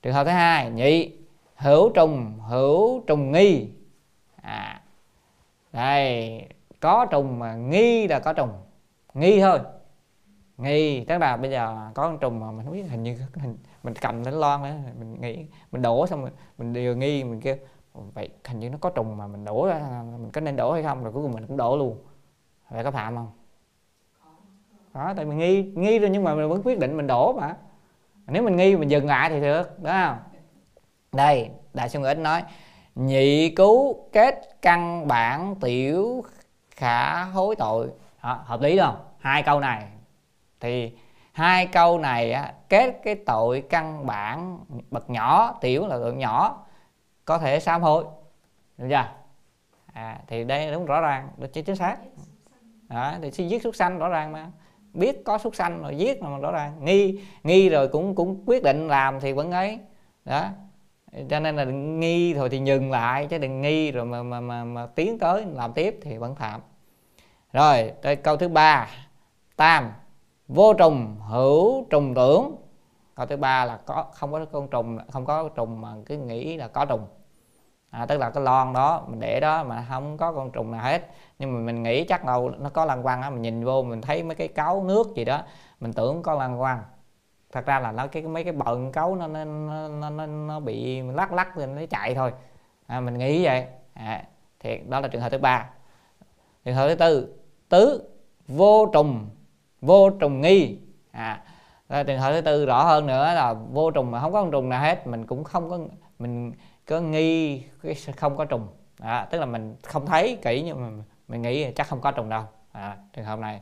trường 0.03 0.13
hợp 0.13 0.23
thứ 0.23 0.31
hai, 0.31 0.71
nhị, 0.71 1.11
hữu 1.55 1.89
trùng 1.89 2.39
hữu 2.39 3.03
trùng 3.07 3.31
nghi. 3.31 3.69
À 4.41 4.81
đây, 5.71 6.45
có 6.79 7.05
trùng 7.05 7.39
mà 7.39 7.55
nghi 7.55 8.07
là 8.07 8.19
có 8.19 8.33
trùng. 8.33 8.49
Nghi 9.13 9.41
thôi. 9.41 9.59
Nghi, 10.57 11.05
tức 11.05 11.17
là 11.17 11.37
bây 11.37 11.51
giờ 11.51 11.91
có 11.93 12.03
con 12.03 12.17
trùng 12.19 12.39
mà 12.39 12.51
mình 12.51 12.65
không 12.65 12.73
biết, 12.73 12.83
hình 12.89 13.03
như 13.03 13.17
hình, 13.35 13.57
mình 13.83 13.93
cầm 14.01 14.23
đến 14.23 14.33
lon 14.33 14.63
đó 14.63 14.69
mình 14.99 15.21
nghĩ, 15.21 15.45
mình 15.71 15.81
đổ 15.81 16.07
xong 16.07 16.21
rồi, 16.21 16.31
mình 16.57 16.73
đều 16.73 16.95
nghi, 16.95 17.23
mình 17.23 17.41
kêu, 17.41 17.55
vậy 17.93 18.29
hình 18.45 18.59
như 18.59 18.69
nó 18.69 18.77
có 18.81 18.89
trùng 18.89 19.17
mà 19.17 19.27
mình 19.27 19.45
đổ 19.45 19.67
ra, 19.67 20.03
mình 20.19 20.31
có 20.31 20.41
nên 20.41 20.55
đổ 20.55 20.73
hay 20.73 20.83
không? 20.83 21.03
Rồi 21.03 21.13
cuối 21.13 21.23
cùng 21.23 21.31
mình 21.31 21.47
cũng 21.47 21.57
đổ 21.57 21.77
luôn. 21.77 21.97
Vậy 22.69 22.83
có 22.83 22.91
phạm 22.91 23.15
không? 23.15 23.31
Đó, 24.93 25.13
tại 25.15 25.25
mình 25.25 25.37
nghi 25.37 25.63
nghi 25.63 25.99
rồi 25.99 26.09
nhưng 26.09 26.23
mà 26.23 26.35
mình 26.35 26.49
vẫn 26.49 26.61
quyết 26.63 26.79
định 26.79 26.97
mình 26.97 27.07
đổ 27.07 27.33
mà 27.33 27.57
nếu 28.27 28.43
mình 28.43 28.55
nghi 28.55 28.75
mình 28.75 28.91
dừng 28.91 29.07
lại 29.07 29.29
thì 29.29 29.41
được 29.41 29.79
đúng 29.79 29.91
không? 29.91 30.17
Đây 31.11 31.49
đại 31.73 31.89
sư 31.89 32.03
ích 32.03 32.17
nói 32.17 32.43
nhị 32.95 33.49
cứu 33.49 34.09
kết 34.13 34.61
căn 34.61 35.07
bản 35.07 35.55
tiểu 35.61 36.23
khả 36.71 37.23
hối 37.23 37.55
tội. 37.55 37.89
Đó, 38.23 38.39
hợp 38.45 38.61
lý 38.61 38.79
không? 38.79 39.05
Hai 39.19 39.43
câu 39.43 39.59
này. 39.59 39.87
Thì 40.59 40.91
hai 41.31 41.67
câu 41.67 41.99
này 41.99 42.31
á, 42.31 42.53
kết 42.69 42.99
cái 43.03 43.15
tội 43.15 43.63
căn 43.69 44.05
bản 44.05 44.59
bậc 44.91 45.09
nhỏ 45.09 45.57
tiểu 45.61 45.87
là 45.87 45.95
lượng 45.95 46.19
nhỏ 46.19 46.65
có 47.25 47.37
thể 47.37 47.59
sám 47.59 47.81
hối. 47.81 48.05
Được 48.77 48.87
chưa? 48.89 49.07
À, 49.93 50.19
thì 50.27 50.43
đây 50.43 50.71
đúng 50.71 50.85
rõ 50.85 51.01
ràng 51.01 51.29
được 51.37 51.53
chính 51.53 51.75
xác. 51.75 51.97
Đó, 52.89 53.13
thì 53.33 53.47
giết 53.47 53.61
súc 53.61 53.75
sanh 53.75 53.99
rõ 53.99 54.09
ràng 54.09 54.31
mà 54.31 54.47
biết 54.93 55.25
có 55.25 55.37
súc 55.37 55.55
sanh 55.55 55.81
rồi 55.81 55.95
giết 55.97 56.21
mà 56.21 56.37
rõ 56.37 56.51
ràng. 56.51 56.85
Nghi 56.85 57.19
nghi 57.43 57.69
rồi 57.69 57.87
cũng 57.87 58.15
cũng 58.15 58.43
quyết 58.45 58.63
định 58.63 58.87
làm 58.87 59.19
thì 59.19 59.33
vẫn 59.33 59.51
ấy. 59.51 59.79
Đó. 60.25 60.45
Cho 61.29 61.39
nên 61.39 61.55
là 61.55 61.63
nghi 61.63 62.33
rồi 62.33 62.49
thì 62.49 62.59
dừng 62.59 62.91
lại 62.91 63.27
chứ 63.27 63.37
đừng 63.37 63.61
nghi 63.61 63.91
rồi 63.91 64.05
mà 64.05 64.23
mà 64.23 64.41
mà, 64.41 64.63
mà 64.63 64.85
tiến 64.85 65.19
tới 65.19 65.45
làm 65.53 65.73
tiếp 65.73 65.99
thì 66.01 66.17
vẫn 66.17 66.35
phạm. 66.35 66.61
Rồi 67.53 67.91
tới 68.01 68.15
câu 68.15 68.37
thứ 68.37 68.47
ba. 68.47 68.89
Tam 69.55 69.91
vô 70.47 70.73
trùng 70.73 71.15
hữu 71.29 71.85
trùng 71.89 72.13
tưởng. 72.15 72.55
Câu 73.15 73.25
thứ 73.25 73.37
ba 73.37 73.65
là 73.65 73.77
có 73.85 74.05
không 74.13 74.31
có 74.31 74.45
con 74.51 74.67
trùng 74.67 74.97
không 75.11 75.25
có 75.25 75.49
trùng 75.49 75.81
mà 75.81 75.89
cứ 76.05 76.17
nghĩ 76.17 76.57
là 76.57 76.67
có 76.67 76.85
trùng 76.85 77.07
à, 77.93 78.05
tức 78.05 78.17
là 78.17 78.29
cái 78.29 78.43
lon 78.43 78.73
đó 78.73 79.03
mình 79.07 79.19
để 79.19 79.39
đó 79.39 79.63
mà 79.63 79.85
không 79.89 80.17
có 80.17 80.33
con 80.33 80.51
trùng 80.51 80.71
nào 80.71 80.81
hết. 80.83 81.07
Nhưng 81.39 81.53
mà 81.53 81.59
mình 81.59 81.83
nghĩ 81.83 82.03
chắc 82.03 82.25
đâu 82.25 82.51
nó 82.59 82.69
có 82.69 82.85
lăng 82.85 83.03
quăng 83.03 83.21
á 83.21 83.29
mình 83.29 83.41
nhìn 83.41 83.65
vô 83.65 83.83
mình 83.83 84.01
thấy 84.01 84.23
mấy 84.23 84.35
cái 84.35 84.47
cáu 84.47 84.83
nước 84.83 85.15
gì 85.15 85.25
đó 85.25 85.41
mình 85.79 85.93
tưởng 85.93 86.23
có 86.23 86.33
lăng 86.33 86.59
quăng 86.59 86.83
thật 87.51 87.65
ra 87.65 87.79
là 87.79 87.91
nó 87.91 88.07
cái 88.07 88.23
mấy 88.23 88.43
cái 88.43 88.53
bận 88.53 88.91
cấu 88.91 89.15
nó 89.15 89.27
nó, 89.27 89.45
nó, 89.45 90.09
nó, 90.09 90.25
nó 90.25 90.59
bị 90.59 91.01
lắc 91.01 91.33
lắc 91.33 91.55
rồi 91.55 91.67
nó 91.67 91.81
chạy 91.89 92.15
thôi. 92.15 92.31
À, 92.87 92.99
mình 92.99 93.17
nghĩ 93.17 93.45
vậy. 93.45 93.65
À, 93.93 94.23
thì 94.59 94.77
đó 94.77 94.99
là 94.99 95.07
trường 95.07 95.21
hợp 95.21 95.29
thứ 95.29 95.37
ba. 95.37 95.69
Trường 96.65 96.75
hợp 96.75 96.87
thứ 96.87 96.95
tư 96.95 97.35
tứ 97.69 98.09
vô 98.47 98.85
trùng 98.93 99.29
vô 99.81 100.09
trùng 100.09 100.41
nghi. 100.41 100.77
À 101.11 101.41
trường 102.03 102.19
hợp 102.19 102.31
thứ 102.33 102.41
tư 102.41 102.65
rõ 102.65 102.83
hơn 102.83 103.07
nữa 103.07 103.33
là 103.33 103.53
vô 103.53 103.91
trùng 103.91 104.11
mà 104.11 104.19
không 104.19 104.33
có 104.33 104.41
con 104.41 104.51
trùng 104.51 104.69
nào 104.69 104.81
hết 104.81 105.07
mình 105.07 105.25
cũng 105.25 105.43
không 105.43 105.69
có 105.69 105.79
mình 106.19 106.53
có 106.87 106.99
nghi 106.99 107.63
không 108.17 108.37
có 108.37 108.45
trùng. 108.45 108.67
À, 108.99 109.27
tức 109.31 109.39
là 109.39 109.45
mình 109.45 109.75
không 109.83 110.05
thấy 110.05 110.37
kỹ 110.41 110.61
nhưng 110.65 110.81
mà 110.81 111.03
mình 111.27 111.41
nghĩ 111.41 111.71
chắc 111.71 111.87
không 111.87 112.01
có 112.01 112.11
trùng 112.11 112.29
đâu. 112.29 112.43
À, 112.71 112.97
trường 113.13 113.25
hợp 113.25 113.39
này. 113.39 113.61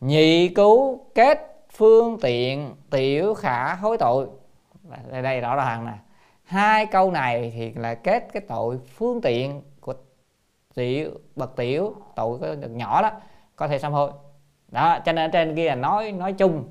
Nhị 0.00 0.48
cứu 0.48 1.04
kết 1.14 1.66
phương 1.70 2.18
tiện 2.20 2.74
tiểu 2.90 3.34
khả 3.34 3.74
hối 3.74 3.98
tội. 3.98 4.28
Đây, 5.10 5.22
đây 5.22 5.40
rõ 5.40 5.56
ràng 5.56 5.86
nè. 5.86 5.92
Hai 6.44 6.86
câu 6.86 7.10
này 7.10 7.52
thì 7.56 7.72
là 7.72 7.94
kết 7.94 8.28
cái 8.32 8.42
tội 8.48 8.78
phương 8.94 9.20
tiện 9.20 9.62
của 9.80 9.94
tiểu 10.74 11.10
bậc 11.36 11.56
tiểu 11.56 11.94
tội 12.16 12.38
có 12.38 12.54
được 12.54 12.70
nhỏ 12.70 13.02
đó 13.02 13.10
có 13.56 13.68
thể 13.68 13.78
sám 13.78 13.92
hối. 13.92 14.10
Đó 14.68 14.98
cho 15.04 15.12
nên 15.12 15.30
ở 15.30 15.32
trên 15.32 15.56
kia 15.56 15.68
là 15.68 15.74
nói 15.74 16.12
nói 16.12 16.32
chung. 16.32 16.64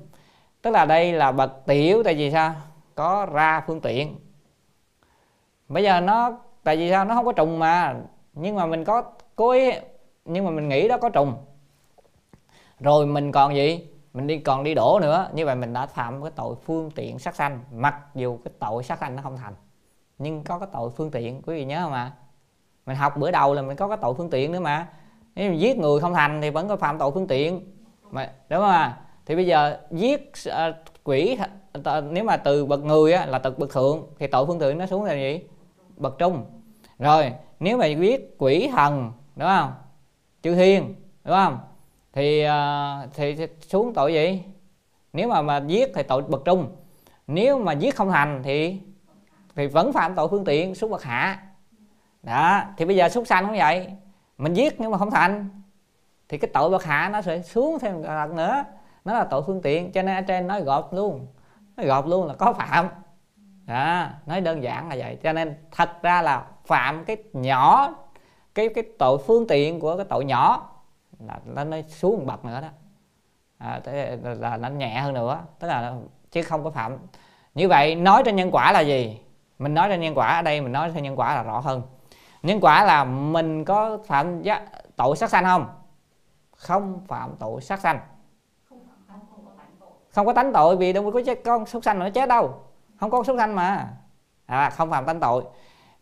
Tức 0.62 0.70
là 0.70 0.84
đây 0.84 1.12
là 1.12 1.32
bậc 1.32 1.66
tiểu 1.66 2.02
tại 2.02 2.14
vì 2.14 2.30
sao? 2.30 2.54
Có 2.94 3.26
ra 3.32 3.62
phương 3.66 3.80
tiện 3.80 4.16
bây 5.70 5.82
giờ 5.82 6.00
nó 6.00 6.38
tại 6.64 6.76
vì 6.76 6.90
sao? 6.90 7.04
Nó 7.04 7.14
không 7.14 7.24
có 7.24 7.32
trùng 7.32 7.58
mà. 7.58 7.94
Nhưng 8.34 8.56
mà 8.56 8.66
mình 8.66 8.84
có 8.84 9.02
cố 9.36 9.50
ý 9.50 9.70
nhưng 10.24 10.44
mà 10.44 10.50
mình 10.50 10.68
nghĩ 10.68 10.88
đó 10.88 10.98
có 10.98 11.08
trùng. 11.08 11.34
Rồi 12.80 13.06
mình 13.06 13.32
còn 13.32 13.54
gì? 13.54 13.88
Mình 14.14 14.26
đi 14.26 14.38
còn 14.38 14.64
đi 14.64 14.74
đổ 14.74 14.98
nữa. 15.02 15.28
Như 15.34 15.46
vậy 15.46 15.54
mình 15.54 15.72
đã 15.72 15.86
phạm 15.86 16.22
cái 16.22 16.30
tội 16.36 16.54
phương 16.64 16.90
tiện 16.90 17.18
sát 17.18 17.34
sanh. 17.34 17.60
Mặc 17.72 17.94
dù 18.14 18.38
cái 18.44 18.52
tội 18.58 18.82
sát 18.82 18.98
sanh 18.98 19.16
nó 19.16 19.22
không 19.22 19.36
thành 19.36 19.54
nhưng 20.18 20.44
có 20.44 20.58
cái 20.58 20.68
tội 20.72 20.90
phương 20.90 21.10
tiện 21.10 21.42
quý 21.42 21.54
vị 21.54 21.64
nhớ 21.64 21.80
không 21.82 21.92
ạ? 21.92 22.12
Mình 22.86 22.96
học 22.96 23.16
bữa 23.16 23.30
đầu 23.30 23.54
là 23.54 23.62
mình 23.62 23.76
có 23.76 23.88
cái 23.88 23.98
tội 24.00 24.14
phương 24.14 24.30
tiện 24.30 24.52
nữa 24.52 24.60
mà. 24.60 24.88
Nếu 25.34 25.50
mình 25.50 25.60
giết 25.60 25.78
người 25.78 26.00
không 26.00 26.14
thành 26.14 26.40
thì 26.42 26.50
vẫn 26.50 26.68
có 26.68 26.76
phạm 26.76 26.98
tội 26.98 27.10
phương 27.10 27.26
tiện. 27.26 27.60
Mà 28.10 28.32
đúng 28.48 28.60
không 28.60 28.70
ạ? 28.70 28.98
Thì 29.26 29.34
bây 29.34 29.46
giờ 29.46 29.78
giết 29.90 30.32
uh, 30.48 30.74
quỷ 31.04 31.38
ờ, 31.84 32.00
nếu 32.00 32.24
mà 32.24 32.36
từ 32.36 32.66
bậc 32.66 32.84
người 32.84 33.12
á, 33.12 33.26
là 33.26 33.38
từ 33.38 33.50
bậc 33.50 33.70
thượng 33.70 34.06
thì 34.18 34.26
tội 34.26 34.46
phương 34.46 34.58
tiện 34.58 34.78
nó 34.78 34.86
xuống 34.86 35.04
là 35.04 35.12
gì? 35.12 35.40
Bậc 36.00 36.18
trung. 36.18 36.44
Rồi 36.98 37.32
nếu 37.60 37.78
mà 37.78 37.86
viết 37.98 38.34
quỷ 38.38 38.70
thần 38.72 39.12
đúng 39.36 39.48
không? 39.48 39.72
Chư 40.42 40.54
thiên 40.54 40.94
đúng 41.24 41.34
không? 41.34 41.58
Ờ, 42.12 43.08
thì, 43.14 43.34
thì 43.36 43.46
xuống 43.60 43.94
tội 43.94 44.14
gì? 44.14 44.42
Nếu 45.12 45.28
mà 45.28 45.42
mà 45.42 45.62
giết 45.66 45.90
thì 45.94 46.02
tội 46.02 46.22
bậc 46.22 46.42
trung. 46.44 46.76
Nếu 47.26 47.58
mà 47.58 47.72
giết 47.72 47.96
không 47.96 48.10
thành 48.10 48.42
thì 48.42 48.80
thì 49.56 49.66
vẫn 49.66 49.92
phạm 49.92 50.14
tội 50.14 50.28
phương 50.28 50.44
tiện 50.44 50.74
xuống 50.74 50.90
bậc 50.90 51.02
hạ. 51.02 51.42
Đó 52.22 52.62
thì 52.76 52.84
bây 52.84 52.96
giờ 52.96 53.08
súc 53.08 53.26
sanh 53.26 53.46
cũng 53.46 53.58
vậy. 53.58 53.92
Mình 54.38 54.54
giết 54.54 54.80
nhưng 54.80 54.90
mà 54.90 54.98
không 54.98 55.10
thành 55.10 55.48
thì 56.28 56.38
cái 56.38 56.50
tội 56.54 56.70
bậc 56.70 56.84
hạ 56.84 57.08
nó 57.12 57.22
sẽ 57.22 57.42
xuống 57.42 57.78
thêm 57.78 58.02
lần 58.02 58.36
nữa. 58.36 58.64
Nó 59.04 59.14
là 59.14 59.24
tội 59.24 59.42
phương 59.46 59.62
tiện 59.62 59.92
cho 59.92 60.02
nên 60.02 60.16
ở 60.16 60.20
trên 60.20 60.46
nói 60.46 60.62
gọt 60.62 60.84
luôn. 60.90 61.26
Nó 61.76 61.84
gọt 61.84 62.06
luôn 62.06 62.26
là 62.26 62.34
có 62.34 62.52
phạm 62.52 62.88
đó 63.70 64.06
nói 64.26 64.40
đơn 64.40 64.62
giản 64.62 64.88
là 64.88 64.96
vậy. 64.98 65.18
Cho 65.22 65.32
nên 65.32 65.54
thật 65.70 66.02
ra 66.02 66.22
là 66.22 66.44
phạm 66.66 67.04
cái 67.04 67.16
nhỏ 67.32 67.94
cái 68.54 68.68
cái 68.74 68.84
tội 68.98 69.18
phương 69.26 69.46
tiện 69.46 69.80
của 69.80 69.96
cái 69.96 70.06
tội 70.08 70.24
nhỏ 70.24 70.72
là 71.18 71.40
nó 71.44 71.64
nó 71.64 71.76
xuống 71.88 72.18
một 72.18 72.24
bậc 72.26 72.44
nữa 72.44 72.60
đó. 72.60 72.68
À, 73.58 73.80
là, 74.22 74.34
là 74.34 74.56
nó 74.56 74.68
nhẹ 74.68 75.00
hơn 75.00 75.14
nữa 75.14 75.40
tức 75.58 75.68
là 75.68 75.94
chứ 76.30 76.42
không 76.42 76.64
có 76.64 76.70
phạm. 76.70 76.96
Như 77.54 77.68
vậy 77.68 77.94
nói 77.94 78.22
trên 78.24 78.36
nhân 78.36 78.50
quả 78.52 78.72
là 78.72 78.80
gì? 78.80 79.20
Mình 79.58 79.74
nói 79.74 79.88
trên 79.88 80.00
nhân 80.00 80.14
quả 80.14 80.36
ở 80.36 80.42
đây 80.42 80.60
mình 80.60 80.72
nói 80.72 80.90
trên 80.94 81.02
nhân 81.02 81.16
quả 81.16 81.34
là 81.34 81.42
rõ 81.42 81.60
hơn. 81.60 81.82
Nhân 82.42 82.60
quả 82.60 82.84
là 82.84 83.04
mình 83.04 83.64
có 83.64 83.98
phạm 84.06 84.42
giá, 84.42 84.66
tội 84.96 85.16
sát 85.16 85.30
sanh 85.30 85.44
không? 85.44 85.66
Không 86.56 87.00
phạm 87.08 87.36
tội 87.38 87.60
sát 87.60 87.80
sanh. 87.80 88.00
Không 90.10 90.26
có 90.26 90.32
tánh 90.32 90.52
tội. 90.52 90.76
Vì 90.76 90.92
đâu 90.92 91.10
có 91.12 91.20
con 91.44 91.66
súc 91.66 91.84
sanh 91.84 91.98
nó 91.98 92.10
chết 92.10 92.28
đâu 92.28 92.69
không 93.00 93.10
có 93.10 93.24
súc 93.24 93.36
sanh 93.38 93.54
mà. 93.54 93.88
À, 94.46 94.70
không 94.70 94.90
phạm 94.90 95.04
tánh 95.04 95.20
tội. 95.20 95.44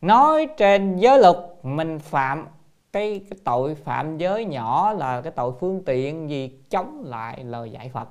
Nói 0.00 0.48
trên 0.56 0.96
giới 0.96 1.18
luật 1.18 1.36
mình 1.62 1.98
phạm 1.98 2.46
cái, 2.92 3.26
cái 3.30 3.38
tội 3.44 3.74
phạm 3.74 4.18
giới 4.18 4.44
nhỏ 4.44 4.92
là 4.92 5.20
cái 5.20 5.32
tội 5.32 5.52
phương 5.60 5.84
tiện 5.84 6.30
gì 6.30 6.60
chống 6.70 7.02
lại 7.06 7.44
lời 7.44 7.70
dạy 7.70 7.90
Phật. 7.94 8.08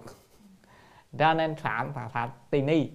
Cho 1.19 1.33
nên 1.33 1.55
phạm 1.55 1.93
và 1.93 2.07
phạm 2.07 2.29
tỳ 2.49 2.61
ni. 2.61 2.91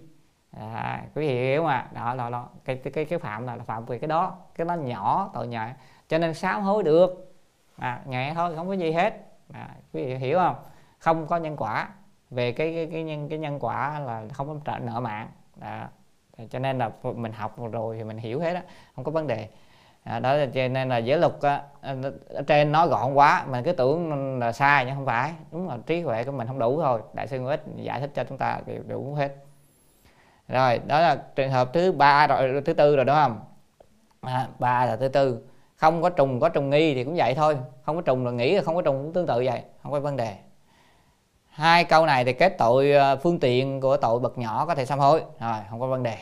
À, 0.60 1.02
quý 1.14 1.28
vị 1.28 1.34
hiểu 1.34 1.64
mà 1.64 1.86
đó 1.92 2.14
đó 2.14 2.30
đó. 2.30 2.48
Cái 2.64 2.76
cái 2.76 3.04
cái 3.04 3.18
phạm 3.18 3.46
là, 3.46 3.56
là 3.56 3.64
phạm 3.64 3.84
về 3.84 3.98
cái 3.98 4.08
đó. 4.08 4.36
Cái 4.54 4.64
nó 4.64 4.74
nhỏ 4.74 5.30
tội 5.34 5.46
nhỏ. 5.46 5.66
Cho 6.08 6.18
nên 6.18 6.34
sám 6.34 6.62
hối 6.62 6.82
được. 6.82 7.34
À, 7.76 8.00
nhẹ 8.06 8.32
thôi 8.34 8.56
không 8.56 8.68
có 8.68 8.72
gì 8.72 8.92
hết. 8.92 9.14
À, 9.52 9.68
quý 9.92 10.04
vị 10.04 10.14
hiểu 10.14 10.38
không? 10.38 10.56
Không 10.98 11.26
có 11.26 11.36
nhân 11.36 11.56
quả. 11.56 11.88
Về 12.30 12.52
cái 12.52 12.74
cái 12.74 12.88
cái 12.92 13.02
nhân 13.02 13.28
cái 13.28 13.38
nhân 13.38 13.58
quả 13.60 13.98
là 13.98 14.22
không 14.32 14.48
có 14.48 14.72
trợ 14.72 14.78
nợ 14.78 15.00
mạng 15.00 15.28
đó. 15.56 15.88
Cho 16.50 16.58
nên 16.58 16.78
là 16.78 16.90
mình 17.02 17.32
học 17.32 17.56
rồi 17.72 17.96
thì 17.96 18.04
mình 18.04 18.18
hiểu 18.18 18.40
hết 18.40 18.54
á 18.54 18.62
không 18.96 19.04
có 19.04 19.10
vấn 19.10 19.26
đề. 19.26 19.48
À, 20.04 20.18
đó 20.18 20.36
cho 20.54 20.68
nên 20.68 20.88
là 20.88 20.98
giới 20.98 21.18
luật 21.18 21.32
á, 21.40 21.62
à, 21.80 21.96
ở 22.28 22.42
trên 22.46 22.72
nói 22.72 22.88
gọn 22.88 23.14
quá 23.14 23.44
mình 23.48 23.64
cứ 23.64 23.72
tưởng 23.72 24.38
là 24.38 24.52
sai 24.52 24.84
nhưng 24.84 24.94
không 24.94 25.06
phải. 25.06 25.32
Đúng 25.52 25.68
là 25.68 25.78
trí 25.86 26.00
huệ 26.02 26.24
của 26.24 26.32
mình 26.32 26.46
không 26.46 26.58
đủ 26.58 26.80
thôi. 26.82 27.00
Đại 27.12 27.26
sư 27.26 27.40
Nguyễn 27.40 27.60
giải 27.76 28.00
thích 28.00 28.10
cho 28.14 28.24
chúng 28.24 28.38
ta 28.38 28.60
đủ 28.88 29.14
hết. 29.14 29.36
Rồi 30.48 30.80
đó 30.86 31.00
là 31.00 31.16
trường 31.36 31.50
hợp 31.50 31.72
thứ 31.72 31.92
ba 31.92 32.26
rồi 32.26 32.62
thứ 32.66 32.72
tư 32.72 32.96
rồi 32.96 33.04
đúng 33.04 33.16
không? 33.16 33.40
À, 34.20 34.48
ba 34.58 34.84
là 34.84 34.96
thứ 34.96 35.08
tư. 35.08 35.46
Không 35.76 36.02
có 36.02 36.10
trùng 36.10 36.40
có 36.40 36.48
trùng 36.48 36.70
nghi 36.70 36.94
thì 36.94 37.04
cũng 37.04 37.14
vậy 37.16 37.34
thôi. 37.34 37.56
Không 37.82 37.96
có 37.96 38.02
trùng 38.02 38.26
là 38.26 38.32
nghĩ 38.32 38.56
là 38.56 38.62
không 38.62 38.74
có 38.74 38.82
trùng 38.82 39.02
cũng 39.02 39.12
tương 39.12 39.26
tự 39.26 39.42
vậy. 39.46 39.62
Không 39.82 39.92
có 39.92 40.00
vấn 40.00 40.16
đề 40.16 40.36
hai 41.52 41.84
câu 41.84 42.06
này 42.06 42.24
thì 42.24 42.32
kết 42.32 42.54
tội 42.58 42.92
ờ, 42.92 43.16
phương 43.16 43.40
tiện 43.40 43.80
của 43.80 43.96
tội 43.96 44.20
bậc 44.20 44.38
nhỏ 44.38 44.66
có 44.66 44.74
thể 44.74 44.86
sám 44.86 44.98
hối. 44.98 45.22
Rồi 45.40 45.56
không 45.70 45.80
có 45.80 45.86
vấn 45.86 46.02
đề. 46.02 46.16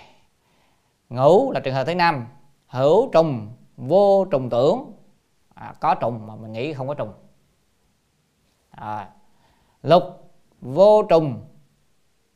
Ngủ 1.09 1.53
là 1.53 1.61
trường 1.61 1.75
hợp 1.75 1.85
thứ 1.85 1.95
năm. 1.95 2.27
Hữu 2.67 3.11
trùng 3.13 3.53
vô 3.77 4.25
trùng 4.31 4.51
tưởng. 4.51 4.93
À, 5.55 5.75
có 5.81 5.95
trùng 5.95 6.27
mà 6.27 6.37
mình 6.37 6.53
nghĩ 6.53 6.73
không 6.73 6.89
có 6.89 6.95
trùng. 6.95 7.13
À, 8.71 9.09
lục 9.83 10.03
vô 10.61 11.03
trùng 11.03 11.43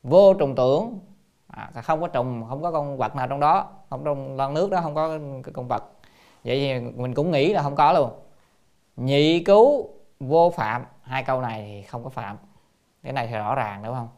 vô 0.03 0.33
trùng 0.33 0.55
tưởng. 0.55 0.99
À, 1.47 1.71
không 1.83 2.01
có 2.01 2.07
trùng 2.07 2.45
không 2.49 2.61
có 2.61 2.71
con 2.71 2.97
vật 2.97 3.15
nào 3.15 3.27
trong 3.27 3.39
đó. 3.39 3.69
Không 3.89 4.03
trong 4.05 4.35
lon 4.35 4.53
nước 4.53 4.71
đó 4.71 4.81
không 4.81 4.95
có 4.95 5.19
con 5.53 5.67
vật. 5.67 5.83
Vậy 6.43 6.59
thì 6.59 6.79
mình 6.79 7.13
cũng 7.13 7.31
nghĩ 7.31 7.53
là 7.53 7.61
không 7.61 7.75
có 7.75 7.93
luôn. 7.93 8.11
Nhị 8.95 9.43
cứu 9.43 9.89
vô 10.19 10.49
phạm. 10.49 10.85
Hai 11.01 11.23
câu 11.23 11.41
này 11.41 11.61
thì 11.67 11.81
không 11.81 12.03
có 12.03 12.09
phạm 12.09 12.37
cái 13.05 13.13
này 13.13 13.27
thì 13.27 13.33
rõ 13.33 13.55
ràng 13.55 13.83
đúng 13.83 13.93
không? 13.93 14.09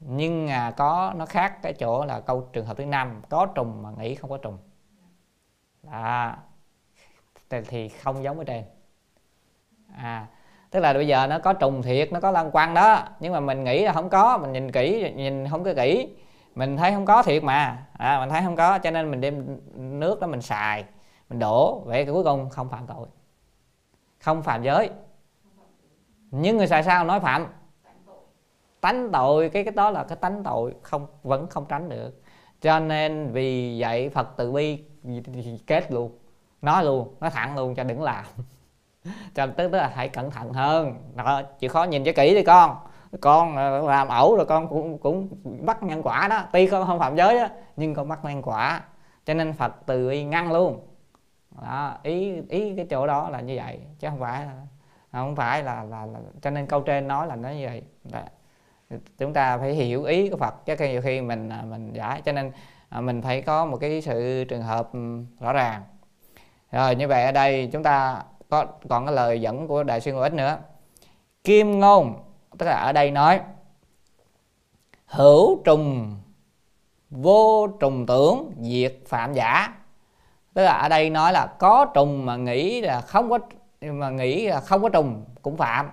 Nhưng 0.00 0.48
à, 0.48 0.70
có 0.76 1.12
nó 1.16 1.26
khác 1.26 1.62
cái 1.62 1.72
chỗ 1.72 2.04
là 2.04 2.20
câu 2.20 2.48
trường 2.52 2.66
hợp 2.66 2.76
thứ 2.76 2.86
năm 2.86 3.22
có 3.28 3.46
trùng 3.46 3.82
mà 3.82 3.90
nghĩ 3.98 4.14
không 4.14 4.30
có 4.30 4.38
trùng. 4.38 4.58
Đó. 5.82 6.36
Thì 7.50 7.88
không 7.88 8.22
giống 8.22 8.36
với 8.36 8.46
trên. 8.46 8.64
À 9.96 10.26
tức 10.70 10.80
là 10.80 10.92
bây 10.92 11.06
giờ 11.06 11.26
nó 11.26 11.38
có 11.38 11.52
trùng 11.52 11.82
thiệt 11.82 12.12
nó 12.12 12.20
có 12.20 12.30
lăng 12.30 12.50
quăng 12.50 12.74
đó 12.74 13.04
nhưng 13.20 13.32
mà 13.32 13.40
mình 13.40 13.64
nghĩ 13.64 13.84
là 13.84 13.92
không 13.92 14.08
có 14.08 14.38
mình 14.38 14.52
nhìn 14.52 14.72
kỹ 14.72 15.12
nhìn 15.16 15.48
không 15.48 15.64
có 15.64 15.74
kỹ 15.74 16.08
mình 16.54 16.76
thấy 16.76 16.92
không 16.92 17.04
có 17.04 17.22
thiệt 17.22 17.44
mà. 17.44 17.86
À, 17.92 18.20
mình 18.20 18.28
thấy 18.28 18.42
không 18.42 18.56
có 18.56 18.78
cho 18.78 18.90
nên 18.90 19.10
mình 19.10 19.20
đem 19.20 19.58
nước 20.00 20.20
đó 20.20 20.26
mình 20.26 20.42
xài 20.42 20.84
mình 21.28 21.38
đổ 21.38 21.82
vậy 21.84 22.06
cuối 22.06 22.24
cùng 22.24 22.50
không 22.50 22.68
phạm 22.68 22.86
tội. 22.86 23.06
Không 24.20 24.42
phạm 24.42 24.62
giới. 24.62 24.90
Nhưng 26.30 26.56
người 26.56 26.66
xài 26.66 26.82
sao? 26.82 27.04
Nói 27.04 27.20
phạm 27.20 27.46
tánh 28.86 29.08
tội 29.12 29.48
cái 29.48 29.64
cái 29.64 29.72
đó 29.72 29.90
là 29.90 30.04
cái 30.04 30.16
tánh 30.20 30.42
tội 30.44 30.74
không 30.82 31.06
vẫn 31.22 31.46
không 31.46 31.66
tránh 31.68 31.88
được. 31.88 32.22
Cho 32.60 32.80
nên 32.80 33.32
vì 33.32 33.80
vậy 33.80 34.08
phật 34.08 34.28
từ 34.36 34.52
bi 34.52 34.84
kết 35.66 35.92
luôn 35.92 36.18
nói 36.62 36.84
luôn 36.84 37.14
nói 37.20 37.30
thẳng 37.30 37.56
luôn 37.56 37.74
cho 37.74 37.84
đừng 37.84 38.02
làm. 38.02 38.24
Cho 39.34 39.46
tức 39.46 39.72
là 39.72 39.92
hãy 39.94 40.08
cẩn 40.08 40.30
thận 40.30 40.52
hơn. 40.52 40.94
Đó, 41.14 41.42
chịu 41.58 41.70
khó 41.70 41.84
nhìn 41.84 42.04
cho 42.04 42.12
kỹ 42.16 42.34
đi 42.34 42.42
con. 42.42 42.76
Con 43.20 43.56
ờ, 43.56 43.80
làm 43.88 44.08
ẩu 44.08 44.36
rồi 44.36 44.46
con 44.46 44.68
cũng 44.68 44.98
cũng 44.98 45.28
bắt 45.66 45.82
nhân 45.82 46.02
quả 46.02 46.28
đó. 46.28 46.44
Tuy 46.52 46.66
con 46.66 46.86
không 46.86 46.98
phạm 46.98 47.16
giới 47.16 47.40
đó 47.40 47.46
nhưng 47.76 47.94
con 47.94 48.08
bắt 48.08 48.24
nhân 48.24 48.42
quả. 48.42 48.82
Cho 49.24 49.34
nên 49.34 49.52
phật 49.52 49.72
từ 49.86 50.08
bi 50.08 50.24
ngăn 50.24 50.52
luôn. 50.52 50.80
Đó, 51.62 51.98
ý 52.02 52.42
ý 52.48 52.76
cái 52.76 52.86
chỗ 52.90 53.06
đó 53.06 53.30
là 53.30 53.40
như 53.40 53.56
vậy 53.56 53.80
chứ 53.98 54.08
không 54.08 54.20
phải 54.20 54.44
là 54.44 54.52
không 55.12 55.36
phải 55.36 55.62
là, 55.62 55.84
là, 55.84 56.06
là 56.06 56.18
cho 56.42 56.50
nên 56.50 56.66
câu 56.66 56.80
trên 56.80 57.08
nói 57.08 57.26
là 57.26 57.36
nó 57.36 57.48
như 57.48 57.66
vậy. 57.66 57.82
Đó 58.04 58.20
chúng 59.18 59.32
ta 59.32 59.58
phải 59.58 59.72
hiểu 59.72 60.04
ý 60.04 60.30
của 60.30 60.36
Phật, 60.36 60.66
chứ 60.66 60.76
nhiều 60.78 61.02
khi 61.02 61.20
mình 61.20 61.48
à, 61.48 61.62
mình 61.62 61.92
giải 61.92 62.22
cho 62.24 62.32
nên 62.32 62.52
à, 62.88 63.00
mình 63.00 63.22
phải 63.22 63.42
có 63.42 63.64
một 63.64 63.76
cái 63.80 64.00
sự 64.02 64.44
trường 64.44 64.62
hợp 64.62 64.90
rõ 65.40 65.52
ràng. 65.52 65.82
Rồi, 66.72 66.94
như 66.94 67.08
vậy 67.08 67.24
ở 67.24 67.32
đây 67.32 67.68
chúng 67.72 67.82
ta 67.82 68.22
có, 68.48 68.66
còn 68.88 69.06
cái 69.06 69.14
lời 69.14 69.40
dẫn 69.40 69.68
của 69.68 69.82
đại 69.82 70.00
sư 70.00 70.12
ngô 70.12 70.20
ích 70.20 70.32
nữa. 70.32 70.58
Kim 71.44 71.80
ngôn, 71.80 72.14
tức 72.58 72.66
là 72.66 72.76
ở 72.76 72.92
đây 72.92 73.10
nói, 73.10 73.40
hữu 75.06 75.62
trùng, 75.64 76.16
vô 77.10 77.66
trùng 77.80 78.06
tưởng, 78.06 78.52
diệt 78.60 78.96
phạm 79.06 79.32
giả. 79.32 79.74
Tức 80.54 80.64
là 80.64 80.72
ở 80.72 80.88
đây 80.88 81.10
nói 81.10 81.32
là 81.32 81.46
có 81.46 81.86
trùng 81.94 82.26
mà 82.26 82.36
nghĩ 82.36 82.80
là 82.80 83.00
không 83.00 83.30
có, 83.30 83.38
mà 83.80 84.10
nghĩ 84.10 84.46
là 84.46 84.60
không 84.60 84.82
có 84.82 84.88
trùng 84.88 85.24
cũng 85.42 85.56
phạm 85.56 85.90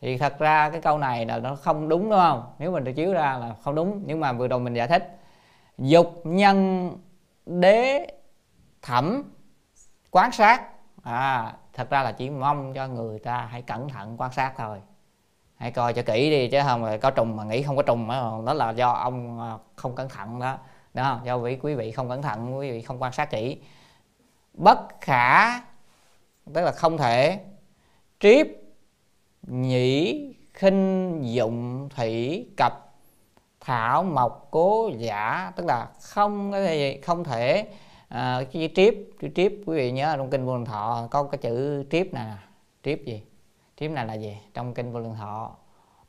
thì 0.00 0.18
thật 0.18 0.38
ra 0.38 0.70
cái 0.70 0.80
câu 0.80 0.98
này 0.98 1.26
là 1.26 1.38
nó 1.38 1.56
không 1.56 1.88
đúng 1.88 2.10
đúng 2.10 2.18
không? 2.18 2.52
Nếu 2.58 2.72
mình 2.72 2.84
được 2.84 2.92
chiếu 2.92 3.12
ra 3.12 3.38
là 3.38 3.54
không 3.62 3.74
đúng, 3.74 4.02
nhưng 4.06 4.20
mà 4.20 4.32
vừa 4.32 4.48
rồi 4.48 4.60
mình 4.60 4.74
giải 4.74 4.88
thích. 4.88 5.18
Dục 5.78 6.20
nhân 6.24 6.90
đế 7.46 8.06
thẩm 8.82 9.22
quan 10.10 10.32
sát. 10.32 10.62
À 11.02 11.54
thật 11.72 11.90
ra 11.90 12.02
là 12.02 12.12
chỉ 12.12 12.30
mong 12.30 12.74
cho 12.74 12.86
người 12.86 13.18
ta 13.18 13.48
hãy 13.50 13.62
cẩn 13.62 13.88
thận 13.88 14.16
quan 14.18 14.32
sát 14.32 14.52
thôi. 14.56 14.78
Hãy 15.56 15.70
coi 15.70 15.92
cho 15.92 16.02
kỹ 16.02 16.30
đi, 16.30 16.48
chứ 16.48 16.58
không 16.66 16.98
có 17.00 17.10
trùng 17.10 17.36
mà 17.36 17.44
nghĩ 17.44 17.62
không 17.62 17.76
có 17.76 17.82
trùng 17.82 18.08
đó 18.46 18.54
là 18.54 18.70
do 18.70 18.92
ông 18.92 19.40
à, 19.40 19.52
không 19.76 19.94
cẩn 19.94 20.08
thận 20.08 20.38
đó. 20.38 20.58
Đó, 20.94 21.20
do 21.24 21.36
quý 21.36 21.58
quý 21.62 21.74
vị 21.74 21.92
không 21.92 22.08
cẩn 22.08 22.22
thận, 22.22 22.58
quý 22.58 22.70
vị 22.70 22.82
không 22.82 23.02
quan 23.02 23.12
sát 23.12 23.30
kỹ. 23.30 23.58
Bất 24.54 24.78
khả, 25.00 25.58
tức 26.54 26.62
là 26.62 26.72
không 26.72 26.98
thể, 26.98 27.40
triếp 28.20 28.46
nhĩ 29.50 30.24
khinh 30.54 31.20
dụng 31.34 31.88
thủy 31.88 32.46
cập 32.56 32.94
thảo 33.60 34.02
mộc 34.02 34.48
cố 34.50 34.90
giả 34.98 35.52
tức 35.56 35.66
là 35.66 35.88
không 36.00 36.52
cái 36.52 36.78
gì 36.78 37.00
không 37.00 37.24
thể 37.24 37.66
à, 38.08 38.40
cái 38.52 38.70
triếp 38.74 38.94
chữ 39.20 39.28
triếp 39.34 39.52
quý 39.66 39.76
vị 39.76 39.90
nhớ 39.92 40.14
trong 40.16 40.30
kinh 40.30 40.46
vô 40.46 40.56
lượng 40.56 40.64
thọ 40.64 41.08
có 41.10 41.22
cái 41.22 41.38
chữ 41.38 41.84
triếp 41.90 42.14
nè. 42.14 42.26
Triếp 42.82 42.98
gì? 43.04 43.22
Triếp 43.76 43.90
này 43.90 44.06
là 44.06 44.14
gì? 44.14 44.38
Trong 44.54 44.74
kinh 44.74 44.92
vô 44.92 45.00
lượng 45.00 45.14
thọ 45.14 45.56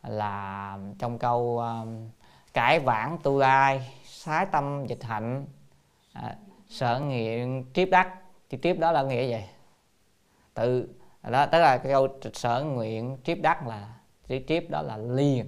là 0.03 0.77
trong 0.99 1.17
câu 1.17 1.59
um, 1.59 2.09
cải 2.53 2.79
vãng 2.79 3.17
tu 3.23 3.39
lai 3.39 3.91
sái 4.05 4.45
tâm 4.45 4.85
dịch 4.87 5.03
hạnh 5.03 5.45
à, 6.13 6.35
sở 6.69 6.99
nguyện 6.99 7.65
triếp 7.73 7.89
đắc. 7.89 8.15
Thì 8.49 8.57
triếp 8.61 8.79
đó 8.79 8.91
là 8.91 9.03
nghĩa 9.03 9.27
gì? 9.27 9.43
Tự 10.53 10.89
đó 11.30 11.45
tức 11.45 11.59
là 11.59 11.77
cái 11.77 11.93
câu 11.93 12.07
sở 12.34 12.63
nguyện 12.63 13.17
triếp 13.23 13.38
đắc 13.41 13.67
là 13.67 13.93
chữ 14.27 14.39
triếp 14.47 14.69
đó 14.69 14.82
là 14.82 14.97
liền. 14.97 15.47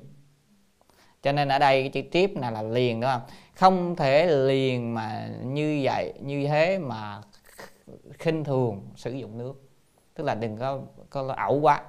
Cho 1.23 1.31
nên 1.31 1.49
ở 1.49 1.59
đây 1.59 1.81
cái 1.81 1.89
chữ 1.89 2.09
triếp 2.11 2.37
này 2.37 2.51
là 2.51 2.61
liền 2.61 3.01
đúng 3.01 3.09
không? 3.11 3.21
Không 3.55 3.95
thể 3.95 4.27
liền 4.27 4.93
mà 4.93 5.29
như 5.43 5.81
vậy 5.83 6.13
như 6.19 6.47
thế 6.47 6.77
mà 6.77 7.21
khinh 8.19 8.43
thường 8.43 8.87
sử 8.95 9.11
dụng 9.11 9.37
nước. 9.37 9.53
Tức 10.13 10.23
là 10.23 10.35
đừng 10.35 10.57
có 10.57 10.79
có 11.09 11.33
ẩu 11.37 11.59
quá. 11.59 11.81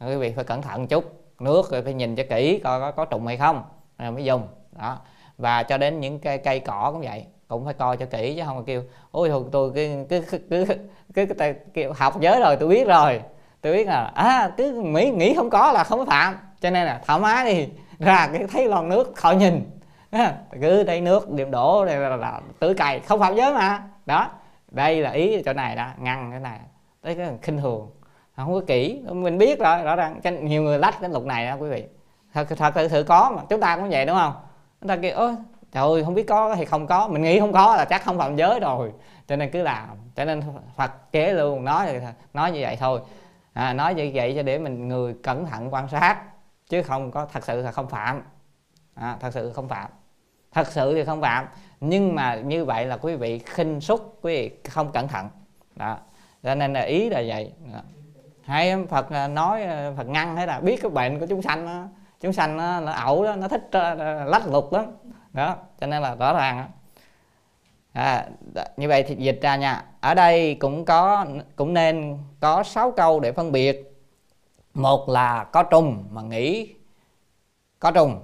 Quý 0.00 0.16
vị 0.16 0.32
phải 0.32 0.44
cẩn 0.44 0.62
thận 0.62 0.86
chút. 0.86 1.04
Nước 1.40 1.70
rồi 1.70 1.82
phải 1.82 1.94
nhìn 1.94 2.16
cho 2.16 2.22
kỹ 2.30 2.60
coi 2.64 2.80
có 2.80 2.90
có 2.90 3.04
trùng 3.04 3.26
hay 3.26 3.36
không. 3.36 3.64
Rồi 3.98 4.10
mới 4.10 4.24
dùng. 4.24 4.48
Đó. 4.72 4.98
Và 5.38 5.62
cho 5.62 5.78
đến 5.78 6.00
những 6.00 6.18
cây 6.18 6.38
cây 6.38 6.60
cỏ 6.60 6.90
cũng 6.92 7.02
vậy. 7.02 7.26
Cũng 7.48 7.64
phải 7.64 7.74
coi 7.74 7.96
cho 7.96 8.06
kỹ 8.06 8.34
chứ 8.36 8.42
không 8.46 8.56
mà 8.56 8.62
kêu 8.66 8.82
ôi 9.10 9.28
thôi 9.28 9.44
tôi 9.52 9.72
cứ 9.74 10.04
cứ 10.08 10.20
cứ 10.30 10.38
cứ, 10.50 10.66
cứ, 11.14 11.26
kiểu 11.74 11.92
học 11.92 12.20
giới 12.20 12.40
rồi 12.40 12.56
tôi 12.56 12.68
biết 12.68 12.86
rồi. 12.86 13.20
Tôi 13.60 13.72
biết 13.72 13.86
là 13.86 14.10
à 14.14 14.50
cứ 14.56 14.72
nghĩ 14.72 15.10
nghĩ 15.10 15.34
không 15.34 15.50
có 15.50 15.72
là 15.72 15.84
không 15.84 15.98
có 15.98 16.04
phạm. 16.04 16.36
Cho 16.60 16.70
nên 16.70 16.86
là 16.86 17.00
thoải 17.06 17.20
mái 17.20 17.54
đi. 17.54 17.68
Ra 17.98 18.28
cái 18.32 18.44
thấy 18.52 18.68
lon 18.68 18.88
nước 18.88 19.12
khỏi 19.16 19.36
nhìn. 19.36 19.70
Cứ 20.60 20.82
đây 20.82 21.00
nước 21.00 21.30
điểm 21.30 21.50
đổ 21.50 21.84
đây 21.84 21.96
là, 21.96 22.16
là 22.16 22.40
tưới 22.58 22.74
cày 22.74 23.00
không 23.00 23.20
phạm 23.20 23.34
giới 23.34 23.54
mà. 23.54 23.82
Đó 24.06 24.28
đây 24.70 25.00
là 25.00 25.10
ý 25.10 25.42
chỗ 25.42 25.52
này 25.52 25.76
đó 25.76 25.86
ngăn 25.98 26.30
cái 26.30 26.40
này. 26.40 26.58
Tới 27.02 27.14
cái 27.14 27.28
khinh 27.42 27.58
thường. 27.58 27.90
Không 28.36 28.52
có 28.52 28.60
kỹ 28.66 29.02
mình 29.08 29.38
biết 29.38 29.58
rồi 29.58 29.82
rõ 29.82 29.96
ràng. 29.96 30.20
Nhiều 30.40 30.62
người 30.62 30.78
lách 30.78 31.00
cái 31.00 31.10
lục 31.10 31.24
này 31.24 31.46
đó 31.46 31.56
quý 31.60 31.68
vị. 31.68 31.84
Thật 32.34 32.46
thật 32.56 32.72
sự, 32.74 32.88
sự 32.88 33.02
có 33.02 33.32
mà 33.36 33.42
chúng 33.48 33.60
ta 33.60 33.76
cũng 33.76 33.90
vậy 33.90 34.06
đúng 34.06 34.16
không? 34.16 34.32
Chúng 34.80 34.88
ta 34.88 34.96
kêu 34.96 35.16
ôi 35.16 35.34
trời 35.72 35.84
ơi 35.84 36.04
không 36.04 36.14
biết 36.14 36.26
có 36.28 36.54
hay 36.54 36.64
không 36.64 36.86
có. 36.86 37.08
Mình 37.08 37.22
nghĩ 37.22 37.40
không 37.40 37.52
có 37.52 37.76
là 37.76 37.84
chắc 37.84 38.04
không 38.04 38.18
phạm 38.18 38.36
giới 38.36 38.60
rồi. 38.60 38.92
Cho 39.26 39.36
nên 39.36 39.50
cứ 39.50 39.62
làm. 39.62 39.88
Cho 40.16 40.24
nên 40.24 40.42
phật 40.76 41.12
chế 41.12 41.32
luôn 41.32 41.64
nói 41.64 42.00
nói 42.34 42.52
như 42.52 42.58
vậy 42.62 42.76
thôi. 42.76 43.00
À, 43.52 43.72
nói 43.72 43.94
như 43.94 44.10
vậy 44.14 44.32
cho 44.36 44.42
để 44.42 44.58
mình 44.58 44.88
người 44.88 45.14
cẩn 45.22 45.46
thận 45.46 45.74
quan 45.74 45.88
sát 45.88 46.22
chứ 46.68 46.82
không 46.82 47.10
có 47.10 47.26
thật 47.32 47.44
sự 47.44 47.62
là 47.62 47.72
không 47.72 47.88
phạm. 47.88 48.22
À, 48.94 49.16
thật 49.20 49.30
sự 49.34 49.52
không 49.52 49.68
phạm. 49.68 49.90
Thật 50.52 50.66
sự 50.66 50.94
thì 50.94 51.04
không 51.04 51.20
phạm. 51.20 51.46
Nhưng 51.80 52.14
mà 52.14 52.34
như 52.34 52.64
vậy 52.64 52.86
là 52.86 52.96
quý 52.96 53.16
vị 53.16 53.38
khinh 53.38 53.80
xúc 53.80 54.18
quý 54.22 54.34
vị 54.34 54.70
không 54.70 54.92
cẩn 54.92 55.08
thận. 55.08 55.28
Đó. 55.76 55.98
Cho 56.42 56.54
nên 56.54 56.72
là 56.72 56.80
ý 56.80 57.10
là 57.10 57.22
vậy. 57.26 57.52
Hay 58.44 58.86
phật 58.88 59.28
nói 59.30 59.66
phật 59.96 60.08
ngăn 60.08 60.36
hay 60.36 60.46
là 60.46 60.60
biết 60.60 60.82
cái 60.82 60.90
bệnh 60.90 61.20
của 61.20 61.26
chúng 61.26 61.42
sanh 61.42 61.66
đó, 61.66 61.84
chúng 62.20 62.32
sanh 62.32 62.56
nó, 62.56 62.80
nó 62.80 62.92
ẩu 62.92 63.24
đó 63.24 63.36
nó 63.36 63.48
thích 63.48 63.68
ờ, 63.72 64.24
lách 64.24 64.46
lục 64.46 64.72
lắm 64.72 64.84
đó 65.32 65.56
cho 65.80 65.86
nên 65.86 66.02
là 66.02 66.14
rõ 66.14 66.32
ràng 66.32 66.58
đó. 66.58 66.66
À, 67.92 68.28
như 68.76 68.88
vậy 68.88 69.02
thì 69.02 69.16
dịch 69.16 69.38
ra 69.42 69.56
nha. 69.56 69.84
Ở 70.00 70.14
đây 70.14 70.54
cũng 70.54 70.84
có 70.84 71.26
cũng 71.56 71.74
nên 71.74 72.18
có 72.40 72.62
6 72.62 72.92
câu 72.92 73.20
để 73.20 73.32
phân 73.32 73.52
biệt. 73.52 73.86
Một 74.74 75.08
là 75.08 75.44
có 75.44 75.62
trùng 75.62 76.04
mà 76.10 76.22
nghĩ 76.22 76.74
có 77.78 77.90
trùng. 77.90 78.22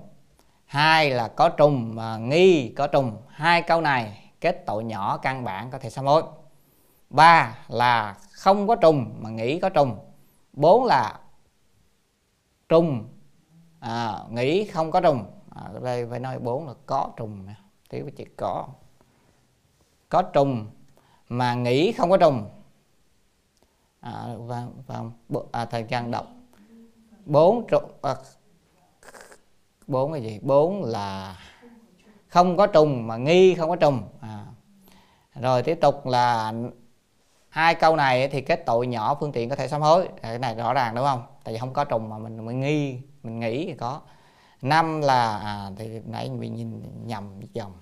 Hai 0.67 1.11
là 1.11 1.29
có 1.29 1.49
trùng 1.49 1.95
mà 1.95 2.17
nghi 2.17 2.73
có 2.77 2.87
trùng. 2.87 3.23
Hai 3.29 3.63
câu 3.63 3.81
này 3.81 4.31
kết 4.41 4.67
tội 4.67 4.85
nhỏ 4.85 5.17
căn 5.17 5.45
bản 5.45 5.71
có 5.71 5.79
thể 5.79 5.91
sám 5.91 6.07
hối. 6.07 6.23
Ba 7.11 7.59
là 7.69 8.17
không 8.33 8.69
có 8.69 8.77
trùng 8.77 9.15
mà 9.21 9.31
nghĩ 9.31 9.61
có 9.61 9.69
trùng. 9.69 9.99
Bốn 10.53 10.85
là 10.85 11.19
trùng 12.69 13.09
à, 13.81 14.15
nghĩ 14.31 14.65
không 14.65 14.91
có 14.91 15.01
trùng 15.01 15.25
ở 15.65 15.81
đây 15.85 16.07
phải 16.11 16.21
nói 16.21 16.39
bốn 16.39 16.67
là 16.67 16.75
có 16.87 17.11
trùng 17.17 17.47
thiếu 17.91 18.05
với 18.05 18.13
chữ 18.13 18.25
có. 18.37 18.69
Có 20.09 20.23
trùng 20.23 20.67
mà 21.29 21.55
nghĩ 21.55 21.93
không 21.93 22.11
có 22.11 22.17
trùng. 22.17 22.49
À, 24.01 24.27
và, 24.39 24.67
và 24.87 25.03
à, 25.53 25.65
thời 25.65 25.85
gian 25.89 26.11
đọc. 26.11 26.27
Bốn 27.25 27.67
trùng 27.69 27.91
à, 28.03 28.15
bốn 29.87 30.13
cái 30.13 30.23
gì? 30.23 30.39
Bốn 30.43 30.85
là 30.85 31.37
không 32.29 32.57
có 32.57 32.67
trùng 32.67 33.07
mà 33.07 33.17
nghi 33.17 33.55
không 33.55 33.71
có 33.71 33.77
trùng. 33.77 34.03
À. 34.21 34.47
rồi 35.35 35.63
tiếp 35.63 35.79
tục 35.81 36.07
là 36.07 36.53
hai 37.49 37.75
câu 37.75 37.97
này 37.97 38.29
thì 38.29 38.41
kết 38.41 38.67
tội 38.67 38.87
nhỏ 38.87 39.15
phương 39.21 39.33
tiện 39.33 39.49
có 39.49 39.57
thể 39.57 39.69
sám 39.69 39.81
hối. 39.81 40.09
Cái 40.23 40.39
này 40.39 40.55
rõ 40.55 40.75
ràng 40.75 40.95
đúng 40.95 41.05
không? 41.05 41.23
Tại 41.45 41.55
vì 41.55 41.59
không 41.59 41.73
có 41.73 41.85
trùng 41.85 42.09
mà 42.09 42.19
mình 42.19 42.47
mình 42.47 42.61
nghi 42.61 43.01
mình 43.23 43.41
nghĩ 43.41 43.67
thì 43.67 43.75
có 43.75 44.01
năm 44.63 45.01
là 45.01 45.39
à, 45.39 45.71
thì 45.77 46.01
nãy 46.07 46.31
mình 46.31 46.55
nhìn 46.55 46.83
nhầm 47.07 47.41
dòng. 47.53 47.73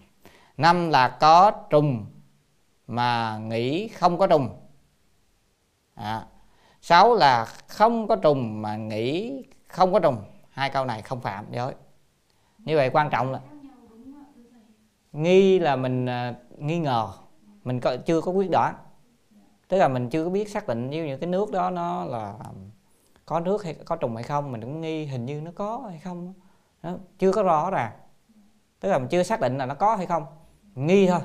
Năm 0.56 0.90
là 0.90 1.08
có 1.08 1.50
trùng 1.70 2.06
mà 2.86 3.38
nghĩ 3.38 3.88
không 3.88 4.18
có 4.18 4.26
trùng. 4.26 4.48
À. 5.94 6.26
sáu 6.82 7.14
là 7.14 7.44
không 7.68 8.08
có 8.08 8.16
trùng 8.16 8.62
mà 8.62 8.76
nghĩ 8.76 9.42
không 9.68 9.92
có 9.92 9.98
trùng. 9.98 10.24
Hai 10.50 10.70
câu 10.70 10.84
này 10.84 11.02
không 11.02 11.20
phạm 11.20 11.46
giới 11.52 11.74
như 12.58 12.76
vậy 12.76 12.90
quan 12.92 13.10
trọng 13.10 13.32
là 13.32 13.40
nghi 15.12 15.58
là 15.58 15.76
mình 15.76 16.06
à, 16.06 16.34
nghi 16.58 16.78
ngờ. 16.78 17.08
Mình 17.64 17.80
có, 17.80 17.96
chưa 17.96 18.20
có 18.20 18.32
quyết 18.32 18.50
đoán. 18.50 18.74
Tức 19.68 19.76
là 19.76 19.88
mình 19.88 20.10
chưa 20.10 20.24
có 20.24 20.30
biết 20.30 20.48
xác 20.48 20.68
định 20.68 20.90
như 20.90 21.04
những 21.04 21.20
cái 21.20 21.28
nước 21.28 21.50
đó 21.50 21.70
nó 21.70 22.04
là 22.04 22.34
à, 22.44 22.50
có 23.26 23.40
nước 23.40 23.64
hay 23.64 23.74
có 23.74 23.96
trùng 23.96 24.14
hay 24.14 24.24
không. 24.24 24.52
Mình 24.52 24.60
cũng 24.60 24.80
nghi 24.80 25.04
hình 25.06 25.26
như 25.26 25.40
nó 25.40 25.50
có 25.54 25.82
hay 25.90 25.98
không 25.98 26.34
đó, 26.85 26.93
chưa 27.18 27.32
có 27.32 27.43
rõ 27.43 27.70
ràng. 27.70 27.93
Tức 28.80 28.89
là 28.89 28.99
mình 28.99 29.09
chưa 29.09 29.22
xác 29.22 29.41
định 29.41 29.59
là 29.59 29.66
nó 29.66 29.74
có 29.74 29.97
hay 29.97 30.07
không. 30.07 30.26
Nghi 30.74 31.07
thôi. 31.07 31.20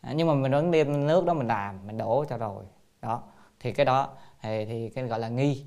À, 0.00 0.12
nhưng 0.12 0.28
mà 0.28 0.34
mình 0.34 0.52
vẫn 0.52 0.70
đem 0.70 1.06
nước 1.06 1.24
đó 1.24 1.34
mình 1.34 1.46
làm 1.46 1.86
mình 1.86 1.98
đổ 1.98 2.24
cho 2.28 2.38
rồi. 2.38 2.64
Đó 3.02 3.22
thì 3.60 3.72
cái 3.72 3.86
đó 3.86 4.08
thì, 4.42 4.64
thì 4.64 4.90
cái 4.90 5.04
gọi 5.04 5.18
là 5.18 5.28
nghi. 5.28 5.66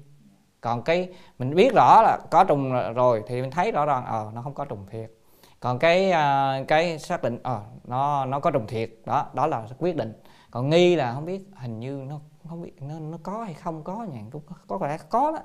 Còn 0.62 0.84
cái 0.84 1.10
mình 1.40 1.56
biết 1.56 1.74
rõ 1.76 2.02
là 2.02 2.20
có 2.32 2.44
trùng 2.44 2.94
rồi 2.94 3.24
thì 3.28 3.42
mình 3.42 3.52
thấy 3.52 3.72
rõ 3.72 3.86
ràng 3.86 4.06
ờ 4.06 4.32
nó 4.34 4.42
không 4.42 4.54
có 4.54 4.66
trùng 4.66 4.86
thiệt. 4.92 5.12
Còn 5.60 5.80
cái 5.80 6.12
à, 6.12 6.58
cái 6.68 7.00
xác 7.00 7.24
định 7.24 7.40
ờ 7.44 7.62
nó 7.84 8.26
nó 8.26 8.40
có 8.40 8.52
trùng 8.52 8.68
thiệt 8.68 8.92
đó 9.06 9.30
đó 9.34 9.48
là 9.48 9.68
quyết 9.80 9.96
định. 9.96 10.14
Còn 10.52 10.70
nghi 10.70 10.96
là 10.96 11.14
không 11.14 11.26
biết 11.26 11.42
hình 11.56 11.80
như 11.80 12.06
nó 12.10 12.20
không 12.50 12.62
biết 12.62 12.82
nó, 12.82 13.00
nó 13.00 13.18
có 13.24 13.44
hay 13.44 13.54
không 13.54 13.84
có 13.84 14.08
nhỉ? 14.14 14.20
Cũng 14.32 14.42
có, 14.46 14.56
có 14.68 14.78
có 14.78 14.88
lẽ 14.88 14.98
có 15.10 15.32
đó. 15.32 15.40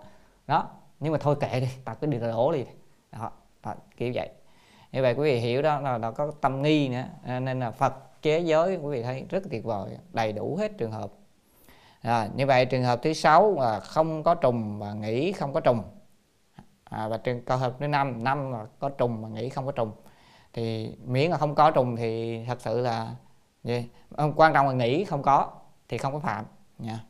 Đó 0.46 0.68
nhưng 1.00 1.12
mà 1.12 1.18
thôi 1.18 1.36
kệ 1.40 1.60
đi 1.60 1.68
tao 1.84 1.94
cứ 1.94 2.06
đi 2.06 2.18
đổ 2.18 2.52
đi. 2.52 2.64
Đó, 3.12 3.30
đó 3.64 3.74
kiểu 3.96 4.12
vậy. 4.14 4.30
Như 4.92 5.02
vậy 5.02 5.14
quý 5.14 5.32
vị 5.32 5.38
hiểu 5.38 5.62
đó 5.62 5.80
là 5.80 5.98
nó 5.98 6.10
có 6.10 6.30
tâm 6.40 6.62
nghi 6.62 6.88
nữa 6.88 7.04
à, 7.26 7.40
nên 7.40 7.60
là 7.60 7.70
phật 7.70 8.22
chế 8.22 8.40
giới 8.40 8.76
quý 8.76 8.90
vị 8.90 9.02
thấy 9.02 9.24
rất 9.30 9.42
tuyệt 9.50 9.64
vời 9.64 9.90
đầy 10.12 10.32
đủ 10.32 10.56
hết 10.56 10.72
trường 10.78 10.92
hợp. 10.92 11.12
À, 12.02 12.28
như 12.34 12.46
vậy 12.46 12.66
trường 12.66 12.84
hợp 12.84 13.00
thứ 13.02 13.12
sáu 13.12 13.54
là 13.60 13.80
không 13.80 14.22
có 14.22 14.34
trùng 14.34 14.78
và 14.78 14.92
nghĩ 14.92 15.32
không 15.32 15.52
có 15.52 15.60
trùng. 15.60 15.82
À, 16.84 17.08
và 17.08 17.16
trường 17.16 17.40
hợp 17.46 17.74
thứ 17.80 17.86
năm 17.86 18.24
năm 18.24 18.52
là 18.52 18.66
có 18.78 18.88
trùng 18.88 19.22
mà 19.22 19.28
nghĩ 19.28 19.48
không 19.48 19.66
có 19.66 19.72
trùng. 19.72 19.92
Thì 20.52 20.96
miễn 21.04 21.30
là 21.30 21.36
không 21.36 21.54
có 21.54 21.70
trùng 21.70 21.96
thì 21.96 22.44
thật 22.46 22.60
sự 22.60 22.80
là 22.80 23.14
gì? 23.64 23.88
Quan 24.36 24.52
trọng 24.52 24.68
là 24.68 24.72
nghĩ 24.72 25.04
không 25.04 25.22
có 25.22 25.50
thì 25.88 25.98
không 25.98 26.12
có 26.12 26.18
phạm 26.18 26.44
nha. 26.78 27.00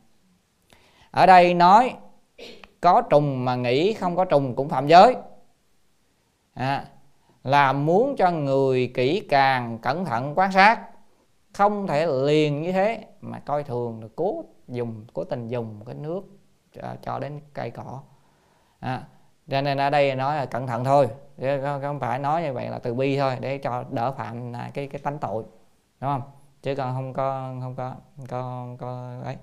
Ở 1.11 1.25
đây 1.25 1.53
nói 1.53 1.95
có 2.81 3.01
trùng 3.01 3.45
mà 3.45 3.55
nghĩ 3.55 3.93
không 3.93 4.15
có 4.15 4.25
trùng 4.25 4.55
cũng 4.55 4.69
phạm 4.69 4.87
giới 4.87 5.15
à, 6.53 6.85
là 7.43 7.73
muốn 7.73 8.15
cho 8.17 8.31
người 8.31 8.91
kỹ 8.93 9.27
càng 9.29 9.79
cẩn 9.81 10.05
thận 10.05 10.33
quan 10.35 10.51
sát. 10.51 10.89
Không 11.53 11.87
thể 11.87 12.07
liền 12.07 12.61
như 12.61 12.71
thế 12.71 13.05
mà 13.21 13.39
coi 13.39 13.63
thường 13.63 13.99
được 14.01 14.15
cố 14.15 14.43
dùng 14.67 15.05
cố 15.13 15.23
tình 15.23 15.47
dùng 15.47 15.79
cái 15.85 15.95
nước 15.95 16.21
cho, 16.73 16.95
cho 17.01 17.19
đến 17.19 17.41
cây 17.53 17.71
cỏ. 17.71 18.01
À, 18.79 19.03
cho 19.47 19.61
nên 19.61 19.77
ở 19.77 19.89
đây 19.89 20.15
nói 20.15 20.35
là 20.35 20.45
cẩn 20.45 20.67
thận 20.67 20.83
thôi 20.83 21.07
không 21.81 21.99
phải 21.99 22.19
nói 22.19 22.41
như 22.43 22.53
vậy 22.53 22.69
là 22.69 22.79
từ 22.79 22.93
bi 22.93 23.17
thôi 23.17 23.37
để 23.39 23.57
cho 23.57 23.83
đỡ 23.89 24.11
phạm 24.11 24.55
à, 24.55 24.71
cái 24.73 24.87
cái 24.87 25.01
tánh 25.03 25.19
tội 25.19 25.43
đúng 25.99 26.09
không? 26.09 26.21
Chứ 26.61 26.75
còn 26.75 26.93
không 26.93 27.13
có 27.13 27.53
không 27.61 27.75
có 27.75 27.93
không 28.17 28.27
có, 28.27 28.67
có 28.79 29.11
ấy. 29.23 29.37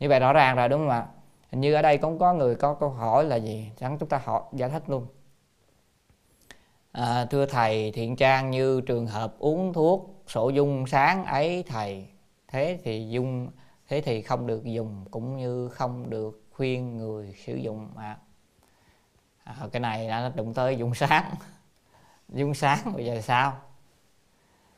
Như 0.00 0.08
vậy 0.08 0.20
rõ 0.20 0.32
ràng 0.32 0.56
rồi 0.56 0.68
đúng 0.68 0.80
không 0.80 0.90
ạ? 0.90 1.06
Hình 1.50 1.60
như 1.60 1.74
ở 1.74 1.82
đây 1.82 1.98
cũng 1.98 2.18
có 2.18 2.32
người 2.32 2.54
có 2.54 2.74
câu 2.74 2.90
hỏi 2.90 3.24
là 3.24 3.36
gì? 3.36 3.72
Chẳng 3.78 3.98
chúng 3.98 4.08
ta 4.08 4.20
hỏi 4.24 4.42
giải 4.52 4.70
thích 4.70 4.82
luôn 4.86 5.06
à, 6.96 7.24
thưa 7.24 7.46
thầy 7.46 7.92
thiện 7.92 8.16
trang 8.16 8.50
như 8.50 8.80
trường 8.80 9.06
hợp 9.06 9.38
uống 9.38 9.72
thuốc 9.72 10.22
sổ 10.26 10.48
dung 10.48 10.86
sáng 10.86 11.24
ấy 11.24 11.64
thầy. 11.68 12.08
Thế 12.48 12.78
thì 12.84 13.08
dung 13.08 13.48
thế 13.88 14.00
thì 14.00 14.22
không 14.22 14.46
được 14.46 14.64
dùng 14.64 15.04
cũng 15.10 15.36
như 15.36 15.68
không 15.68 16.10
được 16.10 16.42
khuyên 16.52 16.98
người 16.98 17.34
sử 17.46 17.56
dụng 17.56 17.88
mà 17.94 18.18
à, 19.44 19.54
cái 19.72 19.80
này 19.80 20.08
đã 20.08 20.32
đụng 20.34 20.54
tới 20.54 20.76
dung 20.76 20.94
sáng. 20.94 21.24
Dung 22.28 22.54
sáng 22.54 22.78
bây 22.94 23.04
giờ 23.04 23.20
sao? 23.20 23.52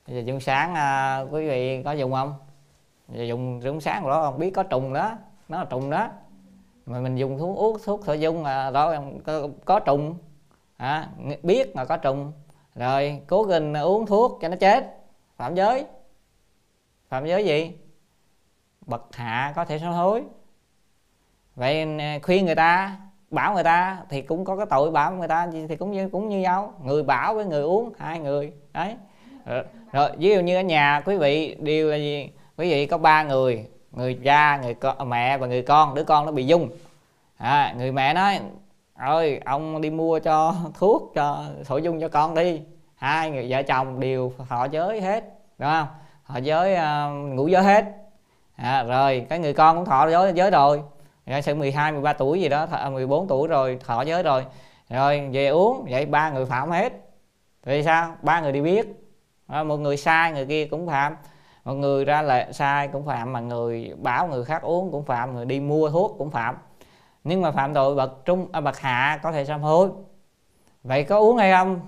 Bây 0.06 0.16
giờ 0.16 0.22
dung 0.26 0.40
sáng 0.40 0.74
à, 0.74 1.20
quý 1.30 1.48
vị 1.48 1.82
có 1.82 1.92
dùng 1.92 2.12
không? 2.12 2.34
Bây 3.08 3.18
giờ 3.18 3.24
dùng 3.24 3.62
dung 3.62 3.80
sáng 3.80 4.02
đó 4.08 4.22
không 4.22 4.38
biết 4.38 4.50
có 4.50 4.62
trùng 4.62 4.92
đó. 4.92 5.18
Nó 5.48 5.58
là 5.58 5.64
trùng 5.64 5.90
đó. 5.90 6.08
Mà 6.86 7.00
mình 7.00 7.16
dùng 7.16 7.38
thuốc 7.38 7.56
uống 7.56 7.76
thuốc 7.84 8.06
sổ 8.06 8.12
dung 8.12 8.44
à, 8.44 8.70
đó 8.70 8.94
có, 9.24 9.48
có 9.64 9.80
trùng 9.80 10.14
à, 10.78 11.08
biết 11.42 11.76
mà 11.76 11.84
có 11.84 11.96
trùng. 11.96 12.32
Rồi 12.74 13.20
cố 13.26 13.46
tình 13.46 13.74
uống 13.74 14.06
thuốc 14.06 14.38
cho 14.42 14.48
nó 14.48 14.56
chết. 14.56 14.96
Phạm 15.36 15.54
giới. 15.54 15.84
Phạm 17.08 17.26
giới 17.26 17.44
gì? 17.44 17.72
Bậc 18.86 19.16
hạ 19.16 19.52
có 19.56 19.64
thể 19.64 19.78
sám 19.78 19.92
hối. 19.92 20.22
Vậy 21.56 21.82
ờ, 21.98 22.18
khuyên 22.22 22.46
người 22.46 22.54
ta 22.54 22.96
bảo 23.30 23.54
người 23.54 23.64
ta 23.64 23.98
thì 24.08 24.22
cũng 24.22 24.44
có 24.44 24.56
cái 24.56 24.66
tội 24.70 24.90
bảo 24.90 25.12
người 25.12 25.28
ta 25.28 25.48
thì 25.68 25.76
cũng 25.76 25.92
như 25.92 26.08
cũng 26.08 26.28
như 26.28 26.38
nhau. 26.38 26.74
Người 26.84 27.02
bảo 27.02 27.34
với 27.34 27.44
người 27.44 27.62
uống 27.62 27.92
hai 27.98 28.18
người. 28.18 28.52
Đấy. 28.72 28.96
Rồi, 29.46 29.64
rồi 29.92 30.10
ví 30.18 30.34
dụ 30.34 30.40
như 30.40 30.56
ở 30.56 30.62
nhà 30.62 31.02
quý 31.04 31.16
vị 31.16 31.54
đều 31.54 31.90
là 31.90 31.96
gì? 31.96 32.30
Quý 32.56 32.70
vị 32.70 32.86
có 32.86 32.98
ba 32.98 33.22
người. 33.22 33.66
Người 33.92 34.18
cha 34.24 34.56
người 34.62 34.74
con, 34.74 35.10
mẹ 35.10 35.38
và 35.38 35.46
người 35.46 35.62
con. 35.62 35.94
Đứa 35.94 36.04
con 36.04 36.26
nó 36.26 36.32
bị 36.32 36.46
dung. 36.46 36.70
À, 37.36 37.74
người 37.78 37.92
mẹ 37.92 38.14
nói 38.14 38.40
ơi 39.06 39.40
ông 39.44 39.80
đi 39.80 39.90
mua 39.90 40.18
cho 40.18 40.54
thuốc 40.74 41.12
cho 41.14 41.44
sổ 41.64 41.76
dung 41.76 42.00
cho 42.00 42.08
con 42.08 42.34
đi. 42.34 42.62
Hai 42.94 43.30
người 43.30 43.46
vợ 43.50 43.62
chồng 43.62 44.00
đều 44.00 44.32
họ 44.48 44.64
giới 44.64 45.00
hết 45.00 45.24
đúng 45.58 45.68
không? 45.68 45.86
Họ 46.22 46.38
giới 46.38 46.74
uh, 46.74 47.34
ngủ 47.34 47.48
giới 47.48 47.62
hết. 47.62 47.84
À, 48.56 48.82
rồi 48.82 49.26
cái 49.28 49.38
người 49.38 49.52
con 49.52 49.76
cũng 49.76 49.84
thọ 49.84 50.10
giới 50.10 50.32
giới 50.34 50.50
rồi. 50.50 50.82
Rồi 51.26 51.42
sử 51.42 51.54
12 51.54 51.92
13 51.92 52.12
tuổi 52.12 52.40
gì 52.40 52.48
đó 52.48 52.66
14 52.92 53.28
tuổi 53.28 53.48
rồi 53.48 53.78
thọ 53.86 54.02
giới 54.02 54.22
rồi. 54.22 54.44
Rồi 54.88 55.28
về 55.32 55.46
uống 55.48 55.86
vậy 55.90 56.06
ba 56.06 56.30
người 56.30 56.46
phạm 56.46 56.70
hết. 56.70 56.92
Thì 57.62 57.82
sao? 57.82 58.14
Ba 58.22 58.40
người 58.40 58.52
đi 58.52 58.60
biết. 58.60 58.86
À, 59.46 59.62
một 59.62 59.76
người 59.76 59.96
sai 59.96 60.32
người 60.32 60.46
kia 60.46 60.66
cũng 60.66 60.86
phạm. 60.86 61.16
Một 61.64 61.74
người 61.74 62.04
ra 62.04 62.22
lệ 62.22 62.52
sai 62.52 62.88
cũng 62.88 63.06
phạm 63.06 63.32
mà 63.32 63.40
người 63.40 63.94
bảo 63.98 64.28
người 64.28 64.44
khác 64.44 64.62
uống 64.62 64.90
cũng 64.90 65.04
phạm 65.04 65.34
người 65.34 65.44
đi 65.44 65.60
mua 65.60 65.90
thuốc 65.90 66.14
cũng 66.18 66.30
phạm 66.30 66.56
nhưng 67.24 67.42
mà 67.42 67.50
phạm 67.50 67.74
tội 67.74 67.94
bậc 67.94 68.24
trung 68.24 68.48
à, 68.52 68.60
bậc 68.60 68.78
hạ 68.78 69.20
có 69.22 69.32
thể 69.32 69.44
sám 69.44 69.62
hối. 69.62 69.88
Vậy 70.82 71.04
có 71.04 71.18
uống 71.18 71.36
hay 71.36 71.52
không? 71.52 71.80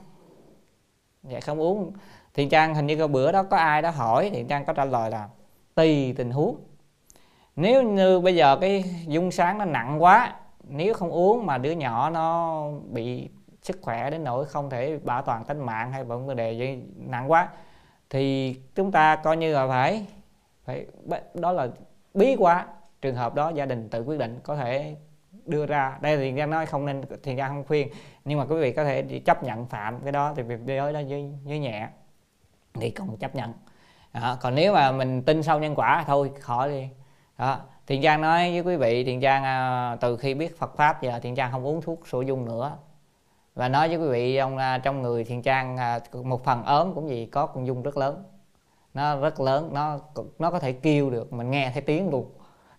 Vậy 1.22 1.40
không 1.40 1.60
uống. 1.60 1.92
Thiện 2.34 2.48
trang 2.48 2.74
hình 2.74 2.86
như 2.86 2.96
cái 2.96 3.08
bữa 3.08 3.32
đó 3.32 3.42
có 3.42 3.56
ai 3.56 3.82
đó 3.82 3.90
hỏi 3.90 4.30
thiện 4.32 4.46
trang 4.48 4.64
có 4.64 4.72
trả 4.72 4.84
lời 4.84 5.10
là 5.10 5.28
tùy 5.74 6.14
tình 6.16 6.30
huống. 6.30 6.56
Nếu 7.56 7.82
như 7.82 8.20
bây 8.20 8.36
giờ 8.36 8.56
cái 8.60 8.84
dung 9.06 9.30
sáng 9.30 9.58
nó 9.58 9.64
nặng 9.64 10.02
quá 10.02 10.34
nếu 10.64 10.94
không 10.94 11.10
uống 11.10 11.46
mà 11.46 11.58
đứa 11.58 11.70
nhỏ 11.70 12.10
nó 12.10 12.62
bị 12.90 13.28
sức 13.62 13.78
khỏe 13.82 14.10
đến 14.10 14.24
nỗi 14.24 14.46
không 14.46 14.70
thể 14.70 14.98
bảo 14.98 15.22
toàn 15.22 15.44
tính 15.44 15.66
mạng 15.66 15.92
hay 15.92 16.04
vấn 16.04 16.36
đề 16.36 16.52
gì 16.52 16.82
nặng 16.96 17.30
quá 17.30 17.48
thì 18.10 18.54
chúng 18.74 18.92
ta 18.92 19.16
coi 19.16 19.36
như 19.36 19.54
là 19.54 19.68
phải 19.68 20.06
phải 20.64 20.86
đó 21.34 21.52
là 21.52 21.68
bí 22.14 22.36
quá. 22.36 22.66
Trường 23.02 23.14
hợp 23.14 23.34
đó 23.34 23.52
gia 23.54 23.66
đình 23.66 23.88
tự 23.88 24.02
quyết 24.02 24.18
định 24.18 24.40
có 24.42 24.56
thể 24.56 24.96
đưa 25.50 25.66
ra. 25.66 25.98
Đây 26.00 26.16
thì 26.16 26.32
ra 26.32 26.46
nói 26.46 26.66
không 26.66 26.86
nên 26.86 27.02
thì 27.22 27.36
ra 27.36 27.48
không 27.48 27.64
khuyên. 27.64 27.88
Nhưng 28.24 28.38
mà 28.38 28.44
quý 28.44 28.56
vị 28.60 28.72
có 28.72 28.84
thể 28.84 29.20
chấp 29.24 29.42
nhận 29.44 29.66
phạm 29.66 30.00
cái 30.00 30.12
đó 30.12 30.32
thì 30.36 30.42
việc 30.42 30.60
giới 30.66 30.92
đó 30.92 31.00
với, 31.08 31.32
với 31.44 31.58
nhẹ. 31.58 31.88
Thì 32.74 32.90
còn 32.90 33.16
chấp 33.16 33.34
nhận. 33.34 33.52
Đó. 34.12 34.36
còn 34.40 34.54
nếu 34.54 34.72
mà 34.72 34.92
mình 34.92 35.22
tin 35.22 35.42
sâu 35.42 35.58
nhân 35.58 35.74
quả 35.74 36.04
thôi 36.06 36.30
khỏi 36.40 36.68
đi. 36.68 36.88
Đó 37.38 37.60
thiện 37.86 38.02
trang 38.02 38.20
nói 38.20 38.50
với 38.50 38.60
quý 38.60 38.76
vị 38.76 39.04
thiện 39.04 39.20
trang 39.20 39.44
à, 39.44 39.96
từ 40.00 40.16
khi 40.16 40.34
biết 40.34 40.58
phật 40.58 40.76
pháp 40.76 41.02
giờ 41.02 41.20
thiện 41.22 41.34
trang 41.34 41.52
không 41.52 41.66
uống 41.66 41.82
thuốc 41.82 42.08
sổ 42.08 42.20
dung 42.20 42.44
nữa. 42.44 42.76
Và 43.54 43.68
nói 43.68 43.88
với 43.88 43.96
quý 43.96 44.08
vị 44.08 44.36
ông 44.36 44.56
à, 44.56 44.78
trong 44.78 45.02
người 45.02 45.24
thiện 45.24 45.42
trang 45.42 45.76
à, 45.76 46.00
một 46.24 46.44
phần 46.44 46.64
ốm 46.64 46.94
cũng 46.94 47.08
gì 47.08 47.26
có 47.26 47.46
con 47.46 47.66
dung 47.66 47.82
rất 47.82 47.96
lớn. 47.96 48.24
Nó 48.94 49.20
rất 49.20 49.40
lớn 49.40 49.70
nó 49.72 49.98
nó 50.38 50.50
có 50.50 50.58
thể 50.58 50.72
kêu 50.72 51.10
được 51.10 51.32
mình 51.32 51.50
nghe 51.50 51.70
thấy 51.72 51.82
tiếng 51.82 52.10
luôn 52.10 52.30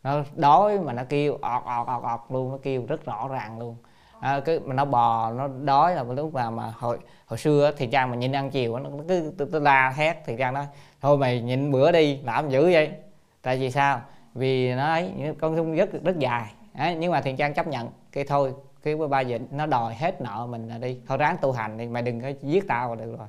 nó 0.03 0.23
đói 0.35 0.79
mà 0.79 0.93
nó 0.93 1.03
kêu 1.09 1.37
ọt 1.41 1.63
ọt 1.65 1.87
ọt 1.87 2.03
ọt 2.03 2.19
luôn 2.29 2.51
nó 2.51 2.57
kêu 2.63 2.85
rất 2.87 3.05
rõ 3.05 3.27
ràng 3.27 3.59
luôn. 3.59 3.75
À, 4.19 4.39
cứ 4.39 4.59
mà 4.65 4.73
nó 4.73 4.85
bò 4.85 5.31
nó 5.31 5.47
đói 5.47 5.95
là 5.95 6.03
lúc 6.03 6.33
nào 6.33 6.51
mà 6.51 6.73
hồi 6.77 6.97
hồi 7.25 7.37
xưa 7.37 7.71
thì 7.77 7.87
trang 7.87 8.09
mà 8.09 8.15
nhìn 8.15 8.31
ăn 8.31 8.49
chiều 8.49 8.79
nó 8.79 8.89
cứ 9.07 9.33
tôi, 9.37 9.47
tôi 9.51 9.61
la 9.61 9.93
hét 9.95 10.23
thì 10.25 10.35
trang 10.37 10.53
nói 10.53 10.65
thôi 11.01 11.17
mày 11.17 11.41
nhịn 11.41 11.71
bữa 11.71 11.91
đi 11.91 12.19
làm 12.23 12.49
dữ 12.49 12.71
vậy. 12.73 12.91
Tại 13.41 13.57
vì 13.57 13.71
sao? 13.71 14.01
Vì 14.33 14.75
nó 14.75 14.85
ấy 14.85 15.13
con 15.39 15.55
sung 15.55 15.75
rất 15.75 15.89
rất 16.03 16.19
dài. 16.19 16.51
Đấy, 16.73 16.95
nhưng 16.95 17.11
mà 17.11 17.21
thiền 17.21 17.35
trang 17.35 17.53
chấp 17.53 17.67
nhận 17.67 17.89
cái 18.11 18.23
thôi 18.23 18.53
cái 18.83 18.95
ba 18.95 19.21
giờ 19.21 19.39
nó 19.51 19.65
đòi 19.65 19.95
hết 19.95 20.21
nợ 20.21 20.47
mình 20.49 20.69
là 20.69 20.77
đi. 20.77 20.99
Thôi 21.07 21.17
ráng 21.17 21.37
tu 21.41 21.51
hành 21.51 21.77
đi 21.77 21.87
mày 21.87 22.01
đừng 22.01 22.21
có 22.21 22.27
giết 22.41 22.67
tao 22.67 22.95
là 22.95 23.05
được 23.05 23.15
rồi. 23.17 23.27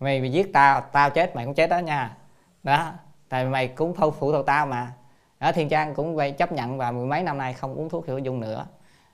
Mày, 0.00 0.20
mày 0.20 0.32
giết 0.32 0.52
tao 0.52 0.80
tao 0.80 1.10
chết 1.10 1.36
mày 1.36 1.44
cũng 1.44 1.54
chết 1.54 1.70
đó 1.70 1.78
nha. 1.78 2.16
Đó 2.62 2.92
tại 3.28 3.44
mày 3.44 3.68
cũng 3.68 3.94
thâu 3.94 4.10
phụ 4.10 4.32
thuộc 4.32 4.46
tao 4.46 4.66
mà 4.66 4.92
ở 5.40 5.52
thiên 5.52 5.68
trang 5.68 5.94
cũng 5.94 6.16
vậy 6.16 6.32
chấp 6.32 6.52
nhận 6.52 6.78
và 6.78 6.92
mười 6.92 7.06
mấy 7.06 7.22
năm 7.22 7.38
nay 7.38 7.52
không 7.52 7.74
uống 7.74 7.88
thuốc 7.88 8.06
hiệu 8.06 8.18
dung 8.18 8.40
nữa. 8.40 8.66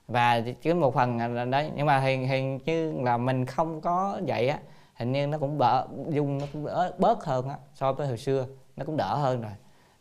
Và 0.07 0.41
chỉ 0.61 0.73
một 0.73 0.93
phần 0.93 1.35
là 1.35 1.45
đấy 1.45 1.71
nhưng 1.75 1.85
mà 1.85 1.99
hình 1.99 2.27
hình 2.27 2.59
như 2.65 2.93
là 3.01 3.17
mình 3.17 3.45
không 3.45 3.81
có 3.81 4.19
vậy 4.27 4.47
á 4.49 4.59
hình 4.95 5.11
như 5.11 5.27
nó 5.27 5.37
cũng 5.37 5.57
bỡ 5.57 5.87
dung 6.09 6.37
nó 6.37 6.45
cũng 6.53 6.65
đỡ, 6.65 6.93
bớt 6.97 7.25
hơn 7.25 7.49
á 7.49 7.55
so 7.73 7.93
với 7.93 8.07
hồi 8.07 8.17
xưa 8.17 8.47
nó 8.77 8.85
cũng 8.85 8.97
đỡ 8.97 9.15
hơn 9.15 9.41
rồi. 9.41 9.51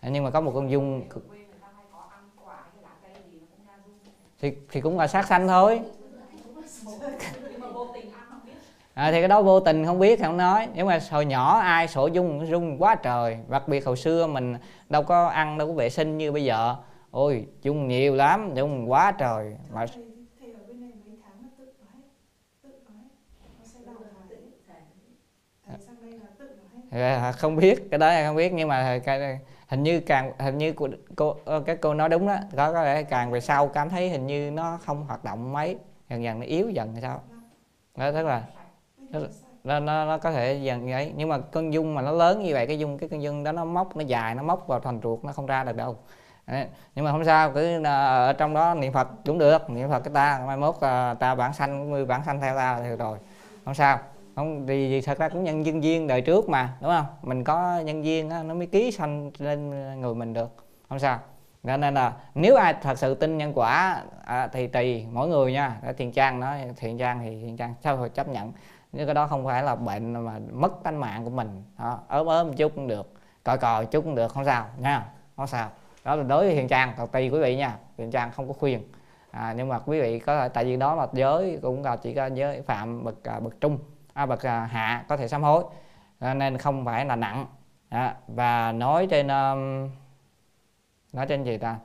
Nhưng 0.02 0.24
mà 0.24 0.30
có 0.30 0.40
một 0.40 0.52
con 0.54 0.70
dung 0.70 1.02
thì 4.40 4.52
thì 4.70 4.80
cũng 4.80 4.98
là 4.98 5.06
sát 5.06 5.26
sanh 5.26 5.48
thôi. 5.48 5.80
à, 8.96 9.10
thì 9.12 9.20
cái 9.20 9.28
đó 9.28 9.42
vô 9.42 9.60
tình 9.60 9.86
không 9.86 9.98
biết 9.98 10.20
không 10.22 10.36
nói. 10.36 10.68
Nhưng 10.74 10.86
mà 10.86 10.98
hồi 11.10 11.24
nhỏ 11.26 11.58
ai 11.58 11.88
sổ 11.88 12.06
dung 12.06 12.46
dung 12.48 12.82
quá 12.82 12.94
trời 12.94 13.38
đặc 13.48 13.68
biệt 13.68 13.86
hồi 13.86 13.96
xưa 13.96 14.26
mình 14.26 14.56
đâu 14.88 15.02
có 15.02 15.26
ăn 15.28 15.58
đâu 15.58 15.68
có 15.68 15.72
vệ 15.74 15.90
sinh 15.90 16.18
như 16.18 16.32
bây 16.32 16.44
giờ. 16.44 16.76
Ôi 17.10 17.46
dung 17.62 17.88
nhiều 17.88 18.14
lắm 18.14 18.54
dung 18.54 18.90
quá 18.90 19.12
trời. 19.18 19.56
Mà 19.70 19.86
không 27.32 27.56
biết 27.56 27.90
cái 27.90 27.98
đó 27.98 28.08
là 28.08 28.26
không 28.26 28.36
biết. 28.36 28.52
Nhưng 28.52 28.68
mà 28.68 28.98
cái, 29.04 29.38
hình 29.68 29.82
như 29.82 30.00
càng 30.00 30.32
hình 30.38 30.58
như 30.58 30.72
cô, 30.72 30.88
cô 31.16 31.36
ờ, 31.44 31.60
cái 31.66 31.76
cô 31.76 31.94
nói 31.94 32.08
đúng 32.08 32.26
đó. 32.26 32.36
Có 32.56 32.72
có 32.72 32.84
thể 32.84 33.02
càng 33.02 33.30
về 33.30 33.40
sau 33.40 33.68
cảm 33.68 33.90
thấy 33.90 34.10
hình 34.10 34.26
như 34.26 34.50
nó 34.50 34.78
không 34.84 35.04
hoạt 35.06 35.24
động 35.24 35.52
mấy. 35.52 35.78
Dần 36.10 36.22
dần 36.24 36.40
nó 36.40 36.46
yếu 36.46 36.70
dần 36.70 36.92
hay 36.92 37.02
sao? 37.02 37.22
Đó 37.96 38.12
tức 38.12 38.22
là 38.26 38.42
nó, 39.10 39.80
nó, 39.80 40.04
nó 40.04 40.18
có 40.18 40.32
thể 40.32 40.54
dần 40.54 40.90
vậy. 40.90 41.12
Nhưng 41.16 41.28
mà 41.28 41.38
cơn 41.38 41.72
dung 41.72 41.94
mà 41.94 42.02
nó 42.02 42.12
lớn 42.12 42.42
như 42.42 42.54
vậy 42.54 42.66
cái 42.66 42.78
dung 42.78 42.98
cái 42.98 43.08
cơn 43.08 43.22
dung 43.22 43.44
đó 43.44 43.52
nó 43.52 43.64
móc 43.64 43.96
nó 43.96 44.02
dài 44.02 44.34
nó 44.34 44.42
móc 44.42 44.66
vào 44.66 44.80
thành 44.80 45.00
ruột 45.02 45.24
nó 45.24 45.32
không 45.32 45.46
ra 45.46 45.64
được 45.64 45.76
đâu. 45.76 45.96
Đấy. 46.46 46.66
nhưng 46.94 47.04
mà 47.04 47.12
không 47.12 47.24
sao 47.24 47.50
cứ 47.52 47.82
ờ, 47.84 48.26
ở 48.26 48.32
trong 48.32 48.54
đó 48.54 48.74
niệm 48.74 48.92
phật 48.92 49.08
cũng 49.24 49.38
được. 49.38 49.70
Niệm 49.70 49.90
phật 49.90 50.00
cái 50.00 50.14
ta 50.14 50.40
mai 50.46 50.56
mốt 50.56 50.74
ờ, 50.74 50.80
ta, 50.80 51.14
ta 51.14 51.34
bản 51.34 51.52
sanh 51.52 51.90
người 51.90 52.04
bản 52.04 52.20
sanh 52.26 52.40
theo 52.40 52.56
ta 52.56 52.80
thì 52.82 52.96
rồi. 52.96 53.18
Không 53.64 53.74
sao. 53.74 53.98
Không 54.36 54.66
thì, 54.66 54.88
thì 54.88 55.00
thật 55.00 55.18
ra 55.18 55.28
cũng 55.28 55.44
nhân 55.44 55.62
nhân 55.62 55.80
viên 55.80 56.06
đời 56.06 56.20
trước 56.20 56.48
mà 56.48 56.76
đúng 56.80 56.90
không? 56.90 57.06
Mình 57.22 57.44
có 57.44 57.80
nhân 57.84 58.02
viên 58.02 58.28
đó, 58.28 58.42
nó 58.42 58.54
mới 58.54 58.66
ký 58.66 58.90
sanh 58.90 59.30
lên 59.38 59.70
người 60.00 60.14
mình 60.14 60.32
được. 60.32 60.50
Không 60.88 60.98
sao. 60.98 61.18
Cho 61.64 61.76
nên 61.76 61.94
là 61.94 62.12
nếu 62.34 62.56
ai 62.56 62.74
thật 62.82 62.98
sự 62.98 63.14
tin 63.14 63.38
nhân 63.38 63.52
quả 63.54 64.02
à, 64.24 64.46
thì 64.46 64.66
tùy 64.66 65.06
mỗi 65.12 65.28
người 65.28 65.52
nha. 65.52 65.80
Thiện 65.96 66.12
trang 66.12 66.40
nói 66.40 66.60
thiện 66.76 66.98
trang 66.98 67.20
thì 67.22 67.30
thiện 67.42 67.56
trang 67.56 67.74
sao 67.82 67.96
phải 67.96 68.08
chấp 68.08 68.28
nhận? 68.28 68.52
Nhưng 68.96 69.06
cái 69.06 69.14
đó 69.14 69.26
không 69.26 69.44
phải 69.44 69.62
là 69.62 69.74
bệnh 69.74 70.12
mà 70.24 70.38
mất 70.52 70.72
tánh 70.82 71.00
mạng 71.00 71.24
của 71.24 71.30
mình. 71.30 71.62
Đó, 71.78 71.98
ốm 72.08 72.26
ốm 72.26 72.46
một 72.46 72.54
chút 72.56 72.72
cũng 72.74 72.88
được 72.88 73.12
còi 73.44 73.58
còi 73.58 73.86
chút 73.86 74.04
cũng 74.04 74.14
được 74.14 74.32
không 74.32 74.44
sao 74.44 74.66
nha 74.78 75.06
không 75.36 75.46
sao. 75.46 75.70
Đó 76.04 76.16
là 76.16 76.22
đối 76.22 76.46
với 76.46 76.54
thiện 76.54 76.68
trang 76.68 76.92
thật 76.96 77.12
tùy 77.12 77.30
quý 77.30 77.40
vị 77.40 77.56
nha 77.56 77.76
hiện 77.98 78.10
trang 78.10 78.30
không 78.32 78.48
có 78.48 78.54
khuyên. 78.54 78.82
À, 79.30 79.54
nhưng 79.56 79.68
mà 79.68 79.78
quý 79.78 80.00
vị 80.00 80.18
có 80.18 80.48
tại 80.48 80.64
vì 80.64 80.76
đó 80.76 80.94
là 80.94 81.06
giới 81.12 81.58
cũng 81.62 81.84
là 81.84 81.96
chỉ 81.96 82.14
có 82.14 82.26
giới 82.26 82.62
phạm 82.62 83.04
bậc 83.04 83.24
à, 83.24 83.40
bậc 83.40 83.60
trung 83.60 83.78
à, 84.14 84.26
bậc 84.26 84.46
à, 84.46 84.68
hạ 84.72 85.04
có 85.08 85.16
thể 85.16 85.28
sám 85.28 85.42
hối. 85.42 85.64
À, 86.18 86.34
nên 86.34 86.58
không 86.58 86.84
phải 86.84 87.04
là 87.04 87.16
nặng. 87.16 87.46
À, 87.88 88.14
và 88.28 88.72
nói 88.72 89.06
trên 89.10 89.28
um, 89.28 89.90
nói 91.12 91.26
trên 91.26 91.44
gì 91.44 91.58
ta? 91.58 91.76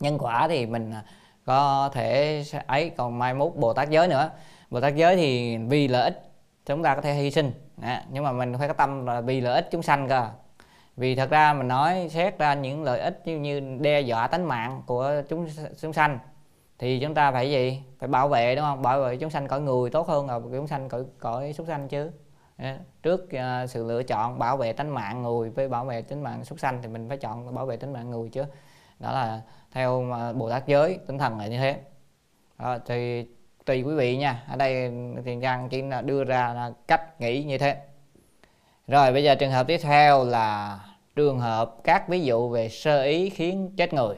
Nhân 0.00 0.18
quả 0.18 0.48
thì 0.48 0.66
mình 0.66 0.92
à, 0.92 1.04
có 1.44 1.90
thể 1.92 2.42
ấy 2.66 2.90
còn 2.90 3.18
mai 3.18 3.34
mốt 3.34 3.52
bồ 3.54 3.72
tát 3.72 3.90
giới 3.90 4.08
nữa 4.08 4.30
bồ 4.70 4.80
tát 4.80 4.96
giới 4.96 5.16
thì 5.16 5.58
vì 5.58 5.88
lợi 5.88 6.02
ích 6.02 6.22
chúng 6.66 6.82
ta 6.82 6.94
có 6.94 7.00
thể 7.00 7.14
hy 7.14 7.30
sinh. 7.30 7.52
À, 7.82 8.04
nhưng 8.10 8.24
mà 8.24 8.32
mình 8.32 8.54
phải 8.58 8.68
có 8.68 8.74
tâm 8.74 9.06
là 9.06 9.20
vì 9.20 9.40
lợi 9.40 9.54
ích 9.54 9.68
chúng 9.70 9.82
sanh 9.82 10.08
cơ. 10.08 10.28
Vì 10.96 11.14
thật 11.14 11.30
ra 11.30 11.52
mình 11.52 11.68
nói 11.68 12.08
xét 12.10 12.38
ra 12.38 12.54
những 12.54 12.84
lợi 12.84 13.00
ích 13.00 13.22
như, 13.24 13.38
như 13.38 13.78
đe 13.80 14.00
dọa 14.00 14.26
tính 14.26 14.44
mạng 14.44 14.82
của 14.86 15.22
chúng 15.28 15.48
chúng 15.80 15.92
sanh 15.92 16.18
thì 16.78 17.00
chúng 17.00 17.14
ta 17.14 17.32
phải 17.32 17.50
gì? 17.50 17.82
Phải 17.98 18.08
bảo 18.08 18.28
vệ 18.28 18.56
đúng 18.56 18.64
không? 18.64 18.82
Bảo 18.82 19.00
vệ 19.00 19.16
chúng 19.16 19.30
sanh 19.30 19.48
cõi 19.48 19.60
người 19.60 19.90
tốt 19.90 20.08
hơn 20.08 20.26
là 20.26 20.40
chúng 20.52 20.66
sanh 20.66 20.88
cõi 20.88 21.04
cõi 21.18 21.52
súc 21.52 21.66
sanh 21.66 21.88
chứ. 21.88 22.10
Trước 23.02 23.24
uh, 23.24 23.70
sự 23.70 23.84
lựa 23.88 24.02
chọn 24.02 24.38
bảo 24.38 24.56
vệ 24.56 24.72
tính 24.72 24.88
mạng 24.88 25.22
người 25.22 25.50
với 25.50 25.68
bảo 25.68 25.84
vệ 25.84 26.02
tính 26.02 26.22
mạng 26.22 26.44
súc 26.44 26.60
sanh 26.60 26.82
thì 26.82 26.88
mình 26.88 27.08
phải 27.08 27.18
chọn 27.18 27.54
bảo 27.54 27.66
vệ 27.66 27.76
tính 27.76 27.92
mạng 27.92 28.10
người 28.10 28.28
chứ. 28.28 28.44
Đó 28.98 29.12
là 29.12 29.40
theo 29.72 30.12
à, 30.12 30.32
bồ 30.32 30.50
tát 30.50 30.66
giới 30.66 30.98
tinh 31.06 31.18
thần 31.18 31.38
là 31.38 31.46
như 31.46 31.58
thế. 31.58 31.80
Đó, 32.58 32.78
thì 32.86 33.26
tùy 33.66 33.82
quý 33.82 33.94
vị 33.94 34.16
nha. 34.16 34.42
Ở 34.48 34.56
đây 34.56 34.92
thiền 35.24 35.40
trang 35.40 35.68
chỉ 35.68 35.82
là 35.82 36.02
đưa 36.02 36.24
ra 36.24 36.52
là 36.52 36.72
cách 36.86 37.20
nghĩ 37.20 37.42
như 37.42 37.58
thế. 37.58 37.76
Rồi, 38.86 39.12
bây 39.12 39.24
giờ 39.24 39.34
trường 39.34 39.50
hợp 39.50 39.66
tiếp 39.66 39.78
theo 39.78 40.24
là 40.24 40.78
trường 41.16 41.38
hợp 41.38 41.76
các 41.84 42.08
ví 42.08 42.20
dụ 42.20 42.48
về 42.48 42.68
sơ 42.68 43.02
ý 43.02 43.30
khiến 43.30 43.72
chết 43.76 43.94
người. 43.94 44.16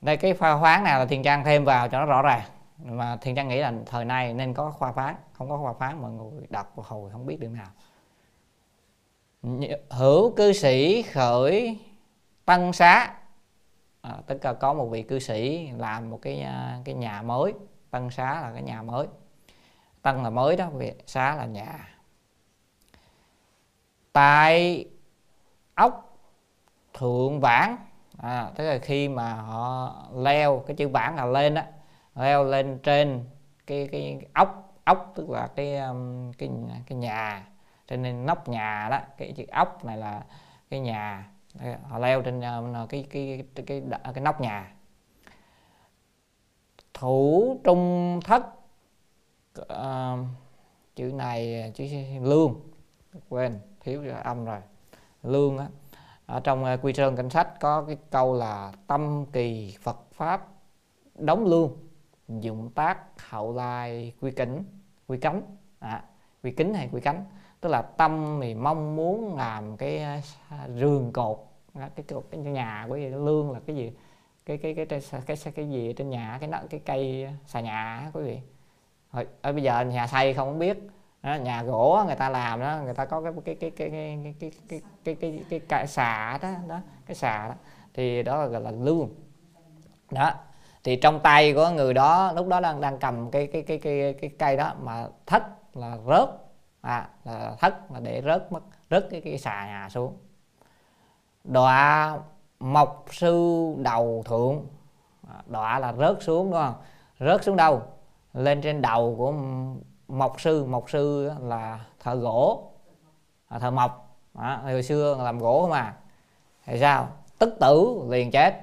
Đây, 0.00 0.16
cái 0.16 0.34
pha 0.34 0.58
khoáng 0.60 0.84
nào 0.84 0.98
là 0.98 1.06
thiền 1.06 1.22
trang 1.22 1.44
thêm 1.44 1.64
vào 1.64 1.88
cho 1.88 1.98
nó 1.98 2.06
rõ 2.06 2.22
ràng. 2.22 2.42
Mà 2.78 3.16
thiền 3.16 3.34
trang 3.34 3.48
nghĩ 3.48 3.58
là 3.58 3.72
thời 3.86 4.04
nay 4.04 4.34
nên 4.34 4.54
có 4.54 4.70
khoa 4.70 4.92
phán, 4.92 5.14
không 5.32 5.48
có 5.48 5.58
khoa 5.58 5.72
phán, 5.72 6.02
mọi 6.02 6.10
người 6.10 6.46
đọc 6.50 6.72
một 6.76 6.86
hồi 6.86 7.10
không 7.10 7.26
biết 7.26 7.40
được 7.40 7.48
nào. 7.48 7.68
Hữu 9.90 10.30
cư 10.30 10.52
sĩ 10.52 11.02
khởi 11.02 11.78
tăng 12.44 12.72
xá 12.72 13.14
à, 14.04 14.16
tức 14.26 14.44
là 14.44 14.52
có 14.52 14.74
một 14.74 14.86
vị 14.86 15.02
cư 15.02 15.18
sĩ 15.18 15.70
làm 15.78 16.10
một 16.10 16.18
cái 16.22 16.40
à, 16.40 16.78
cái 16.84 16.94
nhà 16.94 17.22
mới 17.22 17.52
tăng 17.90 18.10
xá 18.10 18.40
là 18.40 18.52
cái 18.52 18.62
nhà 18.62 18.82
mới. 18.82 19.06
Tăng 20.02 20.22
là 20.22 20.30
mới 20.30 20.56
đó 20.56 20.70
vị 20.70 20.92
xá 21.06 21.36
là 21.36 21.44
nhà. 21.44 21.88
Tại 24.12 24.84
ốc 25.74 26.18
thượng 26.94 27.40
vãng 27.40 27.76
à, 28.18 28.50
tức 28.54 28.64
là 28.64 28.78
khi 28.78 29.08
mà 29.08 29.34
họ 29.34 29.96
leo 30.14 30.64
cái 30.66 30.76
chữ 30.76 30.88
vãng 30.88 31.16
là 31.16 31.26
lên 31.26 31.54
á 31.54 31.66
leo 32.14 32.44
lên 32.44 32.78
trên 32.82 33.24
cái 33.66 33.88
cái 33.92 34.26
ốc 34.34 34.74
ốc 34.84 35.12
tức 35.14 35.30
là 35.30 35.46
cái 35.56 35.76
um, 35.76 36.32
cái 36.32 36.50
cái 36.86 36.98
nhà. 36.98 37.46
Trên 37.88 38.02
nên 38.02 38.26
nóc 38.26 38.48
nhà 38.48 38.88
đó 38.90 39.00
cái 39.18 39.32
chữ 39.36 39.44
ốc 39.52 39.84
này 39.84 39.96
là 39.96 40.22
cái 40.70 40.80
nhà 40.80 41.33
họ 41.82 41.98
leo 41.98 42.22
trên 42.22 42.40
ờ, 42.40 42.86
cái 42.88 43.06
cái 43.10 43.44
cái 43.54 43.64
cái, 43.66 43.82
cái, 43.90 44.12
cái 44.14 44.24
nóc 44.24 44.40
nhà. 44.40 44.74
Thủ 46.94 47.56
trung 47.64 48.20
thất 48.24 48.46
uh, 49.60 50.26
chữ 50.96 51.12
này 51.14 51.72
chữ 51.74 51.84
lương 52.22 52.60
quên 53.28 53.60
thiếu 53.80 54.02
âm 54.24 54.44
rồi. 54.44 54.60
Lương 55.22 55.58
á 55.58 55.68
ở 56.26 56.40
trong 56.40 56.64
uh, 56.64 56.84
quy 56.84 56.92
sơn 56.92 57.16
cảnh 57.16 57.30
sách 57.30 57.60
có 57.60 57.82
cái 57.82 57.96
câu 58.10 58.34
là 58.34 58.72
tâm 58.86 59.26
kỳ 59.32 59.76
phật 59.80 59.98
pháp 60.12 60.48
đóng 61.14 61.44
lương 61.44 61.76
dụng 62.28 62.70
tác 62.70 63.28
hậu 63.28 63.54
lai 63.54 64.12
quy 64.20 64.30
kính 64.30 64.64
quy 65.06 65.18
cánh. 65.18 65.42
À, 65.78 66.04
quy 66.42 66.50
kính 66.50 66.74
hay 66.74 66.88
quy 66.92 67.00
cánh? 67.00 67.24
Tức 67.64 67.70
là 67.70 67.82
tâm 67.82 68.38
thì 68.42 68.54
mong 68.54 68.96
muốn 68.96 69.36
làm 69.36 69.76
cái 69.76 70.22
rường 70.76 71.12
cột 71.12 71.38
cái 71.74 72.04
cột 72.08 72.24
cái 72.30 72.40
nhà 72.40 72.86
của 72.88 72.96
gì 72.96 73.08
lương 73.08 73.52
là 73.52 73.60
cái 73.66 73.76
gì 73.76 73.92
cái 74.46 74.58
cái 74.58 74.74
cái 74.74 74.86
cái 74.86 75.00
cái, 75.26 75.36
cái, 75.44 75.52
cái 75.56 75.70
gì 75.70 75.92
trên 75.92 76.10
nhà 76.10 76.38
cái 76.40 76.50
cái 76.70 76.80
cây 76.86 77.28
xà 77.46 77.60
nhà 77.60 78.10
quý 78.12 78.22
vị 78.22 78.38
rồi 79.12 79.26
ở 79.42 79.52
bây 79.52 79.62
giờ 79.62 79.80
nhà 79.80 80.06
xây 80.06 80.34
không 80.34 80.58
biết 80.58 80.78
đó, 81.22 81.34
nhà 81.34 81.62
gỗ 81.62 82.02
người 82.06 82.16
ta 82.16 82.28
làm 82.28 82.60
đó 82.60 82.80
người 82.84 82.94
ta 82.94 83.04
có 83.04 83.22
cái 83.22 83.32
cái 83.44 83.54
cái 83.54 83.70
cái 83.70 83.90
cái 83.90 84.34
cái 84.40 84.50
cái 84.68 84.80
cái 85.04 85.14
cái 85.14 85.14
cái, 85.14 85.44
cái, 85.50 85.60
cái 85.68 85.86
xà 85.86 86.38
đó 86.42 86.48
đó 86.68 86.80
cái 87.06 87.14
xà 87.14 87.48
đó 87.48 87.54
thì 87.94 88.22
đó 88.22 88.36
là 88.36 88.46
gọi 88.46 88.60
là 88.60 88.70
lương 88.70 89.08
đó 90.10 90.30
thì 90.84 90.96
trong 90.96 91.20
tay 91.20 91.52
của 91.52 91.70
người 91.70 91.94
đó 91.94 92.32
lúc 92.32 92.48
đó 92.48 92.60
đang 92.60 92.80
đang 92.80 92.98
cầm 92.98 93.30
cái 93.30 93.46
cái 93.46 93.62
cái 93.62 93.78
cái 93.78 94.14
cái 94.20 94.30
cây 94.38 94.56
đó 94.56 94.74
mà 94.82 95.06
thất 95.26 95.42
là 95.76 95.98
rớt 96.08 96.43
à 96.84 97.08
là 97.24 97.56
thất 97.60 97.92
là 97.92 98.00
để 98.00 98.22
rớt 98.24 98.52
mất 98.52 98.62
rớt 98.90 99.06
cái 99.10 99.20
cái 99.20 99.38
xà 99.38 99.66
nhà 99.66 99.88
xuống. 99.88 100.16
Đọa 101.44 102.18
mộc 102.60 103.04
sư 103.10 103.64
đầu 103.78 104.22
thượng. 104.26 104.66
À, 105.28 105.42
đọa 105.46 105.78
là 105.78 105.92
rớt 105.92 106.16
xuống 106.20 106.50
đúng 106.50 106.60
không? 106.60 106.74
Rớt 107.20 107.44
xuống 107.44 107.56
đâu? 107.56 107.82
Lên 108.32 108.62
trên 108.62 108.82
đầu 108.82 109.14
của 109.18 109.34
mộc 110.08 110.40
sư. 110.40 110.64
Mộc 110.64 110.90
sư 110.90 111.30
là 111.40 111.84
thợ 112.00 112.14
gỗ 112.14 112.70
à, 113.48 113.58
thợ 113.58 113.70
mộc. 113.70 114.18
À, 114.34 114.60
hồi 114.62 114.82
xưa 114.82 115.16
làm 115.22 115.38
gỗ 115.38 115.68
mà. 115.70 115.96
Thì 116.66 116.80
sao? 116.80 117.08
Tức 117.38 117.54
tử 117.60 118.02
liền 118.08 118.30
chết. 118.30 118.54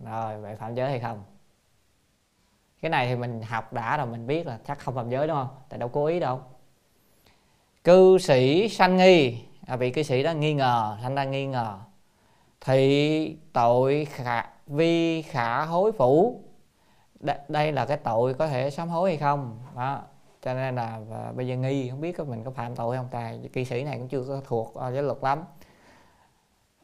Rồi 0.00 0.38
vậy 0.38 0.56
phạm 0.56 0.74
giới 0.74 0.90
hay 0.90 1.00
không? 1.00 1.22
Cái 2.82 2.90
này 2.90 3.06
thì 3.06 3.16
mình 3.16 3.42
học 3.42 3.72
đã 3.72 3.96
rồi 3.96 4.06
mình 4.06 4.26
biết 4.26 4.46
là 4.46 4.58
chắc 4.66 4.78
không 4.78 4.94
phạm 4.94 5.10
giới 5.10 5.26
đúng 5.26 5.36
không? 5.36 5.48
Tại 5.68 5.78
đâu 5.78 5.88
cố 5.88 6.06
ý 6.06 6.20
đâu 6.20 6.40
cư 7.84 8.18
sĩ 8.18 8.68
sanh 8.68 8.96
nghi. 8.96 9.44
À, 9.66 9.76
vị 9.76 9.90
cư 9.90 10.02
sĩ 10.02 10.22
đó 10.22 10.32
nghi 10.32 10.54
ngờ 10.54 10.98
sanh 11.02 11.14
ra 11.14 11.24
nghi 11.24 11.46
ngờ. 11.46 11.78
Thì 12.60 13.36
tội 13.52 14.06
khả, 14.10 14.44
vi 14.66 15.22
khả 15.22 15.64
hối 15.64 15.92
phủ. 15.92 16.40
Đây 17.48 17.72
là 17.72 17.86
cái 17.86 17.96
tội 17.96 18.34
có 18.34 18.48
thể 18.48 18.70
sám 18.70 18.88
hối 18.88 19.10
hay 19.10 19.16
không? 19.18 19.58
Đó 19.76 20.02
cho 20.42 20.54
nên 20.54 20.76
là 20.76 20.98
và 21.08 21.32
bây 21.36 21.46
giờ 21.46 21.56
nghi 21.56 21.90
không 21.90 22.00
biết 22.00 22.12
có 22.12 22.24
mình 22.24 22.44
có 22.44 22.50
phạm 22.50 22.76
tội 22.76 22.96
không 22.96 23.08
tài 23.10 23.40
kỵ 23.52 23.64
sĩ 23.64 23.84
này 23.84 23.98
cũng 23.98 24.08
chưa 24.08 24.24
có 24.28 24.40
thuộc 24.46 24.74
à, 24.74 24.86
uh, 24.86 24.94
giới 24.94 25.02
luật 25.02 25.18
lắm. 25.22 25.44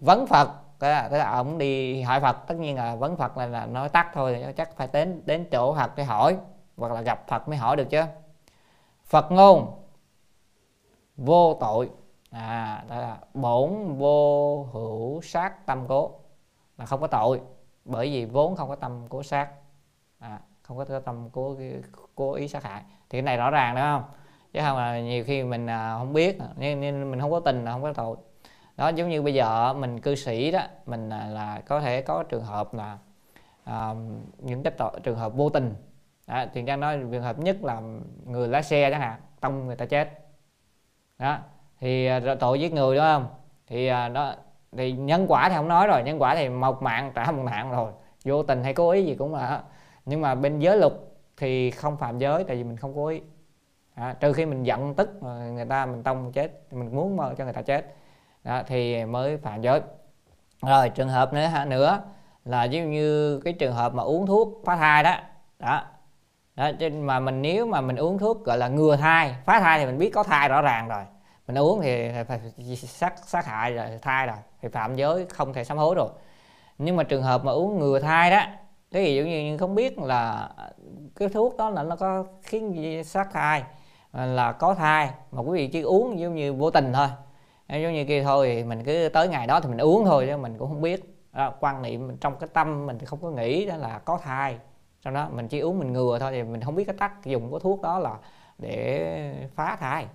Vấn 0.01 0.27
phật 0.27 0.48
tức 0.78 0.89
là, 0.89 1.09
tức 1.09 1.18
là 1.18 1.31
ông 1.31 1.59
đi 1.59 2.02
hỏi 2.02 2.20
phật 2.20 2.36
tất 2.47 2.55
nhiên 2.55 2.77
là 2.77 2.94
vấn 2.94 3.16
phật 3.16 3.36
là, 3.36 3.47
là 3.47 3.66
nói 3.66 3.89
tắt 3.89 4.10
thôi 4.14 4.44
chắc 4.56 4.77
phải 4.77 4.89
đến 4.93 5.23
đến 5.24 5.47
chỗ 5.51 5.74
phật 5.74 5.97
để 5.97 6.05
hỏi 6.05 6.36
hoặc 6.77 6.93
là 6.93 7.01
gặp 7.02 7.28
phật 7.28 7.48
mới 7.48 7.56
hỏi 7.56 7.77
được 7.77 7.90
chứ. 7.90 8.02
Phật 9.05 9.32
ngôn 9.32 9.85
vô 11.16 11.55
tội. 11.60 11.90
À 12.30 12.84
đó 12.88 12.97
là 12.97 13.18
bổn 13.34 13.97
vô 13.98 14.62
hữu 14.72 15.20
sát 15.22 15.66
tâm 15.66 15.84
cố 15.88 16.10
là 16.78 16.86
không 16.86 17.01
có 17.01 17.06
tội 17.06 17.40
bởi 17.84 18.10
vì 18.10 18.24
vốn 18.24 18.56
không 18.56 18.68
có 18.68 18.74
tâm 18.74 19.06
cố 19.09 19.22
sát. 19.22 19.48
À, 20.18 20.40
không 20.62 20.76
có 20.76 21.01
tâm 21.05 21.28
cố 21.32 21.56
cố 22.14 22.32
ý 22.32 22.48
sát 22.48 22.64
hại. 22.64 22.82
Thì 23.10 23.18
cái 23.18 23.22
này 23.22 23.36
rõ 23.36 23.51
ràng 23.51 23.74
đúng 23.74 23.84
không? 23.84 24.05
Chứ 24.52 24.60
không 24.64 24.76
là 24.76 25.01
nhiều 25.01 25.24
khi 25.24 25.44
mình 25.44 25.66
à, 25.66 25.98
không 25.98 26.12
biết 26.12 26.38
nên, 26.56 26.80
nên 26.80 27.10
mình 27.10 27.20
không 27.20 27.30
có 27.30 27.40
tình 27.40 27.64
là 27.64 27.72
không 27.72 27.82
có 27.82 27.93
tội. 27.93 28.16
Đó 28.76 28.88
giống 28.88 29.09
như 29.09 29.22
bây 29.22 29.34
giờ 29.34 29.72
mình 29.72 30.01
cư 30.01 30.14
sĩ 30.14 30.51
đó 30.51 30.60
mình 30.86 31.09
là, 31.09 31.26
là 31.26 31.62
có 31.66 31.80
thể 31.80 32.02
có 32.02 32.22
trường 32.22 32.44
hợp 32.44 32.74
là 32.74 32.98
à, 33.64 33.94
những 34.38 34.62
cái 34.62 34.72
tội, 34.78 35.01
trường 35.02 35.18
hợp 35.18 35.34
vô 35.34 35.48
tình. 35.48 35.74
Đó, 36.26 36.44
thì 36.52 36.62
trang 36.66 36.80
nói 36.80 36.98
trường 37.10 37.22
hợp 37.22 37.38
nhất 37.38 37.56
là 37.62 37.82
người 38.24 38.48
lái 38.48 38.62
xe 38.62 38.90
chẳng 38.90 39.01
hạn 39.01 39.20
tông 39.40 39.66
người 39.66 39.76
ta 39.76 39.86
chết 39.86 40.26
đó. 41.18 41.38
Thì 41.80 42.06
à, 42.06 42.20
tội 42.40 42.60
giết 42.60 42.72
người 42.72 42.97
đúng 42.97 43.05
không? 43.05 43.26
Thì 43.66 43.90
nó 43.90 44.09
đó 44.09 44.34
thì 44.76 44.93
nhân 44.93 45.26
quả 45.28 45.48
thì 45.48 45.55
không 45.55 45.68
nói 45.68 45.86
rồi 45.86 46.02
nhân 46.02 46.22
quả 46.22 46.34
thì 46.34 46.48
một 46.48 46.82
mạng 46.82 47.12
trả 47.14 47.30
một 47.30 47.43
mạng 47.43 47.70
rồi. 47.70 47.93
Vô 48.24 48.43
tình 48.43 48.64
hay 48.64 48.74
cố 48.74 48.90
ý 48.90 49.05
gì 49.05 49.14
cũng 49.14 49.34
là 49.34 49.62
nhưng 50.05 50.20
mà 50.20 50.34
bên 50.34 50.59
giới 50.59 50.78
luật 50.78 50.93
thì 51.36 51.70
không 51.70 51.97
phạm 51.97 52.18
giới 52.18 52.44
tại 52.44 52.56
vì 52.56 52.64
mình 52.64 52.76
không 52.76 52.97
cố 52.97 53.06
ý. 53.06 53.20
À, 53.94 54.16
trừ 54.20 54.32
khi 54.32 54.47
mình 54.47 54.62
giận 54.62 54.94
tức 54.94 55.10
người 55.55 55.64
ta 55.64 55.86
mình 55.86 56.02
tông 56.02 56.32
chết 56.32 56.72
mình 56.72 56.97
muốn 56.97 57.18
cho 57.38 57.44
người 57.44 57.52
ta 57.52 57.62
chết. 57.62 57.94
Đó, 58.44 58.62
thì 58.66 59.05
mới 59.05 59.36
phạm 59.36 59.62
giới. 59.62 59.80
Rồi 60.62 60.88
trường 60.88 61.09
hợp 61.09 61.32
nữa 61.32 61.64
nữa 61.66 62.01
là 62.44 62.66
ví 62.70 62.78
dụ 62.78 62.84
như 62.84 63.40
cái 63.44 63.52
trường 63.52 63.72
hợp 63.72 63.94
mà 63.94 64.02
uống 64.02 64.26
thuốc 64.26 64.62
phá 64.64 64.76
thai 64.76 65.02
đó. 65.02 65.16
Đó 65.59 65.82
đó 66.57 66.70
mà 67.01 67.20
mình 67.20 67.43
nếu 67.43 67.66
mà 67.66 67.81
mình 67.81 67.97
uống 67.97 68.19
thuốc 68.19 68.45
gọi 68.45 68.59
là 68.59 68.69
ngừa 68.69 68.97
thai 68.97 69.37
phá 69.45 69.61
thai 69.61 69.78
thì 69.78 69.87
mình 69.87 69.99
biết 69.99 70.11
có 70.11 70.23
thai 70.23 70.49
rõ 70.49 70.62
ràng 70.62 70.89
rồi. 70.89 71.03
Mình 71.47 71.59
uống 71.59 71.81
thì 71.83 72.11
phải 72.28 72.41
sát 72.77 73.15
sát 73.27 73.47
hại 73.47 73.73
rồi 73.73 73.99
thai 74.03 74.27
rồi 74.27 74.37
thì 74.62 74.69
phạm 74.69 74.97
giới 74.97 75.27
không 75.27 75.53
thể 75.53 75.65
sám 75.65 75.78
hối 75.78 75.95
rồi 75.95 76.09
nhưng 76.78 76.97
mà 76.97 77.03
trường 77.03 77.23
hợp 77.23 77.45
mà 77.45 77.53
uống 77.53 77.78
ngừa 77.78 78.01
thai 78.01 78.31
đó 78.31 78.41
cái 78.93 79.05
gì 79.05 79.16
giống 79.16 79.28
như 79.28 79.59
không 79.59 79.74
biết 79.74 79.99
là 79.99 80.51
cái 81.16 81.28
thuốc 81.28 81.57
đó 81.57 81.70
là 81.70 81.83
nó 81.83 81.97
có 81.97 82.24
khiến 82.43 83.03
sát 83.05 83.28
thai 83.33 83.62
à, 84.12 84.27
là 84.27 84.53
có 84.53 84.74
thai 84.74 85.11
mà 85.33 85.43
quý 85.43 85.59
vị 85.59 85.66
chỉ 85.66 85.81
uống 85.81 86.19
giống 86.19 86.35
như 86.35 86.55
vô 86.55 86.70
tình 86.70 86.93
thôi. 86.93 87.09
Giống 87.69 87.95
như 87.95 88.05
kia 88.05 88.23
thôi 88.23 88.53
thì 88.55 88.65
mình 88.65 88.85
cứ 88.85 89.09
tới 89.12 89.28
ngày 89.28 89.47
đó 89.47 89.61
thì 89.61 89.69
mình 89.69 89.78
uống 89.78 90.05
thôi 90.05 90.27
chứ 90.28 90.37
mình 90.37 90.59
cũng 90.59 90.69
không 90.69 90.81
biết. 90.81 91.12
Đó, 91.33 91.53
quan 91.61 91.83
niệm 91.83 92.16
trong 92.16 92.37
cái 92.41 92.49
tâm 92.53 92.87
mình 92.87 92.99
thì 92.99 93.07
không 93.07 93.19
có 93.23 93.31
nghĩ 93.31 93.66
đó 93.66 93.77
là 93.77 93.99
có 93.99 94.19
thai 94.23 94.59
sau 95.05 95.12
đó 95.12 95.28
mình 95.32 95.48
chỉ 95.48 95.60
uống 95.60 95.78
mình 95.78 95.93
ngừa 95.93 96.18
thôi 96.18 96.32
thì 96.32 96.43
mình 96.43 96.60
không 96.60 96.74
biết 96.74 96.85
cái 96.85 96.97
tác 96.98 97.24
dụng 97.24 97.51
của 97.51 97.59
thuốc 97.59 97.82
đó 97.82 97.98
là 97.98 98.16
để 98.59 99.48
phá 99.55 99.77
thai. 99.77 100.06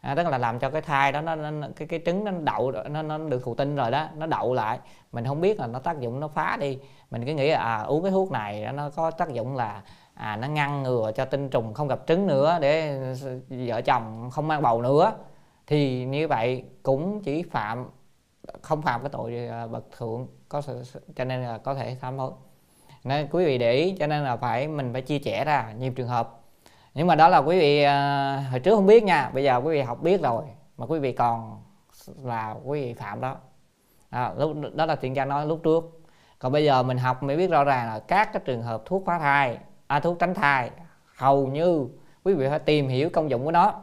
À, 0.00 0.14
tức 0.14 0.26
là 0.26 0.38
làm 0.38 0.58
cho 0.58 0.70
cái 0.70 0.82
thai 0.82 1.12
đó 1.12 1.20
nó, 1.20 1.34
nó 1.36 1.68
cái 1.76 1.88
cái 1.88 2.00
trứng 2.06 2.24
nó 2.24 2.30
đậu 2.30 2.72
nó 2.90 3.02
nó 3.02 3.18
được 3.18 3.44
thụ 3.44 3.54
tinh 3.54 3.76
rồi 3.76 3.90
đó 3.90 4.08
nó 4.16 4.26
đậu 4.26 4.54
lại. 4.54 4.78
Mình 5.12 5.24
không 5.24 5.40
biết 5.40 5.60
là 5.60 5.66
nó 5.66 5.78
tác 5.78 6.00
dụng 6.00 6.20
nó 6.20 6.28
phá 6.28 6.56
đi. 6.60 6.78
Mình 7.10 7.26
cứ 7.26 7.34
nghĩ 7.34 7.50
là 7.50 7.58
à, 7.58 7.78
uống 7.78 8.02
cái 8.02 8.12
thuốc 8.12 8.32
này 8.32 8.72
nó 8.72 8.90
có 8.90 9.10
tác 9.10 9.32
dụng 9.32 9.56
là 9.56 9.82
à, 10.14 10.36
nó 10.36 10.48
ngăn 10.48 10.82
ngừa 10.82 11.12
cho 11.14 11.24
tinh 11.24 11.48
trùng 11.50 11.74
không 11.74 11.88
gặp 11.88 12.00
trứng 12.06 12.26
nữa 12.26 12.58
để 12.60 13.00
vợ 13.48 13.80
chồng 13.80 14.30
không 14.30 14.48
mang 14.48 14.62
bầu 14.62 14.82
nữa. 14.82 15.12
Thì 15.66 16.04
như 16.04 16.28
vậy 16.28 16.64
cũng 16.82 17.22
chỉ 17.22 17.42
phạm 17.42 17.90
không 18.62 18.82
phạm 18.82 19.00
cái 19.00 19.10
tội 19.12 19.48
à, 19.48 19.66
bậc 19.66 19.84
thượng 19.98 20.26
có 20.48 20.62
cho 21.16 21.24
nên 21.24 21.42
là 21.42 21.58
có 21.58 21.74
thể 21.74 21.96
sám 22.02 22.18
hối 22.18 22.32
nên 23.04 23.28
quý 23.30 23.44
vị 23.44 23.58
để 23.58 23.72
ý 23.72 23.96
cho 23.98 24.06
nên 24.06 24.24
là 24.24 24.36
phải 24.36 24.68
mình 24.68 24.92
phải 24.92 25.02
chia 25.02 25.18
sẻ 25.18 25.44
ra 25.44 25.72
nhiều 25.78 25.92
trường 25.92 26.08
hợp. 26.08 26.40
Nhưng 26.94 27.06
mà 27.06 27.14
đó 27.14 27.28
là 27.28 27.38
quý 27.38 27.58
vị 27.58 27.84
uh, 27.84 28.50
hồi 28.50 28.60
trước 28.60 28.74
không 28.74 28.86
biết 28.86 29.04
nha 29.04 29.30
bây 29.34 29.44
giờ 29.44 29.60
quý 29.64 29.72
vị 29.72 29.82
học 29.82 30.02
biết 30.02 30.22
rồi 30.22 30.44
mà 30.76 30.86
quý 30.86 30.98
vị 30.98 31.12
còn 31.12 31.62
là 32.22 32.54
quý 32.64 32.82
vị 32.82 32.94
phạm 32.94 33.20
đó. 33.20 33.36
À, 34.10 34.32
lúc 34.38 34.56
đó 34.74 34.86
là 34.86 34.96
thiện 34.96 35.16
gia 35.16 35.24
nói 35.24 35.46
lúc 35.46 35.60
trước. 35.64 36.00
Còn 36.38 36.52
bây 36.52 36.64
giờ 36.64 36.82
mình 36.82 36.98
học 36.98 37.22
mới 37.22 37.36
biết 37.36 37.50
rõ 37.50 37.64
ràng 37.64 37.88
là 37.88 37.98
các 37.98 38.32
cái 38.32 38.42
trường 38.44 38.62
hợp 38.62 38.82
thuốc 38.86 39.02
phá 39.06 39.18
thai 39.18 39.58
à, 39.86 40.00
thuốc 40.00 40.18
tránh 40.18 40.34
thai 40.34 40.70
hầu 41.16 41.46
như 41.46 41.88
quý 42.24 42.34
vị 42.34 42.46
phải 42.50 42.58
tìm 42.58 42.88
hiểu 42.88 43.10
công 43.12 43.30
dụng 43.30 43.44
của 43.44 43.50
nó. 43.50 43.74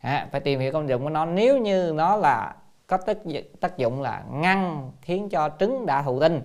À, 0.00 0.28
phải 0.32 0.40
tìm 0.40 0.60
hiểu 0.60 0.72
công 0.72 0.88
dụng 0.88 1.02
của 1.02 1.10
nó. 1.10 1.26
Nếu 1.26 1.58
như 1.58 1.92
nó 1.94 2.16
là 2.16 2.54
có 2.86 2.96
tác, 2.96 3.16
tác 3.60 3.76
dụng 3.76 4.02
là 4.02 4.22
ngăn 4.30 4.90
khiến 5.00 5.28
cho 5.28 5.50
trứng 5.58 5.86
đã 5.86 6.02
thụ 6.02 6.20
tinh 6.20 6.42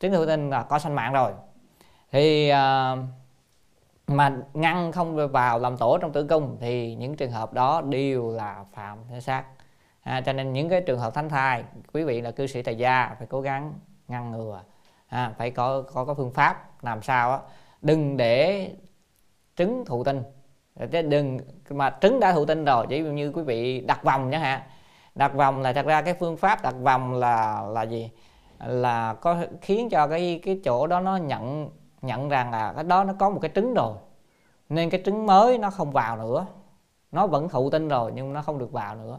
trứng 0.00 0.12
thụ 0.12 0.26
tinh 0.26 0.50
là 0.50 0.62
có 0.62 0.78
sanh 0.78 0.94
mạng 0.94 1.12
rồi. 1.12 1.32
Thì 2.12 2.48
à, 2.48 2.96
mà 4.06 4.36
ngăn 4.54 4.92
không 4.92 5.28
vào 5.28 5.58
làm 5.58 5.76
tổ 5.76 5.98
trong 5.98 6.12
tử 6.12 6.26
cung 6.28 6.56
thì 6.60 6.94
những 6.94 7.16
trường 7.16 7.30
hợp 7.30 7.52
đó 7.52 7.80
đều 7.80 8.30
là 8.30 8.64
phạm 8.72 8.98
thể 9.10 9.20
xác. 9.20 9.44
À, 10.02 10.20
cho 10.20 10.32
nên 10.32 10.52
những 10.52 10.68
cái 10.68 10.80
trường 10.80 10.98
hợp 10.98 11.14
thánh 11.14 11.28
thai 11.28 11.64
quý 11.92 12.04
vị 12.04 12.20
là 12.20 12.30
cư 12.30 12.46
sĩ 12.46 12.62
tại 12.62 12.76
gia 12.76 13.14
phải 13.18 13.26
cố 13.26 13.40
gắng 13.40 13.74
ngăn 14.08 14.30
ngừa. 14.30 14.62
À, 15.08 15.32
phải 15.38 15.50
có 15.50 15.82
có 15.82 16.04
có 16.04 16.14
phương 16.14 16.32
pháp 16.32 16.84
làm 16.84 17.02
sao 17.02 17.32
á. 17.32 17.38
Đừng 17.82 18.16
để 18.16 18.70
trứng 19.56 19.84
thụ 19.86 20.04
tinh. 20.04 20.22
Chứ 20.92 21.02
đừng 21.02 21.38
mà 21.70 21.96
trứng 22.00 22.20
đã 22.20 22.32
thụ 22.32 22.44
tinh 22.44 22.64
rồi 22.64 22.86
chỉ 22.88 23.00
như 23.00 23.32
quý 23.32 23.42
vị 23.42 23.80
đặt 23.80 24.04
vòng 24.04 24.30
nhé 24.30 24.38
hả 24.38 24.66
đặt 25.14 25.34
vòng 25.34 25.62
là 25.62 25.72
thật 25.72 25.86
ra 25.86 26.02
cái 26.02 26.14
phương 26.14 26.36
pháp 26.36 26.62
đặt 26.62 26.74
vòng 26.82 27.14
là 27.14 27.62
là 27.62 27.82
gì? 27.82 28.10
Là 28.58 29.14
có 29.14 29.36
khiến 29.60 29.88
cho 29.90 30.06
cái 30.08 30.40
cái 30.42 30.60
chỗ 30.64 30.86
đó 30.86 31.00
nó 31.00 31.16
nhận 31.16 31.70
nhận 32.02 32.28
rằng 32.28 32.50
là 32.50 32.72
cái 32.72 32.84
đó 32.84 33.04
nó 33.04 33.12
có 33.18 33.30
một 33.30 33.38
cái 33.42 33.50
trứng 33.54 33.74
rồi. 33.74 33.94
Nên 34.68 34.90
cái 34.90 35.02
trứng 35.04 35.26
mới 35.26 35.58
nó 35.58 35.70
không 35.70 35.90
vào 35.92 36.16
nữa. 36.16 36.46
Nó 37.12 37.26
vẫn 37.26 37.48
thụ 37.48 37.70
tinh 37.70 37.88
rồi 37.88 38.12
nhưng 38.14 38.32
nó 38.32 38.42
không 38.42 38.58
được 38.58 38.72
vào 38.72 38.94
nữa. 38.94 39.18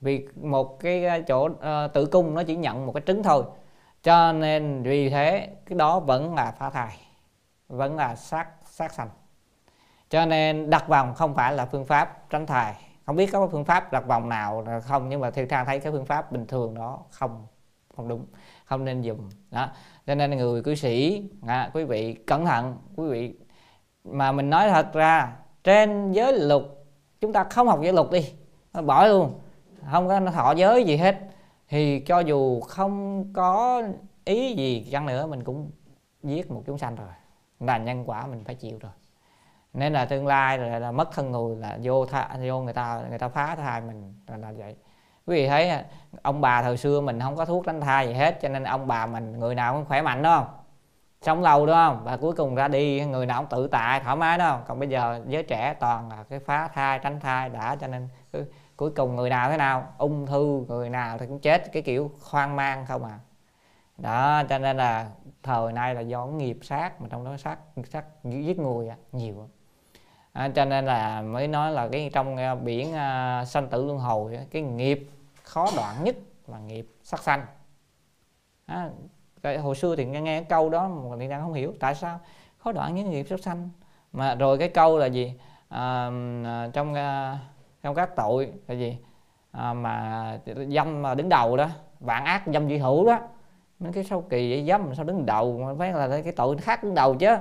Vì 0.00 0.28
một 0.42 0.80
cái 0.80 1.04
ờ, 1.04 1.22
chỗ 1.28 1.44
uh, 1.44 1.92
tử 1.94 2.06
cung 2.06 2.34
nó 2.34 2.42
chỉ 2.42 2.56
nhận 2.56 2.86
một 2.86 2.92
cái 2.92 3.02
trứng 3.06 3.22
thôi. 3.22 3.44
Cho 4.02 4.32
nên 4.32 4.82
vì 4.82 5.10
thế 5.10 5.48
cái 5.66 5.78
đó 5.78 6.00
vẫn 6.00 6.34
là 6.34 6.50
phá 6.58 6.70
thai 6.70 6.96
vẫn 7.68 7.96
là 7.96 8.16
sát 8.16 8.48
sát 8.64 8.92
sanh. 8.92 9.08
Cho 10.10 10.26
nên 10.26 10.70
đặt 10.70 10.88
vòng 10.88 11.14
không 11.14 11.34
phải 11.34 11.52
là 11.52 11.66
phương 11.66 11.84
pháp 11.84 12.30
tránh 12.30 12.46
thai. 12.46 12.74
Không 13.06 13.16
biết 13.16 13.32
có 13.32 13.46
phương 13.46 13.64
pháp 13.64 13.92
đặt 13.92 14.06
vòng 14.06 14.28
nào 14.28 14.64
không 14.82 15.08
nhưng 15.08 15.20
mà 15.20 15.30
theo 15.30 15.46
trang 15.46 15.66
thấy 15.66 15.80
cái 15.80 15.92
phương 15.92 16.06
pháp 16.06 16.32
bình 16.32 16.46
thường 16.46 16.74
đó 16.74 16.98
không 17.10 17.46
không 17.96 18.08
đúng 18.08 18.26
không 18.66 18.84
nên 18.84 19.02
dùng. 19.02 19.30
Đó. 19.50 19.68
Cho 20.06 20.14
nên 20.14 20.30
người 20.30 20.62
cư 20.62 20.74
sĩ 20.74 21.22
à, 21.46 21.70
quý 21.74 21.84
vị 21.84 22.14
cẩn 22.14 22.46
thận 22.46 22.76
quý 22.96 23.08
vị 23.08 23.34
mà 24.04 24.32
mình 24.32 24.50
nói 24.50 24.68
thật 24.70 24.92
ra 24.92 25.36
trên 25.64 26.12
giới 26.12 26.38
luật 26.38 26.62
chúng 27.20 27.32
ta 27.32 27.44
không 27.44 27.68
học 27.68 27.80
giới 27.82 27.92
luật 27.92 28.10
đi 28.10 28.32
bỏ 28.84 29.06
luôn 29.06 29.40
không 29.90 30.08
có 30.08 30.20
thọ 30.20 30.52
giới 30.52 30.84
gì 30.84 30.96
hết. 30.96 31.18
Thì 31.68 32.00
cho 32.00 32.20
dù 32.20 32.60
không 32.60 33.24
có 33.32 33.82
ý 34.24 34.54
gì 34.54 34.88
chăng 34.92 35.06
nữa 35.06 35.26
mình 35.26 35.44
cũng 35.44 35.70
giết 36.22 36.50
một 36.50 36.62
chúng 36.66 36.78
sanh 36.78 36.96
rồi 36.96 37.08
là 37.60 37.78
nhân 37.78 38.04
quả 38.06 38.26
mình 38.26 38.44
phải 38.44 38.54
chịu 38.54 38.78
rồi. 38.80 38.92
Nên 39.74 39.92
là 39.92 40.04
tương 40.04 40.26
lai 40.26 40.58
là, 40.58 40.78
là 40.78 40.92
mất 40.92 41.12
thân 41.12 41.30
người 41.30 41.56
là 41.56 41.78
vô 41.82 42.06
tha, 42.06 42.38
vô 42.46 42.60
người 42.60 42.72
ta 42.72 43.02
người 43.08 43.18
ta 43.18 43.28
phá 43.28 43.56
thai 43.56 43.80
mình 43.80 44.14
là, 44.26 44.36
là 44.36 44.52
vậy 44.52 44.76
quý 45.26 45.36
vị 45.36 45.48
thấy 45.48 45.72
ông 46.22 46.40
bà 46.40 46.62
thời 46.62 46.76
xưa 46.76 47.00
mình 47.00 47.20
không 47.20 47.36
có 47.36 47.44
thuốc 47.44 47.66
tránh 47.66 47.80
thai 47.80 48.06
gì 48.06 48.14
hết 48.14 48.38
cho 48.42 48.48
nên 48.48 48.64
ông 48.64 48.86
bà 48.86 49.06
mình 49.06 49.38
người 49.38 49.54
nào 49.54 49.74
cũng 49.74 49.84
khỏe 49.84 50.02
mạnh 50.02 50.22
đúng 50.22 50.32
không? 50.32 50.46
Sống 51.22 51.42
lâu 51.42 51.66
đúng 51.66 51.74
không? 51.74 52.04
Và 52.04 52.16
cuối 52.16 52.32
cùng 52.32 52.54
ra 52.54 52.68
đi 52.68 53.04
người 53.04 53.26
nào 53.26 53.40
cũng 53.40 53.50
tự 53.50 53.68
tại 53.68 54.00
thoải 54.00 54.16
mái 54.16 54.38
đúng 54.38 54.46
không? 54.46 54.62
Còn 54.66 54.78
bây 54.78 54.88
giờ 54.88 55.20
giới 55.26 55.42
trẻ 55.42 55.74
toàn 55.80 56.08
là 56.08 56.24
cái 56.30 56.38
phá 56.38 56.68
thai 56.68 56.98
tránh 56.98 57.20
thai 57.20 57.48
đã 57.48 57.76
cho 57.80 57.86
nên 57.86 58.08
cứ, 58.32 58.44
cuối 58.76 58.90
cùng 58.90 59.16
người 59.16 59.30
nào 59.30 59.50
thế 59.50 59.56
nào 59.56 59.86
ung 59.98 60.26
thư 60.26 60.64
người 60.68 60.90
nào 60.90 61.18
thì 61.18 61.26
cũng 61.26 61.38
chết 61.40 61.72
cái 61.72 61.82
kiểu 61.82 62.10
khoan 62.20 62.56
mang 62.56 62.86
không 62.86 63.04
à. 63.04 63.18
Đó 63.98 64.42
cho 64.48 64.58
nên 64.58 64.76
là 64.76 65.08
thời 65.42 65.72
nay 65.72 65.94
là 65.94 66.00
do 66.00 66.26
nghiệp 66.26 66.58
sát 66.62 67.00
mà 67.00 67.08
trong 67.10 67.24
đó 67.24 67.36
sát 67.36 67.58
sát 67.84 68.04
giết 68.24 68.58
người 68.58 68.88
à, 68.88 68.96
nhiều 69.12 69.48
à, 70.32 70.48
cho 70.54 70.64
nên 70.64 70.86
là 70.86 71.22
mới 71.22 71.48
nói 71.48 71.72
là 71.72 71.88
cái 71.88 72.10
trong 72.14 72.36
uh, 72.52 72.62
biển 72.62 72.88
uh, 72.88 73.48
sanh 73.48 73.68
tử 73.70 73.84
luân 73.84 73.98
hồi 73.98 74.38
cái 74.50 74.62
nghiệp 74.62 75.10
khó 75.46 75.66
đoạn 75.76 76.04
nhất 76.04 76.16
là 76.46 76.58
nghiệp 76.58 76.88
sát 77.02 77.22
sanh. 77.22 77.46
À, 78.66 78.90
cái 79.42 79.58
hồi 79.58 79.74
xưa 79.74 79.96
thì 79.96 80.04
nghe, 80.04 80.20
nghe 80.20 80.40
cái 80.40 80.46
câu 80.48 80.70
đó 80.70 80.88
mà 80.88 81.16
thì 81.20 81.28
đang 81.28 81.42
không 81.42 81.52
hiểu. 81.52 81.72
Tại 81.80 81.94
sao? 81.94 82.20
Khó 82.58 82.72
đoạn 82.72 82.94
nhất 82.94 83.06
nghiệp 83.06 83.26
sát 83.28 83.40
sanh. 83.40 83.70
Mà 84.12 84.34
rồi 84.34 84.58
cái 84.58 84.68
câu 84.68 84.98
là 84.98 85.06
gì? 85.06 85.34
À, 85.68 86.10
à 86.44 86.68
trong 86.72 86.94
à, 86.94 87.38
trong 87.82 87.94
các 87.94 88.16
tội 88.16 88.52
là 88.66 88.74
gì? 88.74 88.98
À, 89.50 89.72
mà 89.72 90.38
dâm 90.68 91.02
mà 91.02 91.14
đứng 91.14 91.28
đầu 91.28 91.56
đó 91.56 91.68
vạn 92.00 92.24
ác 92.24 92.42
dâm 92.46 92.68
duy 92.68 92.78
hữu 92.78 93.06
đó 93.06 93.20
mấy 93.78 93.92
cái 93.92 94.04
sâu 94.04 94.22
kỳ 94.22 94.50
vậy 94.50 94.66
dâm 94.68 94.94
sao 94.94 95.04
đứng 95.04 95.26
đầu 95.26 95.58
mà 95.58 95.74
phải 95.78 95.92
là 95.92 96.20
cái 96.22 96.32
tội 96.32 96.56
khác 96.58 96.84
đứng 96.84 96.94
đầu 96.94 97.14
chứ? 97.14 97.36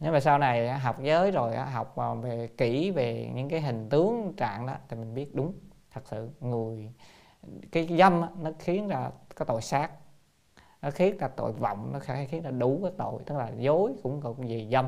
Nếu 0.00 0.12
mà 0.12 0.20
sau 0.20 0.38
này 0.38 0.72
học 0.72 0.96
giới 1.02 1.30
rồi 1.30 1.56
học 1.56 1.98
à, 1.98 2.14
về 2.14 2.48
kỹ 2.56 2.90
về 2.90 3.30
những 3.34 3.48
cái 3.48 3.60
hình 3.60 3.88
tướng 3.88 4.32
trạng 4.36 4.66
đó 4.66 4.74
thì 4.88 4.96
mình 4.96 5.14
biết 5.14 5.34
đúng 5.34 5.52
thật 5.92 6.02
sự 6.04 6.30
người 6.40 6.92
cái 7.72 7.88
dâm 7.98 8.22
nó 8.42 8.50
khiến 8.58 8.88
ra 8.88 9.10
có 9.34 9.44
tội 9.44 9.62
sát 9.62 9.90
nó 10.82 10.90
khiến 10.90 11.16
ra 11.18 11.28
tội 11.28 11.52
vọng 11.52 11.90
nó 11.92 11.98
khiến 12.28 12.42
ra 12.42 12.50
đủ 12.50 12.80
cái 12.82 12.92
tội 12.98 13.22
tức 13.26 13.38
là 13.38 13.50
dối 13.58 13.92
cũng 14.02 14.20
cũng 14.20 14.46
vì 14.46 14.68
dâm. 14.72 14.86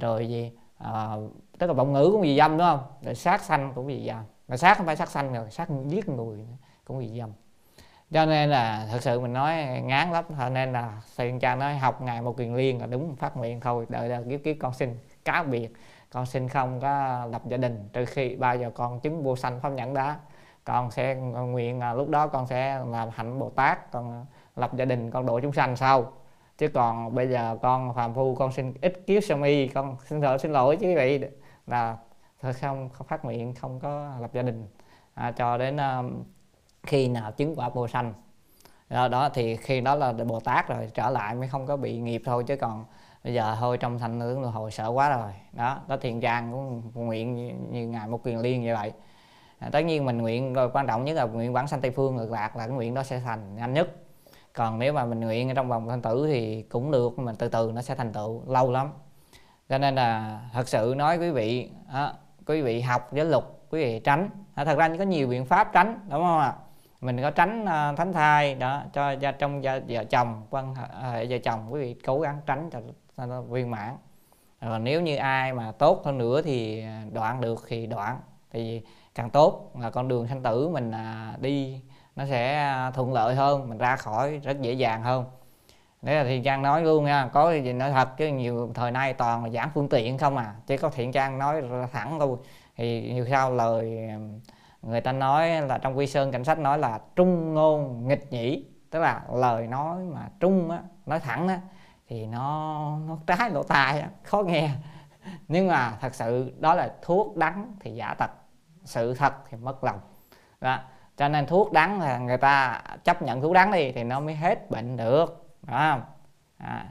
Rồi 0.00 0.28
gì 0.28 0.52
à, 0.78 1.16
tức 1.58 1.66
là 1.66 1.72
vọng 1.72 1.92
ngữ 1.92 2.08
cũng 2.12 2.20
vì 2.20 2.36
dâm 2.36 2.50
đúng 2.50 2.66
không? 2.66 2.80
Rồi 3.02 3.14
sát 3.14 3.42
sanh 3.42 3.72
cũng 3.74 3.86
vì 3.86 4.06
dâm. 4.06 4.24
Mà 4.48 4.56
sát 4.56 4.76
không 4.76 4.86
phải 4.86 4.96
sát 4.96 5.08
sanh 5.08 5.32
rồi 5.32 5.50
sát 5.50 5.68
giết 5.86 6.08
người 6.08 6.46
cũng 6.84 6.98
vì 6.98 7.18
dâm. 7.18 7.30
Cho 8.10 8.26
nên 8.26 8.50
là 8.50 8.88
thật 8.90 9.02
sự 9.02 9.20
mình 9.20 9.32
nói 9.32 9.80
ngán 9.84 10.12
lắm 10.12 10.24
cho 10.38 10.48
nên 10.48 10.72
là 10.72 11.02
thầy 11.16 11.34
cha 11.40 11.54
nói 11.54 11.76
học 11.78 12.02
ngày 12.02 12.22
một 12.22 12.34
quyền 12.38 12.54
liên 12.54 12.80
là 12.80 12.86
đúng 12.86 13.16
phát 13.16 13.36
nguyện 13.36 13.60
thôi 13.60 13.86
đợi 13.88 14.08
là 14.08 14.22
kiếp 14.30 14.40
kiếp 14.44 14.56
con 14.60 14.74
xin 14.74 14.98
cáo 15.24 15.44
biệt. 15.44 15.72
Con 16.10 16.26
xin 16.26 16.48
không 16.48 16.80
có 16.80 17.26
lập 17.30 17.42
gia 17.48 17.56
đình 17.56 17.88
trừ 17.92 18.04
khi 18.04 18.36
bao 18.36 18.56
giờ 18.56 18.70
con 18.74 19.00
chứng 19.00 19.22
vô 19.22 19.36
sanh 19.36 19.60
pháp 19.60 19.72
nhẫn 19.72 19.94
đã 19.94 20.18
con 20.66 20.90
sẽ 20.90 21.14
nguyện 21.14 21.80
à, 21.80 21.94
lúc 21.94 22.08
đó 22.08 22.26
con 22.26 22.46
sẽ 22.46 22.80
làm 22.86 23.08
hạnh 23.12 23.38
bồ 23.38 23.50
tát 23.50 23.92
con 23.92 24.26
lập 24.56 24.70
gia 24.74 24.84
đình 24.84 25.10
con 25.10 25.26
độ 25.26 25.40
chúng 25.40 25.52
sanh 25.52 25.76
sau. 25.76 26.12
Chứ 26.58 26.68
còn 26.68 27.14
bây 27.14 27.28
giờ 27.28 27.58
con 27.62 27.94
phàm 27.94 28.14
phu 28.14 28.34
con 28.34 28.52
xin 28.52 28.74
ít 28.80 29.06
kiếp 29.06 29.22
sâm 29.24 29.42
y 29.42 29.68
con 29.68 29.96
xin 30.04 30.20
lỗi 30.20 30.38
xin 30.38 30.52
lỗi 30.52 30.76
chứ 30.76 30.94
vậy 30.94 31.30
là 31.66 31.96
thôi 32.40 32.52
không, 32.52 32.88
không 32.88 33.06
phát 33.06 33.24
nguyện 33.24 33.54
không 33.54 33.80
có 33.80 34.12
lập 34.20 34.30
gia 34.32 34.42
đình. 34.42 34.68
À, 35.14 35.30
cho 35.30 35.58
đến 35.58 35.76
um, 35.76 36.24
khi 36.82 37.08
nào 37.08 37.32
chứng 37.32 37.54
quả 37.56 37.68
vô 37.68 37.88
sanh 37.88 38.14
đó, 38.90 39.08
đó 39.08 39.28
thì 39.34 39.56
khi 39.56 39.80
đó 39.80 39.94
là 39.94 40.12
bồ 40.12 40.40
tát 40.40 40.68
rồi 40.68 40.90
trở 40.94 41.10
lại 41.10 41.34
mới 41.34 41.48
không 41.48 41.66
có 41.66 41.76
bị 41.76 41.98
nghiệp 41.98 42.22
thôi 42.24 42.44
chứ 42.46 42.56
còn 42.56 42.84
bây 43.24 43.34
giờ 43.34 43.56
thôi 43.60 43.78
trong 43.78 43.98
thành 43.98 44.20
tướng 44.20 44.42
hồi 44.42 44.70
sợ 44.70 44.88
quá 44.88 45.16
rồi. 45.16 45.32
Đó 45.52 45.80
đó 45.88 45.96
thiền 45.96 46.20
trang 46.20 46.52
cũng 46.52 47.06
nguyện 47.06 47.34
như, 47.34 47.52
như 47.70 47.88
ngài 47.88 48.08
một 48.08 48.20
quyền 48.24 48.38
liên 48.38 48.62
như 48.62 48.74
vậy 48.74 48.92
à, 49.58 49.68
tất 49.72 49.80
nhiên 49.80 50.04
mình 50.04 50.18
nguyện 50.18 50.52
rồi 50.52 50.70
quan 50.72 50.86
trọng 50.86 51.04
nhất 51.04 51.16
là 51.16 51.24
nguyện 51.24 51.52
bản 51.52 51.68
sanh 51.68 51.80
tây 51.80 51.90
phương 51.90 52.16
ngược 52.16 52.30
lạc 52.30 52.56
là 52.56 52.66
cái 52.66 52.76
nguyện 52.76 52.94
đó 52.94 53.02
sẽ 53.02 53.20
thành 53.20 53.56
nhanh 53.56 53.72
nhất. 53.72 53.88
Còn 54.52 54.78
nếu 54.78 54.92
mà 54.92 55.04
mình 55.04 55.20
nguyện 55.20 55.54
trong 55.54 55.68
vòng 55.68 55.88
thanh 55.88 56.02
tử 56.02 56.26
thì 56.26 56.62
cũng 56.62 56.90
được 56.90 57.18
mà 57.18 57.32
từ 57.38 57.48
từ 57.48 57.72
nó 57.74 57.82
sẽ 57.82 57.94
thành 57.94 58.12
tựu 58.12 58.42
lâu 58.46 58.72
lắm. 58.72 58.92
Cho 59.68 59.78
nên 59.78 59.94
là 59.94 60.40
thật 60.52 60.68
sự 60.68 60.94
nói 60.96 61.18
quý 61.18 61.30
vị 61.30 61.70
đó, 61.92 62.12
quý 62.46 62.62
vị 62.62 62.80
học 62.80 63.08
với 63.10 63.24
luật 63.24 63.44
quý 63.70 63.84
vị 63.84 64.00
tránh. 64.00 64.30
À, 64.54 64.64
thật 64.64 64.78
ra 64.78 64.88
có 64.98 65.04
nhiều 65.04 65.28
biện 65.28 65.44
pháp 65.44 65.72
tránh 65.72 66.00
đúng 66.10 66.22
không 66.22 66.38
ạ? 66.38 66.54
Mình 67.00 67.22
có 67.22 67.30
tránh 67.30 67.62
uh, 67.64 67.98
thánh 67.98 68.12
thai 68.12 68.54
đó 68.54 68.82
cho 68.92 69.10
gia 69.10 69.32
trong 69.32 69.64
gia 69.64 69.80
vợ 69.88 70.04
chồng 70.04 70.42
quan 70.50 70.74
hệ 70.74 70.84
à, 71.02 71.24
vợ 71.28 71.38
chồng 71.38 71.72
quý 71.72 71.80
vị 71.80 71.94
cố 72.06 72.20
gắng 72.20 72.40
tránh 72.46 72.70
cho 72.72 72.80
nó 73.26 73.42
viên 73.42 73.70
mãn. 73.70 73.96
Rồi 74.60 74.78
nếu 74.78 75.00
như 75.00 75.16
ai 75.16 75.52
mà 75.52 75.72
tốt 75.72 76.02
hơn 76.04 76.18
nữa 76.18 76.42
thì 76.42 76.82
à, 76.82 77.02
đoạn 77.12 77.40
được 77.40 77.64
thì 77.68 77.86
đoạn. 77.86 78.20
Thì 78.50 78.82
càng 79.16 79.30
tốt 79.30 79.70
là 79.80 79.90
con 79.90 80.08
đường 80.08 80.26
sanh 80.28 80.42
tử 80.42 80.68
mình 80.68 80.90
à, 80.90 81.36
đi 81.40 81.80
nó 82.16 82.24
sẽ 82.26 82.56
à, 82.56 82.90
thuận 82.90 83.12
lợi 83.12 83.34
hơn 83.34 83.68
mình 83.68 83.78
ra 83.78 83.96
khỏi 83.96 84.38
rất 84.38 84.60
dễ 84.60 84.72
dàng 84.72 85.02
hơn. 85.02 85.24
Đấy 86.02 86.14
là 86.14 86.24
thiện 86.24 86.42
trang 86.42 86.62
nói 86.62 86.82
luôn 86.82 87.04
nha 87.04 87.30
có 87.32 87.52
gì 87.52 87.72
nói 87.72 87.90
thật 87.90 88.16
chứ 88.16 88.26
nhiều 88.26 88.70
thời 88.74 88.90
nay 88.90 89.14
toàn 89.14 89.44
là 89.44 89.50
giảng 89.50 89.70
phương 89.74 89.88
tiện 89.88 90.18
không 90.18 90.36
à 90.36 90.54
chứ 90.66 90.76
có 90.78 90.88
thiện 90.88 91.12
trang 91.12 91.38
nói 91.38 91.62
thẳng 91.92 92.18
luôn. 92.18 92.38
Thì 92.76 93.12
nhiều 93.12 93.26
sao 93.30 93.52
lời 93.52 94.08
à, 94.08 94.18
người 94.82 95.00
ta 95.00 95.12
nói 95.12 95.62
là 95.62 95.78
trong 95.78 95.98
quy 95.98 96.06
sơn 96.06 96.32
cảnh 96.32 96.44
sách 96.44 96.58
nói 96.58 96.78
là 96.78 97.00
trung 97.16 97.54
ngôn 97.54 98.08
nghịch 98.08 98.32
nhĩ 98.32 98.64
tức 98.90 98.98
là 98.98 99.22
lời 99.34 99.66
nói 99.66 99.98
mà 99.98 100.28
trung 100.40 100.70
á 100.70 100.82
nói 101.06 101.20
thẳng 101.20 101.48
á 101.48 101.60
thì 102.08 102.26
nó 102.26 102.98
nó 103.08 103.18
trái 103.26 103.50
lỗ 103.50 103.62
tai 103.62 104.00
á, 104.00 104.08
khó 104.22 104.42
nghe. 104.42 104.70
Nhưng 105.48 105.68
mà 105.68 105.98
thật 106.00 106.14
sự 106.14 106.52
đó 106.58 106.74
là 106.74 106.94
thuốc 107.02 107.36
đắng 107.36 107.76
thì 107.80 107.90
giả 107.94 108.14
tật 108.14 108.30
sự 108.86 109.14
thật 109.14 109.34
thì 109.50 109.56
mất 109.56 109.84
lòng. 109.84 110.00
Đó. 110.60 110.78
Cho 111.16 111.28
nên 111.28 111.46
thuốc 111.46 111.72
đắng 111.72 112.00
là 112.00 112.18
người 112.18 112.36
ta 112.36 112.82
chấp 113.04 113.22
nhận 113.22 113.40
thuốc 113.40 113.52
đắng 113.52 113.72
đi 113.72 113.92
thì 113.92 114.04
nó 114.04 114.20
mới 114.20 114.34
hết 114.34 114.70
bệnh 114.70 114.96
được 114.96 115.46
đó 115.62 115.90
không? 115.92 116.02
À, 116.58 116.86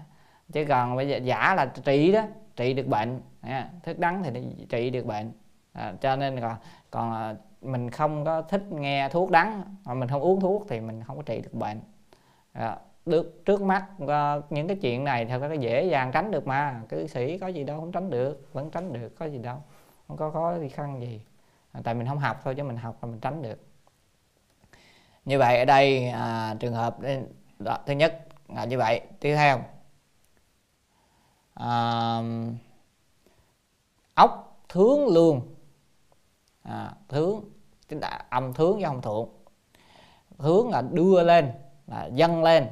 chứ 0.51 0.65
còn 0.69 0.95
bây 0.95 1.07
giờ 1.07 1.17
giả 1.17 1.55
là 1.55 1.65
trị 1.65 2.11
đó 2.11 2.21
trị 2.55 2.73
được 2.73 2.87
bệnh 2.87 3.21
à, 3.41 3.69
thuốc 3.83 3.99
đắng 3.99 4.23
thì 4.23 4.65
trị 4.69 4.89
được 4.89 5.05
bệnh. 5.05 5.31
À, 5.73 5.93
cho 6.01 6.15
nên 6.15 6.41
còn 6.41 6.55
còn 6.91 7.35
mình 7.61 7.89
không 7.89 8.25
có 8.25 8.41
thích 8.41 8.63
nghe 8.71 9.09
thuốc 9.09 9.31
đắng 9.31 9.63
mà 9.85 9.93
mình 9.93 10.09
không 10.09 10.21
uống 10.21 10.41
thuốc 10.41 10.65
thì 10.69 10.79
mình 10.79 11.03
không 11.03 11.17
có 11.17 11.23
trị 11.23 11.41
được 11.41 11.53
bệnh. 11.53 11.81
À, 12.53 12.77
được 13.05 13.45
trước 13.45 13.61
mắt 13.61 13.85
à, 14.07 14.35
những 14.49 14.67
cái 14.67 14.77
chuyện 14.81 15.03
này 15.03 15.25
thật 15.25 15.41
ra 15.41 15.53
dễ 15.53 15.85
dàng 15.85 16.11
tránh 16.11 16.31
được 16.31 16.47
mà 16.47 16.81
cư 16.89 17.07
sĩ 17.07 17.37
có 17.37 17.47
gì 17.47 17.63
đâu 17.63 17.79
không 17.79 17.91
tránh 17.91 18.09
được 18.09 18.53
vẫn 18.53 18.71
tránh 18.71 18.93
được 18.93 19.15
có 19.19 19.25
gì 19.25 19.37
đâu 19.37 19.57
không 20.07 20.17
có 20.17 20.29
khó 20.31 20.57
gì 20.57 20.69
khăn 20.69 21.01
gì. 21.01 21.21
À, 21.75 21.81
tại 21.83 21.93
mình 21.93 22.07
không 22.07 22.19
học 22.19 22.41
thôi 22.43 22.55
chứ 22.57 22.63
mình 22.63 22.77
học 22.77 22.97
là 23.01 23.09
mình 23.09 23.19
tránh 23.19 23.41
được. 23.41 23.59
Như 25.25 25.39
vậy 25.39 25.57
ở 25.57 25.65
đây 25.65 26.09
à, 26.09 26.55
trường 26.59 26.73
hợp 26.73 26.97
đó, 27.59 27.77
thứ 27.85 27.93
nhất 27.93 28.27
là 28.47 28.65
như 28.65 28.77
vậy. 28.77 29.01
Tiếp 29.19 29.35
theo 29.35 29.63
à, 31.53 32.21
ốc 34.13 34.61
thướng 34.69 35.07
lương. 35.07 35.41
À, 36.63 36.91
thướng 37.09 37.43
chính 37.87 37.99
là 37.99 38.25
âm 38.29 38.53
thướng 38.53 38.73
với 38.73 38.83
âm 38.83 39.01
thượng. 39.01 39.29
Hướng 40.37 40.69
là 40.69 40.81
đưa 40.81 41.23
lên 41.23 41.51
là 41.87 42.05
dâng 42.05 42.43
lên. 42.43 42.67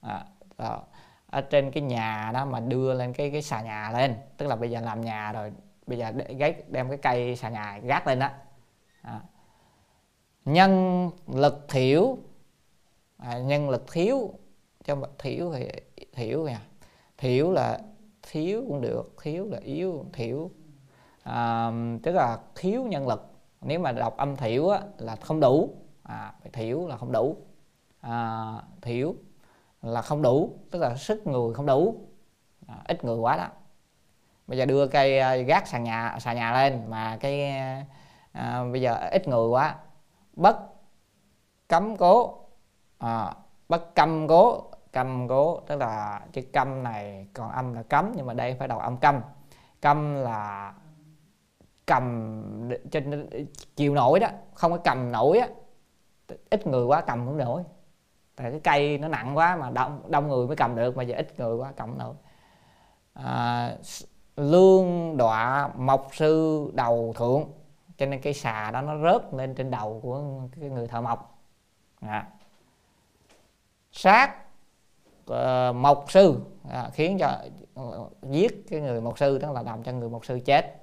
À, 0.00 0.24
đó. 0.58 0.82
ở 1.26 1.40
trên 1.40 1.70
cái 1.70 1.82
nhà 1.82 2.30
đó 2.34 2.44
mà 2.44 2.60
đưa 2.60 2.94
lên 2.94 3.12
cái 3.12 3.30
cái 3.30 3.42
xà 3.42 3.60
nhà 3.60 3.90
lên. 3.90 4.16
Tức 4.36 4.46
là 4.46 4.56
bây 4.56 4.70
giờ 4.70 4.80
làm 4.80 5.00
nhà 5.00 5.32
rồi 5.32 5.52
bây 5.86 5.98
giờ 5.98 6.12
để, 6.12 6.62
đem 6.68 6.88
cái 6.88 6.98
cây 6.98 7.36
xà 7.36 7.48
nhà 7.48 7.78
gác 7.78 8.06
lên 8.06 8.18
đó 8.18 8.28
à. 9.02 9.20
nhân 10.44 11.10
lực 11.26 11.66
thiểu 11.68 12.16
à, 13.16 13.38
nhân 13.38 13.70
lực 13.70 13.92
thiếu 13.92 14.34
trong 14.84 15.02
thiểu 15.18 15.52
thì 15.52 15.70
thiểu 16.12 16.44
nha 16.44 16.60
thiểu 17.18 17.52
là 17.52 17.78
thiếu 18.22 18.64
cũng 18.68 18.80
được 18.80 19.14
thiếu 19.22 19.46
là 19.50 19.58
yếu 19.58 20.04
thiểu. 20.12 20.50
À, 21.22 21.70
tức 22.02 22.12
là 22.12 22.38
thiếu 22.54 22.84
nhân 22.84 23.08
lực. 23.08 23.32
Nếu 23.60 23.80
mà 23.80 23.92
đọc 23.92 24.16
âm 24.16 24.36
thiểu 24.36 24.68
á, 24.68 24.80
là 24.98 25.16
không 25.16 25.40
đủ. 25.40 25.74
À, 26.02 26.32
thiểu 26.52 26.86
là 26.86 26.96
không 26.96 27.12
đủ. 27.12 27.36
À, 28.00 28.52
thiểu 28.82 29.14
là 29.82 30.02
không 30.02 30.22
đủ 30.22 30.58
tức 30.70 30.78
là 30.78 30.96
sức 30.96 31.26
người 31.26 31.54
không 31.54 31.66
đủ. 31.66 32.08
À, 32.66 32.82
ít 32.84 33.04
người 33.04 33.16
quá 33.16 33.36
đó. 33.36 33.48
Bây 34.46 34.58
giờ 34.58 34.66
đưa 34.66 34.86
cây 34.86 35.18
à, 35.18 35.36
gác 35.36 35.66
sàn 35.66 35.84
nhà 35.84 36.16
sàn 36.20 36.36
nhà 36.36 36.52
lên 36.52 36.90
mà 36.90 37.16
cái 37.20 37.52
à, 38.38 38.64
bây 38.72 38.80
giờ 38.80 39.08
ít 39.10 39.28
người 39.28 39.48
quá. 39.48 39.76
Bất 40.32 40.56
cấm 41.68 41.96
cố. 41.96 42.38
À, 42.98 43.34
bất 43.68 43.94
cầm 43.94 44.28
cố. 44.28 44.62
Cầm 44.92 45.28
cố 45.28 45.60
tức 45.66 45.76
là 45.76 46.20
chữ 46.32 46.42
cầm 46.52 46.82
này 46.82 47.26
còn 47.34 47.50
âm 47.50 47.74
là 47.74 47.82
cấm 47.82 48.12
nhưng 48.16 48.26
mà 48.26 48.34
đây 48.34 48.56
phải 48.58 48.68
đầu 48.68 48.78
âm 48.78 48.96
cầm 48.96 49.20
cầm 49.80 50.14
là 50.14 50.72
cầm 51.86 52.32
trên 52.90 53.28
chiều 53.76 53.94
nổi 53.94 54.20
đó 54.20 54.28
không 54.54 54.72
có 54.72 54.78
cầm 54.84 55.12
nổi 55.12 55.38
á. 55.38 55.48
Ít 56.50 56.66
người 56.66 56.84
quá 56.84 57.00
cầm 57.00 57.26
không 57.26 57.36
nổi. 57.36 57.62
Tại 58.36 58.50
cái 58.50 58.60
cây 58.60 58.98
nó 58.98 59.08
nặng 59.08 59.36
quá 59.36 59.56
mà 59.56 59.70
đông 59.70 60.02
đông 60.08 60.28
người 60.28 60.46
mới 60.46 60.56
cầm 60.56 60.76
được 60.76 60.96
mà 60.96 61.02
giờ 61.02 61.16
ít 61.16 61.40
người 61.40 61.56
quá 61.56 61.72
cầm 61.76 61.98
nổi. 61.98 62.14
À, 63.14 63.76
lương 64.36 65.16
đọa 65.16 65.70
mộc 65.76 66.08
sư 66.12 66.64
đầu 66.74 67.14
thượng 67.16 67.44
cho 67.98 68.06
nên 68.06 68.20
cái 68.20 68.34
xà 68.34 68.70
đó 68.70 68.80
nó 68.82 68.98
rớt 69.02 69.34
lên 69.34 69.54
trên 69.54 69.70
đầu 69.70 70.00
của 70.02 70.22
cái 70.60 70.70
người 70.70 70.86
thợ 70.86 71.00
mộc. 71.00 71.38
À. 72.00 72.26
sát 73.92 74.34
uh, 75.30 75.76
mộc 75.76 76.04
sư 76.08 76.40
à, 76.70 76.90
khiến 76.92 77.18
cho 77.18 77.38
uh, 77.80 78.12
giết 78.22 78.64
cái 78.70 78.80
người 78.80 79.00
mộc 79.00 79.18
sư 79.18 79.38
tức 79.38 79.52
là 79.52 79.62
làm 79.62 79.82
cho 79.82 79.92
người 79.92 80.08
mộc 80.08 80.24
sư 80.24 80.40
chết. 80.44 80.74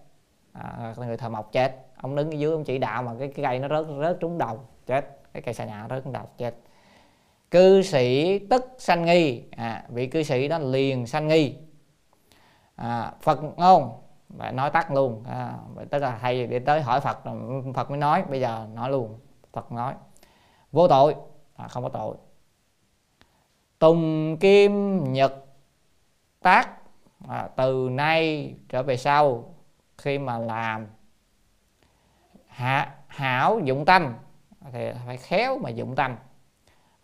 À, 0.53 0.93
người 0.97 1.17
thợ 1.17 1.29
mộc 1.29 1.51
chết. 1.51 1.85
Ông 1.95 2.15
đứng 2.15 2.31
ở 2.31 2.33
dưới 2.33 2.51
ông 2.51 2.63
chỉ 2.63 2.77
đạo 2.77 3.03
mà 3.03 3.11
cái, 3.19 3.27
cái 3.27 3.45
cây 3.45 3.59
nó 3.59 3.67
rớt 3.67 3.85
rớt 4.01 4.17
trúng 4.19 4.37
đầu 4.37 4.59
chết. 4.85 5.19
Cái 5.33 5.41
cây 5.41 5.53
xà 5.53 5.65
nhà 5.65 5.87
rớt 5.89 6.03
trúng 6.03 6.13
đầu 6.13 6.25
chết. 6.37 6.55
Cư 7.51 7.81
sĩ 7.81 8.39
tức 8.39 8.75
sanh 8.77 9.05
nghi 9.05 9.43
à, 9.51 9.85
vị 9.89 10.07
cư 10.07 10.23
sĩ 10.23 10.47
đó 10.47 10.57
liền 10.59 11.07
sanh 11.07 11.27
nghi. 11.27 11.55
À, 12.75 13.13
phật 13.21 13.39
ngôn 13.57 14.04
và 14.37 14.51
nói 14.51 14.69
tắt 14.69 14.91
luôn. 14.91 15.23
À, 15.27 15.53
tức 15.89 15.99
là 15.99 16.17
thầy 16.21 16.47
đi 16.47 16.59
tới 16.59 16.81
hỏi 16.81 17.01
phật 17.01 17.19
phật 17.75 17.89
mới 17.89 17.99
nói. 17.99 18.23
Bây 18.29 18.41
giờ 18.41 18.67
nói 18.73 18.89
luôn. 18.89 19.19
Phật 19.53 19.71
nói 19.71 19.93
vô 20.71 20.87
tội. 20.87 21.15
À, 21.55 21.67
không 21.67 21.83
có 21.83 21.89
tội. 21.89 22.15
Tùng 23.79 24.37
kim 24.37 25.03
nhật 25.13 25.45
tác 26.41 26.69
à, 27.27 27.49
từ 27.55 27.89
nay 27.91 28.53
trở 28.69 28.83
về 28.83 28.97
sau 28.97 29.55
khi 29.97 30.19
mà 30.19 30.37
làm 30.37 30.87
hạ 32.47 32.95
hảo 33.07 33.59
dụng 33.59 33.85
tâm 33.85 34.13
thì 34.71 34.91
phải 35.05 35.17
khéo 35.17 35.57
mà 35.57 35.69
dụng 35.69 35.95
tâm 35.95 36.15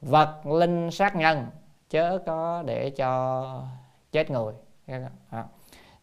vật 0.02 0.46
linh 0.46 0.92
sát 0.92 1.16
nhân 1.16 1.48
chớ 1.90 2.20
có 2.26 2.64
để 2.66 2.90
cho 2.90 3.64
chết 4.12 4.32
người. 4.32 4.54
À 5.30 5.46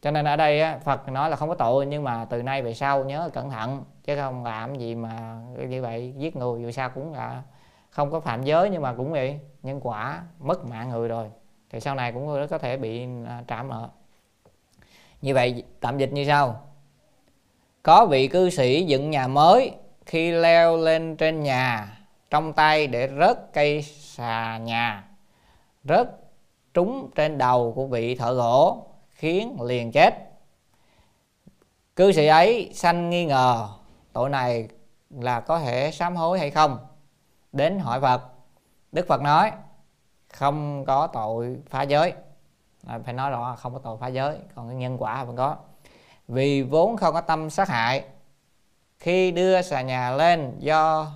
cho 0.02 0.10
nên 0.10 0.24
ở 0.24 0.36
đây 0.36 0.60
á, 0.60 0.78
Phật 0.78 1.08
nói 1.08 1.30
là 1.30 1.36
không 1.36 1.48
có 1.48 1.54
tội 1.54 1.86
nhưng 1.86 2.04
mà 2.04 2.24
từ 2.30 2.42
nay 2.42 2.62
về 2.62 2.74
sau 2.74 3.04
nhớ 3.04 3.30
cẩn 3.32 3.50
thận 3.50 3.84
chứ 4.04 4.16
không 4.16 4.44
làm 4.44 4.74
gì 4.74 4.94
mà 4.94 5.40
như 5.68 5.82
vậy 5.82 6.14
giết 6.16 6.36
người 6.36 6.62
dù 6.62 6.70
sao 6.70 6.90
cũng 6.90 7.14
là 7.14 7.42
không 7.90 8.10
có 8.10 8.20
phạm 8.20 8.44
giới 8.44 8.70
nhưng 8.70 8.82
mà 8.82 8.92
cũng 8.92 9.12
vậy 9.12 9.40
nhân 9.62 9.80
quả 9.82 10.22
mất 10.38 10.64
mạng 10.64 10.88
người 10.88 11.08
rồi 11.08 11.30
thì 11.70 11.80
sau 11.80 11.94
này 11.94 12.12
cũng 12.12 12.46
có 12.50 12.58
thể 12.58 12.76
bị 12.76 13.06
à, 13.26 13.42
trả 13.46 13.62
nợ. 13.62 13.88
Như 15.22 15.34
vậy 15.34 15.64
tạm 15.80 15.98
dịch 15.98 16.12
như 16.12 16.24
sau. 16.24 16.60
Có 17.82 18.06
vị 18.06 18.28
cư 18.28 18.50
sĩ 18.50 18.84
dựng 18.84 19.10
nhà 19.10 19.28
mới 19.28 19.72
khi 20.06 20.30
leo 20.30 20.76
lên 20.76 21.16
trên 21.16 21.42
nhà 21.42 21.98
trong 22.30 22.52
tay 22.52 22.86
để 22.86 23.08
rớt 23.20 23.52
cây 23.52 23.82
xà 23.82 24.58
nhà 24.58 25.04
rớt 25.84 26.10
trúng 26.74 27.10
trên 27.14 27.38
đầu 27.38 27.72
của 27.76 27.86
vị 27.86 28.14
thợ 28.14 28.34
gỗ 28.34 28.87
khiến 29.18 29.56
liền 29.62 29.92
chết. 29.92 30.14
Cư 31.96 32.12
sĩ 32.12 32.26
ấy 32.26 32.70
sanh 32.74 33.10
nghi 33.10 33.26
ngờ 33.26 33.68
tội 34.12 34.30
này 34.30 34.68
là 35.10 35.40
có 35.40 35.60
thể 35.60 35.90
sám 35.92 36.16
hối 36.16 36.38
hay 36.38 36.50
không? 36.50 36.78
Đến 37.52 37.78
hỏi 37.78 38.00
phật 38.00 38.22
đức 38.92 39.06
phật 39.08 39.22
nói 39.22 39.52
không 40.32 40.84
có 40.84 41.06
tội 41.06 41.56
phá 41.66 41.82
giới. 41.82 42.12
À, 42.86 42.98
phải 43.04 43.14
nói 43.14 43.30
rõ 43.30 43.56
không 43.56 43.72
có 43.72 43.78
tội 43.78 43.98
phá 44.00 44.06
giới 44.06 44.38
còn 44.54 44.68
cái 44.68 44.76
nhân 44.76 44.96
quả 44.98 45.24
vẫn 45.24 45.36
có. 45.36 45.56
Vì 46.28 46.62
vốn 46.62 46.96
không 46.96 47.14
có 47.14 47.20
tâm 47.20 47.50
sát 47.50 47.68
hại 47.68 48.04
khi 48.98 49.30
đưa 49.30 49.62
xà 49.62 49.82
nhà 49.82 50.10
lên 50.10 50.56
do 50.58 51.12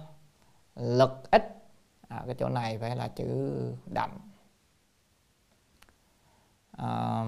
lực 0.76 1.30
ích 1.30 1.62
à, 2.08 2.22
cái 2.26 2.34
chỗ 2.38 2.48
này 2.48 2.78
phải 2.78 2.96
là 2.96 3.08
chữ 3.08 3.52
đậm. 3.86 4.10
À, 6.76 7.24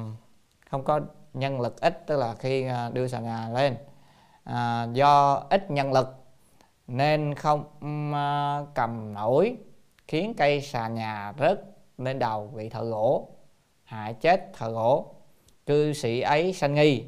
không 0.74 0.84
có 0.84 1.00
nhân 1.34 1.60
lực 1.60 1.80
ít 1.80 2.06
tức 2.06 2.16
là 2.16 2.34
khi 2.34 2.66
à, 2.66 2.90
đưa 2.92 3.08
sàn 3.08 3.24
nhà 3.24 3.48
lên. 3.48 3.76
À, 4.44 4.86
do 4.92 5.42
ít 5.50 5.70
nhân 5.70 5.92
lực 5.92 6.24
nên 6.86 7.34
không 7.34 7.64
à, 8.14 8.60
cầm 8.74 9.14
nổi 9.14 9.56
khiến 10.08 10.34
cây 10.36 10.60
xà 10.60 10.88
nhà 10.88 11.32
rớt 11.38 11.64
lên 11.98 12.18
đầu 12.18 12.50
vị 12.54 12.68
thợ 12.68 12.84
gỗ 12.84 13.28
hại 13.84 14.14
chết 14.14 14.52
thợ 14.54 14.70
gỗ. 14.70 15.14
Cư 15.66 15.92
sĩ 15.92 16.20
ấy 16.20 16.52
sanh 16.52 16.74
nghi 16.74 17.04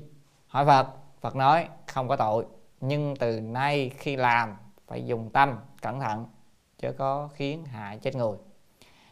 hỏi 0.46 0.66
phật 0.66 0.86
phật 1.20 1.36
nói 1.36 1.68
không 1.86 2.08
có 2.08 2.16
tội 2.16 2.46
nhưng 2.80 3.16
từ 3.16 3.40
nay 3.40 3.90
khi 3.98 4.16
làm 4.16 4.56
phải 4.86 5.06
dùng 5.06 5.30
tâm 5.30 5.58
cẩn 5.82 6.00
thận 6.00 6.26
chứ 6.78 6.92
có 6.98 7.28
khiến 7.34 7.64
hại 7.64 7.98
chết 7.98 8.14
người 8.16 8.36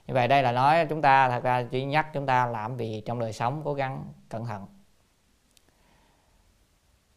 như 0.06 0.14
vậy 0.14 0.28
đây 0.28 0.43
là 0.43 0.52
nói 0.52 0.86
chúng 0.86 1.02
ta, 1.02 1.28
thật 1.28 1.43
ra 1.43 1.62
chỉ 1.70 1.85
nhắc 1.85 2.06
chúng 2.12 2.26
ta 2.26 2.47
làm 2.47 2.76
vì 2.76 3.02
trong 3.06 3.18
đời 3.18 3.32
sống, 3.32 3.62
cố 3.64 3.74
gắng 3.74 4.05
cẩn 4.28 4.47
thận. 4.47 4.66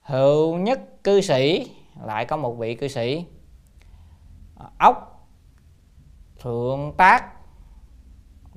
Hữu 0.01 0.57
nhất 0.57 1.03
cư 1.03 1.21
sĩ, 1.21 1.71
lại 2.03 2.25
có 2.25 2.37
một 2.37 2.53
vị 2.53 2.75
cư 2.75 2.87
sĩ. 2.87 3.25
Ốc, 4.79 5.27
thượng 6.39 6.93
tác, 6.97 7.33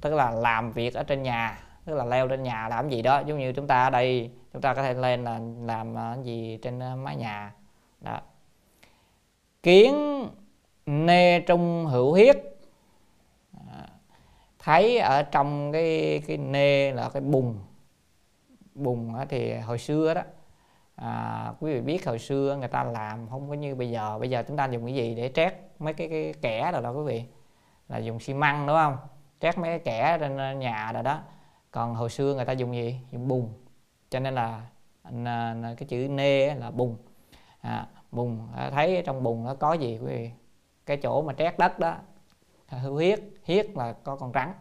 tức 0.00 0.14
là 0.14 0.30
làm 0.30 0.72
việc 0.72 0.94
ở 0.94 1.02
trên 1.02 1.22
nhà, 1.22 1.58
tức 1.84 1.94
là 1.94 2.04
leo 2.04 2.28
trên 2.28 2.42
nhà, 2.42 2.68
làm 2.68 2.88
gì 2.88 3.02
đó. 3.02 3.22
Giống 3.26 3.38
như 3.38 3.52
chúng 3.52 3.66
ta 3.66 3.84
ở 3.84 3.90
đây, 3.90 4.30
chúng 4.52 4.62
ta 4.62 4.74
có 4.74 4.82
thể 4.82 4.94
lên 4.94 5.24
là 5.24 5.40
làm 5.60 5.94
ờ, 5.94 6.16
gì 6.22 6.58
trên 6.62 6.78
ờ, 6.78 6.96
mái 6.96 7.16
nhà. 7.16 7.54
Đó. 8.00 8.20
Kiến 9.62 9.94
nê 10.86 11.40
trung 11.40 11.86
hữu 11.86 12.12
hiết 12.12 12.59
thấy 14.64 14.98
ở 14.98 15.22
trong 15.22 15.72
cái 15.72 16.22
cái 16.26 16.36
nê 16.36 16.92
là 16.92 17.08
cái 17.08 17.20
bùn 17.20 17.58
bùn 18.74 19.14
thì 19.28 19.54
hồi 19.54 19.78
xưa 19.78 20.14
đó 20.14 20.22
à, 21.00 21.52
quý 21.60 21.74
vị 21.74 21.80
biết 21.80 22.06
hồi 22.06 22.18
xưa 22.18 22.56
người 22.58 22.68
ta 22.68 22.84
làm 22.84 23.28
không 23.30 23.48
có 23.48 23.54
như 23.54 23.74
bây 23.74 23.90
giờ. 23.90 24.18
Bây 24.18 24.30
giờ 24.30 24.42
chúng 24.48 24.56
ta 24.56 24.66
dùng 24.66 24.84
cái 24.86 24.94
gì 24.94 25.14
để 25.14 25.30
trét 25.34 25.54
mấy 25.78 25.94
cái, 25.94 26.08
cái 26.08 26.34
kẻ 26.42 26.72
rồi 26.72 26.82
đó 26.82 26.90
quý 26.90 27.02
vị? 27.04 27.24
Là 27.88 27.98
dùng 27.98 28.20
xi 28.20 28.34
măng 28.34 28.66
đúng 28.66 28.76
không? 28.76 28.96
Trét 29.40 29.58
mấy 29.58 29.70
cái 29.70 29.78
kẻ 29.78 30.16
trên 30.20 30.36
ờ, 30.36 30.52
nhà 30.52 30.92
rồi 30.92 31.02
đó. 31.02 31.20
Còn 31.70 31.94
hồi 31.94 32.10
xưa 32.10 32.34
người 32.34 32.44
ta 32.44 32.52
dùng 32.52 32.74
gì? 32.74 33.00
Dùng 33.12 33.28
bùn 33.28 33.48
cho 34.10 34.20
nên 34.20 34.34
là 34.34 34.62
cái 35.76 35.88
chữ 35.88 36.08
nê 36.10 36.54
là 36.54 36.70
bùn 36.70 36.96
à, 37.60 37.86
bùn 38.10 38.48
à, 38.56 38.70
thấy 38.70 39.02
trong 39.06 39.22
bùn 39.22 39.44
nó 39.44 39.54
có 39.54 39.72
gì 39.72 39.98
quý 39.98 40.06
vị? 40.06 40.30
Cái 40.86 40.96
chỗ 40.96 41.22
mà 41.22 41.32
trét 41.32 41.58
đất 41.58 41.78
đó 41.78 41.96
hư 42.78 42.90
huyết 42.92 43.20
huyết 43.46 43.66
là 43.74 43.92
có 43.92 44.16
con 44.16 44.32
rắn. 44.32 44.52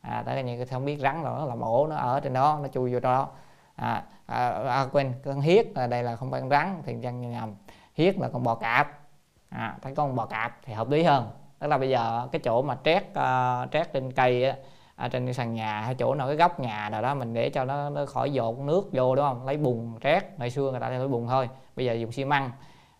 À 0.00 0.22
tới 0.26 0.42
như 0.42 0.64
không 0.64 0.84
biết 0.84 0.98
rắn 1.00 1.22
là 1.22 1.30
nó 1.30 1.44
là 1.44 1.54
mổ 1.54 1.86
nó 1.86 1.96
ở 1.96 2.20
trên 2.20 2.32
đó 2.32 2.58
nó 2.62 2.68
chui 2.68 2.92
vô 2.92 3.00
đó. 3.00 3.28
À, 3.76 4.04
à, 4.26 4.48
à 4.48 4.86
quên 4.92 5.14
con 5.24 5.40
hiết 5.40 5.76
là 5.76 5.86
đây 5.86 6.02
là 6.02 6.16
không 6.16 6.30
phải 6.30 6.40
con 6.40 6.50
rắn 6.50 6.82
thì 6.86 6.96
dân 7.00 7.30
nhầm. 7.30 7.54
Hiết 7.94 8.18
là 8.18 8.28
con 8.32 8.42
bò 8.42 8.54
cạp. 8.54 9.00
À, 9.48 9.76
thấy 9.82 9.94
con 9.94 10.16
bò 10.16 10.26
cạp 10.26 10.58
thì 10.62 10.72
hợp 10.72 10.90
lý 10.90 11.02
hơn. 11.02 11.30
Tức 11.58 11.66
là 11.66 11.78
bây 11.78 11.90
giờ 11.90 12.28
cái 12.32 12.40
chỗ 12.44 12.62
mà 12.62 12.78
trét 12.84 13.02
uh, 13.02 13.70
trét 13.72 13.92
trên 13.92 14.12
cây 14.12 14.44
á, 14.44 14.56
À, 14.96 15.08
trên 15.08 15.34
sàn 15.34 15.54
nhà 15.54 15.80
hay 15.80 15.94
chỗ 15.94 16.14
nào 16.14 16.26
cái 16.26 16.36
góc 16.36 16.60
nhà 16.60 16.88
nào 16.88 17.02
đó 17.02 17.14
mình 17.14 17.34
để 17.34 17.50
cho 17.50 17.64
nó, 17.64 17.90
nó 17.90 18.06
khỏi 18.06 18.32
dột 18.32 18.58
nước 18.58 18.88
vô 18.92 19.16
đúng 19.16 19.24
không? 19.24 19.46
Lấy 19.46 19.56
bùn 19.56 19.98
trét. 20.00 20.24
Ngày 20.38 20.50
xưa 20.50 20.70
người 20.70 20.80
ta 20.80 20.88
lấy 20.88 21.08
bùn 21.08 21.28
thôi 21.28 21.48
bây 21.76 21.86
giờ 21.86 21.92
dùng 21.92 22.12
xi 22.12 22.24
măng. 22.24 22.50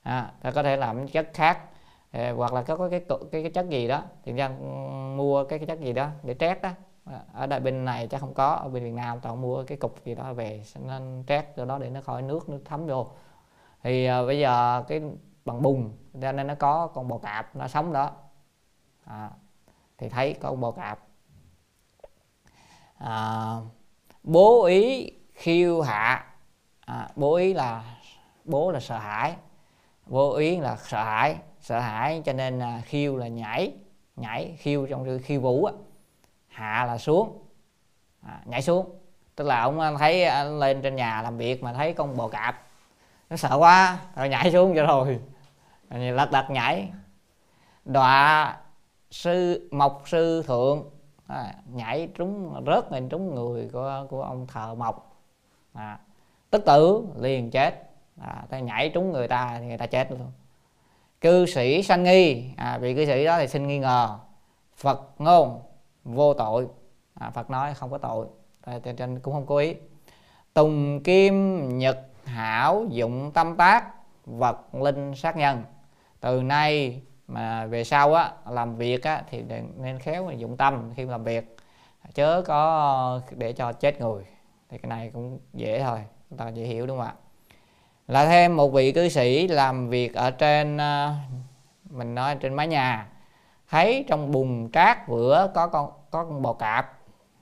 À, 0.03 0.31
ta 0.43 0.51
có 0.51 0.63
thể 0.63 0.77
làm 0.77 1.09
chất 1.09 1.31
khác. 1.35 1.59
Ờ, 2.13 2.33
hoặc 2.35 2.53
là 2.53 2.63
có 2.63 2.77
cái, 2.77 3.01
cái 3.01 3.19
cái 3.33 3.43
cái 3.43 3.51
chất 3.51 3.69
gì 3.69 3.89
đó 3.89 4.03
thì 4.25 4.33
ra 4.33 4.47
ừ, 4.47 4.67
mua 5.17 5.45
cái, 5.45 5.59
cái 5.59 5.67
chất 5.67 5.81
gì 5.81 5.93
đó 5.93 6.09
để 6.23 6.35
trét 6.35 6.63
đó 6.63 6.71
ờ, 7.05 7.21
ở 7.33 7.47
đây 7.47 7.61
bên 7.61 7.85
này 7.85 8.07
chắc 8.07 8.21
không 8.21 8.35
có 8.35 8.49
ở 8.55 8.69
bên 8.69 8.85
Việt 8.85 8.91
Nam 8.91 9.21
toàn 9.21 9.41
mua 9.41 9.65
cái 9.65 9.79
cục 9.79 10.05
gì 10.05 10.15
đó 10.15 10.33
về 10.33 10.65
nên 10.75 11.25
trét 11.27 11.47
cho 11.57 11.65
đó 11.65 11.79
để 11.79 11.91
nó 11.91 12.01
khỏi 12.01 12.23
nước 12.23 12.49
nó 12.49 12.57
thấm 12.65 12.87
vô. 12.87 13.07
Thì 13.83 14.07
à, 14.07 14.23
bây 14.23 14.39
giờ 14.39 14.85
cái 14.89 15.01
bằng 15.45 15.63
bùn 15.63 15.93
cho 16.23 16.33
nên 16.33 16.47
nó 16.47 16.55
có 16.55 16.87
con 16.87 17.09
bò 17.09 17.19
cạp 17.19 17.57
nó 17.57 17.69
sống 17.69 17.93
đó. 17.93 18.11
À, 19.05 19.31
thì 19.99 20.09
thấy 20.09 20.35
có 20.41 20.49
con 20.49 20.61
bò 20.61 20.71
cạp. 20.71 20.99
À, 22.99 23.57
bố 24.23 24.65
ý 24.65 25.11
khiêu 25.35 25.81
hạ. 25.81 26.27
À, 26.81 27.09
bố 27.17 27.35
ý 27.35 27.55
là 27.55 27.85
bố 28.45 28.71
là 28.71 28.81
sợ 28.81 28.99
hãi. 28.99 29.37
Bố 30.07 30.35
ý 30.35 30.57
là 30.57 30.77
sợ 30.77 31.05
hãi 31.05 31.37
sợ 31.63 31.81
hãi 31.81 32.23
cho 32.25 32.33
nên 32.33 32.59
à, 32.59 32.83
khiêu 32.85 33.17
là 33.17 33.29
nhảy 33.29 33.73
nhảy 34.17 34.55
khiêu 34.59 34.87
trong 34.87 35.05
chữ 35.05 35.19
khiêu 35.19 35.41
vũ 35.41 35.65
á 35.65 35.73
hạ 36.49 36.85
là 36.85 36.99
xuống 36.99 37.43
à, 38.23 38.41
nhảy 38.45 38.63
xuống. 38.63 38.99
Tức 39.37 39.45
là 39.45 39.61
ông 39.61 39.81
à, 39.81 39.93
thấy 39.99 40.25
à, 40.25 40.45
lên 40.45 40.83
trên 40.83 40.97
nhà 40.97 41.23
làm 41.23 41.37
việc 41.37 41.63
mà 41.63 41.73
thấy 41.73 41.93
con 41.93 42.17
bò 42.17 42.29
cạp 42.29 42.63
nó 43.31 43.37
sợ 43.37 43.57
quá 43.59 43.99
rồi 44.17 44.29
nhảy 44.29 44.53
xuống 44.53 44.75
cho 44.77 44.87
rồi. 44.87 45.21
Lật 45.91 46.31
đật 46.33 46.51
nhảy. 46.51 46.91
Đọa 47.85 48.57
sư 49.11 49.69
mộc 49.73 50.03
sư 50.07 50.43
thượng 50.47 50.91
à, 51.27 51.55
nhảy 51.67 52.09
trúng 52.15 52.65
rớt 52.67 52.93
lên 52.93 53.09
trúng 53.09 53.35
người 53.35 53.71
của 53.73 54.07
của 54.11 54.23
ông 54.23 54.47
thợ 54.47 54.75
mộc. 54.75 55.17
À, 55.73 55.99
tức 56.51 56.63
tử 56.67 57.07
liền 57.17 57.51
chết. 57.51 57.91
À, 58.21 58.45
ta 58.51 58.59
nhảy 58.59 58.89
trúng 58.89 59.13
người 59.13 59.29
ta 59.29 59.57
thì 59.59 59.67
người 59.67 59.79
ta 59.79 59.87
chết 59.87 60.11
luôn 60.11 60.33
cư 61.23 61.47
sĩ 61.47 61.83
sanh 61.83 62.03
nghi. 62.03 62.45
À, 62.57 62.79
vị 62.79 62.95
cư 62.95 63.07
sĩ 63.07 63.25
đó 63.25 63.39
thì 63.39 63.49
xin 63.49 63.67
nghi 63.67 63.79
ngờ. 63.79 64.19
Phật 64.77 65.11
ngôn 65.19 65.61
vô 66.05 66.35
tội. 66.35 66.67
À, 67.15 67.31
phật 67.31 67.51
nói 67.51 67.75
không 67.75 67.91
có 67.91 67.99
tội. 67.99 68.27
Trên 68.97 69.21
cũng 69.21 69.35
không 69.35 69.47
cố 69.47 69.57
ý. 69.57 69.75
Tùng 70.55 71.03
kim 71.03 71.69
nhật 71.79 71.99
hảo 72.25 72.85
dụng 72.91 73.31
tâm 73.35 73.57
tác 73.57 73.85
vật 74.27 74.75
linh 74.75 75.15
sát 75.15 75.37
nhân. 75.37 75.63
Từ 76.21 76.43
nay 76.43 77.03
mà 77.29 77.67
về 77.67 77.85
sau 77.85 78.15
á 78.15 78.33
làm 78.51 78.77
việc 78.77 79.03
á 79.03 79.23
thì 79.31 79.45
nên 79.77 79.99
khéo 79.99 80.31
dụng 80.31 80.57
tâm 80.57 80.93
khi 80.97 81.05
làm 81.05 81.25
việc. 81.25 81.57
Chớ 82.15 82.43
có 82.47 83.21
để 83.31 83.53
cho 83.53 83.73
chết 83.73 84.01
người. 84.01 84.25
Thì 84.69 84.79
cái 84.79 84.89
này 84.89 85.11
cũng 85.15 85.39
dễ 85.53 85.83
thôi. 85.83 86.05
Chúng 86.31 86.39
ta 86.39 86.49
dễ 86.49 86.65
hiểu 86.65 86.87
đúng 86.87 86.99
không 86.99 87.07
ạ? 87.07 87.15
Là 88.07 88.27
thêm 88.27 88.57
một 88.57 88.69
vị 88.69 88.93
cư 88.93 89.09
sĩ 89.09 89.49
làm 89.49 89.89
việc 89.89 90.15
ở 90.15 90.31
trên 90.31 90.77
ờ, 90.77 91.15
mình 91.91 92.15
nói 92.15 92.37
trên 92.41 92.55
mái 92.55 92.67
nhà. 92.67 93.09
Thấy 93.71 94.05
trong 94.09 94.33
bùn 94.33 94.71
trát 94.73 95.09
vữa 95.09 95.51
có 95.55 95.67
con 95.67 95.91
có 96.11 96.25
con 96.25 96.43
bò 96.43 96.53
cạp 96.53 96.99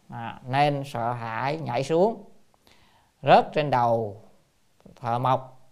à, 0.09 0.41
nên 0.47 0.83
sợ 0.87 1.13
hãi 1.13 1.59
nhảy 1.59 1.85
xuống 1.85 2.25
rớt 3.23 3.53
trên 3.53 3.71
đầu 3.71 4.23
thợ 5.01 5.19
mộc 5.19 5.71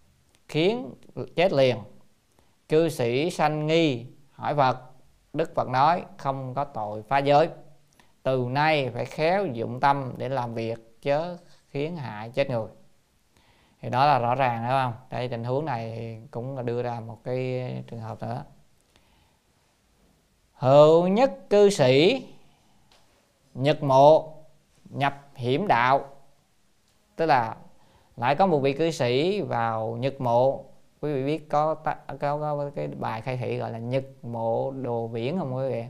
khiến 0.48 0.94
chết 1.36 1.52
liền. 1.52 1.76
Cư 2.68 2.88
sĩ 2.88 3.30
sanh 3.30 3.66
nghi 3.66 4.06
hỏi 4.32 4.54
phật 4.54 4.78
đức 5.32 5.54
phật 5.54 5.68
nói 5.68 6.04
không 6.16 6.54
có 6.54 6.64
tội 6.64 7.02
phá 7.02 7.18
giới. 7.18 7.48
Từ 8.22 8.46
nay 8.50 8.90
phải 8.94 9.04
khéo 9.04 9.46
dụng 9.46 9.80
tâm 9.80 10.12
để 10.16 10.28
làm 10.28 10.54
việc 10.54 11.02
chớ 11.02 11.36
khiến 11.70 11.96
hại 11.96 12.30
chết 12.30 12.50
người 12.50 12.68
thì 13.80 13.90
đó 13.90 14.06
là 14.06 14.18
rõ 14.18 14.34
ràng 14.34 14.62
đúng 14.62 14.70
không? 14.70 14.92
Đây 15.10 15.28
tình 15.28 15.44
huống 15.44 15.64
này 15.64 16.18
cũng 16.30 16.56
là 16.56 16.62
đưa 16.62 16.82
ra 16.82 17.00
một 17.00 17.18
cái 17.24 17.84
trường 17.86 18.00
hợp 18.00 18.22
nữa. 18.22 18.44
Hữu 20.52 21.08
nhất 21.08 21.50
cư 21.50 21.70
sĩ 21.70 22.26
nhật 23.54 23.82
mộ 23.82 24.34
nhập 24.84 25.14
hiểm 25.34 25.66
đạo. 25.66 26.04
Tức 27.16 27.26
là 27.26 27.56
lại 28.16 28.34
có 28.34 28.46
một 28.46 28.58
vị 28.58 28.72
cư 28.72 28.90
sĩ 28.90 29.40
vào 29.40 29.96
nhật 29.96 30.20
mộ. 30.20 30.64
Quý 31.00 31.14
vị 31.14 31.24
biết 31.24 31.48
có 31.48 31.74
có, 31.74 31.94
có 32.20 32.70
cái 32.74 32.86
bài 32.86 33.20
khai 33.20 33.36
thị 33.36 33.56
gọi 33.58 33.70
là 33.70 33.78
nhật 33.78 34.04
mộ 34.22 34.70
đồ 34.70 35.06
viễn 35.06 35.38
không 35.38 35.56
quý 35.56 35.68
vị? 35.68 35.84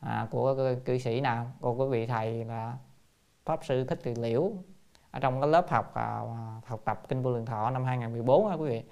À, 0.00 0.28
của 0.30 0.74
cư 0.84 0.98
sĩ 0.98 1.20
nào? 1.20 1.46
Của 1.60 1.74
quý 1.74 1.86
vị 1.90 2.06
thầy 2.06 2.44
là 2.44 2.76
pháp 3.44 3.64
sư 3.64 3.84
thích 3.84 4.00
từ 4.02 4.14
liễu 4.16 4.52
ở 5.16 5.20
trong 5.20 5.40
cái 5.40 5.50
lớp 5.50 5.70
học 5.70 5.94
à, 5.94 6.20
học 6.66 6.80
tập 6.84 7.02
kinh 7.08 7.22
vô 7.22 7.30
lượng 7.30 7.46
thọ 7.46 7.70
năm 7.70 7.84
2014 7.84 8.48
á 8.48 8.54
quý 8.54 8.68
vị. 8.68 8.82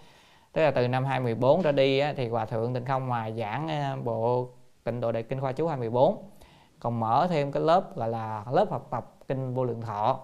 Tức 0.53 0.63
là 0.63 0.71
từ 0.71 0.89
năm 0.89 1.05
2014 1.05 1.63
trở 1.63 1.73
đi 1.73 1.99
á, 1.99 2.15
thì 2.17 2.29
hòa 2.29 2.47
thượng 2.47 2.75
tịnh 2.75 2.85
không 2.85 3.07
ngoài 3.07 3.35
giảng 3.39 3.69
à, 3.69 3.97
bộ 4.05 4.49
tịnh 4.85 5.01
độ 5.01 5.13
đại 5.13 5.23
kinh 5.23 5.41
khoa 5.41 5.53
chú 5.53 5.67
2014 5.67 6.31
còn 6.81 7.01
mở 7.01 7.27
thêm 7.31 7.53
cái 7.53 7.63
lớp 7.63 7.97
gọi 7.97 8.09
là 8.09 8.45
lớp 8.53 8.71
học 8.71 8.89
tập 8.91 9.15
kinh 9.29 9.55
vô 9.55 9.65
lượng 9.65 9.81
thọ 9.81 10.21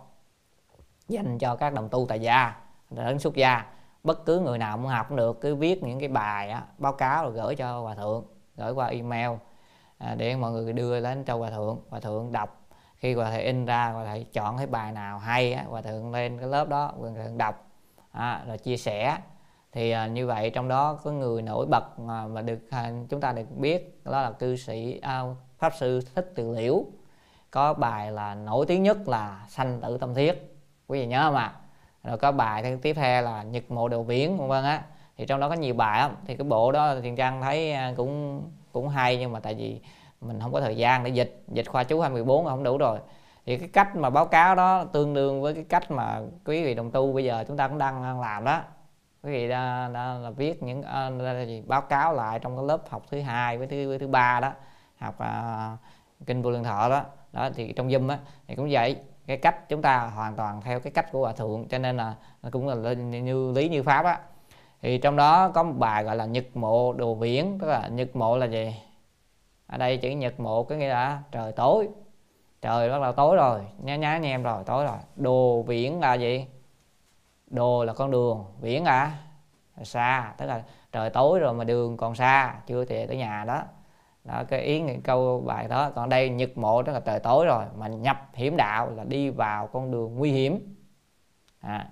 dành 1.08 1.38
cho 1.38 1.56
các 1.56 1.72
đồng 1.72 1.88
tu 1.88 2.06
tại 2.08 2.20
gia 2.20 2.56
đến 2.90 3.18
xuất 3.18 3.34
gia. 3.34 3.64
Bất 4.04 4.24
cứ 4.26 4.40
người 4.40 4.58
nào 4.58 4.76
muốn 4.76 4.88
học 4.88 5.06
cũng 5.08 5.16
được 5.16 5.40
cứ 5.40 5.54
viết 5.56 5.82
những 5.82 6.00
cái 6.00 6.08
bài 6.08 6.50
á, 6.50 6.62
báo 6.78 6.92
cáo 6.92 7.24
rồi 7.24 7.32
gửi 7.32 7.56
cho 7.56 7.80
hòa 7.80 7.94
thượng 7.94 8.24
gửi 8.56 8.72
qua 8.72 8.86
email 8.86 9.30
à, 9.98 10.14
để 10.14 10.36
mọi 10.36 10.50
người 10.50 10.72
đưa 10.72 11.00
đến 11.00 11.24
cho 11.24 11.36
hòa 11.36 11.50
thượng. 11.50 11.78
Hòa 11.90 12.00
thượng 12.00 12.32
đọc 12.32 12.59
khi 13.00 13.14
hòa 13.14 13.30
thượng 13.30 13.40
in 13.40 13.64
ra 13.66 13.90
hòa 13.90 14.14
thượng 14.14 14.24
chọn 14.24 14.56
cái 14.56 14.66
bài 14.66 14.92
nào 14.92 15.18
hay 15.18 15.52
á, 15.52 15.64
hòa 15.68 15.82
thượng 15.82 16.12
lên 16.12 16.38
cái 16.38 16.48
lớp 16.48 16.68
đó 16.68 16.92
hòa 16.98 17.10
thượng 17.24 17.38
đọc 17.38 17.66
à, 18.12 18.44
rồi 18.46 18.58
chia 18.58 18.76
sẻ 18.76 19.18
thì 19.72 19.90
à, 19.90 20.06
như 20.06 20.26
vậy 20.26 20.50
trong 20.50 20.68
đó 20.68 20.98
có 21.04 21.10
người 21.10 21.42
nổi 21.42 21.66
bật 21.66 21.98
mà, 21.98 22.26
mà 22.26 22.42
được 22.42 22.58
à, 22.70 22.92
chúng 23.08 23.20
ta 23.20 23.32
được 23.32 23.56
biết 23.56 24.00
đó 24.04 24.22
là 24.22 24.30
cư 24.30 24.56
sĩ 24.56 24.98
à, 25.02 25.22
pháp 25.58 25.72
sư 25.78 26.00
thích 26.14 26.32
từ 26.34 26.50
liễu. 26.50 26.84
Có 27.50 27.74
bài 27.74 28.12
là 28.12 28.34
nổi 28.34 28.66
tiếng 28.66 28.82
nhất 28.82 29.08
là 29.08 29.44
sanh 29.48 29.80
tử 29.80 29.98
tâm 29.98 30.14
thiết. 30.14 30.56
Quý 30.86 31.00
vị 31.00 31.06
nhớ 31.06 31.22
không 31.22 31.34
ạ? 31.34 31.54
Rồi 32.04 32.18
có 32.18 32.32
bài 32.32 32.76
tiếp 32.82 32.92
theo 32.92 33.22
là 33.22 33.42
nhật 33.42 33.70
mộ 33.70 33.88
đồ 33.88 34.02
biển 34.02 34.38
vân 34.38 34.48
vân 34.48 34.64
á. 34.64 34.82
Thì 35.16 35.26
trong 35.26 35.40
đó 35.40 35.48
có 35.48 35.54
nhiều 35.54 35.74
bài 35.74 36.00
lắm. 36.00 36.16
Thì 36.26 36.36
cái 36.36 36.44
bộ 36.44 36.72
đó 36.72 36.94
thiền 37.02 37.16
trang 37.16 37.42
thấy 37.42 37.72
à, 37.72 37.94
cũng 37.96 38.42
cũng 38.72 38.88
hay 38.88 39.16
nhưng 39.16 39.32
mà 39.32 39.40
tại 39.40 39.54
vì 39.54 39.80
mình 40.20 40.40
không 40.40 40.52
có 40.52 40.60
thời 40.60 40.76
gian 40.76 41.04
để 41.04 41.10
dịch. 41.10 41.42
Dịch 41.48 41.68
khoa 41.68 41.84
chú 41.84 42.00
2014 42.00 42.44
không 42.44 42.62
đủ 42.62 42.78
rồi. 42.78 42.98
Thì 43.46 43.56
cái 43.58 43.68
cách 43.68 43.96
mà 43.96 44.10
báo 44.10 44.26
cáo 44.26 44.54
đó 44.54 44.84
tương 44.84 45.14
đương 45.14 45.42
với 45.42 45.54
cái 45.54 45.64
cách 45.68 45.90
mà 45.90 46.20
quý 46.44 46.64
vị 46.64 46.74
đồng 46.74 46.90
tu 46.90 47.12
bây 47.12 47.24
giờ 47.24 47.44
chúng 47.48 47.56
ta 47.56 47.68
cũng 47.68 47.78
đang 47.78 48.20
làm 48.20 48.44
đó. 48.44 48.62
Quý 49.22 49.32
vị 49.32 49.48
đã, 49.48 49.90
đã 49.94 50.14
là 50.14 50.30
viết 50.30 50.62
những 50.62 50.80
uh, 50.80 51.68
báo 51.68 51.80
cáo 51.80 52.14
lại 52.14 52.38
trong 52.38 52.56
cái 52.56 52.66
lớp 52.66 52.90
học 52.90 53.02
thứ 53.10 53.20
hai 53.20 53.58
với 53.58 53.66
thứ 53.66 53.88
với 53.88 53.98
thứ 53.98 54.08
ba 54.08 54.40
đó. 54.40 54.52
Học 54.98 55.14
uh, 55.18 56.26
kinh 56.26 56.42
vô 56.42 56.50
lượng 56.50 56.64
thọ 56.64 56.88
đó. 56.88 57.02
Đó 57.32 57.50
thì 57.54 57.72
trong 57.72 57.88
zoom 57.88 58.08
á 58.08 58.18
thì 58.48 58.56
cũng 58.56 58.68
vậy. 58.70 58.96
Cái 59.26 59.36
cách 59.36 59.68
chúng 59.68 59.82
ta 59.82 60.10
hoàn 60.14 60.36
toàn 60.36 60.60
theo 60.62 60.80
cái 60.80 60.92
cách 60.92 61.12
của 61.12 61.20
hòa 61.20 61.32
thượng 61.32 61.68
cho 61.68 61.78
nên 61.78 61.96
là 61.96 62.14
nó 62.42 62.50
cũng 62.52 62.68
là 62.68 62.92
như 62.92 63.52
lý 63.52 63.68
như 63.68 63.82
pháp 63.82 64.04
á. 64.04 64.18
Thì 64.82 64.98
trong 64.98 65.16
đó 65.16 65.48
có 65.48 65.62
một 65.62 65.74
bài 65.78 66.04
gọi 66.04 66.16
là 66.16 66.24
nhật 66.24 66.56
mộ 66.56 66.92
đồ 66.92 67.14
viễn 67.14 67.58
tức 67.58 67.66
là 67.66 67.88
nhật 67.88 68.16
mộ 68.16 68.36
là 68.36 68.46
gì? 68.46 68.74
Ở 69.70 69.78
đây 69.78 69.96
chữ 69.96 70.10
nhật 70.10 70.40
mộ 70.40 70.62
có 70.62 70.74
nghĩa 70.74 70.88
là 70.88 71.22
trời 71.32 71.52
tối. 71.52 71.88
Trời 72.62 72.90
bắt 72.90 73.02
đầu 73.02 73.12
tối 73.12 73.36
rồi 73.36 73.60
nhá 73.82 73.96
nhá 73.96 74.10
anh 74.10 74.22
em 74.22 74.42
rồi 74.42 74.64
tối 74.66 74.84
rồi. 74.84 74.96
Đồ 75.16 75.62
viễn 75.62 76.00
là 76.00 76.14
gì? 76.14 76.46
Đồ 77.46 77.84
là 77.84 77.92
con 77.92 78.10
đường 78.10 78.44
viễn 78.60 78.84
à? 78.84 79.18
Xa 79.82 80.34
tức 80.38 80.46
là 80.46 80.62
trời 80.92 81.10
tối 81.10 81.38
rồi 81.38 81.54
mà 81.54 81.64
đường 81.64 81.96
còn 81.96 82.14
xa 82.14 82.54
chưa 82.66 82.84
thì 82.84 83.06
tới 83.06 83.16
nhà 83.16 83.44
đó. 83.44 83.62
Đó 84.24 84.42
cái 84.48 84.60
ý 84.60 84.80
nghĩa 84.80 84.96
câu 85.04 85.42
bài 85.46 85.68
đó. 85.68 85.90
Còn 85.94 86.08
đây 86.08 86.28
nhật 86.28 86.58
mộ 86.58 86.82
tức 86.82 86.92
là 86.92 87.00
trời 87.00 87.20
tối 87.20 87.46
rồi 87.46 87.64
mà 87.76 87.88
nhập 87.88 88.28
hiểm 88.32 88.56
đạo 88.56 88.90
là 88.90 89.04
đi 89.04 89.30
vào 89.30 89.66
con 89.66 89.90
đường 89.90 90.14
nguy 90.14 90.30
hiểm. 90.30 90.74
À, 91.60 91.86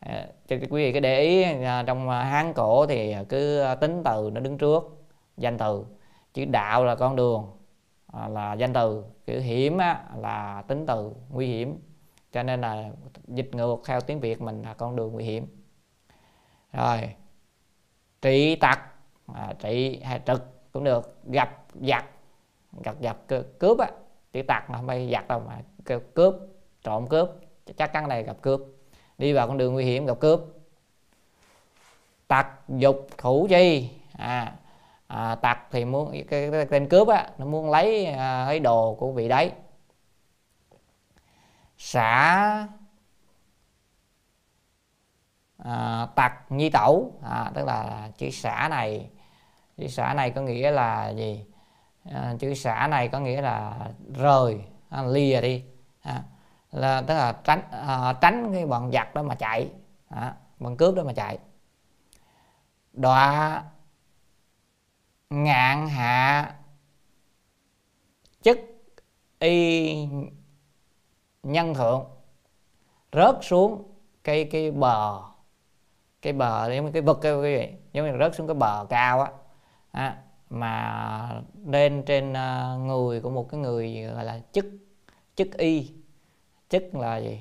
à 0.00 0.26
cho 0.48 0.56
quý 0.56 0.84
vị 0.84 0.92
cái 0.92 1.00
để 1.00 1.20
ý 1.20 1.42
à, 1.42 1.84
trong 1.86 2.08
à, 2.08 2.24
hán 2.24 2.52
cổ 2.52 2.86
thì 2.86 3.16
cứ 3.28 3.64
tính 3.80 4.02
từ 4.04 4.30
nó 4.32 4.40
đứng 4.40 4.58
trước 4.58 5.06
danh 5.36 5.58
từ 5.58 5.84
chữ 6.34 6.44
đạo 6.44 6.84
là 6.84 6.94
con 6.94 7.16
đường 7.16 7.50
à, 8.12 8.28
là 8.28 8.54
danh 8.54 8.72
từ. 8.72 9.04
Chữ 9.26 9.40
hiểm 9.40 9.78
á, 9.78 10.04
là 10.16 10.62
tính 10.68 10.86
từ 10.86 11.12
nguy 11.28 11.46
hiểm. 11.46 11.78
Cho 12.32 12.42
nên 12.42 12.60
là 12.60 12.90
dịch 13.26 13.54
ngược 13.54 13.76
theo 13.86 14.00
tiếng 14.00 14.20
việt 14.20 14.40
mình 14.40 14.62
là 14.62 14.74
con 14.74 14.96
đường 14.96 15.12
nguy 15.12 15.24
hiểm. 15.24 15.46
Rồi 16.72 17.14
trị 18.22 18.56
tặc 18.56 18.80
à, 19.34 19.54
trị 19.58 20.00
hay 20.04 20.20
trực 20.26 20.72
cũng 20.72 20.84
được. 20.84 21.18
Gặp 21.24 21.64
giặc 21.74 22.04
gặp 22.84 22.96
giặc 23.02 23.16
cướp 23.58 23.78
á. 23.78 23.90
Chữ 24.32 24.42
tặc 24.42 24.70
mà 24.70 24.76
không 24.76 24.86
phải 24.86 25.10
giặc 25.12 25.28
đâu 25.28 25.42
mà 25.46 25.62
cướp 26.14 26.34
trộm 26.82 27.06
cướp. 27.06 27.28
Chắc 27.76 27.92
chắn 27.92 28.08
này 28.08 28.22
gặp 28.22 28.36
cướp. 28.42 28.60
Đi 29.18 29.32
vào 29.32 29.48
con 29.48 29.58
đường 29.58 29.72
nguy 29.72 29.84
hiểm 29.84 30.06
gặp 30.06 30.20
cướp. 30.20 30.40
Tặc 32.28 32.48
dục 32.68 33.08
thủ 33.18 33.46
chi. 33.50 33.90
À 34.12 34.56
à, 35.10 35.34
tặc 35.34 35.58
thì 35.70 35.84
muốn 35.84 36.12
cái, 36.30 36.50
cái 36.52 36.66
tên 36.66 36.88
cướp 36.88 37.08
á 37.08 37.30
nó 37.38 37.46
muốn 37.46 37.70
lấy 37.70 38.06
à, 38.06 38.44
cái 38.48 38.60
đồ 38.60 38.94
của 38.94 39.12
vị 39.12 39.28
đấy. 39.28 39.52
Xả 41.78 42.66
à, 45.58 46.06
tặc 46.14 46.52
nhi 46.52 46.70
tẩu. 46.70 47.12
À, 47.22 47.50
tức 47.54 47.66
là 47.66 48.08
chữ 48.18 48.30
xả 48.30 48.68
này 48.70 49.10
chữ 49.76 49.86
xả 49.88 50.14
này 50.14 50.30
có 50.30 50.40
nghĩa 50.42 50.70
là 50.70 51.08
gì? 51.10 51.44
À, 52.10 52.34
chữ 52.40 52.54
xả 52.54 52.86
này 52.86 53.08
có 53.08 53.20
nghĩa 53.20 53.42
là 53.42 53.74
rời 54.14 54.60
à, 54.90 55.02
lìa 55.02 55.40
đi. 55.40 55.64
À, 56.02 56.22
là 56.72 57.02
tức 57.06 57.14
là 57.14 57.32
tránh 57.44 57.62
à, 57.70 58.12
tránh 58.20 58.52
cái 58.52 58.66
bọn 58.66 58.90
giặc 58.92 59.14
đó 59.14 59.22
mà 59.22 59.34
chạy. 59.34 59.70
À, 60.08 60.34
bọn 60.58 60.76
cướp 60.76 60.94
đó 60.94 61.02
mà 61.04 61.12
chạy. 61.12 61.38
Đọa 62.92 63.62
ngạn 65.30 65.88
hạ 65.88 66.54
chức 68.42 68.58
y 69.38 70.08
nhân 71.42 71.74
thượng 71.74 72.04
rớt 73.12 73.36
xuống 73.42 73.82
cái 74.24 74.44
cái 74.44 74.70
bờ 74.70 75.20
cái 76.22 76.32
bờ 76.32 76.72
giống 76.74 76.84
như 76.86 76.92
cái 76.92 77.02
vực 77.02 77.18
cái 77.22 77.34
quý 77.34 77.56
vị 77.56 77.68
giống 77.92 78.06
như 78.06 78.18
rớt 78.18 78.34
xuống 78.34 78.46
cái 78.46 78.54
bờ 78.54 78.86
cao 78.90 79.20
á 79.22 79.30
à, 79.90 80.22
mà 80.50 81.42
lên 81.66 82.02
trên 82.06 82.32
ờ, 82.32 82.78
người 82.78 83.20
của 83.20 83.30
một 83.30 83.48
cái 83.50 83.60
người 83.60 84.02
gọi 84.02 84.24
là 84.24 84.40
chức 84.52 84.66
chức 85.36 85.58
y. 85.58 85.92
Chức 86.68 86.94
là 86.94 87.18
gì? 87.18 87.40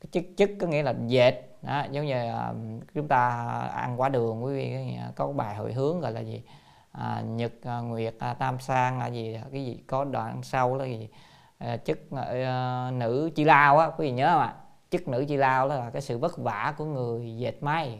Cái 0.00 0.08
chức 0.12 0.24
chức 0.36 0.50
có 0.60 0.66
nghĩa 0.66 0.82
là 0.82 0.94
dệt 1.06 1.34
đó, 1.62 1.84
giống 1.90 2.06
như 2.06 2.14
ờ, 2.14 2.54
chúng 2.94 3.08
ta 3.08 3.28
ăn 3.74 4.00
quả 4.00 4.08
đường 4.08 4.44
quý 4.44 4.54
vị 4.54 4.96
có 5.16 5.32
bài 5.32 5.56
hồi 5.56 5.72
hướng 5.72 6.00
gọi 6.00 6.12
là 6.12 6.20
gì? 6.20 6.42
À, 6.92 7.20
nhật 7.20 7.52
à, 7.62 7.78
nguyệt 7.78 8.14
à, 8.18 8.34
tam 8.34 8.60
sang 8.60 8.98
là 8.98 9.06
gì 9.06 9.34
à, 9.34 9.42
cái 9.52 9.64
gì 9.64 9.78
có 9.86 10.04
đoạn 10.04 10.42
sau 10.42 10.76
là 10.76 10.84
gì? 10.84 11.08
À, 11.58 11.76
chức 11.76 12.10
à, 12.10 12.22
à, 12.22 12.90
nữ 12.90 13.30
chi 13.34 13.44
lao 13.44 13.78
á 13.78 13.86
quý 13.86 14.06
vị 14.06 14.12
nhớ 14.12 14.28
không 14.32 14.42
ạ? 14.42 14.54
Chức 14.90 15.08
nữ 15.08 15.24
chi 15.28 15.36
lao 15.36 15.68
đó 15.68 15.74
là 15.74 15.90
cái 15.90 16.02
sự 16.02 16.18
vất 16.18 16.38
vả 16.38 16.74
của 16.76 16.84
người 16.84 17.36
dệt 17.36 17.62
may. 17.62 17.98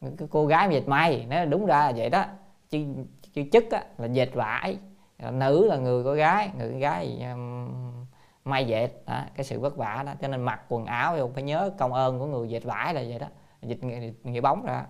Cái 0.00 0.28
cô 0.30 0.46
gái 0.46 0.68
dệt 0.70 0.88
may 0.88 1.26
nó 1.28 1.44
đúng 1.44 1.66
ra 1.66 1.78
là 1.78 1.92
vậy 1.96 2.10
đó. 2.10 2.24
Chứ, 2.70 2.86
chứ 3.32 3.44
chức 3.52 3.70
á, 3.70 3.84
là 3.98 4.06
dệt 4.06 4.34
vải. 4.34 4.78
À, 5.16 5.30
nữ 5.30 5.66
là 5.66 5.76
người 5.76 6.04
có 6.04 6.14
gái 6.14 6.50
người 6.58 6.70
con 6.70 6.78
gái 6.78 7.18
um, 7.32 8.06
may 8.44 8.66
dệt. 8.66 8.88
Đó, 9.06 9.20
cái 9.34 9.44
sự 9.44 9.60
vất 9.60 9.76
vả 9.76 10.02
đó. 10.06 10.12
Cho 10.20 10.28
nên 10.28 10.40
mặc 10.40 10.60
quần 10.68 10.86
áo 10.86 11.16
thì 11.16 11.22
phải 11.34 11.42
nhớ 11.42 11.70
công 11.78 11.92
ơn 11.92 12.18
của 12.18 12.26
người 12.26 12.48
dệt 12.48 12.64
vải 12.64 12.94
là 12.94 13.02
vậy 13.08 13.18
đó. 13.18 13.26
Dịch 13.62 13.84
nghĩa, 13.84 14.12
nghĩa 14.22 14.40
bóng 14.40 14.64
ra. 14.64 14.84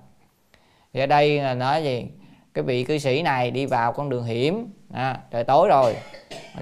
Thì 0.92 1.00
ở 1.00 1.06
đây 1.06 1.38
là 1.40 1.54
nói 1.54 1.84
gì? 1.84 2.10
Cái 2.54 2.64
vị 2.64 2.84
cư 2.84 2.98
sĩ 2.98 3.22
này 3.22 3.50
đi 3.50 3.66
vào 3.66 3.92
con 3.92 4.08
đường 4.08 4.24
hiểm. 4.24 4.72
À, 4.92 5.20
trời 5.30 5.44
tối 5.44 5.68
rồi. 5.68 5.96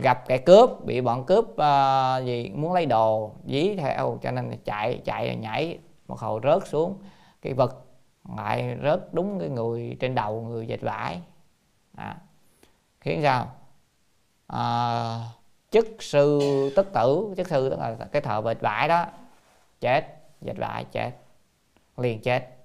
Gặp 0.03 0.29
kẻ 0.29 0.39
cướp 0.39 0.71
bị 0.85 1.01
bọn 1.01 1.25
cướp 1.25 1.45
uh, 1.45 2.27
gì 2.27 2.51
muốn 2.55 2.73
lấy 2.73 2.87
đồ 2.87 3.33
dí 3.47 3.77
theo 3.77 4.19
cho 4.23 4.31
nên 4.31 4.59
chạy 4.65 5.01
chạy 5.05 5.37
nhảy 5.37 5.79
một 6.09 6.19
hồi 6.19 6.41
rớt 6.45 6.69
xuống. 6.69 6.99
Cái 7.43 7.53
vật 7.53 7.77
lại 8.37 8.77
rớt 8.83 9.01
đúng 9.15 9.39
cái 9.41 9.49
người 9.49 9.97
trên 10.01 10.15
đầu 10.15 10.41
người 10.41 10.67
dệt 10.67 10.81
vải. 10.81 11.21
À, 11.97 12.17
khiến 13.01 13.21
sao? 13.23 13.47
À, 14.47 15.19
chức 15.71 15.87
sư 16.01 16.41
tức 16.77 16.93
tử 16.93 17.35
chức 17.37 17.49
sư 17.49 17.71
tức 17.71 17.79
là 17.79 17.97
cái 18.13 18.23
thợ 18.23 18.43
dệt 18.45 18.61
vải 18.61 18.89
đó. 18.89 19.07
Chết 19.81 20.05
dệt 20.41 20.57
vải 20.57 20.85
chết. 20.85 21.11
Liền 21.97 22.21
chết 22.21 22.58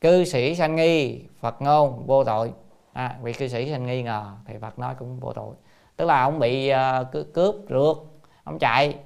cư 0.00 0.24
sĩ 0.24 0.54
sanh 0.54 0.76
nghi 0.76 1.24
phật 1.40 1.62
ngôn 1.62 2.06
vô 2.06 2.24
tội. 2.24 2.52
À, 2.92 3.16
vị 3.22 3.32
cư 3.32 3.48
sĩ 3.48 3.70
sanh 3.70 3.86
nghi 3.86 4.02
ngờ 4.02 4.24
thì 4.44 4.54
phật 4.58 4.78
nói 4.78 4.94
cũng 4.98 5.20
vô 5.20 5.32
tội. 5.32 5.54
Tức 5.96 6.04
là 6.04 6.22
ông 6.22 6.38
bị 6.38 6.72
uh, 6.72 7.34
cướp 7.34 7.54
rượt 7.68 7.96
ông 8.44 8.58
chạy. 8.58 8.98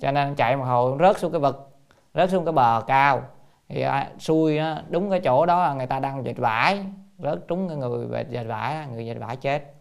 Cho 0.00 0.12
nên 0.12 0.28
ông 0.28 0.34
chạy 0.34 0.56
một 0.56 0.64
hồi 0.64 0.98
rớt 1.00 1.18
xuống 1.18 1.32
cái 1.32 1.40
vực 1.40 1.70
rớt 2.14 2.30
xuống 2.30 2.44
cái 2.44 2.52
bờ 2.52 2.82
cao. 2.86 3.22
Thì 3.68 3.84
uh, 3.86 4.22
xui 4.22 4.58
á, 4.58 4.82
đúng 4.88 5.10
cái 5.10 5.20
chỗ 5.20 5.46
đó 5.46 5.62
là 5.62 5.74
người 5.74 5.86
ta 5.86 6.00
đang 6.00 6.24
dệt 6.24 6.38
vải 6.38 6.84
rớt 7.18 7.48
trúng 7.48 7.68
cái 7.68 7.76
người 7.76 8.24
dệt 8.30 8.44
vải 8.44 8.86
người 8.86 9.06
dệt 9.06 9.14
vải 9.14 9.36
chết. 9.36 9.74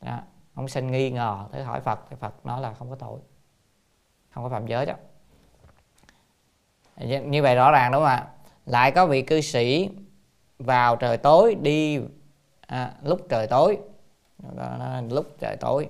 Đó. 0.00 0.18
ông 0.54 0.68
sinh 0.68 0.90
nghi 0.90 1.10
ngờ 1.10 1.38
thế 1.52 1.62
hỏi 1.62 1.80
phật 1.80 2.00
thì 2.10 2.16
phật 2.20 2.46
nói 2.46 2.60
là 2.60 2.72
không 2.72 2.90
có 2.90 2.96
tội 2.96 3.20
không 4.30 4.44
có 4.44 4.50
phạm 4.50 4.66
giới 4.66 4.86
đó. 4.86 4.94
Như 7.24 7.42
vậy 7.42 7.54
rõ 7.54 7.70
ràng 7.70 7.92
đúng 7.92 8.00
không 8.00 8.08
ạ? 8.08 8.26
Lại 8.68 8.90
có 8.90 9.06
vị 9.06 9.22
cư 9.22 9.40
sĩ 9.40 9.90
vào 10.58 10.96
trời 10.96 11.16
tối 11.16 11.54
đi 11.54 12.00
à, 12.66 12.92
lúc 13.02 13.20
trời 13.28 13.46
tối. 13.46 13.78
Lúc 15.10 15.26
trời 15.40 15.56
tối. 15.56 15.88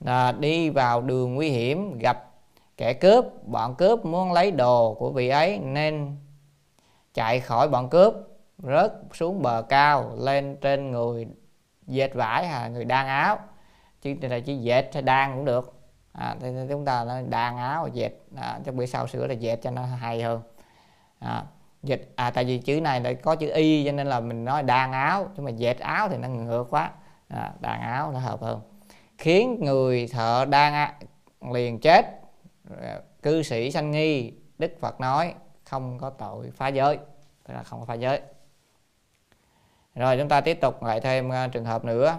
Là 0.00 0.32
đi 0.32 0.70
vào 0.70 1.00
đường 1.00 1.34
nguy 1.34 1.50
hiểm 1.50 1.98
gặp 1.98 2.30
kẻ 2.76 2.92
cướp. 2.92 3.24
Bọn 3.46 3.74
cướp 3.74 4.04
muốn 4.04 4.32
lấy 4.32 4.50
đồ 4.50 4.94
của 4.94 5.10
vị 5.10 5.28
ấy 5.28 5.58
nên 5.58 6.16
chạy 7.14 7.40
khỏi 7.40 7.68
bọn 7.68 7.88
cướp 7.88 8.14
rớt 8.58 8.92
xuống 9.12 9.42
bờ 9.42 9.62
cao 9.62 10.12
lên 10.18 10.56
trên 10.60 10.90
người 10.90 11.26
dệt 11.86 12.14
vải 12.14 12.46
hay 12.46 12.70
người 12.70 12.84
đan 12.84 13.06
áo. 13.06 13.38
Chứ 14.02 14.14
là 14.20 14.40
chỉ 14.40 14.56
dệt 14.56 14.90
hay 14.92 15.02
đan 15.02 15.34
cũng 15.34 15.44
được. 15.44 15.74
À, 16.12 16.36
thì 16.40 16.48
chúng 16.68 16.84
ta 16.84 17.04
nói 17.04 17.24
đan 17.28 17.56
áo 17.56 17.88
dệt. 17.92 18.12
À, 18.36 18.60
cho 18.66 18.72
bữa 18.72 18.86
sau 18.86 19.06
sửa 19.06 19.26
là 19.26 19.34
dệt 19.34 19.56
cho 19.62 19.70
nó 19.70 19.82
hay 19.82 20.22
hơn 20.22 20.40
à, 21.18 21.44
dịch 21.82 22.12
à 22.16 22.30
tại 22.30 22.44
vì 22.44 22.58
chữ 22.58 22.80
này 22.80 23.00
lại 23.00 23.14
có 23.14 23.36
chữ 23.36 23.50
y 23.50 23.84
cho 23.84 23.92
nên 23.92 24.06
là 24.06 24.20
mình 24.20 24.44
nói 24.44 24.62
đan 24.62 24.92
áo 24.92 25.30
nhưng 25.36 25.44
mà 25.44 25.50
dệt 25.50 25.78
áo 25.78 26.08
thì 26.08 26.16
nó 26.16 26.28
ngược 26.28 26.66
quá. 26.70 26.90
À, 27.28 27.52
đan 27.60 27.80
áo 27.80 28.12
nó 28.12 28.18
hợp 28.18 28.42
hơn. 28.42 28.60
Khiến 29.18 29.58
người 29.60 30.08
thợ 30.12 30.44
đang 30.48 30.94
liền 31.52 31.78
chết. 31.80 32.20
Cư 33.22 33.42
sĩ 33.42 33.70
sanh 33.70 33.90
nghi 33.90 34.32
đức 34.58 34.72
phật 34.80 35.00
nói 35.00 35.34
không 35.64 35.98
có 35.98 36.10
tội 36.10 36.50
phá 36.50 36.68
giới. 36.68 36.98
Tức 37.46 37.54
là 37.54 37.62
không 37.62 37.80
có 37.80 37.86
phá 37.86 37.94
giới. 37.94 38.20
Rồi 39.94 40.16
chúng 40.18 40.28
ta 40.28 40.40
tiếp 40.40 40.58
tục 40.60 40.82
lại 40.82 41.00
thêm 41.00 41.28
uh, 41.28 41.52
trường 41.52 41.64
hợp 41.64 41.84
nữa. 41.84 42.16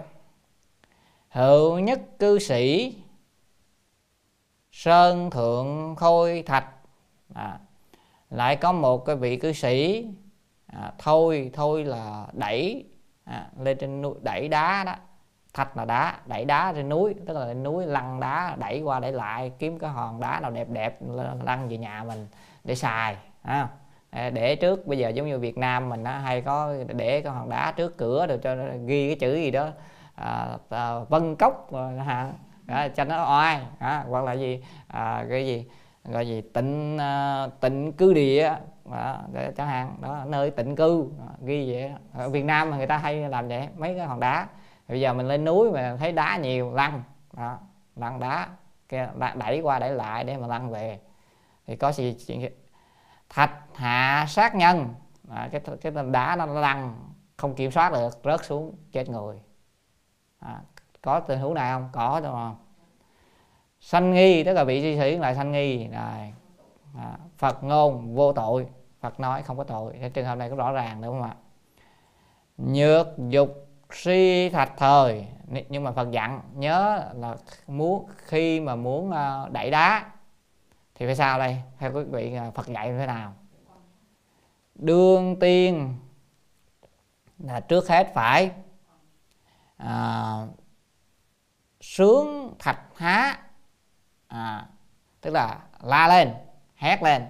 Hữu 1.28 1.78
nhất 1.78 2.00
cư 2.18 2.38
sĩ 2.38 2.94
sơn 4.72 5.30
thượng 5.30 5.96
khôi 5.96 6.42
thạch. 6.46 6.66
À, 7.34 7.58
lại 8.30 8.56
có 8.56 8.72
một 8.72 9.04
cái 9.04 9.16
vị 9.16 9.36
cư 9.36 9.52
sĩ 9.52 10.06
à, 10.66 10.92
thôi 10.98 11.50
thôi 11.54 11.84
là 11.84 12.26
đẩy 12.32 12.84
à, 13.24 13.46
lên 13.58 13.78
trên 13.78 14.02
núi 14.02 14.14
đẩy 14.22 14.48
đá 14.48 14.84
đó. 14.84 14.94
Thạch 15.54 15.76
là 15.76 15.84
đá 15.84 16.18
đẩy 16.26 16.44
đá 16.44 16.72
trên 16.76 16.88
núi 16.88 17.14
tức 17.26 17.34
là 17.34 17.46
lên 17.46 17.62
núi 17.62 17.86
lăn 17.86 18.20
đá 18.20 18.56
đẩy 18.60 18.80
qua 18.82 19.00
đẩy 19.00 19.12
lại 19.12 19.52
kiếm 19.58 19.78
cái 19.78 19.90
hòn 19.90 20.20
đá 20.20 20.40
nào 20.40 20.50
đẹp 20.50 20.68
đẹp 20.68 20.98
lăn 21.42 21.68
về 21.68 21.76
nhà 21.76 22.04
mình 22.04 22.26
để 22.64 22.74
xài 22.74 23.16
à, 23.42 23.68
để 24.10 24.56
trước 24.56 24.86
bây 24.86 24.98
giờ 24.98 25.08
giống 25.08 25.26
như 25.26 25.38
Việt 25.38 25.58
Nam 25.58 25.88
mình 25.88 26.04
á, 26.04 26.18
hay 26.18 26.40
có 26.40 26.74
để 26.86 27.20
cái 27.20 27.32
hòn 27.32 27.48
đá 27.48 27.72
trước 27.72 27.98
cửa 27.98 28.26
rồi 28.26 28.38
cho 28.42 28.56
ghi 28.86 29.08
cái 29.08 29.16
chữ 29.20 29.34
gì 29.36 29.50
đó 29.50 29.68
à, 30.14 30.58
à, 30.70 30.98
vân 31.08 31.36
cốc 31.36 31.72
à, 32.06 32.32
à, 32.66 32.88
cho 32.88 33.04
nó 33.04 33.38
oai 33.38 33.60
à, 33.78 34.04
hoặc 34.08 34.24
là 34.24 34.32
gì? 34.32 34.64
À, 34.88 35.26
cái 35.30 35.46
gì? 35.46 35.66
Gọi 36.04 36.28
gì? 36.28 36.40
Tịnh 36.40 36.98
à, 36.98 37.46
tịnh 37.60 37.92
cư 37.92 38.14
địa 38.14 38.54
đó, 38.92 39.16
chẳng 39.56 39.68
hạn. 39.68 39.96
Đó 40.00 40.24
nơi 40.26 40.50
tịnh 40.50 40.76
cư. 40.76 41.10
Đó, 41.18 41.24
ghi 41.44 41.72
vậy 41.72 41.92
ở 42.12 42.28
Việt 42.28 42.44
Nam 42.44 42.70
mà 42.70 42.76
người 42.76 42.86
ta 42.86 42.96
hay 42.96 43.28
làm 43.28 43.48
vậy 43.48 43.68
mấy 43.76 43.94
cái 43.96 44.06
hòn 44.06 44.20
đá. 44.20 44.48
Bây 44.88 45.00
giờ 45.00 45.12
mình 45.12 45.28
lên 45.28 45.44
núi 45.44 45.70
mà 45.70 45.96
thấy 45.96 46.12
đá 46.12 46.36
nhiều 46.36 46.72
lăn. 46.72 47.02
Đó, 47.32 47.58
lăn 47.96 48.20
đá. 48.20 48.48
Đẩy 49.34 49.60
qua 49.60 49.78
đẩy 49.78 49.90
lại 49.90 50.24
để 50.24 50.36
mà 50.36 50.46
lăn 50.46 50.70
về. 50.70 51.00
Thì 51.66 51.76
có 51.76 51.92
gì 51.92 52.16
chuyện 52.26 52.52
thạch 53.28 53.52
hạ 53.74 54.26
sát 54.28 54.54
nhân. 54.54 54.94
À, 55.30 55.48
cái 55.52 55.60
cái 55.80 55.92
đá 56.10 56.36
nó 56.36 56.46
lăn 56.46 56.96
không 57.36 57.54
kiểm 57.54 57.70
soát 57.70 57.92
được 57.92 58.20
rớt 58.24 58.44
xuống 58.44 58.74
chết 58.92 59.08
người. 59.08 59.40
À, 60.38 60.60
có 61.02 61.20
tình 61.20 61.38
huống 61.38 61.54
này 61.54 61.72
không? 61.72 61.88
Có 61.92 62.20
đúng 62.20 62.32
không 62.32 62.56
sanh 63.80 64.12
nghi 64.12 64.44
tức 64.44 64.52
là 64.52 64.64
vị 64.64 64.82
di 64.82 64.98
sĩ 64.98 65.16
lại 65.16 65.34
sanh 65.34 65.52
nghi. 65.52 65.86
Này 65.86 66.34
à, 66.98 67.18
phật 67.38 67.64
ngôn 67.64 68.14
vô 68.14 68.32
tội. 68.32 68.66
Phật 69.00 69.20
nói 69.20 69.42
không 69.42 69.56
có 69.56 69.64
tội. 69.64 69.94
Thế 70.00 70.08
trường 70.08 70.26
hợp 70.26 70.34
này 70.34 70.48
cũng 70.48 70.58
rõ 70.58 70.72
ràng 70.72 71.02
đúng 71.02 71.12
không 71.12 71.30
ạ? 71.30 71.36
Nhược 72.58 73.06
dục 73.28 73.68
suy 73.92 74.50
thạch 74.50 74.72
thời. 74.76 75.26
Nhưng 75.68 75.84
mà 75.84 75.92
phật 75.92 76.10
dặn 76.10 76.40
nhớ 76.54 77.10
là 77.14 77.36
muốn 77.66 78.06
khi 78.16 78.60
mà 78.60 78.76
muốn 78.76 79.10
à, 79.10 79.48
đẩy 79.50 79.70
đá 79.70 80.10
thì 80.94 81.06
phải 81.06 81.16
sao 81.16 81.38
đây? 81.38 81.62
Theo 81.78 81.92
quý 81.92 82.04
vị 82.04 82.34
à, 82.34 82.50
phật 82.54 82.66
dạy 82.66 82.88
như 82.88 82.98
thế 82.98 83.06
nào? 83.06 83.34
Đương 84.74 85.36
tiên 85.40 85.94
là 87.38 87.60
trước 87.60 87.88
hết 87.88 88.10
phải 88.14 88.50
à, 89.76 90.46
sướng 91.80 92.54
thạch 92.58 92.80
há 92.96 93.38
à, 94.30 94.64
tức 95.20 95.30
là 95.30 95.56
la 95.82 96.08
lên 96.08 96.34
hét 96.76 97.02
lên. 97.02 97.22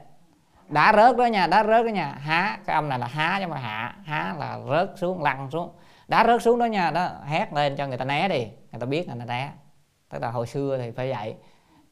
Đá 0.69 0.93
rớt 0.97 1.17
đó 1.17 1.27
nha 1.27 1.47
đá 1.47 1.65
rớt 1.65 1.87
đó 1.87 1.91
nha. 1.91 2.15
Há 2.21 2.59
cái 2.67 2.75
âm 2.75 2.89
này 2.89 2.99
là 2.99 3.07
há 3.07 3.39
chứ 3.41 3.47
mà 3.47 3.57
hạ. 3.57 3.95
Há 4.05 4.35
là 4.39 4.59
rớt 4.71 4.91
xuống 4.97 5.23
lăn 5.23 5.51
xuống. 5.51 5.71
Đá 6.09 6.25
rớt 6.27 6.43
xuống 6.43 6.59
đó 6.59 6.65
nha 6.65 6.91
đó 6.91 7.11
hét 7.27 7.53
lên 7.53 7.77
cho 7.77 7.87
người 7.87 7.99
ta 7.99 8.05
né 8.05 8.29
đi. 8.29 8.39
Người 8.73 8.81
ta 8.81 8.87
biết 8.87 9.09
là 9.09 9.15
người 9.15 9.27
ta 9.27 9.35
né. 9.35 9.51
Tức 10.09 10.23
là 10.23 10.31
hồi 10.31 10.47
xưa 10.47 10.79
thì 10.79 10.91
phải 10.91 11.13
vậy. 11.13 11.35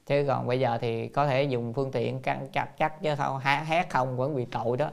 Chứ 0.06 0.24
còn 0.28 0.47
bây 0.47 0.60
giờ 0.60 0.78
thì 0.80 1.09
có 1.09 1.26
thể 1.26 1.43
dùng 1.43 1.72
phương 1.72 1.93
tiện 1.93 2.22
căng 2.22 2.48
chặt 2.52 2.78
chắc 2.78 3.02
chứ 3.02 3.14
không 3.16 3.39
hét 3.66 3.90
không 3.90 4.16
vẫn 4.16 4.36
bị 4.36 4.44
tội 4.44 4.76
đó. 4.76 4.89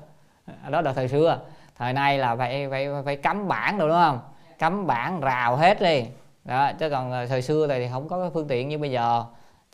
Đó 0.69 0.81
là 0.81 0.93
thời 0.93 1.07
xưa. 1.07 1.39
Thời 1.77 1.93
nay 1.93 2.17
là 2.17 2.35
phải 2.35 2.67
phải 2.69 2.87
phải 3.05 3.15
cấm 3.15 3.47
bản 3.47 3.77
rồi 3.77 3.89
đúng 3.89 3.97
không? 3.97 4.19
Cấm 4.59 4.87
bản 4.87 5.21
rào 5.21 5.55
hết 5.55 5.81
đi. 5.81 6.05
Đó 6.43 6.71
chứ 6.79 6.89
còn 6.89 7.11
ờ, 7.11 7.25
thời 7.25 7.41
xưa 7.41 7.67
thì 7.67 7.89
không 7.91 8.07
có 8.07 8.21
cái 8.21 8.29
phương 8.33 8.47
tiện 8.47 8.69
như 8.69 8.77
bây 8.77 8.91
giờ 8.91 9.25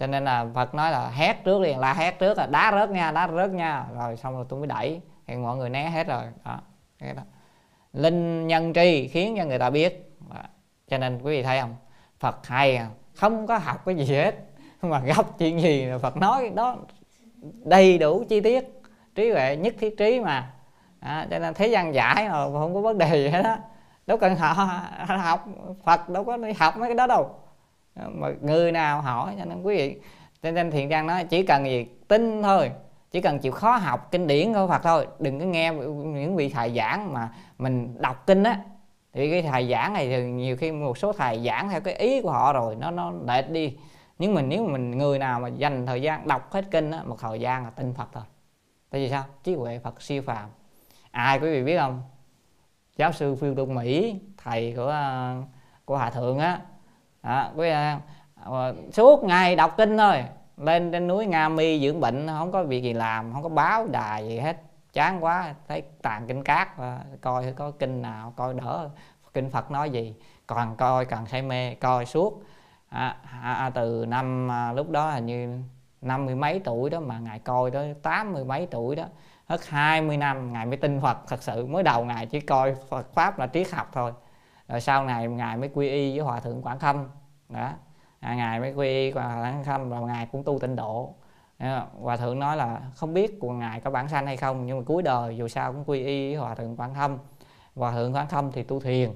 cho 0.02 0.08
nên 0.08 0.26
là 0.26 0.46
phật 0.56 0.74
nói 0.74 0.92
là 0.92 1.10
hét 1.10 1.44
trước 1.44 1.62
liền 1.62 1.80
la 1.80 1.94
hét 1.94 2.20
trước 2.20 2.38
là 2.38 2.48
đá 2.48 2.72
rớt 2.72 2.90
nha 2.90 3.12
đá 3.12 3.28
rớt 3.28 3.52
nha. 3.52 3.86
Rồi 3.96 4.18
xong 4.18 4.36
rồi 4.36 4.46
tôi 4.50 4.60
mới 4.60 4.68
đẩy 4.68 5.02
thì 5.28 5.36
mọi 5.36 5.58
người 5.58 5.70
né 5.70 5.90
hết 5.90 6.08
rồi. 6.08 6.24
Đó 6.46 6.60
cái 7.00 7.14
đó. 7.14 7.22
Linh 7.94 8.48
nhân 8.48 8.74
tri 8.74 9.08
khiến 9.08 9.36
cho 9.38 9.46
người 9.46 9.60
ta 9.60 9.70
biết. 9.70 10.12
Đó. 10.30 10.36
cho 10.88 10.98
nên 10.98 11.20
quý 11.22 11.38
vị 11.38 11.44
thấy 11.44 11.62
không? 11.62 11.76
Phật 12.20 12.48
hay 12.48 12.76
à, 12.76 12.88
không 13.16 13.48
có 13.48 13.58
học 13.58 13.86
cái 13.86 13.96
gì 13.96 14.16
hết. 14.16 14.36
Mà 14.82 15.00
gặp 15.00 15.26
chuyện 15.38 15.62
gì 15.62 15.86
là 15.86 15.98
phật 15.98 16.18
nói 16.18 16.52
đó 16.56 16.78
đầy 17.64 17.98
đủ 17.98 18.24
chi 18.30 18.42
tiết. 18.42 18.82
Trí 19.16 19.32
huệ 19.32 19.56
nhất 19.56 19.76
thiết 19.80 19.98
trí 19.98 20.20
mà. 20.20 20.54
À, 21.00 21.28
cho 21.32 21.40
nên 21.40 21.54
thế 21.54 21.68
gian 21.68 21.94
giải 21.94 22.30
mà 22.30 22.60
không 22.60 22.74
có 22.74 22.82
vấn 22.82 22.98
đề 22.98 23.10
gì 23.10 23.30
hết 23.30 23.42
á. 23.46 23.60
Đâu 24.08 24.18
cần 24.18 24.36
họ 24.36 24.54
học 25.18 25.46
phật 25.84 26.10
đâu 26.10 26.24
có 26.24 26.38
đi 26.38 26.54
học 26.54 26.78
mấy 26.78 26.90
cái 26.90 26.96
đó 26.96 27.08
đâu. 27.08 27.41
Ờ, 27.96 28.10
mà 28.10 28.28
người 28.42 28.72
nào 28.72 29.02
hỏi, 29.02 29.36
cho 29.40 29.46
nên 29.46 29.62
quý 29.62 29.78
vị 29.78 29.96
cho 30.44 30.52
nên 30.52 30.72
thiện 30.72 30.90
trang 30.90 31.08
nói 31.08 31.24
chỉ 31.24 31.44
cần 31.44 31.66
gì? 31.66 31.86
Tin 32.08 32.44
thôi, 32.44 32.72
chỉ 33.12 33.22
cần 33.22 33.40
chịu 33.40 33.52
khó 33.52 33.76
học 33.76 34.12
kinh 34.12 34.28
điển 34.28 34.54
của 34.54 34.68
phật 34.68 34.84
thôi. 34.84 35.08
Đừng 35.20 35.40
có 35.40 35.46
nghe 35.46 35.72
những 35.72 36.36
vị 36.36 36.50
thầy 36.50 36.76
giảng 36.76 37.14
mà 37.14 37.30
mình 37.58 38.02
đọc 38.02 38.28
kinh 38.28 38.44
á. 38.44 38.60
Thì 39.14 39.32
cái 39.32 39.42
thầy 39.42 39.70
giảng 39.72 39.94
này 39.94 40.08
thì 40.08 40.24
nhiều 40.24 40.58
khi 40.58 40.72
một 40.72 40.98
số 40.98 41.14
thầy 41.14 41.44
giảng 41.46 41.70
theo 41.70 41.82
cái 41.82 41.94
ý 41.94 42.22
của 42.22 42.32
họ 42.32 42.54
rồi, 42.54 42.76
nó 42.76 42.92
nó 42.92 43.12
lệch 43.28 43.50
đi. 43.50 43.78
Nhưng 44.20 44.34
mình, 44.34 44.50
nếu 44.50 44.68
mình, 44.68 44.98
người 44.98 45.20
nào 45.20 45.40
mà 45.40 45.48
dành 45.48 45.86
thời 45.86 46.02
gian 46.02 46.28
đọc 46.28 46.52
hết 46.52 46.66
kinh 46.72 46.92
á, 46.92 47.04
một 47.04 47.18
thời 47.20 47.40
gian 47.40 47.64
là 47.64 47.70
tin 47.70 47.94
phật 47.94 48.10
thôi. 48.14 48.24
Tại 48.90 49.02
vì 49.02 49.10
sao? 49.10 49.24
Trí 49.44 49.56
huệ 49.56 49.80
phật 49.80 50.02
siêu 50.02 50.22
phàm. 50.22 50.50
Ai 51.12 51.40
quý 51.40 51.52
vị 51.52 51.64
biết 51.64 51.78
không? 51.78 52.02
Giáo 52.98 53.12
sư 53.12 53.36
phiêu 53.36 53.54
đông 53.54 53.76
mỹ, 53.76 54.16
thầy 54.38 54.74
của 54.76 54.86
ờ, 54.86 55.36
của 55.86 55.98
hòa 55.98 56.10
thượng 56.10 56.40
á 56.40 56.60
đó, 57.24 57.52
quý 57.56 57.70
vị 57.70 57.76
ờ, 58.44 58.76
suốt 58.92 59.24
ngày 59.24 59.56
đọc 59.56 59.78
kinh 59.78 59.98
thôi. 59.98 60.24
Lên 60.58 60.92
trên 60.92 61.08
núi 61.08 61.26
nga 61.26 61.50
mi 61.50 61.88
dưỡng 61.88 62.00
bệnh 62.00 62.28
không 62.28 62.52
có 62.52 62.64
việc 62.64 62.84
gì 62.84 62.94
làm 62.94 63.34
không 63.34 63.44
có 63.44 63.50
báo 63.50 63.88
đài 63.88 64.28
gì 64.28 64.40
hết. 64.40 64.58
Chán 64.94 65.24
quá 65.24 65.54
thấy 65.68 65.84
tàn 66.02 66.28
kinh 66.28 66.44
cát 66.44 66.70
coi 67.22 67.54
có 67.54 67.72
kinh 67.72 68.02
nào 68.02 68.34
coi 68.36 68.54
đỡ. 68.54 68.90
Kinh 69.34 69.50
phật 69.50 69.72
nói 69.72 69.90
gì? 69.90 70.16
Còn 70.48 70.76
coi 70.76 71.06
càng 71.06 71.28
say 71.28 71.42
mê 71.42 71.76
coi 71.76 72.06
suốt. 72.06 72.44
À, 72.90 73.16
à, 73.42 73.54
à, 73.54 73.70
từ 73.70 74.06
năm 74.08 74.52
à, 74.52 74.74
lúc 74.74 74.90
đó 74.90 75.12
hình 75.12 75.26
như 75.26 75.60
năm 76.02 76.26
mươi 76.26 76.36
mấy 76.36 76.62
tuổi 76.64 76.90
đó 76.90 77.00
mà 77.00 77.20
ngài 77.20 77.40
coi 77.40 77.72
tới 77.72 77.96
tám 78.02 78.34
mươi 78.34 78.46
mấy 78.46 78.68
tuổi 78.72 78.96
đó. 78.96 79.04
Hết 79.48 79.68
20 79.68 80.18
năm 80.18 80.54
ngài 80.54 80.66
mới 80.66 80.78
tin 80.78 81.02
Phật 81.02 81.18
thật 81.28 81.44
sự 81.44 81.66
mới 81.66 81.84
đầu 81.84 82.06
ngài 82.06 82.26
chỉ 82.26 82.40
coi 82.40 82.76
Phật 82.90 83.14
pháp 83.14 83.40
là 83.40 83.48
triết 83.48 83.72
học 83.72 83.90
thôi 83.94 84.12
rồi 84.72 84.82
sau 84.82 85.06
này 85.06 85.28
ngài 85.28 85.58
mới 85.58 85.70
quy 85.74 85.90
y 85.90 86.18
với 86.18 86.26
hòa 86.26 86.40
thượng 86.40 86.62
Quảng 86.62 86.80
Khâm. 86.80 87.08
Đó. 87.50 87.72
À, 88.20 88.36
ngài 88.36 88.60
mới 88.60 88.74
quy 88.74 88.88
y 88.88 89.12
hòa 89.12 89.24
thượng 89.24 89.42
Quảng 89.42 89.64
Khâm 89.64 89.90
và 89.90 90.00
ngài 90.00 90.26
cũng 90.26 90.44
tu 90.44 90.60
tịnh 90.60 90.76
độ. 90.76 91.14
Hòa 92.02 92.18
thượng 92.18 92.40
nói 92.40 92.58
là 92.58 92.82
không 92.96 93.14
biết 93.14 93.40
của 93.40 93.52
ngài 93.52 93.80
có 93.80 93.92
bản 93.92 94.10
sanh 94.10 94.26
hay 94.26 94.38
không 94.38 94.66
nhưng 94.66 94.78
mà 94.78 94.84
cuối 94.88 95.04
đời 95.04 95.38
dù 95.38 95.48
sao 95.48 95.74
cũng 95.74 95.84
quy 95.88 96.04
y 96.04 96.34
với 96.34 96.44
hòa 96.44 96.56
thượng 96.56 96.76
Quảng 96.76 96.94
Khâm. 96.94 97.18
Hòa 97.76 97.92
thượng 97.92 98.14
Quảng 98.14 98.28
Khâm 98.28 98.52
thì 98.52 98.64
tu 98.64 98.80
thiền. 98.80 99.12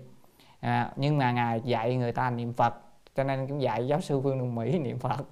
À, 0.59 0.91
nhưng 0.95 1.17
mà 1.17 1.31
ngài 1.31 1.61
dạy 1.61 1.95
người 1.95 2.11
ta 2.11 2.29
niệm 2.29 2.53
Phật 2.53 2.75
cho 3.15 3.23
nên 3.23 3.47
cũng 3.47 3.61
dạy 3.61 3.87
giáo 3.87 4.01
sư 4.01 4.21
Phương 4.23 4.39
Đông 4.39 4.55
Mỹ 4.55 4.79
niệm 4.79 4.99
Phật. 4.99 5.25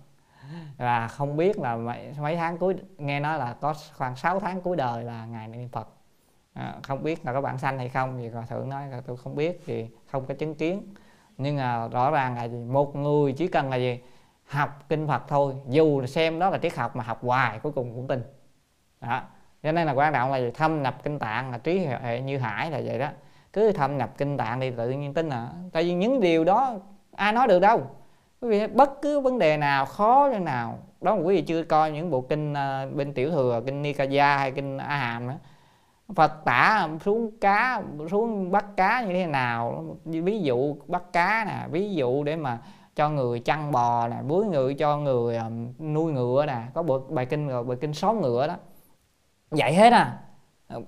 Và 0.78 1.08
không 1.08 1.38
biết 1.38 1.60
là 1.60 1.76
mấy, 1.76 2.14
mấy 2.20 2.36
tháng 2.36 2.58
cuối 2.58 2.76
nghe 2.98 3.20
nói 3.20 3.40
là 3.40 3.56
có 3.62 3.74
khoảng 3.94 4.16
6 4.16 4.40
tháng 4.40 4.62
cuối 4.62 4.76
đời 4.76 5.04
là 5.04 5.26
ngài 5.26 5.48
niệm 5.48 5.70
Phật 5.70 5.88
à, 6.54 6.76
không 6.84 7.04
biết 7.04 7.26
là 7.26 7.34
có 7.34 7.42
bạn 7.42 7.58
sanh 7.58 7.78
hay 7.78 7.90
không 7.90 8.18
thì 8.18 8.30
hòa 8.30 8.46
thượng 8.50 8.70
nói 8.70 8.88
là 8.88 9.02
tôi 9.08 9.18
không 9.18 9.36
biết 9.36 9.62
thì 9.66 9.88
không 10.12 10.26
có 10.26 10.34
chứng 10.34 10.56
kiến. 10.56 10.94
Nhưng 11.38 11.58
mà 11.58 11.88
rõ 11.88 12.12
ràng 12.12 12.36
là 12.36 12.44
gì? 12.44 12.58
Một 12.58 12.96
người 12.96 13.34
chỉ 13.34 13.48
cần 13.48 13.70
là 13.70 13.76
gì? 13.76 14.00
Học 14.46 14.84
kinh 14.90 15.08
Phật 15.08 15.24
thôi 15.28 15.56
dù 15.68 16.06
xem 16.06 16.40
đó 16.40 16.50
là 16.50 16.58
triết 16.58 16.76
học 16.76 16.96
mà 16.96 17.04
học 17.04 17.20
hoài 17.22 17.60
cuối 17.60 17.72
cùng 17.72 17.94
cũng 17.96 18.08
tin. 18.08 18.24
Đó. 19.02 19.22
Cho 19.64 19.72
nên 19.72 19.88
là 19.88 19.94
quan 19.94 20.14
trọng 20.14 20.32
là 20.32 20.38
gì? 20.38 20.52
thâm 20.52 20.84
nhập 20.84 21.04
kinh 21.04 21.20
tạng 21.20 21.52
là 21.52 21.58
trí 21.58 21.80
hệ 21.80 22.20
như 22.20 22.38
hải 22.38 22.72
là 22.72 22.82
vậy 22.86 23.00
đó. 23.00 23.10
Cứ 23.54 23.72
thâm 23.72 23.98
nhập 23.98 24.10
kinh 24.18 24.38
tạng 24.38 24.60
đi 24.60 24.72
tự 24.72 24.90
nhiên 24.90 25.14
tin 25.14 25.30
à 25.30 25.50
tại 25.72 25.84
vì 25.84 25.94
những 25.94 26.20
điều 26.20 26.44
đó 26.44 26.76
ai 27.16 27.34
nói 27.34 27.48
được 27.48 27.60
đâu. 27.60 27.82
Quý 28.42 28.50
vị 28.50 28.68
bất 28.68 29.02
cứ 29.02 29.20
vấn 29.20 29.40
đề 29.40 29.58
nào 29.58 29.86
khó 29.86 30.30
như 30.34 30.40
nào 30.40 30.80
đó 31.02 31.14
quý 31.14 31.36
vị 31.36 31.42
chưa 31.42 31.64
coi 31.64 31.92
những 31.92 32.12
bộ 32.12 32.22
kinh 32.22 32.54
uh, 32.54 32.96
bên 32.96 33.14
tiểu 33.14 33.32
thừa 33.32 33.62
kinh 33.66 33.82
Nikaya 33.82 34.38
hay 34.38 34.52
kinh 34.52 34.78
A 34.78 34.98
Hàm 34.98 35.28
nữa 35.28 35.38
Phật 36.16 36.46
tả 36.46 36.90
xuống 37.06 37.32
cá 37.42 37.82
xuống 38.12 38.52
bắt 38.52 38.66
cá 38.78 39.02
như 39.02 39.14
thế 39.14 39.26
nào. 39.26 39.86
Ví 40.06 40.40
dụ 40.42 40.76
bắt 40.88 41.04
cá 41.14 41.46
nè 41.48 41.68
ví 41.72 41.94
dụ 41.94 42.24
để 42.24 42.36
mà 42.36 42.60
cho 42.96 43.10
người 43.10 43.40
chăn 43.40 43.72
bò 43.72 44.08
nè 44.08 44.18
búi 44.28 44.46
người 44.46 44.74
cho 44.74 44.98
người 44.98 45.38
um, 45.38 45.74
nuôi 45.94 46.12
ngựa 46.12 46.46
nè 46.46 46.58
có 46.74 46.84
bộ 46.84 47.00
bài 47.00 47.26
kinh 47.26 47.48
rồi 47.48 47.64
bài 47.64 47.78
kinh 47.82 47.94
xóm 47.94 48.22
ngựa 48.22 48.48
đó. 48.48 48.56
Vậy 49.52 49.74
hết 49.74 49.94
à. 49.94 50.20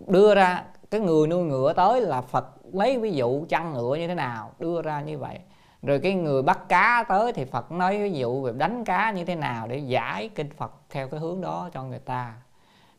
Đưa 0.08 0.36
ra 0.36 0.64
cái 0.92 1.02
người 1.02 1.28
nuôi 1.28 1.44
ngựa 1.44 1.74
tới 1.74 2.02
là 2.02 2.22
Phật 2.22 2.46
lấy 2.74 2.98
ví 2.98 3.12
dụ 3.12 3.46
chăn 3.50 3.74
ngựa 3.74 3.96
như 3.96 4.08
thế 4.08 4.16
nào 4.16 4.52
đưa 4.60 4.82
ra 4.82 5.02
như 5.02 5.18
vậy. 5.18 5.40
Rồi 5.82 6.00
cái 6.00 6.14
người 6.14 6.42
bắt 6.42 6.60
cá 6.70 7.06
tới 7.10 7.34
thì 7.34 7.46
Phật 7.46 7.72
nói 7.72 7.98
ví 7.98 8.12
dụ 8.12 8.42
về 8.42 8.52
đánh 8.58 8.86
cá 8.86 9.12
như 9.12 9.26
thế 9.26 9.36
nào 9.36 9.68
để 9.68 9.78
giải 9.78 10.30
kinh 10.36 10.50
Phật 10.58 10.72
theo 10.90 11.08
cái 11.08 11.20
hướng 11.20 11.42
đó 11.42 11.70
cho 11.74 11.84
người 11.84 12.00
ta 12.00 12.34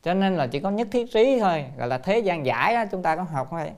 cho 0.06 0.14
nên 0.14 0.36
là 0.36 0.46
chỉ 0.46 0.60
có 0.60 0.70
nhất 0.70 0.88
thiết 0.90 1.12
trí 1.12 1.38
thôi 1.40 1.64
gọi 1.78 1.88
là 1.88 1.98
thế 1.98 2.18
gian 2.18 2.46
giải 2.46 2.74
đó 2.74 2.84
chúng 2.90 3.02
ta 3.02 3.16
có 3.16 3.22
học 3.22 3.48
thôi. 3.50 3.70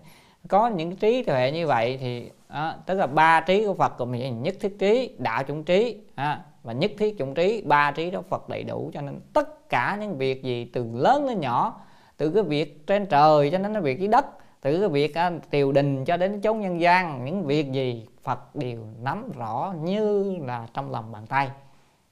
Có 0.49 0.69
những 0.69 0.97
trí 0.97 1.23
tuệ 1.23 1.53
như 1.53 1.67
vậy 1.67 1.99
thì 2.01 2.31
đó, 2.49 2.75
tức 2.87 2.95
là 2.95 3.07
ba 3.07 3.41
trí 3.41 3.67
của 3.67 3.75
Phật 3.75 3.99
gồm 3.99 4.43
nhất 4.43 4.55
thiết 4.61 4.79
trí 4.79 5.17
đạo 5.19 5.43
chủng 5.43 5.65
trí 5.65 6.01
ha, 6.17 6.41
và 6.63 6.73
nhất 6.73 6.91
thiết 6.99 7.19
chủng 7.19 7.35
trí 7.35 7.63
ba 7.67 7.91
trí 7.91 8.11
đó 8.11 8.23
Phật 8.29 8.49
đầy 8.49 8.65
đủ. 8.65 8.91
Cho 8.95 9.01
nên 9.01 9.21
tất 9.33 9.69
cả 9.69 9.97
những 10.01 10.19
việc 10.19 10.43
gì 10.43 10.71
từ 10.73 10.87
lớn 10.95 11.27
đến 11.29 11.41
nhỏ 11.41 11.81
từ 12.17 12.31
cái 12.31 12.43
việc 12.43 12.87
trên 12.87 13.07
trời 13.07 13.51
cho 13.51 13.59
đến 13.59 13.73
cái 13.73 13.83
việc 13.83 13.99
dưới 13.99 14.09
đất 14.09 14.27
từ 14.61 14.81
cái 14.81 14.89
việc 14.89 15.15
à, 15.15 15.33
triều 15.53 15.73
đình 15.73 16.05
cho 16.05 16.17
đến 16.17 16.41
chốn 16.41 16.61
nhân 16.61 16.81
gian 16.81 17.25
những 17.25 17.47
việc 17.47 17.73
gì 17.73 18.07
Phật 18.23 18.57
đều 18.57 18.81
nắm 19.03 19.33
rõ 19.39 19.75
như 19.83 20.37
là 20.47 20.67
trong 20.75 20.91
lòng 20.91 21.13
bàn 21.13 21.27
tay. 21.27 21.49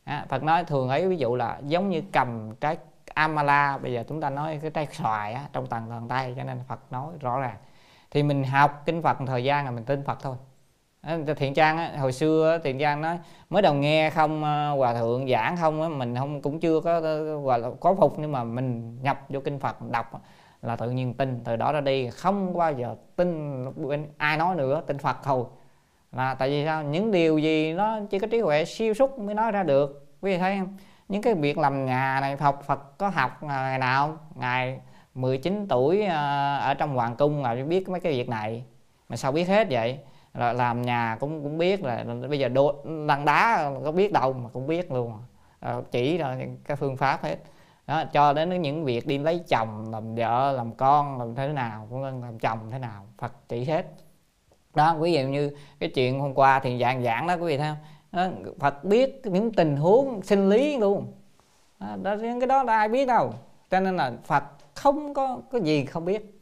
À, 0.04 0.26
Phật 0.28 0.42
nói 0.42 0.64
thường 0.64 0.88
ấy 0.88 1.08
ví 1.08 1.16
dụ 1.16 1.34
là 1.34 1.58
giống 1.66 1.90
như 1.90 2.02
cầm 2.12 2.54
trái 2.60 2.76
amala 3.14 3.78
bây 3.78 3.92
giờ 3.92 4.04
chúng 4.08 4.20
ta 4.20 4.30
nói 4.30 4.58
cái 4.62 4.70
trái 4.70 4.86
xoài 4.92 5.32
á, 5.32 5.48
trong 5.52 5.66
tầng 5.66 5.86
tầng 5.90 6.08
tay 6.08 6.34
cho 6.36 6.44
nên 6.44 6.60
Phật 6.68 6.80
nói 6.90 7.12
rõ 7.20 7.40
ràng. 7.40 7.56
Thì 8.10 8.22
mình 8.22 8.44
học 8.44 8.82
kinh 8.86 9.02
Phật 9.02 9.16
thời 9.26 9.44
gian 9.44 9.64
là 9.64 9.70
mình 9.70 9.84
tin 9.84 10.04
Phật 10.04 10.18
thôi. 10.22 10.36
Thiện 11.36 11.54
trang 11.54 11.78
á, 11.78 11.92
hồi 11.98 12.12
xưa 12.12 12.58
thiện 12.64 12.78
trang 12.78 13.00
nói 13.00 13.18
mới 13.50 13.62
đầu 13.62 13.74
nghe 13.74 14.10
không 14.10 14.44
ờ, 14.44 14.74
hòa 14.76 14.94
thượng 14.94 15.28
giảng 15.28 15.56
không 15.56 15.82
á, 15.82 15.88
mình 15.88 16.16
không 16.16 16.42
cũng 16.42 16.60
chưa 16.60 16.80
có 16.80 17.00
gọi 17.40 17.58
là 17.58 17.68
có 17.80 17.94
phục 17.94 18.18
nhưng 18.18 18.32
mà 18.32 18.44
mình 18.44 18.98
nhập 19.02 19.20
vô 19.28 19.40
kinh 19.40 19.58
Phật 19.58 19.76
đọc 19.90 20.22
là 20.62 20.76
tự 20.76 20.90
nhiên 20.90 21.14
tin 21.14 21.40
từ 21.44 21.56
đó 21.56 21.72
ra 21.72 21.80
đi 21.80 22.10
không 22.10 22.58
bao 22.58 22.72
giờ 22.72 22.96
tin 23.16 23.64
ai 24.18 24.36
nói 24.36 24.56
nữa 24.56 24.82
tin 24.86 24.98
Phật 24.98 25.16
thôi. 25.22 25.44
Là 26.12 26.34
tại 26.34 26.48
vì 26.48 26.64
sao? 26.64 26.82
Những 26.82 27.10
điều 27.10 27.38
gì 27.38 27.72
nó 27.72 28.00
chỉ 28.10 28.18
có 28.18 28.26
trí 28.26 28.40
huệ 28.40 28.64
siêu 28.64 28.94
xuất 28.94 29.18
mới 29.18 29.34
nói 29.34 29.52
ra 29.52 29.62
được 29.62 30.08
quý 30.20 30.32
vị 30.32 30.38
thấy 30.38 30.58
không? 30.58 30.76
Những 31.08 31.22
cái 31.22 31.34
việc 31.34 31.58
làm 31.58 31.86
nhà 31.86 32.18
này 32.20 32.36
học 32.36 32.62
Phật 32.66 32.98
có 32.98 33.08
học 33.08 33.42
à, 33.42 33.62
ngày 33.62 33.78
nào? 33.78 34.18
Ngày 34.34 34.80
19 35.14 35.66
tuổi 35.68 36.02
à, 36.02 36.56
ở 36.56 36.74
trong 36.74 36.94
hoàng 36.94 37.16
cung 37.16 37.42
là 37.42 37.54
biết 37.54 37.88
mấy 37.88 38.00
cái 38.00 38.12
việc 38.12 38.28
này. 38.28 38.64
Mà 39.08 39.16
sao 39.16 39.32
biết 39.32 39.48
hết 39.48 39.66
vậy? 39.70 39.98
Là 40.34 40.52
làm 40.52 40.82
nhà 40.82 41.16
cũng 41.20 41.42
cũng 41.42 41.58
biết 41.58 41.84
là 41.84 42.04
bây 42.28 42.38
giờ 42.38 42.48
đô 42.48 42.74
lăn 42.84 43.24
đá 43.24 43.70
có 43.84 43.92
biết 43.92 44.12
đâu 44.12 44.32
mà 44.32 44.48
cũng 44.52 44.66
biết 44.66 44.92
luôn. 44.92 45.12
Ờ, 45.60 45.82
chỉ 45.90 46.18
là 46.18 46.36
cái 46.64 46.76
phương 46.76 46.96
pháp 46.96 47.22
hết. 47.22 47.36
Đó, 47.86 48.04
cho 48.12 48.32
đến 48.32 48.62
những 48.62 48.84
việc 48.84 49.06
đi 49.06 49.18
lấy 49.18 49.44
chồng 49.48 49.92
làm 49.92 50.14
vợ 50.14 50.52
làm 50.52 50.72
con 50.74 51.18
làm 51.18 51.34
thế 51.34 51.48
nào 51.48 51.86
cũng 51.90 52.02
làm 52.02 52.38
chồng 52.38 52.58
thế 52.70 52.78
nào. 52.78 53.06
Phật 53.18 53.32
chỉ 53.48 53.64
hết. 53.64 53.86
Đó 54.74 54.94
ví 54.94 55.12
dụ 55.12 55.20
như 55.20 55.56
cái 55.80 55.90
chuyện 55.94 56.20
hôm 56.20 56.34
qua 56.34 56.60
thì 56.60 56.78
dạng 56.78 57.02
giảng 57.02 57.26
đó 57.26 57.34
quý 57.34 57.46
vị 57.46 57.58
thấy 57.58 57.68
không? 57.68 57.76
Phật 58.58 58.84
biết 58.84 59.20
những 59.24 59.52
tình 59.52 59.76
huống 59.76 60.22
sinh 60.22 60.48
lý 60.48 60.78
luôn. 60.78 61.12
Đó, 62.02 62.14
những 62.14 62.40
cái 62.40 62.46
đó 62.46 62.62
là 62.62 62.78
ai 62.78 62.88
biết 62.88 63.08
đâu. 63.08 63.32
Cho 63.70 63.80
nên 63.80 63.96
là 63.96 64.12
Phật 64.24 64.44
không 64.74 65.14
có 65.14 65.40
có 65.50 65.58
gì 65.58 65.84
không 65.84 66.04
biết. 66.04 66.40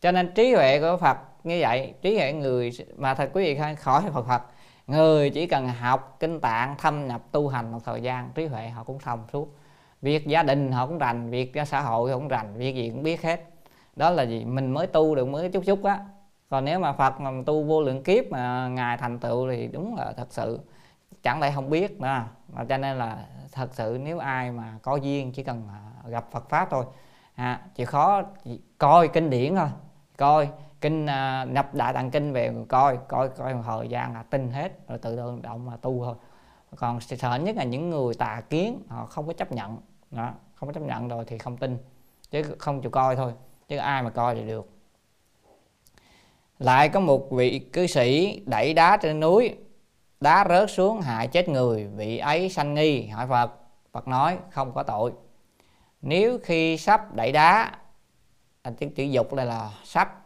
Cho 0.00 0.12
nên 0.12 0.32
trí 0.34 0.54
huệ 0.54 0.80
của 0.80 0.96
Phật 1.00 1.18
như 1.44 1.58
vậy 1.60 1.94
trí 2.02 2.16
huệ 2.16 2.32
người 2.32 2.70
mà 2.96 3.14
thật 3.14 3.30
quý 3.32 3.44
vị 3.44 3.60
khỏi 3.76 4.02
Phật 4.12 4.26
Phật 4.26 4.42
người 4.86 5.30
chỉ 5.30 5.46
cần 5.46 5.68
học 5.68 6.16
kinh 6.20 6.40
tạng 6.40 6.74
thâm 6.78 7.08
nhập 7.08 7.22
tu 7.32 7.48
hành 7.48 7.72
một 7.72 7.78
thời 7.84 8.02
gian 8.02 8.30
trí 8.34 8.46
huệ 8.46 8.68
họ 8.68 8.84
cũng 8.84 8.98
thông 8.98 9.24
suốt. 9.32 9.56
Việc 10.02 10.26
gia 10.26 10.42
đình 10.42 10.72
họ 10.72 10.86
cũng 10.86 10.98
rành 10.98 11.30
việc 11.30 11.52
xã 11.66 11.80
hội 11.80 12.10
họ 12.10 12.18
cũng 12.18 12.28
rành 12.28 12.54
việc 12.56 12.74
gì 12.74 12.90
cũng 12.90 13.02
biết 13.02 13.22
hết. 13.22 13.44
Đó 13.96 14.10
là 14.10 14.22
gì? 14.22 14.44
Mình 14.44 14.70
mới 14.70 14.86
tu 14.86 15.14
được 15.14 15.28
mới 15.28 15.48
chút 15.48 15.62
chút 15.66 15.84
á. 15.84 15.98
Còn 16.48 16.64
nếu 16.64 16.78
mà 16.78 16.92
phật 16.92 17.20
mà 17.20 17.30
tu 17.46 17.62
vô 17.62 17.82
lượng 17.82 18.02
kiếp 18.02 18.30
mà 18.30 18.68
ngài 18.68 18.96
thành 18.96 19.18
tựu 19.18 19.50
thì 19.50 19.68
đúng 19.72 19.96
là 19.96 20.12
thật 20.16 20.26
sự 20.30 20.58
chẳng 21.22 21.40
lẽ 21.40 21.52
không 21.54 21.70
biết 21.70 22.00
mà 22.00 22.28
cho 22.68 22.76
nên 22.76 22.98
là 22.98 23.26
thật 23.52 23.74
sự 23.74 23.98
nếu 24.02 24.18
ai 24.18 24.52
mà 24.52 24.78
có 24.82 24.96
duyên 24.96 25.32
chỉ 25.32 25.42
cần 25.42 25.68
à, 25.70 26.08
gặp 26.08 26.26
Phật 26.30 26.48
pháp 26.48 26.68
thôi. 26.70 26.84
À, 27.34 27.60
chỉ 27.74 27.84
khó 27.84 28.22
coi 28.78 29.08
kinh 29.08 29.30
điển 29.30 29.54
thôi. 29.54 29.68
Coi 30.16 30.48
kinh 30.80 31.06
à, 31.06 31.44
nhập 31.44 31.74
đại 31.74 31.92
tạng 31.92 32.10
kinh 32.10 32.32
về 32.32 32.52
coi 32.68 32.98
coi 33.08 33.28
coi 33.28 33.54
một 33.54 33.62
thời 33.66 33.88
gian 33.88 34.14
là 34.14 34.22
tin 34.22 34.50
hết 34.50 34.88
rồi 34.88 34.98
tự 34.98 35.16
động 35.16 35.42
động 35.42 35.66
mà 35.66 35.76
tu 35.76 36.04
thôi. 36.04 36.14
Còn 36.76 37.00
sợ 37.00 37.34
nhất 37.34 37.56
là 37.56 37.64
những 37.64 37.90
người 37.90 38.14
tà 38.14 38.42
kiến 38.50 38.82
họ 38.88 39.06
không 39.06 39.26
có 39.26 39.32
chấp 39.32 39.52
nhận. 39.52 39.78
Đó 40.10 40.32
không 40.54 40.68
có 40.68 40.72
chấp 40.72 40.82
nhận 40.82 41.08
rồi 41.08 41.24
thì 41.26 41.38
không 41.38 41.56
tin 41.56 41.78
chứ 42.30 42.42
không 42.58 42.80
chịu 42.80 42.90
coi 42.90 43.16
thôi 43.16 43.32
chứ 43.68 43.76
ai 43.76 44.02
mà 44.02 44.10
coi 44.10 44.34
thì 44.34 44.46
được. 44.46 44.68
Lại 46.58 46.88
có 46.88 47.00
một 47.00 47.30
vị 47.30 47.58
cư 47.58 47.86
sĩ 47.86 48.40
đẩy 48.46 48.74
đá 48.74 48.96
trên 48.96 49.20
núi 49.20 49.56
đá 50.22 50.46
rớt 50.48 50.70
xuống 50.70 51.00
hại 51.00 51.28
chết 51.28 51.48
người 51.48 51.86
vị 51.86 52.18
ấy 52.18 52.48
sanh 52.48 52.74
nghi 52.74 53.06
hỏi 53.06 53.26
phật. 53.26 53.50
Phật 53.92 54.08
nói 54.08 54.38
không 54.50 54.72
có 54.72 54.82
tội. 54.82 55.12
Nếu 56.02 56.38
khi 56.42 56.78
sắp 56.78 57.14
đẩy 57.14 57.32
đá 57.32 57.72
anh 58.62 58.76
tiếng 58.76 58.94
chữ 58.94 59.02
dục 59.02 59.32
đây 59.34 59.46
là 59.46 59.70
sắp 59.84 60.18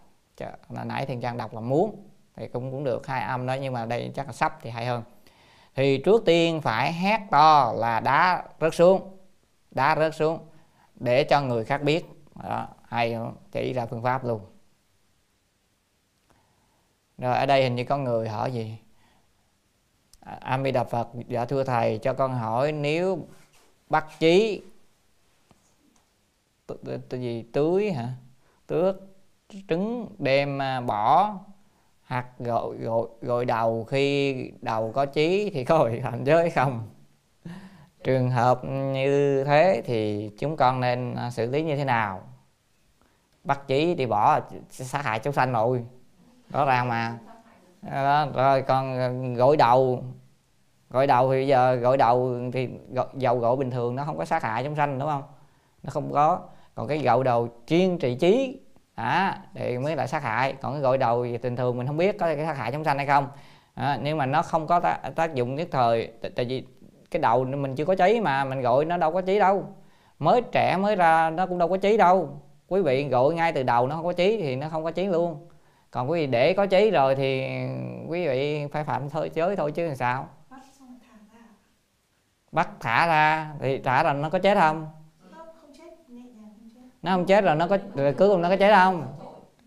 là 0.69 0.85
nãy 0.85 1.07
thiền 1.07 1.21
trang 1.21 1.37
đọc 1.37 1.55
là 1.55 1.61
muốn 1.61 2.09
thì 2.37 2.49
cũng 2.49 2.71
cũng 2.71 2.85
được 2.85 3.07
hai 3.07 3.23
âm 3.23 3.47
đó 3.47 3.55
nhưng 3.55 3.73
mà 3.73 3.87
đây 3.87 4.13
chắc 4.15 4.27
là 4.27 4.33
sắp 4.33 4.59
thì 4.63 4.71
hay 4.71 4.87
hơn. 4.87 5.03
Thì 5.75 6.03
trước 6.05 6.23
tiên 6.25 6.61
phải 6.61 6.93
hét 6.93 7.21
to 7.31 7.73
là 7.77 8.01
đá 8.01 8.45
rớt 8.61 8.75
xuống 8.75 9.17
đá 9.71 9.97
rớt 9.97 10.15
xuống 10.15 10.39
để 10.95 11.25
cho 11.25 11.41
người 11.41 11.65
khác 11.65 11.83
biết. 11.83 12.07
Đó, 12.49 12.69
hay 12.89 13.17
chỉ 13.53 13.73
ra 13.73 13.87
phương 13.87 14.03
pháp 14.03 14.25
luôn. 14.25 14.41
Rồi 17.19 17.37
ở 17.37 17.47
đây 17.47 17.63
hình 17.63 17.75
như 17.75 17.85
có 17.85 17.99
người 17.99 18.29
hỏi 18.29 18.53
gì? 18.53 18.79
A 20.41 20.59
di 20.65 20.71
đà 20.71 20.85
phật 20.85 21.09
dạ 21.29 21.45
thưa 21.45 21.65
thầy 21.65 21.99
cho 21.99 22.13
con 22.13 22.35
hỏi 22.35 22.73
nếu 22.73 23.27
bắt 23.89 24.07
chí 24.19 24.63
từ 27.09 27.19
gì 27.19 27.45
tưới 27.53 27.93
hả? 27.93 28.09
Tước 28.67 28.97
trứng 29.69 30.09
đem 30.19 30.63
à, 30.63 30.81
bỏ 30.81 31.35
hạt 32.03 32.27
gội 32.39 32.77
gội 32.77 33.09
gội 33.23 33.45
đầu 33.45 33.85
khi 33.85 34.35
đầu 34.63 34.93
có 34.93 35.07
chí 35.07 35.51
thì 35.55 35.65
có 35.65 35.85
bị 35.85 36.01
thành 36.01 36.25
giới 36.25 36.51
không? 36.51 36.89
Trường 38.05 38.31
hợp 38.31 38.65
như 38.65 39.45
thế 39.45 39.83
thì 39.87 40.31
chúng 40.39 40.57
con 40.57 40.81
nên 40.81 41.15
à, 41.15 41.31
xử 41.31 41.51
lý 41.51 41.63
như 41.63 41.77
thế 41.77 41.85
nào? 41.85 42.23
Bắt 43.45 43.61
chí 43.67 43.95
thì 43.95 44.07
bỏ 44.07 44.41
sát 44.71 45.05
hại 45.05 45.19
chúng 45.19 45.33
sanh 45.33 45.53
rồi 45.53 45.85
rõ 46.51 46.65
ràng 46.65 46.89
mà. 46.89 47.19
Đó, 47.83 48.27
rồi 48.35 48.63
con 48.63 48.99
à, 48.99 49.09
gội 49.37 49.57
đầu 49.57 50.05
gội 50.91 51.07
đầu 51.07 51.33
thì 51.33 51.47
giờ 51.47 51.75
gội 51.75 51.97
đầu 51.97 52.35
thì 52.53 52.69
dầu 53.15 53.39
gội 53.39 53.57
bình 53.57 53.71
thường 53.71 53.97
nó 53.97 54.05
không 54.05 54.19
có 54.19 54.25
sát 54.25 54.43
hại 54.43 54.65
chúng 54.65 54.77
sanh 54.77 54.99
đúng 54.99 55.09
không? 55.09 55.23
Nó 55.83 55.91
không 55.91 56.13
có. 56.13 56.41
Còn 56.75 56.89
cái 56.89 56.99
gội 56.99 57.25
đầu 57.25 57.49
chuyên 57.67 57.99
trị 57.99 58.15
trí 58.15 58.61
à, 58.95 59.39
thì 59.55 59.79
mới 59.79 59.97
là 59.97 60.07
sát 60.07 60.23
hại. 60.23 60.55
Còn 60.63 60.73
cái 60.73 60.83
gội 60.83 60.99
đầu 60.99 61.25
thì 61.25 61.39
bình 61.39 61.57
thường 61.57 61.79
mình 61.79 61.87
không 61.87 61.97
biết 61.97 62.19
có 62.19 62.27
cái 62.27 62.47
sát 62.47 62.57
hại 62.57 62.73
chúng 62.73 62.85
sanh 62.85 62.97
hay 62.97 63.07
không. 63.07 63.29
À, 63.75 63.99
nhưng 64.03 64.19
mà 64.19 64.27
nó 64.27 64.43
không 64.43 64.67
có 64.67 64.81
tác, 64.81 65.01
tác 65.17 65.35
dụng 65.35 65.55
nhất 65.55 65.69
thời 65.71 66.13
tại 66.37 66.45
vì 66.45 66.65
cái 67.11 67.23
đầu 67.23 67.45
mình 67.45 67.75
chưa 67.75 67.85
có 67.85 67.95
cháy 67.95 68.21
mà 68.21 68.45
mình 68.45 68.61
gội 68.61 68.85
nó 68.85 68.97
đâu 68.97 69.13
có 69.13 69.21
cháy 69.21 69.39
đâu. 69.39 69.65
Mới 70.19 70.43
trẻ 70.53 70.77
mới 70.77 70.97
ra 70.97 71.31
nó 71.31 71.47
cũng 71.47 71.59
đâu 71.59 71.69
có 71.69 71.77
cháy 71.77 71.97
đâu. 71.97 72.29
Quý 72.69 72.83
vị 72.83 73.09
gội 73.09 73.35
ngay 73.35 73.53
từ 73.53 73.63
đầu 73.63 73.87
nó 73.87 73.97
không 73.97 74.05
có 74.05 74.13
cháy 74.13 74.39
thì 74.41 74.57
nó 74.57 74.69
không 74.69 74.85
có 74.85 74.91
cháy 74.91 75.07
luôn. 75.07 75.49
Còn 75.91 76.11
quý 76.11 76.21
vị 76.21 76.27
để 76.27 76.53
có 76.53 76.67
cháy 76.67 76.91
rồi 76.91 77.15
thì 77.15 77.47
quý 78.09 78.29
vị 78.29 78.67
phải 78.73 78.85
phạm 78.85 79.11
thôi 79.11 79.31
chới 79.35 79.57
thôi 79.57 79.73
chứ 79.73 79.87
làm 79.87 79.97
sao 79.97 80.29
bắt 82.57 82.69
thả 82.81 83.07
ra 83.07 83.53
thì 83.61 83.79
thả 83.79 84.03
là 84.03 84.13
nó 84.13 84.31
có 84.31 84.39
chết 84.39 84.55
không? 84.59 84.89
Nó 87.03 87.11
không 87.11 87.27
chết 87.27 87.45
rồi 87.45 87.57
nó 87.57 87.67
có 87.69 87.79
rồi 87.95 88.13
cuối 88.13 88.29
cùng 88.29 88.43
nó 88.43 88.49
có 88.49 88.57
chết 88.57 88.75
không? 88.75 89.07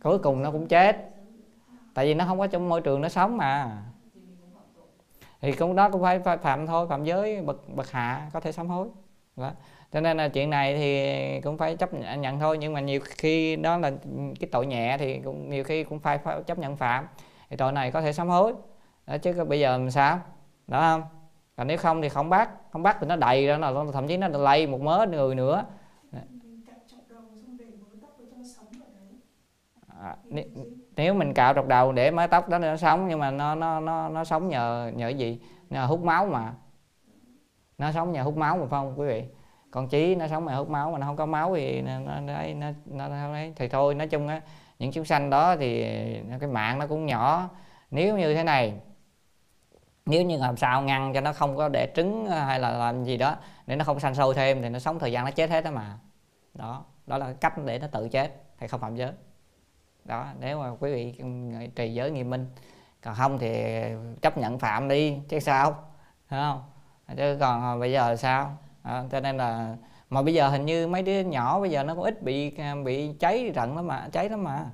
Cuối 0.03 0.19
cùng 0.19 0.43
nó 0.43 0.51
cũng 0.51 0.67
chết. 0.67 1.09
Tại 1.93 2.05
vì 2.05 2.13
nó 2.13 2.25
không 2.25 2.39
có 2.39 2.47
trong 2.47 2.69
môi 2.69 2.81
trường 2.81 3.01
nó 3.01 3.09
sống 3.09 3.37
mà. 3.37 3.83
Thì 5.41 5.51
cũng 5.51 5.75
đó 5.75 5.89
cũng 5.89 6.01
phải, 6.01 6.19
phải 6.19 6.37
phạm 6.37 6.67
thôi 6.67 6.87
phạm 6.89 7.03
giới 7.03 7.41
bậc 7.41 7.69
bậc 7.75 7.91
hạ 7.91 8.29
có 8.33 8.39
thể 8.39 8.51
sám 8.51 8.67
hối. 8.67 8.87
Đó. 9.35 9.51
cho 9.91 10.01
nên 10.01 10.17
là 10.17 10.29
chuyện 10.29 10.49
này 10.49 10.77
thì 10.77 11.41
cũng 11.41 11.57
phải 11.57 11.75
chấp 11.75 11.89
nhận 11.93 12.39
thôi. 12.39 12.57
Nhưng 12.57 12.73
mà 12.73 12.79
nhiều 12.79 12.99
khi 13.03 13.55
đó 13.55 13.77
là 13.77 13.91
cái 14.39 14.49
tội 14.51 14.65
nhẹ 14.65 14.97
thì 14.97 15.19
cũng 15.19 15.49
nhiều 15.49 15.63
khi 15.63 15.83
cũng 15.83 15.99
phải, 15.99 16.17
phải 16.17 16.43
chấp 16.43 16.59
nhận 16.59 16.75
phạm. 16.75 17.07
Thì 17.49 17.57
tội 17.57 17.71
này 17.71 17.91
có 17.91 18.01
thể 18.01 18.13
sám 18.13 18.29
hối. 18.29 18.53
Đó, 19.07 19.17
chứ 19.17 19.45
bây 19.45 19.59
giờ 19.59 19.71
làm 19.77 19.91
sao? 19.91 20.19
Đó 20.67 20.79
không? 20.79 21.18
Còn 21.59 21.67
nếu 21.67 21.77
không 21.77 22.01
thì 22.01 22.09
không 22.09 22.29
bắt 22.29 22.49
không 22.71 22.83
bắt 22.83 22.97
thì 22.99 23.07
nó 23.07 23.15
đầy 23.15 23.47
ra 23.47 23.57
nó 23.57 23.85
thậm 23.93 24.07
chí 24.07 24.17
nó 24.17 24.27
lây 24.27 24.67
một 24.67 24.81
mớ 24.81 25.05
người 25.09 25.35
nữa. 25.35 25.65
À, 29.99 30.15
nếu 30.95 31.13
mình 31.13 31.33
cạo 31.33 31.53
trọc 31.53 31.67
đầu 31.67 31.91
để 31.91 32.11
mái 32.11 32.27
tóc 32.27 32.49
đó 32.49 32.57
nó 32.57 32.77
sống 32.77 33.07
nhưng 33.07 33.19
mà 33.19 33.31
nó 33.31 33.55
nó 33.55 33.79
nó 33.79 34.09
nó 34.09 34.23
sống 34.23 34.49
nhờ 34.49 34.91
nhờ 34.95 35.09
gì? 35.09 35.41
Nhờ 35.69 35.85
hút 35.85 36.03
máu 36.03 36.25
mà. 36.25 36.53
Nó 37.77 37.91
sống 37.91 38.11
nhờ 38.11 38.23
hút 38.23 38.37
máu 38.37 38.57
mà 38.57 38.61
phải 38.61 38.79
không 38.79 38.99
quý 38.99 39.07
vị? 39.07 39.23
Còn 39.71 39.87
chí 39.87 40.15
nó 40.15 40.27
sống 40.27 40.45
nhờ 40.45 40.55
hút 40.55 40.69
máu 40.69 40.91
mà 40.91 40.97
nó 40.97 41.05
không 41.05 41.15
có 41.15 41.25
máu 41.25 41.55
thì 41.55 41.81
nó 41.81 41.99
nó 41.99 42.19
nó, 42.21 42.33
nó, 42.85 43.07
nó, 43.07 43.07
nó 43.07 43.37
thì 43.55 43.67
thôi 43.67 43.95
nói 43.95 44.07
chung 44.07 44.27
á 44.27 44.41
những 44.79 44.91
chúng 44.91 45.05
sanh 45.05 45.29
đó 45.29 45.55
thì 45.55 45.83
cái 46.39 46.49
mạng 46.49 46.79
nó 46.79 46.87
cũng 46.87 47.05
nhỏ. 47.05 47.49
Nếu 47.91 48.17
như 48.17 48.33
thế 48.35 48.43
này 48.43 48.73
nếu 50.09 50.23
như 50.23 50.37
làm 50.37 50.57
sao 50.57 50.81
ngăn 50.81 51.13
cho 51.13 51.21
nó 51.21 51.33
không 51.33 51.57
có 51.57 51.69
để 51.69 51.91
trứng 51.95 52.25
ờ, 52.25 52.39
hay 52.39 52.59
là 52.59 52.71
làm 52.71 53.03
gì 53.03 53.17
đó 53.17 53.35
để 53.67 53.75
nó 53.75 53.85
không 53.85 53.99
sanh 53.99 54.15
sôi 54.15 54.35
thêm 54.35 54.61
thì 54.61 54.69
nó 54.69 54.79
sống 54.79 54.99
thời 54.99 55.11
gian 55.11 55.25
nó 55.25 55.31
chết 55.31 55.49
hết 55.49 55.63
đó 55.63 55.71
mà. 55.71 55.97
Đó 56.53 56.85
đó 57.07 57.17
là 57.17 57.33
cách 57.33 57.53
để 57.65 57.79
nó 57.79 57.87
tự 57.87 58.09
chết 58.09 58.43
thì 58.59 58.67
không 58.67 58.79
phạm 58.79 58.95
giới. 58.95 59.11
Đó 60.05 60.25
nếu 60.39 60.59
mà 60.59 60.69
quý 60.79 60.93
vị 60.93 61.15
ừ, 61.17 61.25
trì 61.75 61.93
giới 61.93 62.11
nghiêm 62.11 62.29
minh. 62.29 62.47
Còn 63.01 63.15
không 63.15 63.37
thì 63.37 63.73
chấp 64.21 64.37
nhận 64.37 64.59
phạm 64.59 64.87
đi 64.87 65.17
chứ 65.29 65.39
sao? 65.39 65.75
Thấy 66.29 66.39
không? 66.39 66.63
Chứ 67.17 67.37
còn 67.39 67.61
ờ, 67.61 67.79
bây 67.79 67.91
giờ 67.91 68.15
sao? 68.15 68.57
À, 68.83 69.03
cho 69.11 69.19
nên 69.19 69.37
là 69.37 69.75
mà 70.09 70.21
bây 70.21 70.33
giờ 70.33 70.49
hình 70.49 70.65
như 70.65 70.87
mấy 70.87 71.01
đứa 71.01 71.19
nhỏ 71.21 71.59
bây 71.59 71.69
giờ 71.69 71.83
nó 71.83 71.95
cũng 71.95 72.03
ít 72.03 72.23
bị 72.23 72.53
bị 72.83 73.13
cháy 73.19 73.51
rận 73.55 73.75
lắm 73.75 73.87
mà 73.87 74.07
cháy 74.11 74.29
lắm 74.29 74.43
mà. 74.43 74.65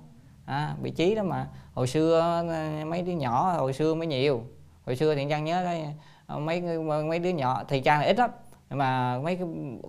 À, 0.45 0.75
bị 0.81 0.91
chí 0.91 1.15
đó 1.15 1.23
mà. 1.23 1.47
Hồi 1.73 1.87
xưa 1.87 2.43
mấy 2.87 3.01
đứa 3.01 3.11
nhỏ 3.11 3.53
hồi 3.53 3.73
xưa 3.73 3.95
mới 3.95 4.07
nhiều 4.07 4.43
hồi 4.85 4.95
xưa 4.95 5.15
thì 5.15 5.27
trang 5.29 5.45
nhớ 5.45 5.63
đấy 5.63 5.85
ờ, 6.27 6.39
mấy 6.39 6.63
ờ, 6.89 7.03
mấy 7.03 7.19
đứa 7.19 7.29
nhỏ 7.29 7.63
thì 7.67 7.81
trang 7.81 7.99
là 7.99 8.05
ít 8.05 8.17
lắm. 8.17 8.29
Mà 8.69 9.17
mấy 9.17 9.39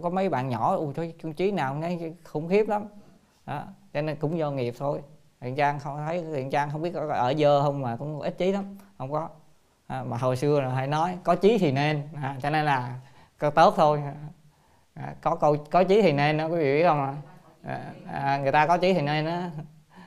có 0.03 0.11
mấy 0.11 0.29
bạn 0.29 0.49
nhỏ 0.49 0.77
ui 0.77 0.95
thôi 0.95 1.15
trí 1.37 1.53
nào 1.53 1.75
nghe 1.75 1.99
khủng 2.25 2.49
khiếp 2.49 2.69
lắm. 2.69 2.85
Đó. 3.47 3.63
cho 3.93 4.03
nên 4.03 4.17
cũng 4.17 4.39
do 4.39 4.51
nghiệp 4.51 4.75
thôi. 4.79 5.01
Thiện 5.41 5.57
trang 5.57 5.79
không 5.79 5.97
thấy 6.07 6.25
thiện 6.35 6.51
trang 6.51 6.71
không 6.71 6.83
biết 6.83 6.91
có 6.95 7.09
ở 7.15 7.35
dơ 7.39 7.63
không 7.63 7.83
mà 7.83 7.97
cũng 7.97 8.21
ít 8.21 8.39
trí 8.39 8.53
lắm 8.53 8.77
không 8.99 9.13
có. 9.13 9.29
À, 9.87 10.03
mà 10.03 10.17
hồi 10.17 10.37
xưa 10.37 10.61
là 10.61 10.69
hay 10.69 10.87
nói 10.87 11.19
có 11.25 11.35
trí 11.35 11.59
thì 11.59 11.73
nên. 11.73 12.03
À, 12.23 12.37
cho 12.43 12.51
nên 12.51 12.65
là 12.65 12.95
có 13.39 13.51
tốt 13.51 13.75
thôi. 13.77 14.03
À, 14.95 15.15
có 15.23 15.35
câu 15.35 15.57
có 15.71 15.85
trí 15.85 16.03
thì 16.03 16.13
nên 16.13 16.37
đó 16.37 16.47
quý 16.47 16.57
vị 16.57 16.79
biết 16.79 16.85
không 16.85 17.17
à, 17.63 17.81
à, 18.13 18.39
người 18.39 18.53
ta 18.53 18.67
có 18.67 18.77
trí 18.77 18.95
thì 18.95 19.01
nên 19.01 19.27
đó 19.27 19.41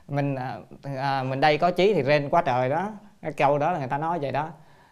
mình 0.08 0.36
à, 0.36 0.58
à, 0.98 1.24
mình 1.24 1.40
đây 1.40 1.58
có 1.58 1.72
trí 1.72 1.94
thì 1.94 2.04
lên 2.04 2.30
quá 2.30 2.42
trời 2.46 2.70
đó. 2.70 2.92
Cái 3.22 3.32
câu 3.32 3.58
đó 3.58 3.72
là 3.72 3.80
người 3.80 3.88
ta 3.88 3.98
nói 3.98 4.20
vậy 4.20 4.32
đó 4.32 4.50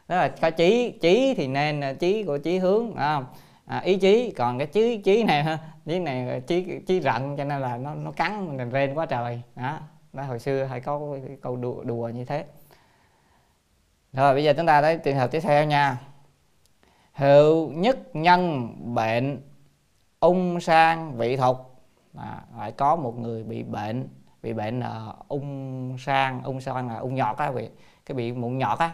đó 0.08 0.16
là 0.16 0.28
có 0.28 0.50
trí 0.50 0.92
trí 1.02 1.34
thì 1.38 1.48
nên 1.48 1.82
à, 1.82 1.94
trí 1.94 2.24
của 2.24 2.38
trí 2.38 2.58
hướng 2.58 2.96
à, 2.96 3.22
à, 3.66 3.80
ý 3.80 3.98
chí 3.98 4.32
còn 4.32 4.58
cái 4.58 4.68
trí 4.68 4.98
trí 4.98 5.24
này 5.24 5.58
trí 5.86 6.00
này 6.00 6.42
trí 6.48 6.80
trí 6.88 7.02
rận 7.02 7.38
cho 7.38 7.44
nên 7.44 7.62
là 7.62 7.78
nó 7.78 7.96
nó 7.96 8.12
cắn 8.12 8.58
mình 8.58 8.70
rên 8.70 8.94
quá 8.94 9.06
trời. 9.06 9.42
Đó 9.56 9.80
đó 10.14 10.24
hồi 10.24 10.40
xưa 10.40 10.64
hay 10.64 10.82
có 10.82 11.18
câu 11.42 11.56
đùa, 11.56 11.84
đùa 11.84 12.10
như 12.10 12.26
thế. 12.26 12.46
Rồi 14.14 14.34
bây 14.34 14.44
giờ 14.44 14.54
chúng 14.58 14.66
ta 14.66 14.82
tới 14.82 14.98
trường 14.98 15.16
hợp 15.16 15.32
tiếp 15.32 15.40
theo 15.40 15.66
nha. 15.66 15.98
Hữu 17.14 17.70
nhất 17.70 18.16
nhân 18.16 18.74
bệnh 18.96 19.42
ung 20.20 20.60
sang 20.60 21.18
vị 21.18 21.38
thục. 21.38 21.58
À, 22.18 22.42
lại 22.58 22.72
có 22.72 22.96
một 22.96 23.18
người 23.20 23.44
bị 23.44 23.64
bệnh 23.64 24.10
bị 24.44 24.54
bệnh 24.54 24.80
là 24.80 25.14
ung 25.28 25.98
sang 26.00 26.44
ung 26.44 26.62
sang 26.62 26.88
là 26.88 26.96
ung 26.98 27.16
nhọt 27.16 27.38
á 27.38 27.52
bị 27.52 27.70
cái 28.06 28.16
bị 28.16 28.32
mụn 28.32 28.58
nhọt 28.58 28.80
á 28.80 28.92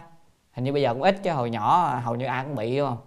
hình 0.54 0.64
như 0.64 0.72
bây 0.72 0.82
giờ 0.82 0.94
cũng 0.94 1.02
ít 1.02 1.22
chứ 1.22 1.32
hồi 1.32 1.50
nhỏ 1.50 1.94
hầu 2.04 2.14
như 2.14 2.26
ai 2.26 2.44
cũng 2.44 2.54
bị 2.54 2.78
đúng 2.78 2.88
không? 2.88 2.98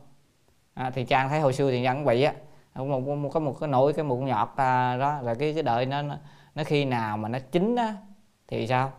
À, 0.73 0.89
thì 0.89 1.05
trang 1.05 1.29
thấy 1.29 1.39
hồi 1.39 1.53
xưa 1.53 1.71
thì 1.71 1.83
trang 1.83 1.95
cũng 1.95 2.05
bị 2.05 2.23
á. 2.23 2.33
Một, 2.75 2.99
một, 2.99 3.29
có 3.33 3.39
một 3.39 3.57
cái 3.59 3.69
nỗi 3.69 3.93
cái 3.93 4.05
mụn 4.05 4.25
nhọt 4.25 4.49
à, 4.55 4.97
đó 4.97 5.19
là 5.21 5.33
cái 5.33 5.53
cái 5.53 5.63
đợi 5.63 5.85
nó 5.85 6.01
nó 6.55 6.63
khi 6.63 6.85
nào 6.85 7.17
mà 7.17 7.29
nó 7.29 7.39
chín 7.51 7.75
á 7.75 7.95
thì 8.47 8.67
sao? 8.67 8.91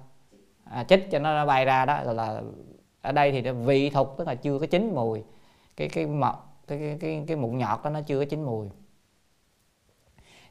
À, 0.64 0.84
chích 0.84 1.10
cho 1.10 1.18
nó 1.18 1.46
bay 1.46 1.64
ra 1.64 1.84
đó 1.84 2.00
là 2.02 2.42
ở 3.02 3.12
đây 3.12 3.32
thì 3.32 3.50
vị 3.50 3.90
thục 3.90 4.14
tức 4.18 4.28
là 4.28 4.34
chưa 4.34 4.58
có 4.58 4.66
chín 4.66 4.94
mùi. 4.94 5.24
Cái 5.76 5.88
cái 5.88 6.06
mọt 6.06 6.34
cái 6.66 6.78
cái 6.78 6.96
cái, 7.00 7.24
cái 7.26 7.36
mụn 7.36 7.58
nhọt 7.58 7.80
đó 7.84 7.90
nó 7.90 8.00
chưa 8.00 8.18
có 8.18 8.24
chín 8.30 8.44
mùi. 8.44 8.68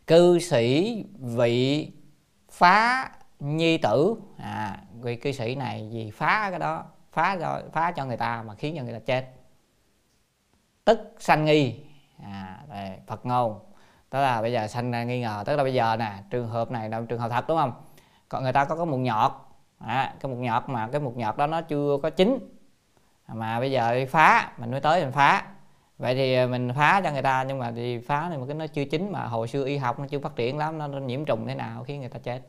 Cư 0.07 0.40
sĩ 0.40 1.03
vị 1.19 1.91
phá 2.52 3.10
nhi 3.40 3.78
tử. 3.78 4.15
À 4.38 4.84
vị 5.02 5.15
cư 5.15 5.32
sĩ 5.32 5.56
này 5.56 5.90
gì 5.91 6.11
phá 6.11 6.48
cái 6.49 6.60
đó 6.60 6.86
phá 7.11 7.38
cho 7.39 7.61
phá 7.73 7.91
cho 7.91 8.05
người 8.05 8.17
ta 8.17 8.43
mà 8.47 8.55
khiến 8.55 8.75
cho 8.77 8.84
người 8.84 8.93
ta 8.93 8.99
chết. 8.99 9.34
Tức 10.85 11.15
sanh 11.19 11.45
nghi. 11.45 11.79
À 12.23 12.57
phật 13.07 13.25
ngôn. 13.25 13.59
Tức 14.09 14.19
là 14.19 14.41
bây 14.41 14.51
giờ 14.51 14.67
sanh 14.67 15.07
nghi 15.07 15.21
ngờ. 15.21 15.43
Tức 15.45 15.55
là 15.55 15.63
bây 15.63 15.73
giờ 15.73 15.95
nè 15.99 16.13
trường 16.29 16.47
hợp 16.49 16.71
này 16.71 16.89
là 16.89 17.01
trường 17.09 17.19
hợp 17.19 17.29
thật 17.29 17.45
đúng 17.47 17.57
không? 17.57 17.73
Còn 18.29 18.43
người 18.43 18.53
ta 18.53 18.65
có 18.65 18.75
cái 18.75 18.85
mụn 18.85 19.03
nhọt. 19.03 19.31
À, 19.79 20.15
cái 20.19 20.31
mụn 20.31 20.41
nhọt 20.41 20.63
mà 20.67 20.89
cái 20.91 21.01
mụn 21.01 21.17
nhọt 21.17 21.38
đó 21.38 21.47
nó 21.47 21.61
chưa 21.61 21.97
có 22.03 22.09
chín. 22.09 22.39
Mà 23.27 23.59
bây 23.59 23.71
giờ 23.71 23.93
đi 23.95 24.05
phá 24.05 24.51
mình 24.57 24.71
mới 24.71 24.81
tới 24.81 25.03
mình 25.03 25.13
phá. 25.13 25.45
Vậy 25.97 26.15
thì 26.15 26.47
mình 26.47 26.71
phá 26.75 27.01
cho 27.03 27.11
người 27.11 27.21
ta 27.21 27.43
nhưng 27.43 27.59
mà 27.59 27.71
thì 27.75 27.99
phá 27.99 28.29
này 28.29 28.38
mà 28.38 28.45
cái 28.47 28.55
nó 28.55 28.67
chưa 28.67 28.85
chín 28.85 29.11
mà 29.11 29.25
hồi 29.25 29.47
xưa 29.47 29.65
y 29.65 29.77
học 29.77 29.99
nó 29.99 30.07
chưa 30.07 30.19
phát 30.19 30.35
triển 30.35 30.57
lắm 30.57 30.77
nó, 30.77 30.88
nó 30.88 30.99
nhiễm 30.99 31.25
trùng 31.25 31.47
thế 31.47 31.55
nào 31.55 31.84
khiến 31.84 31.99
người 31.99 32.09
ta 32.09 32.19
chết. 32.19 32.41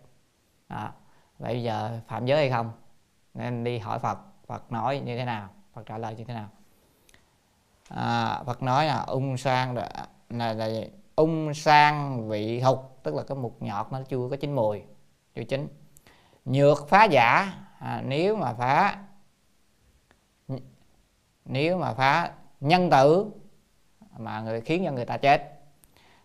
Đó. 0.69 0.93
vậy 1.39 1.55
bây 1.55 1.63
giờ 1.63 2.01
phạm 2.09 2.27
giới 2.27 2.39
hay 2.39 2.51
không? 2.51 2.73
Nên 3.35 3.65
đi 3.65 3.79
hỏi 3.79 3.99
Phật. 3.99 4.19
Phật 4.49 4.73
nói 4.73 5.01
như 5.01 5.17
thế 5.17 5.25
nào? 5.25 5.49
Phật 5.73 5.87
trả 5.87 5.99
lời 5.99 6.15
như 6.15 6.25
thế 6.25 6.35
nào? 6.35 6.49
À, 7.89 8.43
Phật 8.47 8.63
nói 8.63 8.87
là 8.87 9.01
ung 9.01 9.37
sang 9.37 9.75
là, 9.75 10.07
là, 10.29 10.53
là 10.53 10.69
ung 11.17 11.55
sang 11.55 12.29
vị 12.29 12.61
thục 12.61 12.99
tức 13.03 13.15
là 13.15 13.23
cái 13.23 13.39
mục 13.39 13.63
nhọt 13.63 13.87
nó 13.93 14.03
chưa 14.09 14.29
có 14.31 14.37
chín 14.37 14.53
mùi 14.53 14.83
chưa 15.35 15.45
chín. 15.45 15.69
Nhược 16.45 16.89
phá 16.89 17.05
giả 17.05 17.53
à, 17.79 18.03
nếu 18.07 18.37
mà 18.37 18.53
phá 18.53 19.05
nếu 21.45 21.79
mà 21.79 21.95
phá 21.95 22.33
nhân 22.61 22.91
tử 22.91 23.31
mà 24.19 24.41
người 24.41 24.61
khiến 24.61 24.83
cho 24.85 24.93
người 24.93 25.05
ta 25.05 25.17
chết 25.17 25.61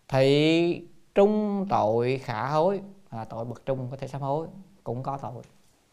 thì 0.07 0.87
trung 1.15 1.65
tội 1.69 2.21
khả 2.23 2.47
hối 2.47 2.81
là 3.11 3.25
tội 3.25 3.45
bậc 3.45 3.65
trung 3.65 3.87
có 3.91 3.97
thể 3.97 4.07
sám 4.07 4.21
hối 4.21 4.47
cũng 4.83 5.03
có 5.03 5.17
tội 5.17 5.43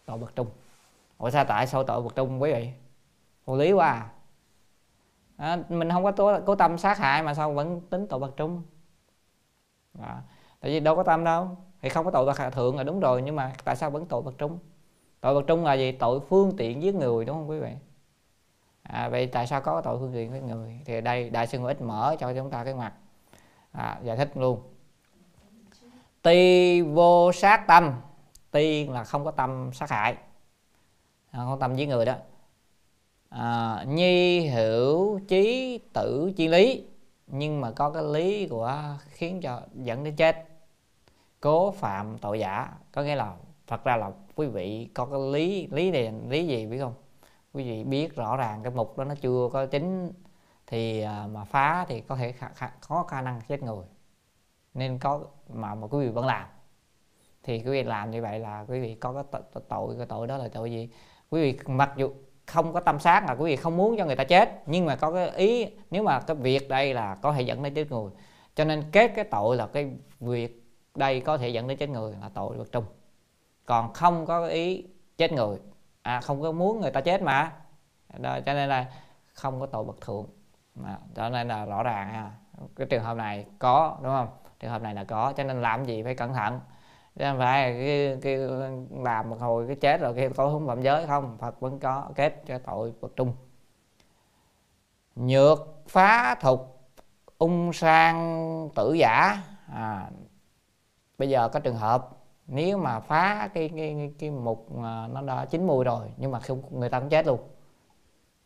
tội 0.05 0.19
bậc 0.19 0.37
trung 0.37 0.47
ủa 1.21 1.31
sao 1.31 1.45
tại 1.45 1.67
sao 1.67 1.85
tội 1.85 2.03
bậc 2.03 2.17
trung 2.17 2.43
quý 2.43 2.53
vị? 2.53 2.71
Vô 3.45 3.57
lý 3.57 3.73
quá 3.73 3.89
à. 3.89 4.09
à 5.37 5.59
mình 5.69 5.91
không 5.91 6.05
có 6.05 6.11
tố, 6.11 6.41
cố 6.47 6.55
tâm 6.55 6.79
sát 6.79 6.99
hại 6.99 7.23
mà 7.23 7.35
sao 7.35 7.53
vẫn 7.53 7.81
tính 7.81 8.07
tội 8.07 8.21
bậc 8.21 8.37
trung? 8.37 8.63
À, 10.03 10.23
tại 10.61 10.71
vì 10.71 10.81
đâu 10.81 10.97
có 10.97 11.03
tâm 11.03 11.25
đâu. 11.25 11.57
Thì 11.83 11.89
không 11.89 12.05
có 12.05 12.11
tội 12.11 12.27
bậc 12.27 12.53
thượng 12.53 12.77
là 12.77 12.83
đúng 12.83 13.01
rồi 13.01 13.23
nhưng 13.23 13.37
mà 13.37 13.53
tại 13.65 13.77
sao 13.77 13.91
vẫn 13.91 14.07
tội 14.07 14.23
bậc 14.23 14.39
trung? 14.39 14.59
Tội 15.21 15.35
bậc 15.35 15.47
trung 15.47 15.65
là 15.65 15.75
gì 15.75 15.93
tội 15.93 16.21
phương 16.21 16.57
tiện 16.57 16.83
giết 16.83 16.95
người 16.95 17.25
đúng 17.25 17.37
không 17.37 17.51
quý 17.51 17.59
vị? 17.59 17.73
À, 18.83 19.09
vậy 19.09 19.27
tại 19.27 19.47
sao 19.47 19.61
có 19.61 19.81
tội 19.81 19.99
phương 19.99 20.13
tiện 20.13 20.31
với 20.31 20.41
người? 20.41 20.81
Thì 20.85 21.01
đây 21.01 21.31
đại 21.31 21.47
sư 21.47 21.67
ít 21.67 21.81
mở 21.81 22.17
cho 22.19 22.35
chúng 22.35 22.51
ta 22.51 22.65
cái 22.65 22.75
mặt 22.75 22.93
à, 23.73 23.99
giải 24.03 24.17
thích 24.17 24.31
luôn. 24.35 24.63
Ti 26.23 26.81
vô 26.81 27.33
sát 27.33 27.67
tâm. 27.67 27.93
Tiên 28.51 28.91
là 28.93 29.05
không 29.05 29.25
có 29.25 29.31
tâm 29.31 29.71
sát 29.73 29.91
hại. 29.91 30.17
À, 31.31 31.45
không 31.45 31.59
tâm 31.61 31.77
với 31.77 31.87
người 31.87 32.05
đó. 32.05 32.15
À, 33.29 33.85
nhi 33.89 34.49
hữu 34.49 35.21
trí 35.29 35.79
tử 35.93 36.33
chi 36.37 36.49
lý. 36.49 36.85
Nhưng 37.27 37.61
mà 37.61 37.71
có 37.71 37.91
cái 37.91 38.03
lý 38.03 38.49
của 38.49 38.75
khiến 39.09 39.41
cho 39.41 39.63
dẫn 39.75 40.05
đến 40.05 40.17
chết. 40.17 40.49
Cố 41.41 41.71
phạm 41.71 42.19
tội 42.19 42.39
giả. 42.39 42.73
Có 42.93 43.03
nghĩa 43.03 43.15
là 43.15 43.37
thật 43.67 43.85
ra 43.85 43.97
là 43.97 44.13
quý 44.35 44.47
vị 44.47 44.89
có 44.95 45.07
cái 45.07 45.21
lý 45.33 45.67
lý 45.67 45.91
này 45.91 46.13
lý 46.29 46.47
gì 46.47 46.67
biết 46.67 46.79
không? 46.79 46.95
Quý 47.53 47.65
vị 47.65 47.85
biết 47.85 48.17
rõ 48.17 48.37
ràng 48.37 48.63
cái 48.63 48.73
mục 48.73 48.99
đó 48.99 49.05
nó 49.05 49.15
chưa 49.15 49.49
có 49.53 49.67
chính. 49.67 50.13
Thì 50.67 51.01
à, 51.01 51.27
mà 51.27 51.45
phá 51.45 51.85
thì 51.89 52.01
có 52.01 52.17
thể 52.17 52.33
khả, 52.33 52.49
khả, 52.49 52.71
có 52.89 53.03
khả 53.03 53.21
năng 53.21 53.41
chết 53.49 53.63
người. 53.63 53.85
Nên 54.75 54.99
có 54.99 55.21
mà 55.49 55.75
mà 55.75 55.87
quý 55.87 56.07
vị 56.07 56.13
vẫn 56.13 56.27
làm. 56.27 56.47
Thì 57.43 57.59
quý 57.59 57.71
vị 57.71 57.83
làm 57.83 58.11
như 58.11 58.23
vậy 58.23 58.39
là 58.39 58.65
quý 58.69 58.81
vị 58.81 58.95
có 58.95 59.13
cái 59.13 59.43
tội 59.69 59.97
cái 59.97 60.07
tội 60.07 60.27
đó 60.27 60.37
là 60.37 60.49
tội 60.49 60.71
gì? 60.71 60.89
Quý 61.31 61.41
vị 61.41 61.59
mặc 61.67 61.93
dù 61.97 62.11
không 62.47 62.73
có 62.73 62.81
tâm 62.81 62.99
sát 62.99 63.25
là 63.27 63.33
quý 63.35 63.51
vị 63.51 63.57
không 63.57 63.77
muốn 63.77 63.97
cho 63.99 64.07
người 64.07 64.17
ta 64.17 64.25
chết 64.25 64.63
nhưng 64.67 64.87
mà 64.87 64.97
có 64.97 65.13
cái 65.13 65.31
ý 65.31 65.67
nếu 65.91 66.03
mà 66.03 66.21
cái 66.21 66.37
việc 66.37 66.69
đây 66.69 66.95
là 66.95 67.15
có 67.23 67.33
thể 67.33 67.43
dẫn 67.43 67.63
đến 67.63 67.75
chết 67.75 67.91
người. 67.91 68.11
Cho 68.55 68.65
nên 68.65 68.85
kết 68.93 69.13
cái 69.15 69.25
tội 69.25 69.57
là 69.57 69.67
cái 69.67 69.91
việc 70.21 70.67
đây 70.95 71.21
có 71.21 71.39
thể 71.39 71.49
dẫn 71.49 71.69
đến 71.69 71.79
chết 71.79 71.89
người 71.89 72.15
là 72.21 72.31
tội 72.35 72.57
bậc 72.57 72.73
trung 72.73 72.85
còn 73.71 73.93
không 73.93 74.27
có 74.27 74.47
ý 74.47 74.87
chết 75.17 75.33
người 75.33 75.59
à 76.03 76.21
không 76.21 76.43
có 76.43 76.53
muốn 76.53 76.81
người 76.81 76.91
ta 76.91 77.01
chết 77.01 77.23
mà. 77.23 77.53
Đó, 78.19 78.39
cho 78.47 78.55
nên 78.55 78.69
là 78.69 78.87
không 79.35 79.61
có 79.61 79.67
tội 79.67 79.85
bậc 79.85 80.01
thượng. 80.01 80.27
À, 80.85 80.99
cho 81.15 81.29
nên 81.29 81.49
là 81.49 81.65
rõ 81.65 81.83
ràng 81.83 82.09
ha. 82.09 82.31
cái 82.77 82.87
trường 82.91 83.05
hợp 83.05 83.17
này 83.17 83.47
có 83.59 83.99
đúng 84.03 84.13
không? 84.13 84.29
Trường 84.61 84.71
hợp 84.71 84.83
này 84.83 84.95
là 84.95 85.05
có 85.05 85.33
cho 85.37 85.45
nên 85.45 85.63
làm 85.63 85.85
gì 85.85 86.03
phải 86.03 86.15
cẩn 86.15 86.35
thận 86.35 86.61
chứ 87.21 87.27
không 87.27 87.39
phải 87.39 87.73
cái, 87.73 88.19
cái 88.23 88.37
làm 88.91 89.31
một 89.31 89.37
hồi 89.41 89.67
cái 89.67 89.77
chết 89.77 90.01
rồi 90.01 90.15
cái 90.15 90.29
có 90.29 90.49
không 90.49 90.67
phạm 90.67 90.83
giới. 90.83 91.07
Không 91.07 91.39
phật 91.39 91.61
vẫn 91.61 91.79
có 91.81 92.09
kết 92.15 92.43
cho 92.47 92.59
tội 92.59 92.93
bậc 93.01 93.17
trung. 93.17 93.33
Nhược 95.17 95.59
phá 95.89 96.35
thục 96.41 96.91
ung 97.39 97.73
sang 97.73 98.69
tử 98.75 98.93
giả. 98.93 99.43
À, 99.73 100.11
bây 101.19 101.29
giờ 101.29 101.49
có 101.49 101.61
trường 101.61 101.77
hợp 101.77 102.09
nếu 102.47 102.79
mà 102.79 103.01
phá 103.01 103.49
cái 103.55 103.69
cái 103.69 103.95
cái, 103.99 104.13
cái 104.19 104.31
mục 104.31 104.73
nó 105.11 105.23
đã 105.27 105.45
chín 105.45 105.67
mùi 105.67 105.85
rồi 105.85 106.13
nhưng 106.17 106.31
mà 106.31 106.41
không 106.41 106.63
người 106.71 106.89
ta 106.89 107.01
cũng 107.01 107.09
chết 107.09 107.27
luôn 107.27 107.41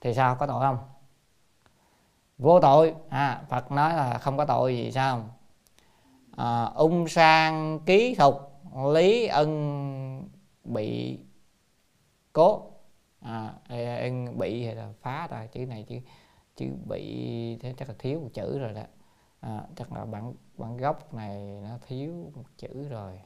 thì 0.01 0.14
sao? 0.14 0.36
Có 0.36 0.46
tội 0.46 0.60
không? 0.60 0.78
Vô 2.38 2.60
tội. 2.60 2.94
À, 3.09 3.42
phật 3.48 3.72
nói 3.72 3.94
là 3.94 4.18
không 4.18 4.36
có 4.36 4.44
tội 4.44 4.76
gì 4.76 4.92
sao? 4.92 5.24
À, 6.36 6.64
ung 6.64 7.09
sang 7.09 7.80
ký 7.80 8.14
thục 8.14 8.53
lý 8.74 9.26
ân 9.26 10.28
bị 10.64 11.18
cố 12.32 12.70
à, 13.20 13.55
ân 14.01 14.38
bị 14.38 14.66
hay 14.66 14.74
là 14.74 14.92
phá 15.02 15.28
ra 15.30 15.46
chữ 15.46 15.66
này 15.66 15.84
chữ 15.88 15.96
chữ 16.56 16.66
bị 16.84 17.56
thế 17.60 17.74
chắc 17.78 17.88
là 17.88 17.94
thiếu 17.98 18.20
một 18.20 18.30
chữ 18.34 18.59
rồi 18.59 18.74
đó. 18.74 18.82
À, 19.40 19.62
chắc 19.76 19.92
là 19.92 20.05
bản 20.05 20.34
bản 20.56 20.76
gốc 20.76 21.14
này 21.14 21.60
nó 21.62 21.78
thiếu 21.88 22.12
một 22.34 22.44
chữ 22.56 22.88
rồi. 22.88 23.20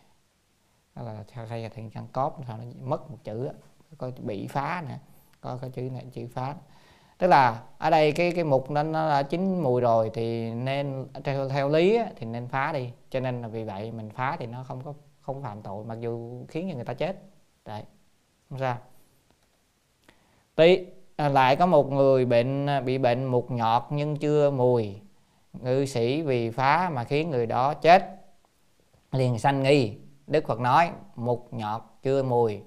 Đó 0.94 1.02
là 1.02 1.24
hay 1.48 1.62
là 1.62 1.68
thằng 1.68 1.90
trang 1.90 2.08
cóp 2.12 2.40
sao 2.46 2.58
nó 2.58 2.64
mất 2.82 3.10
một 3.10 3.18
chữ 3.24 3.44
đó 3.44 3.52
có 3.98 4.10
bị 4.18 4.46
phá 4.46 4.84
nè 4.88 4.98
có 5.40 5.58
cái 5.60 5.70
chữ 5.70 5.82
này 5.82 6.06
chữ 6.12 6.26
phá. 6.32 6.54
Tức 7.18 7.26
là 7.26 7.62
ở 7.78 7.90
đây 7.90 8.12
cái 8.12 8.32
cái 8.32 8.44
mục 8.44 8.70
nó 8.70 8.82
nó 8.82 9.08
đã 9.08 9.22
chín 9.22 9.60
mùi 9.60 9.80
rồi 9.80 10.10
thì 10.14 10.54
nên 10.54 11.06
theo 11.24 11.48
theo 11.48 11.68
lý 11.68 11.96
á, 11.96 12.10
thì 12.16 12.26
nên 12.26 12.48
phá 12.48 12.72
đi. 12.72 12.90
Cho 13.10 13.20
nên 13.20 13.42
là 13.42 13.48
vì 13.48 13.64
vậy 13.64 13.92
mình 13.92 14.10
phá 14.10 14.36
thì 14.38 14.46
nó 14.46 14.64
không 14.64 14.84
có 14.84 14.94
không 15.28 15.42
phạm 15.42 15.62
tội 15.62 15.84
mặc 15.84 16.00
dù 16.00 16.44
khiến 16.48 16.68
cho 16.68 16.74
người 16.74 16.84
ta 16.84 16.94
chết. 16.94 17.16
Đấy 17.64 17.82
không 18.50 18.58
sao. 18.58 18.78
Tí 20.54 20.86
à, 21.16 21.28
lại 21.28 21.56
có 21.56 21.66
một 21.66 21.92
người 21.92 22.24
bệnh 22.24 22.66
à, 22.66 22.80
bị 22.80 22.98
bệnh 22.98 23.24
mục 23.24 23.50
nhọt 23.50 23.82
nhưng 23.90 24.16
chưa 24.16 24.50
mùi. 24.50 25.00
Ngư 25.52 25.86
sĩ 25.86 26.22
vì 26.22 26.50
phá 26.50 26.90
mà 26.94 27.04
khiến 27.04 27.30
người 27.30 27.46
đó 27.46 27.74
chết. 27.74 28.04
Liền 29.12 29.38
sanh 29.38 29.62
nghi. 29.62 29.96
Đức 30.26 30.46
phật 30.46 30.60
nói 30.60 30.90
mục 31.16 31.48
nhọt 31.50 31.82
chưa 32.02 32.22
mùi. 32.22 32.62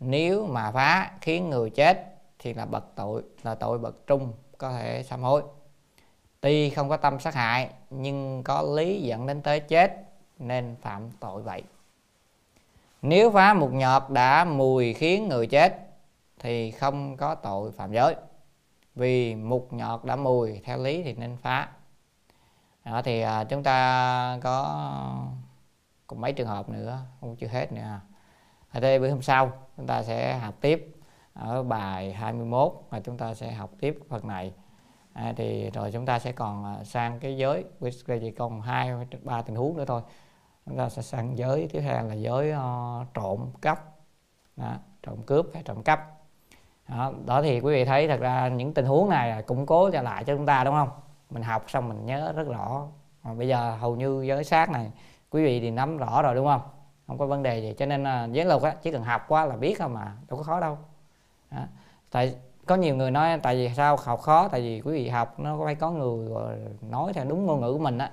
Nếu 0.00 0.46
mà 0.46 0.70
phá 0.70 1.10
khiến 1.20 1.50
người 1.50 1.70
chết 1.70 2.16
thì 2.38 2.54
là 2.54 2.66
bậc 2.66 2.84
tội 2.94 3.22
là 3.42 3.54
tội 3.54 3.78
bậc 3.78 4.06
trung 4.06 4.32
có 4.58 4.72
thể 4.72 5.02
sám 5.02 5.22
hối. 5.22 5.42
Tuy 6.40 6.70
không 6.70 6.88
có 6.88 6.96
tâm 6.96 7.20
sát 7.20 7.34
hại 7.34 7.70
nhưng 7.90 8.42
có 8.42 8.62
lý 8.62 9.02
dẫn 9.02 9.26
đến 9.26 9.42
tới 9.42 9.60
chết 9.60 9.96
nên 10.38 10.76
phạm 10.80 11.10
tội 11.20 11.42
vậy 11.42 11.62
nếu 13.06 13.30
phá 13.30 13.54
một 13.54 13.72
nhọt 13.72 14.02
đã 14.10 14.44
mùi 14.44 14.94
khiến 14.94 15.28
người 15.28 15.46
chết 15.46 15.78
thì 16.38 16.70
không 16.70 17.16
có 17.16 17.34
tội 17.34 17.72
phạm 17.72 17.92
giới. 17.92 18.14
Vì 18.94 19.34
mục 19.34 19.72
nhọt 19.72 20.04
đã 20.04 20.16
mùi 20.16 20.60
theo 20.64 20.78
lý 20.78 21.02
thì 21.02 21.14
nên 21.14 21.36
phá. 21.36 21.68
Đó 22.84 23.02
thì 23.02 23.20
à, 23.20 23.44
chúng 23.44 23.62
ta 23.62 24.38
có 24.42 24.84
còn 26.06 26.20
mấy 26.20 26.32
trường 26.32 26.48
hợp 26.48 26.68
nữa 26.68 26.98
không 27.20 27.36
chưa 27.36 27.46
hết 27.46 27.72
nữa 27.72 27.82
à. 27.82 28.00
ở 28.70 28.80
đây 28.80 28.98
bữa 28.98 29.10
hôm 29.10 29.22
sau 29.22 29.52
chúng 29.76 29.86
ta 29.86 30.02
sẽ 30.02 30.38
học 30.38 30.54
tiếp 30.60 30.96
ở 31.32 31.62
bài 31.62 32.12
21 32.12 32.72
và 32.90 33.00
chúng 33.00 33.18
ta 33.18 33.34
sẽ 33.34 33.52
học 33.52 33.70
tiếp 33.80 33.98
phần 34.08 34.26
này. 34.26 34.52
À, 35.12 35.32
thì 35.36 35.70
rồi 35.70 35.90
chúng 35.92 36.06
ta 36.06 36.18
sẽ 36.18 36.32
còn 36.32 36.64
à, 36.64 36.84
sang 36.84 37.20
cái 37.20 37.36
giới 37.36 37.64
với 37.78 37.92
chỉ 38.20 38.30
còn 38.30 38.60
hai 38.60 38.92
ba 39.22 39.42
tình 39.42 39.56
huống 39.56 39.76
nữa 39.76 39.84
thôi 39.84 40.02
ta 40.76 40.88
sẽ 40.88 41.02
sang 41.02 41.38
giới. 41.38 41.68
Thứ 41.72 41.80
hai 41.80 42.04
là 42.04 42.14
giới 42.14 42.52
uh, 42.52 43.14
trộm 43.14 43.50
cắp. 43.62 43.84
Đó, 44.56 44.72
trộm 45.02 45.22
cướp 45.26 45.46
hay 45.54 45.62
trộm 45.62 45.82
cắp. 45.82 46.10
Đó, 46.88 47.12
đó 47.26 47.42
thì 47.42 47.60
quý 47.60 47.74
vị 47.74 47.84
thấy 47.84 48.08
thật 48.08 48.20
ra 48.20 48.48
những 48.48 48.74
tình 48.74 48.86
huống 48.86 49.10
này 49.10 49.30
là 49.30 49.42
củng 49.42 49.66
cố 49.66 49.90
trở 49.90 50.02
lại 50.02 50.24
cho 50.24 50.36
chúng 50.36 50.46
ta 50.46 50.64
đúng 50.64 50.74
không? 50.74 50.88
Mình 51.30 51.42
học 51.42 51.64
xong 51.68 51.88
mình 51.88 52.06
nhớ 52.06 52.32
rất 52.36 52.48
rõ. 52.48 52.86
Mà 53.22 53.34
bây 53.34 53.48
giờ 53.48 53.76
hầu 53.76 53.96
như 53.96 54.22
giới 54.22 54.44
sát 54.44 54.70
này 54.70 54.90
quý 55.30 55.44
vị 55.44 55.60
thì 55.60 55.70
nắm 55.70 55.96
rõ 55.96 56.22
rồi 56.22 56.34
đúng 56.34 56.46
không? 56.46 56.60
Không 57.06 57.18
có 57.18 57.26
vấn 57.26 57.42
đề 57.42 57.58
gì. 57.58 57.74
Cho 57.78 57.86
nên 57.86 58.02
uh, 58.02 58.32
giới 58.32 58.44
luật 58.44 58.62
á 58.62 58.74
chỉ 58.82 58.92
cần 58.92 59.02
học 59.02 59.24
qua 59.28 59.46
là 59.46 59.56
biết 59.56 59.78
không 59.78 59.94
mà 59.94 60.12
đâu 60.28 60.38
có 60.38 60.42
khó 60.42 60.60
đâu. 60.60 60.78
Đó. 61.50 61.58
tại 62.10 62.34
có 62.66 62.74
nhiều 62.74 62.96
người 62.96 63.10
nói 63.10 63.38
tại 63.42 63.54
vì 63.54 63.74
sao 63.74 63.96
học 64.04 64.20
khó? 64.20 64.48
Tại 64.48 64.60
vì 64.60 64.80
quý 64.80 64.92
vị 64.92 65.08
học 65.08 65.40
nó 65.40 65.58
phải 65.64 65.74
có 65.74 65.90
người 65.90 66.28
nói 66.90 67.12
theo 67.12 67.24
đúng 67.24 67.46
ngôn 67.46 67.60
ngữ 67.60 67.72
của 67.72 67.78
mình 67.78 67.98
á 67.98 68.10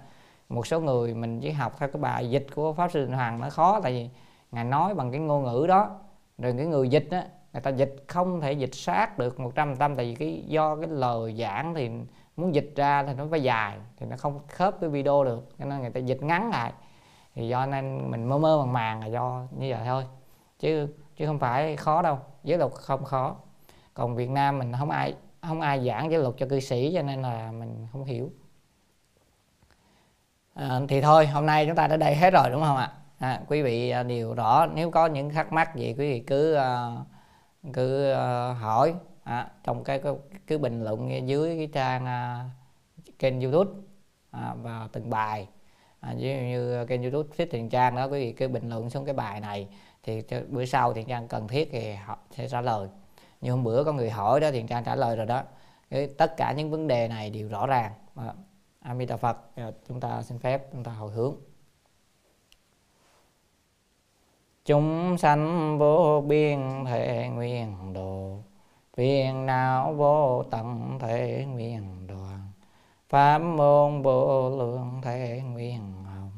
một 0.51 0.67
số 0.67 0.79
người 0.79 1.13
mình 1.13 1.39
chỉ 1.41 1.51
học 1.51 1.75
theo 1.79 1.89
cái 1.89 2.01
bài 2.01 2.29
dịch 2.29 2.47
của 2.55 2.73
pháp 2.73 2.91
sư 2.91 3.09
hoàng 3.09 3.39
nó 3.39 3.49
khó, 3.49 3.79
tại 3.83 3.91
vì 3.91 4.09
ngài 4.51 4.63
nói 4.63 4.93
bằng 4.93 5.11
cái 5.11 5.19
ngôn 5.19 5.43
ngữ 5.43 5.65
đó. 5.67 5.89
Rồi 6.37 6.53
cái 6.57 6.65
người 6.65 6.89
dịch 6.89 7.07
á, 7.11 7.25
người 7.53 7.61
ta 7.61 7.69
dịch 7.69 7.95
không 8.07 8.41
thể 8.41 8.53
dịch 8.53 8.75
sát 8.75 9.17
được 9.17 9.39
một 9.39 9.51
trăm 9.55 9.75
trăm, 9.75 9.95
tại 9.95 10.05
vì 10.05 10.15
cái, 10.15 10.43
do 10.47 10.75
cái 10.75 10.87
lời 10.87 11.35
giảng 11.39 11.73
thì 11.73 11.89
muốn 12.37 12.55
dịch 12.55 12.73
ra 12.75 13.03
thì 13.03 13.13
nó 13.13 13.27
phải 13.31 13.43
dài, 13.43 13.77
thì 13.97 14.05
nó 14.05 14.17
không 14.17 14.39
khớp 14.47 14.79
với 14.79 14.89
video 14.89 15.23
được, 15.23 15.49
cho 15.59 15.65
nên 15.65 15.81
người 15.81 15.89
ta 15.89 15.99
dịch 15.99 16.23
ngắn 16.23 16.49
lại. 16.49 16.73
Thì 17.35 17.47
do 17.47 17.65
nên 17.65 18.11
mình 18.11 18.29
mơ 18.29 18.37
mơ 18.37 18.57
màng 18.57 18.73
màng 18.73 18.99
là 18.99 19.07
do 19.07 19.43
như 19.57 19.71
vậy 19.71 19.81
thôi. 19.85 20.05
Chứ 20.59 20.87
chứ 21.17 21.27
không 21.27 21.39
phải 21.39 21.75
khó 21.75 22.01
đâu 22.01 22.19
giới 22.43 22.57
luật 22.57 22.71
không 22.71 23.03
khó. 23.03 23.35
Còn 23.93 24.15
Việt 24.15 24.29
Nam 24.29 24.59
mình 24.59 24.73
không 24.79 24.89
ai 24.89 25.15
không 25.41 25.61
ai 25.61 25.85
giảng 25.85 26.11
giới 26.11 26.21
luật 26.21 26.35
cho 26.37 26.45
cư 26.49 26.59
sĩ, 26.59 26.91
cho 26.95 27.01
nên 27.01 27.21
là 27.21 27.51
mình 27.51 27.87
không 27.91 28.03
hiểu 28.03 28.29
à, 30.53 30.79
thì 30.87 31.01
thôi 31.01 31.27
hôm 31.27 31.45
nay 31.45 31.65
chúng 31.65 31.75
ta 31.75 31.87
đã 31.87 31.97
đây 31.97 32.15
hết 32.15 32.33
rồi 32.33 32.49
đúng 32.51 32.61
không 32.61 32.77
ạ? 32.77 32.91
À, 33.19 33.41
quý 33.47 33.61
vị 33.61 33.89
à, 33.89 34.03
đều 34.03 34.33
rõ 34.33 34.65
nếu 34.73 34.91
có 34.91 35.05
những 35.07 35.29
thắc 35.29 35.53
mắc 35.53 35.75
gì 35.75 35.87
quý 35.87 36.11
vị 36.11 36.19
cứ 36.19 36.57
uh, 36.57 37.73
cứ 37.73 38.13
uh, 38.13 38.17
hỏi. 38.57 38.93
À, 39.23 39.49
trong 39.63 39.83
cái 39.83 40.01
cứ 40.47 40.57
bình 40.57 40.83
luận 40.83 41.27
dưới 41.27 41.57
cái 41.57 41.67
trang 41.73 42.03
uh, 42.05 42.51
kênh 43.19 43.41
youtube 43.41 43.71
à, 44.31 44.53
và 44.61 44.87
từng 44.91 45.09
bài. 45.09 45.47
À, 45.99 46.13
ví 46.17 46.21
dụ 46.21 46.45
như 46.45 46.85
kênh 46.85 47.01
youtube 47.01 47.29
thích 47.37 47.49
thiện 47.51 47.69
trang 47.69 47.95
đó 47.95 48.05
quý 48.05 48.19
vị 48.19 48.31
cứ 48.31 48.47
bình 48.47 48.69
luận 48.69 48.89
xuống 48.89 49.05
cái 49.05 49.13
bài 49.13 49.39
này 49.39 49.67
thì 50.03 50.23
bữa 50.49 50.65
sau 50.65 50.93
thiện 50.93 51.07
trang 51.07 51.27
cần 51.27 51.47
thiết 51.47 51.69
thì 51.71 51.93
họ 51.93 52.17
sẽ 52.31 52.47
trả 52.47 52.61
lời. 52.61 52.87
Như 53.41 53.51
hôm 53.51 53.63
bữa 53.63 53.83
có 53.83 53.93
người 53.93 54.09
hỏi 54.09 54.39
đó 54.39 54.51
thiện 54.51 54.67
trang 54.67 54.83
trả 54.83 54.95
lời 54.95 55.15
rồi 55.15 55.25
đó. 55.25 55.43
Cái, 55.89 56.09
tất 56.17 56.37
cả 56.37 56.51
những 56.51 56.71
vấn 56.71 56.87
đề 56.87 57.07
này 57.07 57.29
đều 57.29 57.47
rõ 57.47 57.67
ràng. 57.67 57.91
À, 58.15 58.33
Amita 58.81 59.17
Phật. 59.17 59.37
Chúng 59.87 59.99
ta 59.99 60.21
xin 60.21 60.39
phép 60.39 60.71
chúng 60.71 60.83
ta 60.83 60.91
hồi 60.91 61.11
hướng. 61.11 61.35
Chúng 64.65 65.17
sanh 65.17 65.77
vô 65.79 66.21
biên 66.21 66.85
thể 66.85 67.29
nguyện 67.33 67.93
độ. 67.93 68.37
Phiền 68.93 69.45
não 69.45 69.93
vô 69.93 70.43
tận 70.51 70.97
thể 71.01 71.45
nguyện 71.49 72.07
đoàn 72.07 72.51
pháp 73.09 73.37
môn 73.37 74.01
vô 74.01 74.49
lượng 74.49 75.01
thể 75.03 75.41
nguyện 75.45 76.03
hồng. 76.03 76.31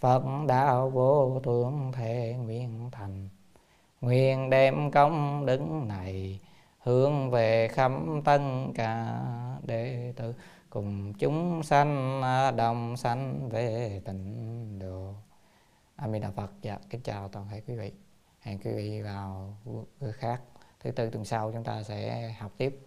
Phật 0.00 0.22
đạo 0.48 0.90
vô 0.90 1.40
thượng 1.44 1.92
thể 1.92 2.36
nguyện 2.44 2.88
thành. 2.92 3.28
Nguyện 4.00 4.50
đem 4.50 4.90
công 4.90 5.46
đức 5.46 5.60
này 5.86 6.40
hướng 6.78 7.30
về 7.30 7.68
khắp 7.68 7.92
tân 8.24 8.72
cả 8.74 9.20
đệ 9.62 10.12
tử 10.16 10.34
cùng 10.76 11.12
chúng 11.18 11.62
sanh 11.62 12.20
đồng 12.56 12.96
sanh 12.96 13.48
về 13.48 14.00
tịnh 14.04 14.78
độ. 14.78 15.14
A 15.96 16.08
di 16.08 16.18
đà 16.18 16.30
phật. 16.30 16.50
Dạ 16.62 16.78
kính 16.90 17.00
chào 17.00 17.28
toàn 17.28 17.48
thể 17.48 17.60
quý 17.60 17.76
vị. 17.76 17.92
Hẹn 18.40 18.58
quý 18.58 18.70
vị 18.72 19.02
vào 19.02 19.56
bữa 20.00 20.12
khác, 20.12 20.42
thứ 20.80 20.90
tư, 20.90 21.10
tuần 21.10 21.24
sau 21.24 21.52
chúng 21.52 21.64
ta 21.64 21.82
sẽ 21.82 22.30
học 22.38 22.52
tiếp. 22.58 22.85